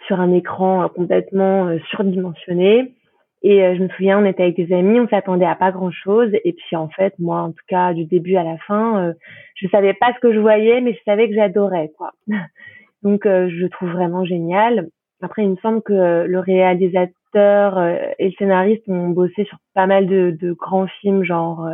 sur 0.08 0.18
un 0.18 0.32
écran 0.32 0.82
euh, 0.82 0.88
complètement 0.88 1.68
euh, 1.68 1.78
surdimensionné. 1.90 2.92
Et 3.44 3.62
euh, 3.62 3.76
je 3.76 3.82
me 3.84 3.88
souviens, 3.90 4.18
on 4.18 4.24
était 4.24 4.42
avec 4.42 4.56
des 4.56 4.74
amis, 4.74 4.98
on 4.98 5.06
s'attendait 5.06 5.46
à 5.46 5.54
pas 5.54 5.70
grand-chose. 5.70 6.30
Et 6.44 6.54
puis 6.54 6.74
en 6.74 6.88
fait, 6.88 7.14
moi, 7.20 7.42
en 7.42 7.50
tout 7.52 7.64
cas, 7.68 7.92
du 7.92 8.04
début 8.04 8.34
à 8.34 8.42
la 8.42 8.56
fin, 8.66 8.98
euh, 8.98 9.12
je 9.54 9.68
savais 9.68 9.94
pas 9.94 10.12
ce 10.12 10.18
que 10.20 10.34
je 10.34 10.40
voyais, 10.40 10.80
mais 10.80 10.94
je 10.94 10.98
savais 11.04 11.28
que 11.28 11.36
j'adorais, 11.36 11.92
quoi. 11.96 12.10
Donc, 13.02 13.26
euh, 13.26 13.48
je 13.50 13.66
trouve 13.66 13.90
vraiment 13.90 14.24
génial. 14.24 14.88
Après, 15.22 15.42
il 15.44 15.50
me 15.50 15.56
semble 15.56 15.82
que 15.82 15.92
euh, 15.92 16.26
le 16.26 16.40
réalisateur 16.40 17.78
euh, 17.78 17.96
et 18.18 18.26
le 18.26 18.32
scénariste 18.32 18.88
ont 18.88 19.10
bossé 19.10 19.44
sur 19.44 19.58
pas 19.74 19.86
mal 19.86 20.06
de, 20.06 20.36
de 20.40 20.52
grands 20.52 20.88
films, 21.00 21.24
genre 21.24 21.68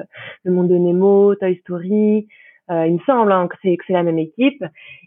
Le 0.45 0.53
Monde 0.53 0.69
de 0.69 0.77
Nemo, 0.77 1.35
Toy 1.35 1.57
Story. 1.57 2.27
Euh, 2.71 2.87
il 2.87 2.95
me 2.95 2.99
semble 3.07 3.33
hein, 3.33 3.49
que 3.49 3.57
c'est 3.63 3.77
que 3.77 3.85
c'est 3.87 3.93
la 3.95 4.03
même 4.03 4.19
équipe. 4.19 4.63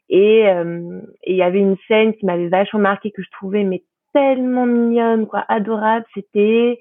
Et 0.10 0.48
euh, 0.48 1.02
et 1.24 1.34
il 1.34 1.38
y 1.38 1.44
avait 1.44 1.60
une 1.60 1.78
scène 1.88 2.14
qui 2.14 2.26
m'avait 2.26 2.50
vachement 2.50 2.80
marqué 2.80 3.12
que 3.12 3.22
je 3.22 3.30
trouvais 3.32 3.64
mais 3.64 3.84
tellement 4.14 4.66
mignonne, 4.66 5.28
quoi, 5.28 5.46
adorable. 5.48 6.06
C'était 6.14 6.80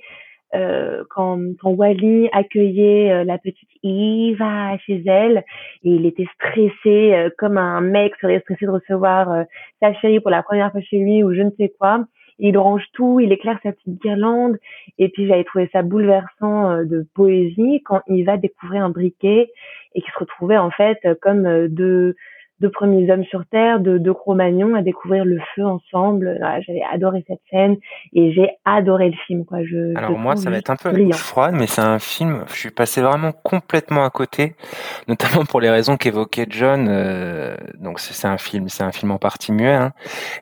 euh, 0.55 1.05
quand, 1.11 1.39
quand 1.61 1.71
Wally 1.71 2.29
accueillait 2.33 3.13
euh, 3.13 3.25
la 3.25 3.39
petite 3.39 3.69
Eva 3.83 4.77
chez 4.79 5.03
elle 5.07 5.45
et 5.85 5.91
il 5.91 6.07
était 6.07 6.27
stressé 6.35 7.15
euh, 7.15 7.31
comme 7.39 7.57
un 7.57 7.81
mec 7.81 8.15
serait 8.21 8.41
stressé 8.41 8.67
de 8.67 8.71
recevoir 8.71 9.31
euh, 9.31 9.45
sa 9.81 9.93
chérie 9.95 10.21
pour 10.21 10.31
la 10.31 10.43
première 10.43 10.73
fois 10.73 10.81
chez 10.81 10.99
lui 10.99 11.23
ou 11.23 11.33
je 11.35 11.43
ne 11.43 11.51
sais 11.59 11.73
quoi. 11.79 12.05
Il 12.43 12.57
range 12.57 12.87
tout, 12.95 13.21
il 13.21 13.33
éclaire 13.33 13.59
sa 13.63 13.73
petite 13.73 14.01
guirlande 14.01 14.57
et 14.99 15.11
puis 15.11 15.27
j'avais 15.27 15.45
trouvé 15.45 15.69
ça 15.73 15.83
bouleversant 15.83 16.71
euh, 16.71 16.85
de 16.85 17.07
poésie 17.15 17.83
quand 17.85 18.01
il 18.09 18.25
va 18.25 18.37
découvrir 18.37 18.85
un 18.85 18.91
briquet 18.91 19.51
et 19.95 20.01
qui 20.01 20.11
se 20.11 20.19
retrouvait 20.19 20.59
en 20.59 20.71
fait 20.71 20.99
comme 21.21 21.47
euh, 21.47 21.69
deux 21.69 22.17
deux 22.61 22.71
premiers 22.71 23.11
hommes 23.11 23.25
sur 23.25 23.47
terre, 23.47 23.81
de 23.81 23.97
deux 23.97 24.13
Cro-Magnons 24.13 24.75
à 24.75 24.83
découvrir 24.83 25.25
le 25.25 25.39
feu 25.55 25.65
ensemble. 25.65 26.37
Voilà, 26.39 26.61
J'avais 26.61 26.83
adoré 26.93 27.25
cette 27.27 27.41
scène 27.51 27.77
et 28.13 28.33
j'ai 28.33 28.51
adoré 28.65 29.09
le 29.09 29.17
film. 29.27 29.45
Quoi. 29.45 29.65
Je, 29.65 29.97
Alors 29.97 30.19
moi, 30.19 30.37
ça 30.37 30.51
va 30.51 30.59
être 30.59 30.71
un 30.71 30.77
peu 30.77 30.91
brillant. 30.91 31.17
froide, 31.17 31.55
mais 31.55 31.67
c'est 31.67 31.81
un 31.81 31.99
film, 31.99 32.45
je 32.49 32.55
suis 32.55 32.71
passé 32.71 33.01
vraiment 33.01 33.33
complètement 33.33 34.05
à 34.05 34.11
côté, 34.11 34.55
notamment 35.09 35.45
pour 35.45 35.61
les 35.61 35.71
raisons 35.71 35.97
qu'évoquait 35.97 36.47
John. 36.51 36.87
euh, 36.89 37.57
donc 37.79 37.99
c'est 37.99 38.29
un 38.29 38.39
film, 38.39 38.69
c'est 38.69 38.83
un 38.83 38.93
film 38.93 39.11
en 39.11 39.19
partie 39.19 39.53
muet, 39.53 39.73
hein. 39.73 39.93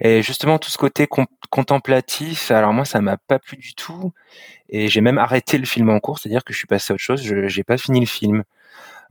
et 0.01 0.23
justement 0.23 0.59
tout 0.59 0.71
ce 0.71 0.79
côté 0.79 1.07
contemplatif. 1.51 2.51
Alors 2.51 2.73
moi, 2.73 2.85
ça 2.85 3.01
m'a 3.01 3.17
pas 3.17 3.39
plu 3.39 3.57
du 3.57 3.75
tout, 3.75 4.13
et 4.69 4.89
j'ai 4.89 5.01
même 5.01 5.19
arrêté 5.19 5.57
le 5.57 5.67
film 5.67 5.89
en 5.91 6.01
cours, 6.01 6.19
c'est-à-dire 6.19 6.43
que 6.43 6.53
je 6.53 6.59
suis 6.59 6.67
passé 6.67 6.93
à 6.93 6.95
autre 6.95 7.03
chose. 7.03 7.23
Je 7.23 7.47
j'ai 7.47 7.65
pas 7.65 7.79
fini 7.79 8.01
le 8.01 8.07
film. 8.07 8.43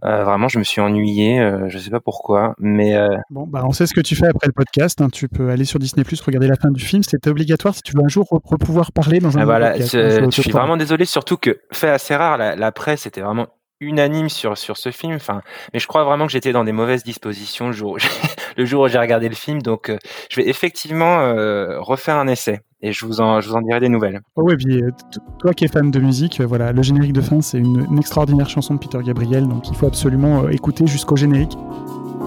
Euh, 0.06 0.24
vraiment, 0.24 0.48
je 0.48 0.60
me 0.60 0.64
suis 0.64 0.80
ennuyé, 0.80 1.40
euh, 1.40 1.70
je 1.70 1.78
sais 1.80 1.90
pas 1.90 2.00
pourquoi, 2.00 2.54
mais 2.60 2.96
euh, 2.96 3.16
Bon, 3.32 3.46
bah, 3.48 3.64
on 3.66 3.72
sait 3.72 3.88
ce 3.88 3.94
que 3.94 4.02
tu 4.02 4.16
fais 4.16 4.28
après 4.28 4.46
le 4.48 4.54
podcast. 4.54 5.02
hein. 5.02 5.10
Tu 5.12 5.28
peux 5.28 5.50
aller 5.50 5.66
sur 5.66 5.80
Disney+, 5.80 6.04
regarder 6.26 6.48
la 6.48 6.56
fin 6.56 6.70
du 6.70 6.84
film. 6.84 7.02
C'est 7.04 7.26
obligatoire 7.28 7.74
si 7.74 7.82
tu 7.82 7.94
veux 7.96 8.04
un 8.04 8.08
jour 8.08 8.28
pouvoir 8.60 8.92
parler 8.92 9.20
dans 9.20 9.38
un 9.38 9.42
Ah, 9.42 9.46
voilà, 9.46 9.72
podcast. 9.72 9.92
je, 9.94 10.24
hein, 10.24 10.28
je 10.32 10.42
suis 10.42 10.52
vraiment 10.52 10.78
désolé, 10.78 11.06
surtout 11.06 11.38
que 11.38 11.60
fait 11.72 11.90
assez 11.90 12.16
rare, 12.16 12.38
la, 12.38 12.56
la 12.56 12.72
presse 12.72 13.06
était 13.08 13.22
vraiment 13.22 13.48
unanime 13.80 14.30
sur 14.30 14.58
sur 14.58 14.76
ce 14.78 14.90
film. 14.92 15.14
Enfin, 15.16 15.42
mais 15.74 15.80
je 15.80 15.88
crois 15.88 16.04
vraiment 16.04 16.26
que 16.26 16.32
j'étais 16.32 16.52
dans 16.52 16.64
des 16.64 16.72
mauvaises 16.72 17.04
dispositions 17.04 17.68
le 17.68 17.74
jour 17.74 17.92
où 17.94 17.98
j'ai, 18.00 18.08
le 18.58 18.66
jour 18.66 18.84
où 18.84 18.88
j'ai 18.88 18.98
regardé 19.00 19.30
le 19.30 19.36
film. 19.36 19.62
Donc, 19.62 19.90
euh, 19.90 19.98
je 20.30 20.42
vais 20.42 20.48
effectivement 20.50 21.22
euh, 21.22 21.80
refaire 21.80 22.18
un 22.18 22.28
essai 22.28 22.62
et 22.82 22.94
je 22.94 23.06
vous 23.06 23.22
en 23.22 23.42
je 23.42 23.50
vous 23.50 23.56
en 23.56 23.62
dirai 23.62 23.80
des 23.80 23.90
nouvelles. 23.90 24.22
Oh 24.36 24.44
ouais, 24.44 24.56
puis 24.56 24.82
euh, 24.82 24.92
toi 25.40 25.54
qui 25.54 25.66
es 25.66 25.68
fan 25.68 25.90
de 25.92 26.00
musique, 26.00 26.40
euh, 26.40 26.46
voilà, 26.46 26.72
le 26.72 26.82
générique 26.82 27.14
de 27.14 27.22
fin, 27.22 27.42
c'est 27.42 27.58
une, 27.58 27.86
une 27.90 28.00
extraordinaire 28.00 28.50
chanson 28.50 28.76
de 28.76 28.80
Peter 28.80 29.00
Gabriel, 29.04 29.48
donc 29.48 29.68
il 29.70 29.76
faut 29.76 29.88
absolument 29.88 30.44
euh, 30.44 30.50
écouter 30.50 30.86
jusqu'au 30.88 31.16
générique. 31.16 31.58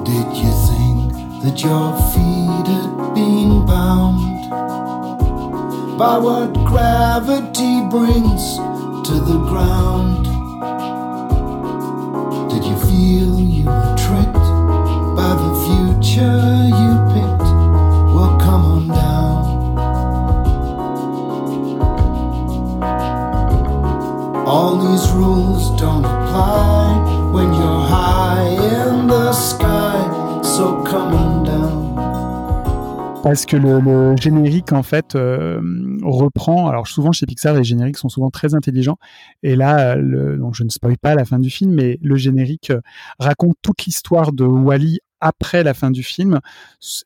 Did 0.05 0.37
you 0.37 0.51
think 0.67 1.13
that 1.43 1.63
your 1.63 1.95
feet 2.13 2.67
had 2.67 3.15
been 3.15 3.65
bound 3.67 4.49
by 5.99 6.19
what 6.19 6.53
gravity 6.65 7.83
brings 7.91 8.57
to 9.05 9.21
the 9.21 9.39
ground? 9.49 10.27
Did 12.51 12.65
you 12.65 12.77
feel 12.77 13.39
you 13.39 13.67
were 13.67 13.95
tricked 13.97 14.47
by 15.15 15.35
the 15.37 15.53
future 15.67 16.67
you 16.67 17.10
All 24.53 24.77
these 24.77 25.09
rules 25.13 25.71
don't 25.81 26.05
apply 26.05 27.31
when 27.33 27.55
you're 27.55 27.85
high 27.87 28.49
in 28.49 29.07
the 29.07 29.33
sky. 29.33 30.43
So 30.43 30.83
come 30.83 31.15
on 31.15 31.45
down. 31.45 33.23
Parce 33.23 33.47
que 33.47 33.57
le, 33.57 34.17
générique, 34.17 34.73
en 34.73 34.83
fait, 34.83 35.15
euh, 35.15 35.61
reprend. 36.03 36.67
Alors, 36.69 36.89
souvent, 36.89 37.13
chez 37.13 37.27
Pixar, 37.27 37.55
les 37.55 37.63
génériques 37.63 37.99
sont 37.99 38.09
souvent 38.09 38.31
très 38.31 38.57
intelligents. 38.57 38.97
Et 39.45 39.55
là, 39.55 39.95
donc 39.95 40.57
je 40.57 40.65
ne 40.65 40.69
spoil 40.69 40.99
pas 40.99 41.15
la 41.15 41.25
fin 41.25 41.39
du 41.39 41.51
film, 41.51 41.75
mais 41.75 42.01
le 42.03 42.17
générique 42.17 42.71
euh, 42.71 42.81
raconte 43.21 43.55
toute 43.63 43.85
l'histoire 43.85 44.33
de 44.33 44.43
Wally 44.45 44.99
après 45.21 45.63
la 45.63 45.75
fin 45.75 45.93
du 45.93 46.03
film 46.03 46.41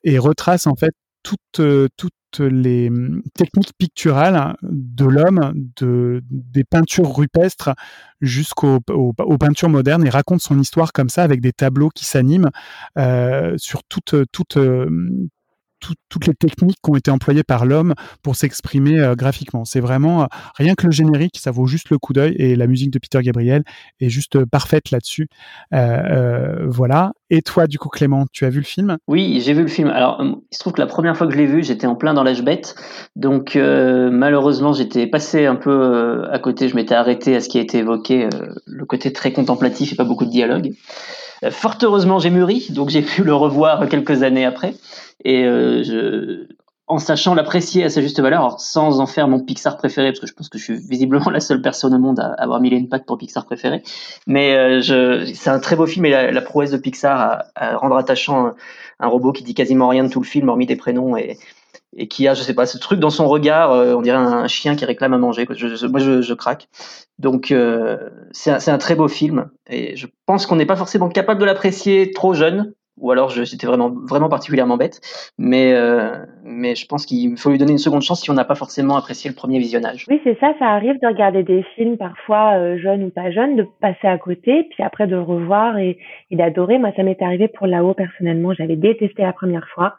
et 0.03 0.17
retrace, 0.17 0.65
en 0.65 0.75
fait, 0.75 0.95
toute, 1.21 1.59
euh, 1.59 1.89
toute 1.95 2.13
les 2.39 2.89
hum, 2.89 3.21
techniques 3.33 3.73
picturales 3.77 4.55
de 4.61 5.05
l'homme, 5.05 5.53
de, 5.77 6.21
des 6.29 6.63
peintures 6.63 7.15
rupestres 7.15 7.71
jusqu'aux 8.21 8.79
aux, 8.89 9.13
aux 9.17 9.37
peintures 9.37 9.69
modernes 9.69 10.05
et 10.05 10.09
raconte 10.09 10.41
son 10.41 10.59
histoire 10.59 10.93
comme 10.93 11.09
ça 11.09 11.23
avec 11.23 11.41
des 11.41 11.53
tableaux 11.53 11.89
qui 11.89 12.05
s'animent 12.05 12.49
euh, 12.97 13.55
sur 13.57 13.83
toute, 13.83 14.15
toute, 14.31 14.57
euh, 14.57 14.89
tout- 15.85 15.93
toutes 16.09 16.27
les 16.27 16.33
techniques 16.33 16.77
qui 16.83 16.89
ont 16.89 16.95
été 16.95 17.11
employées 17.11 17.43
par 17.43 17.65
l'homme 17.65 17.93
pour 18.23 18.35
s'exprimer 18.35 18.99
euh, 18.99 19.15
graphiquement. 19.15 19.65
C'est 19.65 19.79
vraiment 19.79 20.23
euh, 20.23 20.25
rien 20.57 20.73
que 20.75 20.85
le 20.85 20.91
générique, 20.91 21.37
ça 21.37 21.51
vaut 21.51 21.67
juste 21.67 21.89
le 21.89 21.97
coup 21.97 22.13
d'œil 22.13 22.35
et 22.37 22.55
la 22.55 22.67
musique 22.67 22.91
de 22.91 22.99
Peter 22.99 23.21
Gabriel 23.21 23.63
est 23.99 24.09
juste 24.09 24.35
euh, 24.35 24.45
parfaite 24.45 24.91
là-dessus. 24.91 25.27
Voilà. 25.71 27.13
Et 27.29 27.41
toi, 27.41 27.67
du 27.67 27.77
coup, 27.79 27.89
Clément, 27.89 28.25
tu 28.31 28.45
as 28.45 28.49
vu 28.49 28.59
le 28.59 28.65
film? 28.65 28.97
Oui, 29.07 29.41
j'ai 29.43 29.53
vu 29.53 29.61
le 29.61 29.67
film. 29.67 29.89
Alors, 29.89 30.21
euh, 30.21 30.31
il 30.51 30.55
se 30.55 30.59
trouve 30.59 30.73
que 30.73 30.81
la 30.81 30.87
première 30.87 31.15
fois 31.17 31.27
que 31.27 31.33
je 31.33 31.37
l'ai 31.37 31.45
vu, 31.45 31.63
j'étais 31.63 31.87
en 31.87 31.95
plein 31.95 32.13
dans 32.13 32.23
l'âge 32.23 32.43
bête. 32.43 32.75
Donc, 33.15 33.55
malheureusement, 33.55 34.73
j'étais 34.73 35.07
passé 35.07 35.45
un 35.45 35.55
peu 35.55 36.25
à 36.31 36.39
côté. 36.39 36.67
Je 36.67 36.75
m'étais 36.75 36.95
arrêté 36.95 37.35
à 37.35 37.41
ce 37.41 37.49
qui 37.49 37.57
a 37.57 37.61
été 37.61 37.79
évoqué, 37.79 38.29
le 38.65 38.85
côté 38.85 39.13
très 39.13 39.33
contemplatif 39.33 39.93
et 39.93 39.95
pas 39.95 40.03
beaucoup 40.03 40.25
de 40.25 40.31
dialogue. 40.31 40.71
Euh, 41.43 41.51
fort 41.51 41.77
heureusement, 41.81 42.19
j'ai 42.19 42.29
mûri, 42.29 42.67
donc 42.69 42.89
j'ai 42.89 43.01
pu 43.01 43.23
le 43.23 43.33
revoir 43.33 43.87
quelques 43.89 44.23
années 44.23 44.45
après. 44.45 44.75
Et 45.23 45.43
euh, 45.43 45.83
je, 45.83 46.47
en 46.87 46.99
sachant 46.99 47.33
l'apprécier 47.33 47.83
à 47.83 47.89
sa 47.89 48.01
juste 48.01 48.19
valeur, 48.19 48.41
alors 48.41 48.59
sans 48.59 48.99
en 48.99 49.07
faire 49.07 49.27
mon 49.27 49.39
Pixar 49.39 49.77
préféré, 49.77 50.11
parce 50.11 50.19
que 50.19 50.27
je 50.27 50.33
pense 50.33 50.49
que 50.49 50.57
je 50.57 50.63
suis 50.63 50.77
visiblement 50.77 51.29
la 51.31 51.39
seule 51.39 51.61
personne 51.61 51.93
au 51.93 51.99
monde 51.99 52.19
à 52.19 52.33
avoir 52.33 52.63
et 52.63 52.67
une 52.67 52.89
pattes 52.89 53.05
pour 53.05 53.17
Pixar 53.17 53.45
préféré. 53.45 53.81
Mais 54.27 54.55
euh, 54.55 55.25
c'est 55.33 55.49
un 55.49 55.59
très 55.59 55.75
beau 55.75 55.87
film 55.87 56.05
et 56.05 56.31
la, 56.31 56.41
prouesse 56.41 56.71
de 56.71 56.77
Pixar 56.77 57.19
à, 57.19 57.45
à 57.55 57.77
rendre 57.77 57.97
attachant 57.97 58.47
un, 58.47 58.55
un 58.99 59.07
robot 59.07 59.31
qui 59.31 59.43
dit 59.43 59.53
quasiment 59.53 59.87
rien 59.87 60.03
de 60.03 60.09
tout 60.09 60.19
le 60.19 60.25
film, 60.25 60.49
hormis 60.49 60.65
des 60.65 60.75
prénoms 60.75 61.17
et, 61.17 61.37
et 61.95 62.07
qui 62.07 62.27
a, 62.27 62.33
je 62.33 62.41
sais 62.41 62.53
pas, 62.53 62.65
ce 62.65 62.77
truc 62.77 62.99
dans 62.99 63.09
son 63.09 63.27
regard, 63.27 63.71
euh, 63.71 63.93
on 63.93 64.01
dirait 64.01 64.17
un, 64.17 64.47
chien 64.47 64.75
qui 64.75 64.85
réclame 64.85 65.13
à 65.13 65.17
manger. 65.17 65.45
Je, 65.49 65.87
moi, 65.87 65.99
je, 65.99 66.33
craque. 66.33 66.67
Donc, 67.19 67.51
euh, 67.51 67.97
c'est 68.31 68.69
un, 68.69 68.77
très 68.77 68.95
beau 68.95 69.07
film 69.07 69.49
et 69.69 69.95
je 69.95 70.07
pense 70.25 70.45
qu'on 70.45 70.57
n'est 70.57 70.65
pas 70.65 70.75
forcément 70.75 71.09
capable 71.09 71.39
de 71.39 71.45
l'apprécier 71.45 72.11
trop 72.11 72.33
jeune. 72.33 72.73
Ou 72.97 73.11
alors 73.11 73.29
j'étais 73.29 73.67
vraiment 73.67 73.89
vraiment 73.89 74.29
particulièrement 74.29 74.77
bête, 74.77 75.01
mais 75.37 75.73
euh, 75.73 76.15
mais 76.45 76.75
je 76.75 76.85
pense 76.87 77.05
qu'il 77.05 77.37
faut 77.37 77.49
lui 77.49 77.57
donner 77.57 77.73
une 77.73 77.77
seconde 77.77 78.03
chance 78.03 78.21
si 78.21 78.31
on 78.31 78.35
n'a 78.35 78.45
pas 78.45 78.55
forcément 78.55 78.95
apprécié 78.95 79.29
le 79.29 79.35
premier 79.35 79.59
visionnage. 79.59 80.05
Oui, 80.09 80.21
c'est 80.23 80.39
ça, 80.39 80.53
ça 80.59 80.67
arrive 80.67 80.97
de 81.01 81.07
regarder 81.07 81.43
des 81.43 81.61
films 81.75 81.97
parfois 81.97 82.77
jeunes 82.77 83.03
ou 83.03 83.09
pas 83.09 83.31
jeunes, 83.31 83.57
de 83.57 83.67
passer 83.81 84.07
à 84.07 84.17
côté, 84.17 84.63
puis 84.69 84.81
après 84.81 85.07
de 85.07 85.15
le 85.17 85.21
revoir 85.21 85.77
et, 85.77 85.97
et 86.31 86.37
d'adorer. 86.37 86.77
Moi, 86.77 86.93
ça 86.95 87.03
m'est 87.03 87.21
arrivé 87.21 87.49
pour 87.49 87.67
là-haut 87.67 87.95
personnellement, 87.95 88.53
j'avais 88.53 88.77
détesté 88.77 89.23
la 89.23 89.33
première 89.33 89.67
fois. 89.75 89.97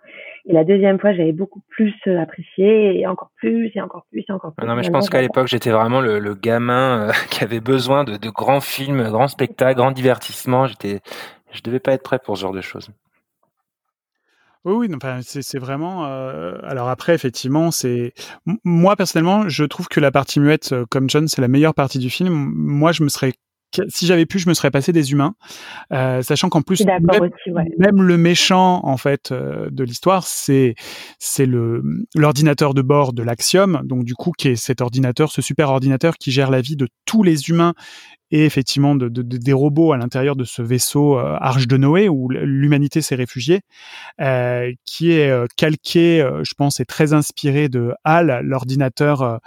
Et 0.48 0.52
la 0.52 0.62
deuxième 0.64 1.00
fois, 1.00 1.12
j'avais 1.12 1.32
beaucoup 1.32 1.60
plus 1.68 1.94
euh, 2.06 2.20
apprécié, 2.20 3.00
et 3.00 3.06
encore 3.06 3.30
plus, 3.36 3.70
et 3.74 3.80
encore 3.80 4.06
plus, 4.10 4.24
et 4.28 4.32
encore 4.32 4.52
plus. 4.54 4.64
Ah 4.64 4.68
Non, 4.68 4.76
mais 4.76 4.84
je 4.84 4.90
pense 4.90 5.10
qu'à 5.10 5.20
l'époque, 5.20 5.48
j'étais 5.48 5.70
vraiment 5.70 6.00
le, 6.00 6.20
le 6.20 6.34
gamin 6.34 7.08
euh, 7.08 7.12
qui 7.30 7.42
avait 7.42 7.60
besoin 7.60 8.04
de, 8.04 8.16
de 8.16 8.30
grands 8.30 8.60
films, 8.60 9.02
grands 9.10 9.28
spectacles, 9.28 9.76
grands 9.76 9.90
divertissements. 9.90 10.66
J'étais, 10.66 11.00
je 11.52 11.62
devais 11.62 11.80
pas 11.80 11.92
être 11.92 12.04
prêt 12.04 12.20
pour 12.20 12.36
ce 12.36 12.42
genre 12.42 12.52
de 12.52 12.60
choses. 12.60 12.90
Oui, 14.64 14.74
oui, 14.74 14.88
non, 14.88 14.96
enfin, 14.96 15.20
c'est 15.22 15.42
c'est 15.42 15.60
vraiment. 15.60 16.06
euh, 16.06 16.58
alors 16.64 16.88
après, 16.88 17.14
effectivement, 17.14 17.70
c'est 17.70 18.12
moi 18.64 18.96
personnellement, 18.96 19.48
je 19.48 19.64
trouve 19.64 19.86
que 19.86 20.00
la 20.00 20.10
partie 20.10 20.40
muette, 20.40 20.72
euh, 20.72 20.84
comme 20.90 21.08
John, 21.08 21.28
c'est 21.28 21.40
la 21.40 21.46
meilleure 21.46 21.74
partie 21.74 22.00
du 22.00 22.10
film. 22.10 22.32
Moi, 22.34 22.90
je 22.90 23.04
me 23.04 23.08
serais, 23.08 23.32
si 23.88 24.06
j'avais 24.06 24.26
pu, 24.26 24.38
je 24.38 24.48
me 24.48 24.54
serais 24.54 24.70
passé 24.70 24.92
des 24.92 25.12
humains, 25.12 25.34
euh, 25.92 26.22
sachant 26.22 26.48
qu'en 26.48 26.62
plus, 26.62 26.76
suis 26.76 26.84
d'accord 26.84 27.20
même, 27.20 27.30
aussi, 27.30 27.50
ouais. 27.50 27.64
même 27.78 28.02
le 28.02 28.16
méchant 28.16 28.80
en 28.84 28.96
fait 28.96 29.32
euh, 29.32 29.68
de 29.70 29.84
l'histoire, 29.84 30.26
c'est 30.26 30.74
c'est 31.18 31.46
le 31.46 31.82
l'ordinateur 32.14 32.74
de 32.74 32.82
bord 32.82 33.12
de 33.12 33.22
l'Axiom, 33.22 33.82
donc 33.84 34.04
du 34.04 34.14
coup, 34.14 34.32
qui 34.36 34.48
est 34.48 34.56
cet 34.56 34.80
ordinateur, 34.80 35.30
ce 35.30 35.42
super 35.42 35.70
ordinateur 35.70 36.16
qui 36.16 36.30
gère 36.30 36.50
la 36.50 36.60
vie 36.60 36.76
de 36.76 36.88
tous 37.04 37.22
les 37.22 37.48
humains 37.48 37.74
et 38.36 38.44
effectivement 38.44 38.94
de, 38.94 39.08
de- 39.08 39.22
de- 39.22 39.36
des 39.38 39.52
robots 39.52 39.92
à 39.92 39.96
l'intérieur 39.96 40.36
de 40.36 40.44
ce 40.44 40.60
vaisseau 40.62 41.18
euh, 41.18 41.36
Arche 41.40 41.66
de 41.66 41.76
Noé 41.76 42.08
où 42.08 42.28
l'humanité 42.28 43.00
s'est 43.02 43.14
réfugiée, 43.14 43.60
euh, 44.20 44.72
qui 44.84 45.12
est 45.12 45.30
euh, 45.30 45.46
calqué, 45.56 46.26
je 46.42 46.52
pense, 46.56 46.80
et 46.80 46.84
très 46.84 47.12
inspiré 47.12 47.68
de 47.68 47.92
HAL, 48.04 48.40
l'ordinateur 48.44 49.40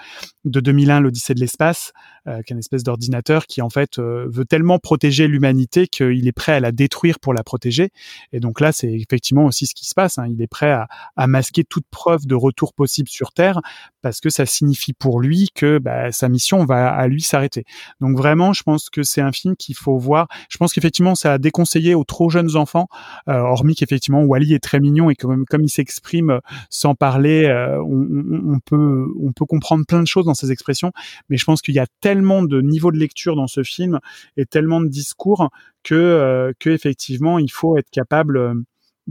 de 0.46 0.60
2001, 0.60 1.02
l'Odyssée 1.02 1.34
de 1.34 1.40
l'espace, 1.40 1.92
qui 2.26 2.32
est 2.32 2.52
une 2.52 2.60
espèce 2.60 2.84
d'ordinateur 2.84 3.46
qui 3.48 3.62
en 3.62 3.70
fait 3.70 3.98
veut 3.98 4.46
tellement 4.46 4.78
protéger 4.78 5.28
l'humanité 5.28 5.88
qu'il 5.88 6.28
est 6.28 6.32
prêt 6.32 6.52
à 6.54 6.60
la 6.60 6.72
détruire 6.72 7.20
pour 7.20 7.34
la 7.34 7.44
protéger. 7.44 7.90
Et 8.34 8.40
donc 8.40 8.60
là, 8.60 8.72
c'est 8.72 8.92
effectivement 8.92 9.46
aussi 9.46 9.66
ce 9.66 9.74
qui 9.74 9.86
se 9.88 9.96
passe. 9.96 10.20
hein. 10.20 10.28
Il 10.30 10.40
est 10.42 10.48
prêt 10.48 10.70
à, 10.72 10.88
à 11.16 11.26
masquer 11.28 11.64
toute 11.64 11.86
preuve 11.90 12.28
de 12.28 12.36
retour 12.36 12.74
possible 12.74 13.10
sur 13.10 13.32
Terre 13.32 13.62
parce 14.02 14.20
que 14.20 14.30
ça 14.30 14.46
signifie 14.46 14.94
pour 14.94 15.20
lui 15.20 15.50
que 15.56 15.80
bah, 15.80 16.12
sa 16.12 16.30
mission 16.30 16.66
va 16.66 16.90
à 16.90 17.08
lui 17.08 17.22
s'arrêter. 17.22 17.64
Donc 18.00 18.16
vraiment, 18.18 18.54
je 18.54 18.62
pense 18.64 18.79
que 18.88 19.04
c'est 19.04 19.20
un 19.20 19.34
film 19.34 19.58
qu'il 19.58 19.76
faut 19.76 19.98
voir. 19.98 20.28
Je 20.50 20.58
pense 20.58 20.72
qu'effectivement, 20.74 21.16
ça 21.16 21.34
a 21.34 21.38
déconseillé 21.38 21.96
aux 21.96 22.06
trop 22.06 22.30
jeunes 22.30 22.56
enfants, 22.56 22.88
euh, 23.28 23.34
hormis 23.40 23.76
qu'effectivement 23.76 24.24
Wally 24.24 24.54
est 24.54 24.64
très 24.64 24.80
mignon 24.80 25.10
et 25.10 25.16
comme, 25.16 25.46
comme 25.46 25.64
il 25.64 25.70
s'exprime 25.70 26.30
euh, 26.30 26.40
sans 26.70 26.96
parler, 26.96 27.46
euh, 27.46 27.82
on, 27.84 28.60
peut 28.60 29.08
on 29.22 29.34
peut 29.34 29.46
comprendre 29.46 29.86
plein 29.86 30.02
de 30.02 30.08
choses 30.08 30.26
dans 30.26 30.34
ses 30.34 30.52
expressions. 30.52 30.92
Mais 31.30 31.38
je 31.38 31.46
pense 31.46 31.62
qu'il 31.62 31.76
y 31.76 31.80
a 31.80 31.88
tellement 32.00 32.44
de 32.44 32.62
niveaux 32.62 32.92
de 32.92 32.98
lecture 32.98 33.36
dans 33.36 33.48
ce 33.48 33.64
film 33.64 34.00
et 34.38 34.46
tellement 34.46 34.80
de 34.80 34.88
discours 34.88 35.50
que 35.84 36.54
que 36.60 36.70
effectivement, 36.70 37.40
il 37.40 37.52
faut 37.52 37.78
être 37.78 37.90
capable 37.90 38.54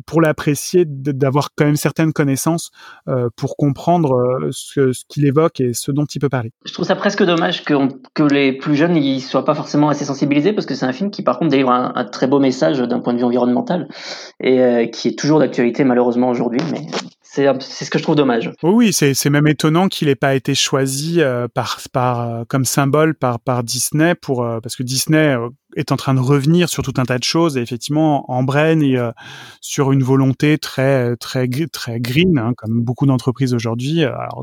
pour 0.07 0.20
l'apprécier, 0.20 0.84
d'avoir 0.86 1.51
quand 1.57 1.64
même 1.64 1.76
certaines 1.76 2.12
connaissances 2.12 2.70
euh, 3.09 3.28
pour 3.36 3.57
comprendre 3.57 4.12
euh, 4.14 4.49
ce, 4.53 4.92
ce 4.92 5.05
qu'il 5.09 5.24
évoque 5.26 5.61
et 5.61 5.72
ce 5.74 5.90
dont 5.92 6.05
il 6.05 6.18
peut 6.20 6.28
parler. 6.28 6.51
Je 6.64 6.72
trouve 6.72 6.86
ça 6.86 6.96
presque 6.96 7.22
dommage 7.24 7.64
que, 7.64 7.74
on- 7.74 7.88
que 8.14 8.22
les 8.22 8.53
plus 8.53 8.74
jeunes 8.76 8.96
ils 8.96 9.20
soient 9.20 9.44
pas 9.44 9.55
forcément 9.55 9.88
assez 9.88 10.05
sensibilisés 10.05 10.53
parce 10.53 10.66
que 10.66 10.74
c'est 10.74 10.86
un 10.86 10.92
film 10.92 11.11
qui 11.11 11.22
par 11.22 11.38
contre 11.38 11.51
délivre 11.51 11.70
un, 11.70 11.92
un 11.94 12.05
très 12.05 12.26
beau 12.26 12.38
message 12.40 12.78
d'un 12.78 13.01
point 13.01 13.12
de 13.14 13.18
vue 13.18 13.24
environnemental 13.24 13.88
et 14.40 14.61
euh, 14.61 14.86
qui 14.86 15.09
est 15.09 15.18
toujours 15.18 15.38
d'actualité 15.38 15.84
malheureusement 15.84 16.28
aujourd'hui 16.30 16.61
mais 16.72 16.86
c'est 17.22 17.84
ce 17.84 17.90
que 17.90 17.99
je 17.99 18.03
trouve 18.03 18.16
dommage. 18.16 18.51
Oui, 18.64 18.92
c'est 18.92 19.30
même 19.30 19.46
étonnant 19.46 19.86
qu'il 19.88 20.09
ait 20.09 20.16
pas 20.16 20.34
été 20.34 20.55
choisi 20.57 21.20
euh, 21.20 21.46
par 21.53 21.78
par 21.92 22.44
comme 22.49 22.64
symbole 22.64 23.14
par 23.14 23.38
par 23.38 23.62
Disney 23.62 24.14
pour 24.16 24.42
euh, 24.42 24.59
parce 24.61 24.74
que 24.74 24.82
Disney 24.82 25.34
euh, 25.36 25.49
est 25.78 25.92
en 25.92 25.96
train 25.96 26.14
de 26.14 26.20
revenir 26.20 26.68
sur 26.68 26.82
tout 26.82 26.94
un 26.98 27.04
tas 27.04 27.18
de 27.18 27.24
choses 27.24 27.56
et 27.56 27.60
effectivement 27.60 28.30
embraine 28.30 28.82
et 28.82 28.96
euh, 28.96 29.12
sur 29.60 29.92
une 29.92 30.02
volonté 30.02 30.58
très 30.58 31.16
très 31.16 31.48
très 31.72 32.00
green 32.00 32.38
hein, 32.38 32.52
comme 32.56 32.82
beaucoup 32.82 33.06
d'entreprises 33.06 33.54
aujourd'hui. 33.54 34.04
Alors 34.04 34.42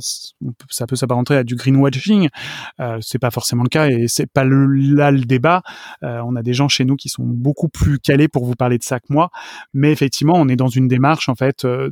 ça 0.70 0.88
peut 0.88 0.96
s'apparenter 0.96 1.36
à 1.36 1.44
du 1.44 1.56
greenwashing, 1.56 2.30
euh, 2.80 2.98
c'est 3.02 3.20
pas 3.20 3.32
forcément 3.32 3.64
le 3.64 3.70
cas 3.70 3.90
et 3.90 4.08
c'est 4.08 4.32
pas 4.32 4.44
le, 4.44 4.66
là 4.68 5.12
le 5.12 5.22
débat. 5.22 5.62
Euh, 6.04 6.22
on 6.26 6.36
a 6.36 6.42
des 6.42 6.54
gens 6.54 6.68
chez 6.68 6.86
nous 6.86 6.96
qui 6.96 7.10
sont 7.10 7.24
beaucoup 7.26 7.70
plus 7.70 8.00
calés 8.00 8.28
pour 8.28 8.46
vous 8.46 8.56
parler 8.56 8.78
de 8.78 8.84
ça 8.84 9.00
que 9.00 9.08
moi, 9.10 9.30
mais 9.74 9.92
effectivement 9.92 10.36
on 10.36 10.48
est 10.48 10.56
dans 10.56 10.70
une 10.70 10.88
démarche 10.88 11.30
en 11.30 11.36
fait 11.36 11.66
euh, 11.66 11.92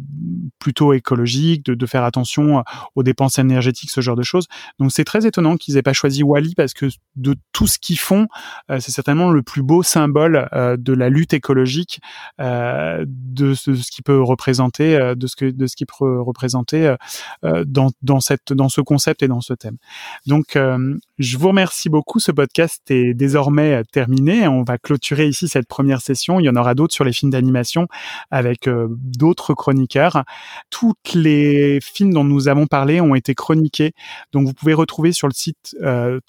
plutôt 0.60 0.94
écologique, 0.94 1.66
de, 1.66 1.74
de 1.74 1.86
faire 1.86 2.04
attention 2.04 2.60
euh, 2.60 2.62
aux 2.96 3.04
dépenses 3.04 3.40
énergétiques, 3.40 3.92
ce 3.92 4.02
genre 4.02 4.16
de 4.16 4.24
choses. 4.24 4.48
Donc 4.80 4.92
c'est 4.92 5.04
très 5.04 5.26
étonnant 5.26 5.58
qu'ils 5.58 5.78
aient 5.78 5.82
pas 5.82 5.94
choisi 5.94 6.24
Wally 6.24 6.56
parce 6.56 6.74
que 6.74 6.88
de 7.16 7.36
tout 7.52 7.68
ce 7.68 7.78
qu'ils 7.80 8.00
font, 8.00 8.28
euh, 8.70 8.80
c'est 8.80 8.92
certainement 8.92 9.33
le 9.34 9.44
plus 9.44 9.64
beau 9.64 9.84
symbole 9.84 10.48
euh, 10.54 10.78
de 10.78 10.94
la 10.94 11.10
lutte 11.10 11.34
écologique, 11.34 12.00
euh, 12.40 13.04
de 13.08 13.54
ce, 13.54 13.72
de 13.72 13.76
ce 13.76 13.92
qui 13.92 14.02
peut 14.02 14.22
représenter, 14.22 14.96
euh, 14.96 15.16
de 15.16 15.28
ce 15.28 15.36
que 15.36 15.50
de 15.50 15.68
ce 15.68 15.76
qui 15.76 15.86
peut 15.86 16.22
représenter 16.22 16.96
dans 17.44 17.92
dans 18.02 18.20
cette 18.20 18.54
dans 18.54 18.70
ce 18.70 18.82
concept 18.82 19.24
et 19.24 19.28
dans 19.28 19.42
ce 19.42 19.54
thème. 19.54 19.78
Donc 20.26 20.58
je 21.20 21.38
vous 21.38 21.48
remercie 21.48 21.90
beaucoup. 21.90 22.20
Ce 22.20 22.32
podcast 22.32 22.82
est 22.90 23.14
désormais 23.14 23.84
terminé. 23.92 24.48
On 24.48 24.64
va 24.64 24.78
clôturer 24.78 25.28
ici 25.28 25.48
cette 25.48 25.68
première 25.68 26.02
session. 26.02 26.40
Il 26.40 26.46
y 26.46 26.50
en 26.50 26.56
aura 26.56 26.76
d'autres 26.76 26.94
sur 26.94 27.04
les 27.04 27.14
films 27.14 27.32
d'animation 27.32 27.88
avec 28.32 28.70
d'autres 28.90 29.54
chroniqueurs. 29.54 30.24
Toutes 30.70 31.14
les 31.14 31.80
films 31.82 32.14
dont 32.14 32.24
nous 32.24 32.48
avons 32.48 32.68
parlé 32.68 33.02
ont 33.02 33.16
été 33.16 33.36
chroniqués. 33.36 33.94
Donc 34.32 34.48
vous 34.48 34.54
pouvez 34.54 34.74
retrouver 34.74 35.12
sur 35.12 35.28
le 35.28 35.34
site 35.34 35.76
euh, 35.82 36.20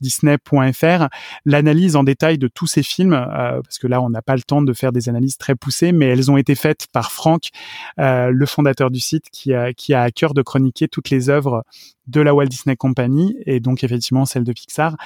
www.chroniquedisney.fr 0.00 1.08
l'analyse 1.44 1.96
en 1.96 2.04
détail 2.04 2.38
de 2.38 2.48
tous 2.48 2.66
ces 2.66 2.82
films, 2.82 3.12
euh, 3.12 3.60
parce 3.62 3.78
que 3.78 3.86
là 3.86 4.00
on 4.00 4.10
n'a 4.10 4.22
pas 4.22 4.36
le 4.36 4.42
temps 4.42 4.62
de 4.62 4.72
faire 4.72 4.92
des 4.92 5.08
analyses 5.08 5.36
très 5.36 5.54
poussées, 5.54 5.92
mais 5.92 6.06
elles 6.06 6.30
ont 6.30 6.36
été 6.36 6.54
faites 6.54 6.86
par 6.92 7.12
Franck, 7.12 7.50
euh, 7.98 8.30
le 8.30 8.46
fondateur 8.46 8.90
du 8.90 9.00
site, 9.00 9.26
qui 9.30 9.54
a, 9.54 9.72
qui 9.72 9.94
a 9.94 10.02
à 10.02 10.10
cœur 10.10 10.34
de 10.34 10.42
chroniquer 10.42 10.88
toutes 10.88 11.10
les 11.10 11.28
œuvres 11.28 11.64
de 12.10 12.20
la 12.20 12.34
Walt 12.34 12.46
Disney 12.46 12.76
Company 12.76 13.36
et 13.46 13.60
donc 13.60 13.84
effectivement 13.84 14.24
celle 14.24 14.44
de 14.44 14.52
Pixar. 14.52 14.96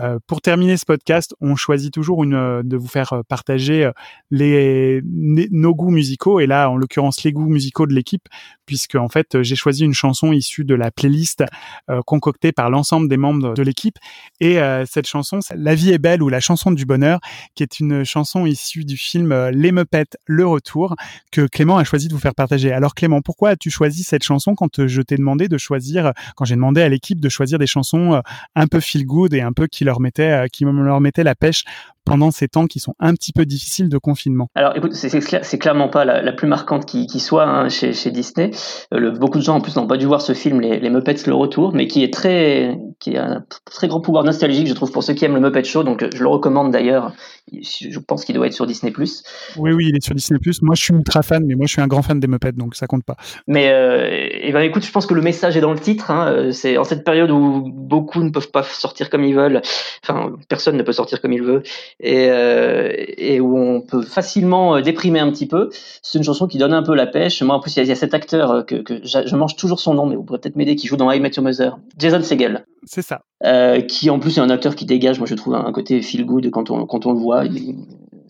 Euh, 0.00 0.18
pour 0.26 0.40
terminer 0.40 0.76
ce 0.76 0.84
podcast, 0.86 1.34
on 1.40 1.56
choisit 1.56 1.92
toujours 1.92 2.24
une, 2.24 2.62
de 2.62 2.76
vous 2.76 2.88
faire 2.88 3.22
partager 3.28 3.90
les, 4.30 5.00
nos 5.04 5.74
goûts 5.74 5.90
musicaux 5.90 6.40
et 6.40 6.46
là 6.46 6.70
en 6.70 6.76
l'occurrence 6.76 7.22
les 7.24 7.32
goûts 7.32 7.48
musicaux 7.48 7.86
de 7.86 7.94
l'équipe 7.94 8.28
puisque 8.66 8.94
en 8.94 9.08
fait 9.08 9.42
j'ai 9.42 9.56
choisi 9.56 9.84
une 9.84 9.94
chanson 9.94 10.32
issue 10.32 10.64
de 10.64 10.74
la 10.74 10.90
playlist 10.90 11.44
concoctée 12.06 12.52
par 12.52 12.70
l'ensemble 12.70 13.08
des 13.08 13.16
membres 13.16 13.54
de 13.54 13.62
l'équipe 13.62 13.96
et 14.40 14.58
cette 14.86 15.06
chanson 15.06 15.40
La 15.54 15.74
vie 15.74 15.92
est 15.92 15.98
belle 15.98 16.22
ou 16.22 16.28
la 16.28 16.40
chanson 16.40 16.70
du 16.70 16.84
bonheur 16.84 17.20
qui 17.54 17.62
est 17.62 17.80
une 17.80 18.04
chanson 18.04 18.46
issue 18.46 18.84
du 18.84 18.96
film 18.96 19.34
Les 19.50 19.72
Muppets 19.72 20.16
Le 20.26 20.46
Retour 20.46 20.96
que 21.30 21.46
Clément 21.46 21.78
a 21.78 21.84
choisi 21.84 22.08
de 22.08 22.14
vous 22.14 22.20
faire 22.20 22.34
partager. 22.34 22.72
Alors 22.72 22.94
Clément, 22.94 23.20
pourquoi 23.20 23.50
as-tu 23.50 23.70
choisi 23.70 24.02
cette 24.02 24.22
chanson 24.22 24.54
quand 24.54 24.86
je 24.86 25.02
t'ai 25.02 25.16
demandé 25.16 25.48
de 25.48 25.58
choisir, 25.58 26.12
quand 26.36 26.44
j'ai 26.52 26.56
demandé 26.56 26.82
à 26.82 26.88
l'équipe 26.90 27.18
de 27.18 27.30
choisir 27.30 27.58
des 27.58 27.66
chansons 27.66 28.20
un 28.54 28.66
peu 28.66 28.78
feel 28.78 29.06
good 29.06 29.32
et 29.32 29.40
un 29.40 29.52
peu 29.52 29.66
qui 29.66 29.84
leur 29.84 30.00
mettaient, 30.00 30.46
qui 30.52 30.64
leur 30.64 31.00
mettaient 31.00 31.24
la 31.24 31.34
pêche 31.34 31.64
pendant 32.04 32.30
ces 32.30 32.48
temps 32.48 32.66
qui 32.66 32.80
sont 32.80 32.94
un 32.98 33.14
petit 33.14 33.32
peu 33.32 33.44
difficiles 33.44 33.88
de 33.88 33.98
confinement 33.98 34.48
Alors 34.54 34.76
écoute, 34.76 34.94
c'est 34.94 35.58
clairement 35.58 35.88
pas 35.88 36.04
la, 36.04 36.22
la, 36.22 36.32
plus 36.32 36.48
marquante 36.48 36.86
qui, 36.86 37.06
qui 37.06 37.20
soit 37.20 37.46
hein, 37.46 37.68
chez, 37.68 37.92
chez, 37.92 38.10
Disney. 38.10 38.50
Euh, 38.92 38.98
le, 38.98 39.10
beaucoup 39.12 39.38
de 39.38 39.42
gens 39.42 39.56
en 39.56 39.60
plus 39.60 39.76
n'ont 39.76 39.86
pas 39.86 39.96
dû 39.96 40.06
voir 40.06 40.20
ce 40.20 40.32
film, 40.34 40.60
les, 40.60 40.80
les, 40.80 40.90
Muppets 40.90 41.26
le 41.26 41.34
retour, 41.34 41.72
mais 41.74 41.86
qui 41.86 42.02
est 42.02 42.12
très, 42.12 42.78
qui 43.00 43.16
a 43.16 43.24
un 43.24 43.44
très 43.64 43.88
grand 43.88 44.00
pouvoir 44.00 44.24
nostalgique, 44.24 44.66
je 44.66 44.74
trouve, 44.74 44.90
pour 44.92 45.02
ceux 45.02 45.14
qui 45.14 45.24
aiment 45.24 45.34
le 45.34 45.40
Muppet 45.40 45.64
Show. 45.64 45.84
Donc 45.84 46.04
je 46.14 46.22
le 46.22 46.28
recommande 46.28 46.72
d'ailleurs. 46.72 47.12
Je 47.52 47.98
pense 47.98 48.24
qu'il 48.24 48.36
doit 48.36 48.46
être 48.46 48.52
sur 48.52 48.66
Disney+. 48.66 48.92
Oui, 49.56 49.72
oui, 49.72 49.86
il 49.88 49.96
est 49.96 50.04
sur 50.04 50.14
Disney+. 50.14 50.38
Moi, 50.62 50.74
je 50.76 50.82
suis 50.82 50.94
ultra 50.94 51.22
fan, 51.22 51.44
mais 51.44 51.54
moi, 51.54 51.66
je 51.66 51.72
suis 51.72 51.82
un 51.82 51.88
grand 51.88 52.02
fan 52.02 52.20
des 52.20 52.28
Muppets, 52.28 52.52
donc 52.52 52.76
ça 52.76 52.86
compte 52.86 53.04
pas. 53.04 53.16
Mais 53.48 53.70
euh, 53.70 54.28
et 54.30 54.52
ben 54.52 54.60
écoute, 54.60 54.84
je 54.84 54.92
pense 54.92 55.06
que 55.06 55.14
le 55.14 55.22
message 55.22 55.56
est 55.56 55.60
dans 55.60 55.72
le 55.72 55.80
titre. 55.80 56.10
Hein. 56.10 56.28
Euh, 56.28 56.50
c'est 56.52 56.78
en 56.78 56.84
cette 56.84 57.04
période 57.04 57.30
où 57.30 57.64
beaucoup 57.72 58.22
ne 58.22 58.30
peuvent 58.30 58.50
pas 58.50 58.62
sortir 58.62 59.10
comme 59.10 59.24
ils 59.24 59.34
veulent. 59.34 59.60
Enfin, 60.04 60.32
personne 60.48 60.76
ne 60.76 60.82
peut 60.82 60.92
sortir 60.92 61.20
comme 61.20 61.32
il 61.32 61.42
veut 61.42 61.62
et, 62.00 62.28
euh, 62.30 62.92
et 62.96 63.40
où 63.40 63.56
on 63.56 63.80
peut 63.80 64.02
facilement 64.02 64.76
euh, 64.76 64.80
déprimer 64.80 65.20
un 65.20 65.30
petit 65.30 65.46
peu. 65.46 65.70
C'est 66.02 66.18
une 66.18 66.24
chanson 66.24 66.46
qui 66.46 66.58
donne 66.58 66.72
un 66.72 66.82
peu 66.82 66.94
la 66.94 67.06
pêche. 67.06 67.42
Moi, 67.42 67.54
en 67.54 67.60
plus, 67.60 67.76
il 67.76 67.86
y, 67.86 67.90
a 67.90 67.94
cet 67.94 68.14
acteur 68.14 68.50
euh, 68.50 68.62
que, 68.62 68.76
que 68.76 69.00
je 69.04 69.36
mange 69.36 69.56
toujours 69.56 69.80
son 69.80 69.94
nom, 69.94 70.06
mais 70.06 70.16
vous 70.16 70.24
pourrez 70.24 70.40
peut-être 70.40 70.56
m'aider, 70.56 70.76
qui 70.76 70.86
joue 70.86 70.96
dans 70.96 71.10
I 71.10 71.20
Met 71.20 71.32
Your 71.36 71.44
Mother, 71.44 71.78
Jason 71.98 72.22
Segel. 72.22 72.64
C'est 72.84 73.02
ça. 73.02 73.22
Euh, 73.44 73.80
qui 73.80 74.10
en 74.10 74.18
plus 74.18 74.38
est 74.38 74.40
un 74.40 74.50
acteur 74.50 74.74
qui 74.74 74.84
dégage, 74.84 75.18
moi 75.18 75.26
je 75.26 75.34
trouve 75.34 75.54
un 75.54 75.72
côté 75.72 76.02
feel 76.02 76.24
good 76.24 76.50
quand 76.50 76.70
on 76.70 76.86
quand 76.86 77.06
on 77.06 77.12
le 77.12 77.18
voit. 77.18 77.44
Il, 77.44 77.76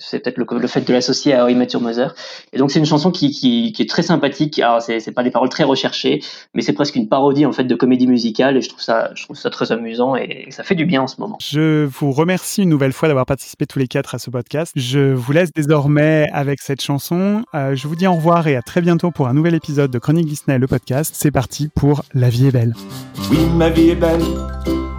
c'est 0.03 0.21
peut-être 0.21 0.39
le, 0.39 0.47
le, 0.59 0.67
fait 0.67 0.81
de 0.81 0.93
l'associer 0.93 1.35
à 1.35 1.45
How 1.45 1.49
I 1.49 1.55
Met 1.55 1.69
Your 1.73 1.83
Mother. 1.83 2.15
Et 2.53 2.59
donc 2.59 2.71
c'est 2.71 2.79
une 2.79 2.87
chanson 2.87 3.11
qui, 3.11 3.31
qui, 3.31 3.73
qui, 3.73 3.83
est 3.83 3.89
très 3.89 4.03
sympathique. 4.03 4.59
Alors 4.59 4.83
c'est, 4.83 5.01
c'est 5.01 5.13
pas 5.13 5.23
des 5.23 5.31
paroles 5.31 5.49
très 5.49 5.65
recherchées, 5.65 6.21
mais 6.55 6.63
c'est 6.63 6.73
presque 6.73 6.97
une 6.97 7.09
parodie 7.09 7.47
en 7.47 7.53
fait 7.53 7.65
de 7.65 7.75
comédie 7.75 8.07
musicale. 8.07 8.57
Et 8.57 8.61
je 8.61 8.69
trouve 8.69 8.83
ça, 8.83 9.11
je 9.15 9.25
trouve 9.25 9.37
ça 9.37 9.51
très 9.51 9.73
amusant 9.73 10.17
et 10.17 10.47
ça 10.51 10.63
fait 10.65 10.75
du 10.75 10.85
bien 10.85 11.03
en 11.03 11.07
ce 11.07 11.21
moment. 11.21 11.39
Je 11.41 11.85
vous 11.85 12.13
remercie 12.13 12.63
une 12.63 12.69
nouvelle 12.69 12.93
fois 12.93 13.09
d'avoir 13.09 13.27
participé 13.27 13.67
tous 13.67 13.79
les 13.79 13.89
quatre 13.89 14.15
à 14.15 14.19
ce 14.19 14.31
podcast. 14.31 14.73
Je 14.77 15.13
vous 15.13 15.33
laisse 15.33 15.53
désormais 15.53 16.27
avec 16.33 16.61
cette 16.61 16.83
chanson. 16.83 17.45
Euh, 17.55 17.75
je 17.75 17.89
vous 17.89 17.97
dis 17.97 18.07
au 18.07 18.15
revoir 18.15 18.47
et 18.49 18.57
à 18.57 18.63
très 18.63 18.81
bientôt 18.81 19.11
pour 19.11 19.29
un 19.29 19.35
nouvel 19.35 19.55
épisode 19.55 19.91
de 19.91 19.99
Chronique 19.99 20.27
Disney, 20.27 20.59
le 20.59 20.67
podcast. 20.67 21.15
C'est 21.17 21.31
parti 21.31 21.69
pour 21.75 22.03
La 22.15 22.29
vie 22.29 22.49
est 22.49 22.53
belle. 22.53 22.75
Oui, 23.31 23.39
ma 23.55 23.71
vie 23.71 23.91
est 23.91 23.95
belle. 23.95 24.23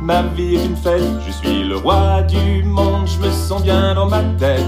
Ma 0.04 0.22
vie 0.22 0.56
est 0.56 0.66
une 0.66 0.76
fête, 0.76 1.02
je 1.26 1.32
suis 1.32 1.64
le 1.64 1.78
roi 1.78 2.24
du 2.24 2.62
monde, 2.64 3.08
je 3.08 3.26
me 3.26 3.32
sens 3.32 3.64
bien 3.64 3.96
dans 3.96 4.10
ma 4.10 4.22
tête. 4.38 4.60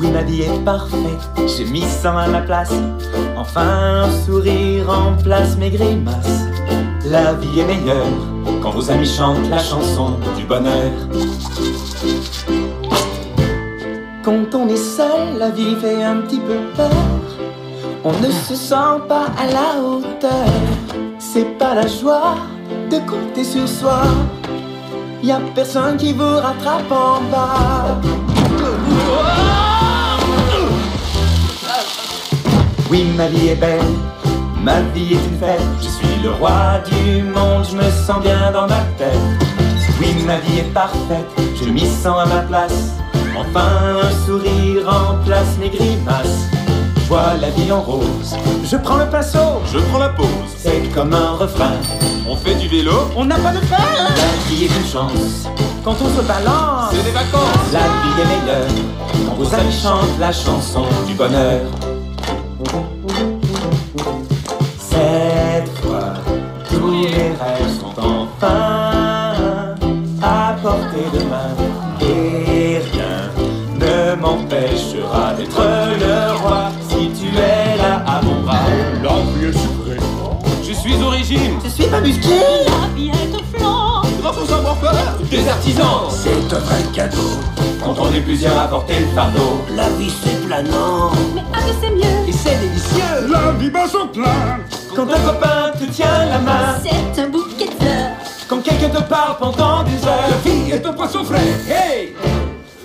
Oui, 0.00 0.10
ma 0.10 0.22
vie 0.22 0.42
est 0.42 0.64
parfaite, 0.64 1.30
j'ai 1.46 1.64
mis 1.64 1.82
ça 1.82 2.18
à 2.18 2.28
ma 2.28 2.40
place. 2.40 2.72
Enfin, 3.36 4.04
un 4.04 4.10
sourire 4.24 4.86
remplace 4.86 5.56
mes 5.56 5.70
grimaces. 5.70 6.46
La 7.06 7.34
vie 7.34 7.60
est 7.60 7.64
meilleure 7.64 8.06
quand 8.62 8.70
vos 8.70 8.90
amis 8.90 9.06
chantent 9.06 9.48
la 9.48 9.58
chanson 9.58 10.18
du 10.36 10.44
bonheur. 10.44 10.92
Quand 14.22 14.54
on 14.54 14.68
est 14.68 14.76
seul, 14.76 15.38
la 15.38 15.50
vie 15.50 15.74
fait 15.76 16.02
un 16.04 16.16
petit 16.18 16.40
peu 16.40 16.58
peur. 16.76 16.90
On 18.04 18.12
ne 18.12 18.30
se 18.30 18.54
sent 18.54 19.00
pas 19.08 19.26
à 19.38 19.46
la 19.46 19.82
hauteur. 19.82 20.46
C'est 21.18 21.58
pas 21.58 21.74
la 21.74 21.86
joie 21.86 22.36
de 22.90 22.98
compter 23.10 23.44
sur 23.44 23.66
soi. 23.66 24.02
Y 25.22 25.32
a 25.32 25.40
personne 25.54 25.96
qui 25.96 26.12
vous 26.12 26.36
rattrape 26.36 26.90
en 26.90 27.20
bas. 27.30 28.00
Oui, 32.90 33.04
ma 33.16 33.28
vie 33.28 33.48
est 33.48 33.54
belle, 33.54 33.80
ma 34.60 34.80
vie 34.92 35.14
est 35.14 35.24
une 35.24 35.38
fête. 35.38 35.62
Je 35.80 35.88
suis 35.88 36.22
le 36.22 36.30
roi 36.30 36.80
du 36.90 37.22
monde, 37.22 37.64
je 37.70 37.76
me 37.76 37.88
sens 38.04 38.20
bien 38.20 38.50
dans 38.52 38.66
ma 38.66 38.82
tête. 38.98 39.14
Oui, 40.00 40.14
ma 40.26 40.38
vie 40.38 40.58
est 40.58 40.72
parfaite, 40.74 41.30
je 41.54 41.68
m'y 41.68 41.86
sens 41.86 42.18
à 42.20 42.26
ma 42.26 42.40
place. 42.40 42.96
Enfin, 43.38 44.00
un 44.02 44.26
sourire 44.26 44.90
remplace 44.90 45.56
mes 45.60 45.68
grimaces. 45.68 46.48
Je 47.10 47.16
vois 47.16 47.34
la 47.40 47.50
vie 47.50 47.72
en 47.72 47.82
rose. 47.82 48.36
Je 48.62 48.76
prends 48.76 48.96
le 48.96 49.06
pinceau, 49.06 49.60
je 49.66 49.80
prends 49.80 49.98
la 49.98 50.10
pause. 50.10 50.28
C'est 50.56 50.80
comme 50.94 51.12
un 51.12 51.32
refrain. 51.32 51.72
On 52.28 52.36
fait 52.36 52.54
du 52.54 52.68
vélo, 52.68 52.92
on 53.16 53.24
n'a 53.24 53.34
pas 53.34 53.50
de 53.50 53.58
frein. 53.66 53.82
La 53.98 54.48
vie 54.48 54.66
est 54.66 54.68
une 54.68 54.86
chance. 54.86 55.48
Quand 55.82 55.96
on 56.00 56.08
se 56.16 56.22
balance, 56.24 56.92
c'est 56.92 57.02
des 57.02 57.10
vacances. 57.10 57.72
La 57.72 57.80
vie 57.80 58.20
est 58.22 58.26
meilleure. 58.26 58.68
Quand 59.26 59.34
vos 59.34 59.52
amis 59.52 59.72
chantent 59.72 60.20
la 60.20 60.30
chanson 60.30 60.84
du 61.08 61.14
bonheur. 61.14 61.62
Pas 81.90 82.00
musclé. 82.00 82.36
La 82.66 82.94
vie 82.94 83.08
est 83.08 83.34
au 83.34 83.58
flanc. 83.58 84.02
Grâce 84.22 84.38
au 84.38 84.46
savoir-faire 84.46 85.16
des 85.30 85.48
artisans. 85.48 86.08
C'est 86.10 86.54
un 86.54 86.58
vrai 86.60 86.82
cadeau. 86.94 87.38
Quand 87.82 87.94
on 87.98 88.12
est 88.14 88.20
plusieurs 88.20 88.58
à 88.58 88.68
porter 88.68 89.00
le 89.00 89.06
fardeau. 89.14 89.64
La 89.74 89.88
vie 89.90 90.12
c'est 90.22 90.46
planant. 90.46 91.10
Mais 91.34 91.40
un 91.40 91.62
peu 91.62 91.74
c'est 91.80 91.90
mieux. 91.90 92.28
Et 92.28 92.32
c'est 92.32 92.58
délicieux. 92.60 93.30
La 93.30 93.52
vie 93.52 93.70
bat 93.70 93.88
son 93.88 94.06
plein. 94.08 94.58
Quand 94.94 95.08
un 95.10 95.20
copain 95.20 95.72
te 95.78 95.84
tient 95.90 96.26
la 96.26 96.38
main. 96.38 96.76
C'est 96.82 97.22
un 97.22 97.28
bouquet 97.28 97.66
de 97.66 97.84
fleurs. 97.84 98.10
Quand 98.48 98.62
quelqu'un 98.62 98.88
te 98.88 99.02
parle 99.02 99.36
pendant 99.38 99.82
des 99.82 100.06
heures. 100.06 100.30
La 100.30 100.50
vie 100.50 100.70
est 100.72 100.86
un 100.86 100.92
poisson 100.92 101.24
frais. 101.24 101.38
Hey! 101.68 102.14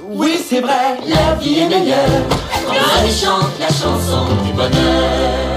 Oui, 0.08 0.38
c'est 0.48 0.62
vrai, 0.62 1.00
la 1.08 1.34
vie 1.36 1.60
est 1.60 1.68
meilleure 1.68 2.06
quand 2.68 2.74
on 2.74 3.08
chante 3.10 3.60
la 3.60 3.68
chanson 3.68 4.28
du 4.46 4.54
bonheur. 4.54 5.55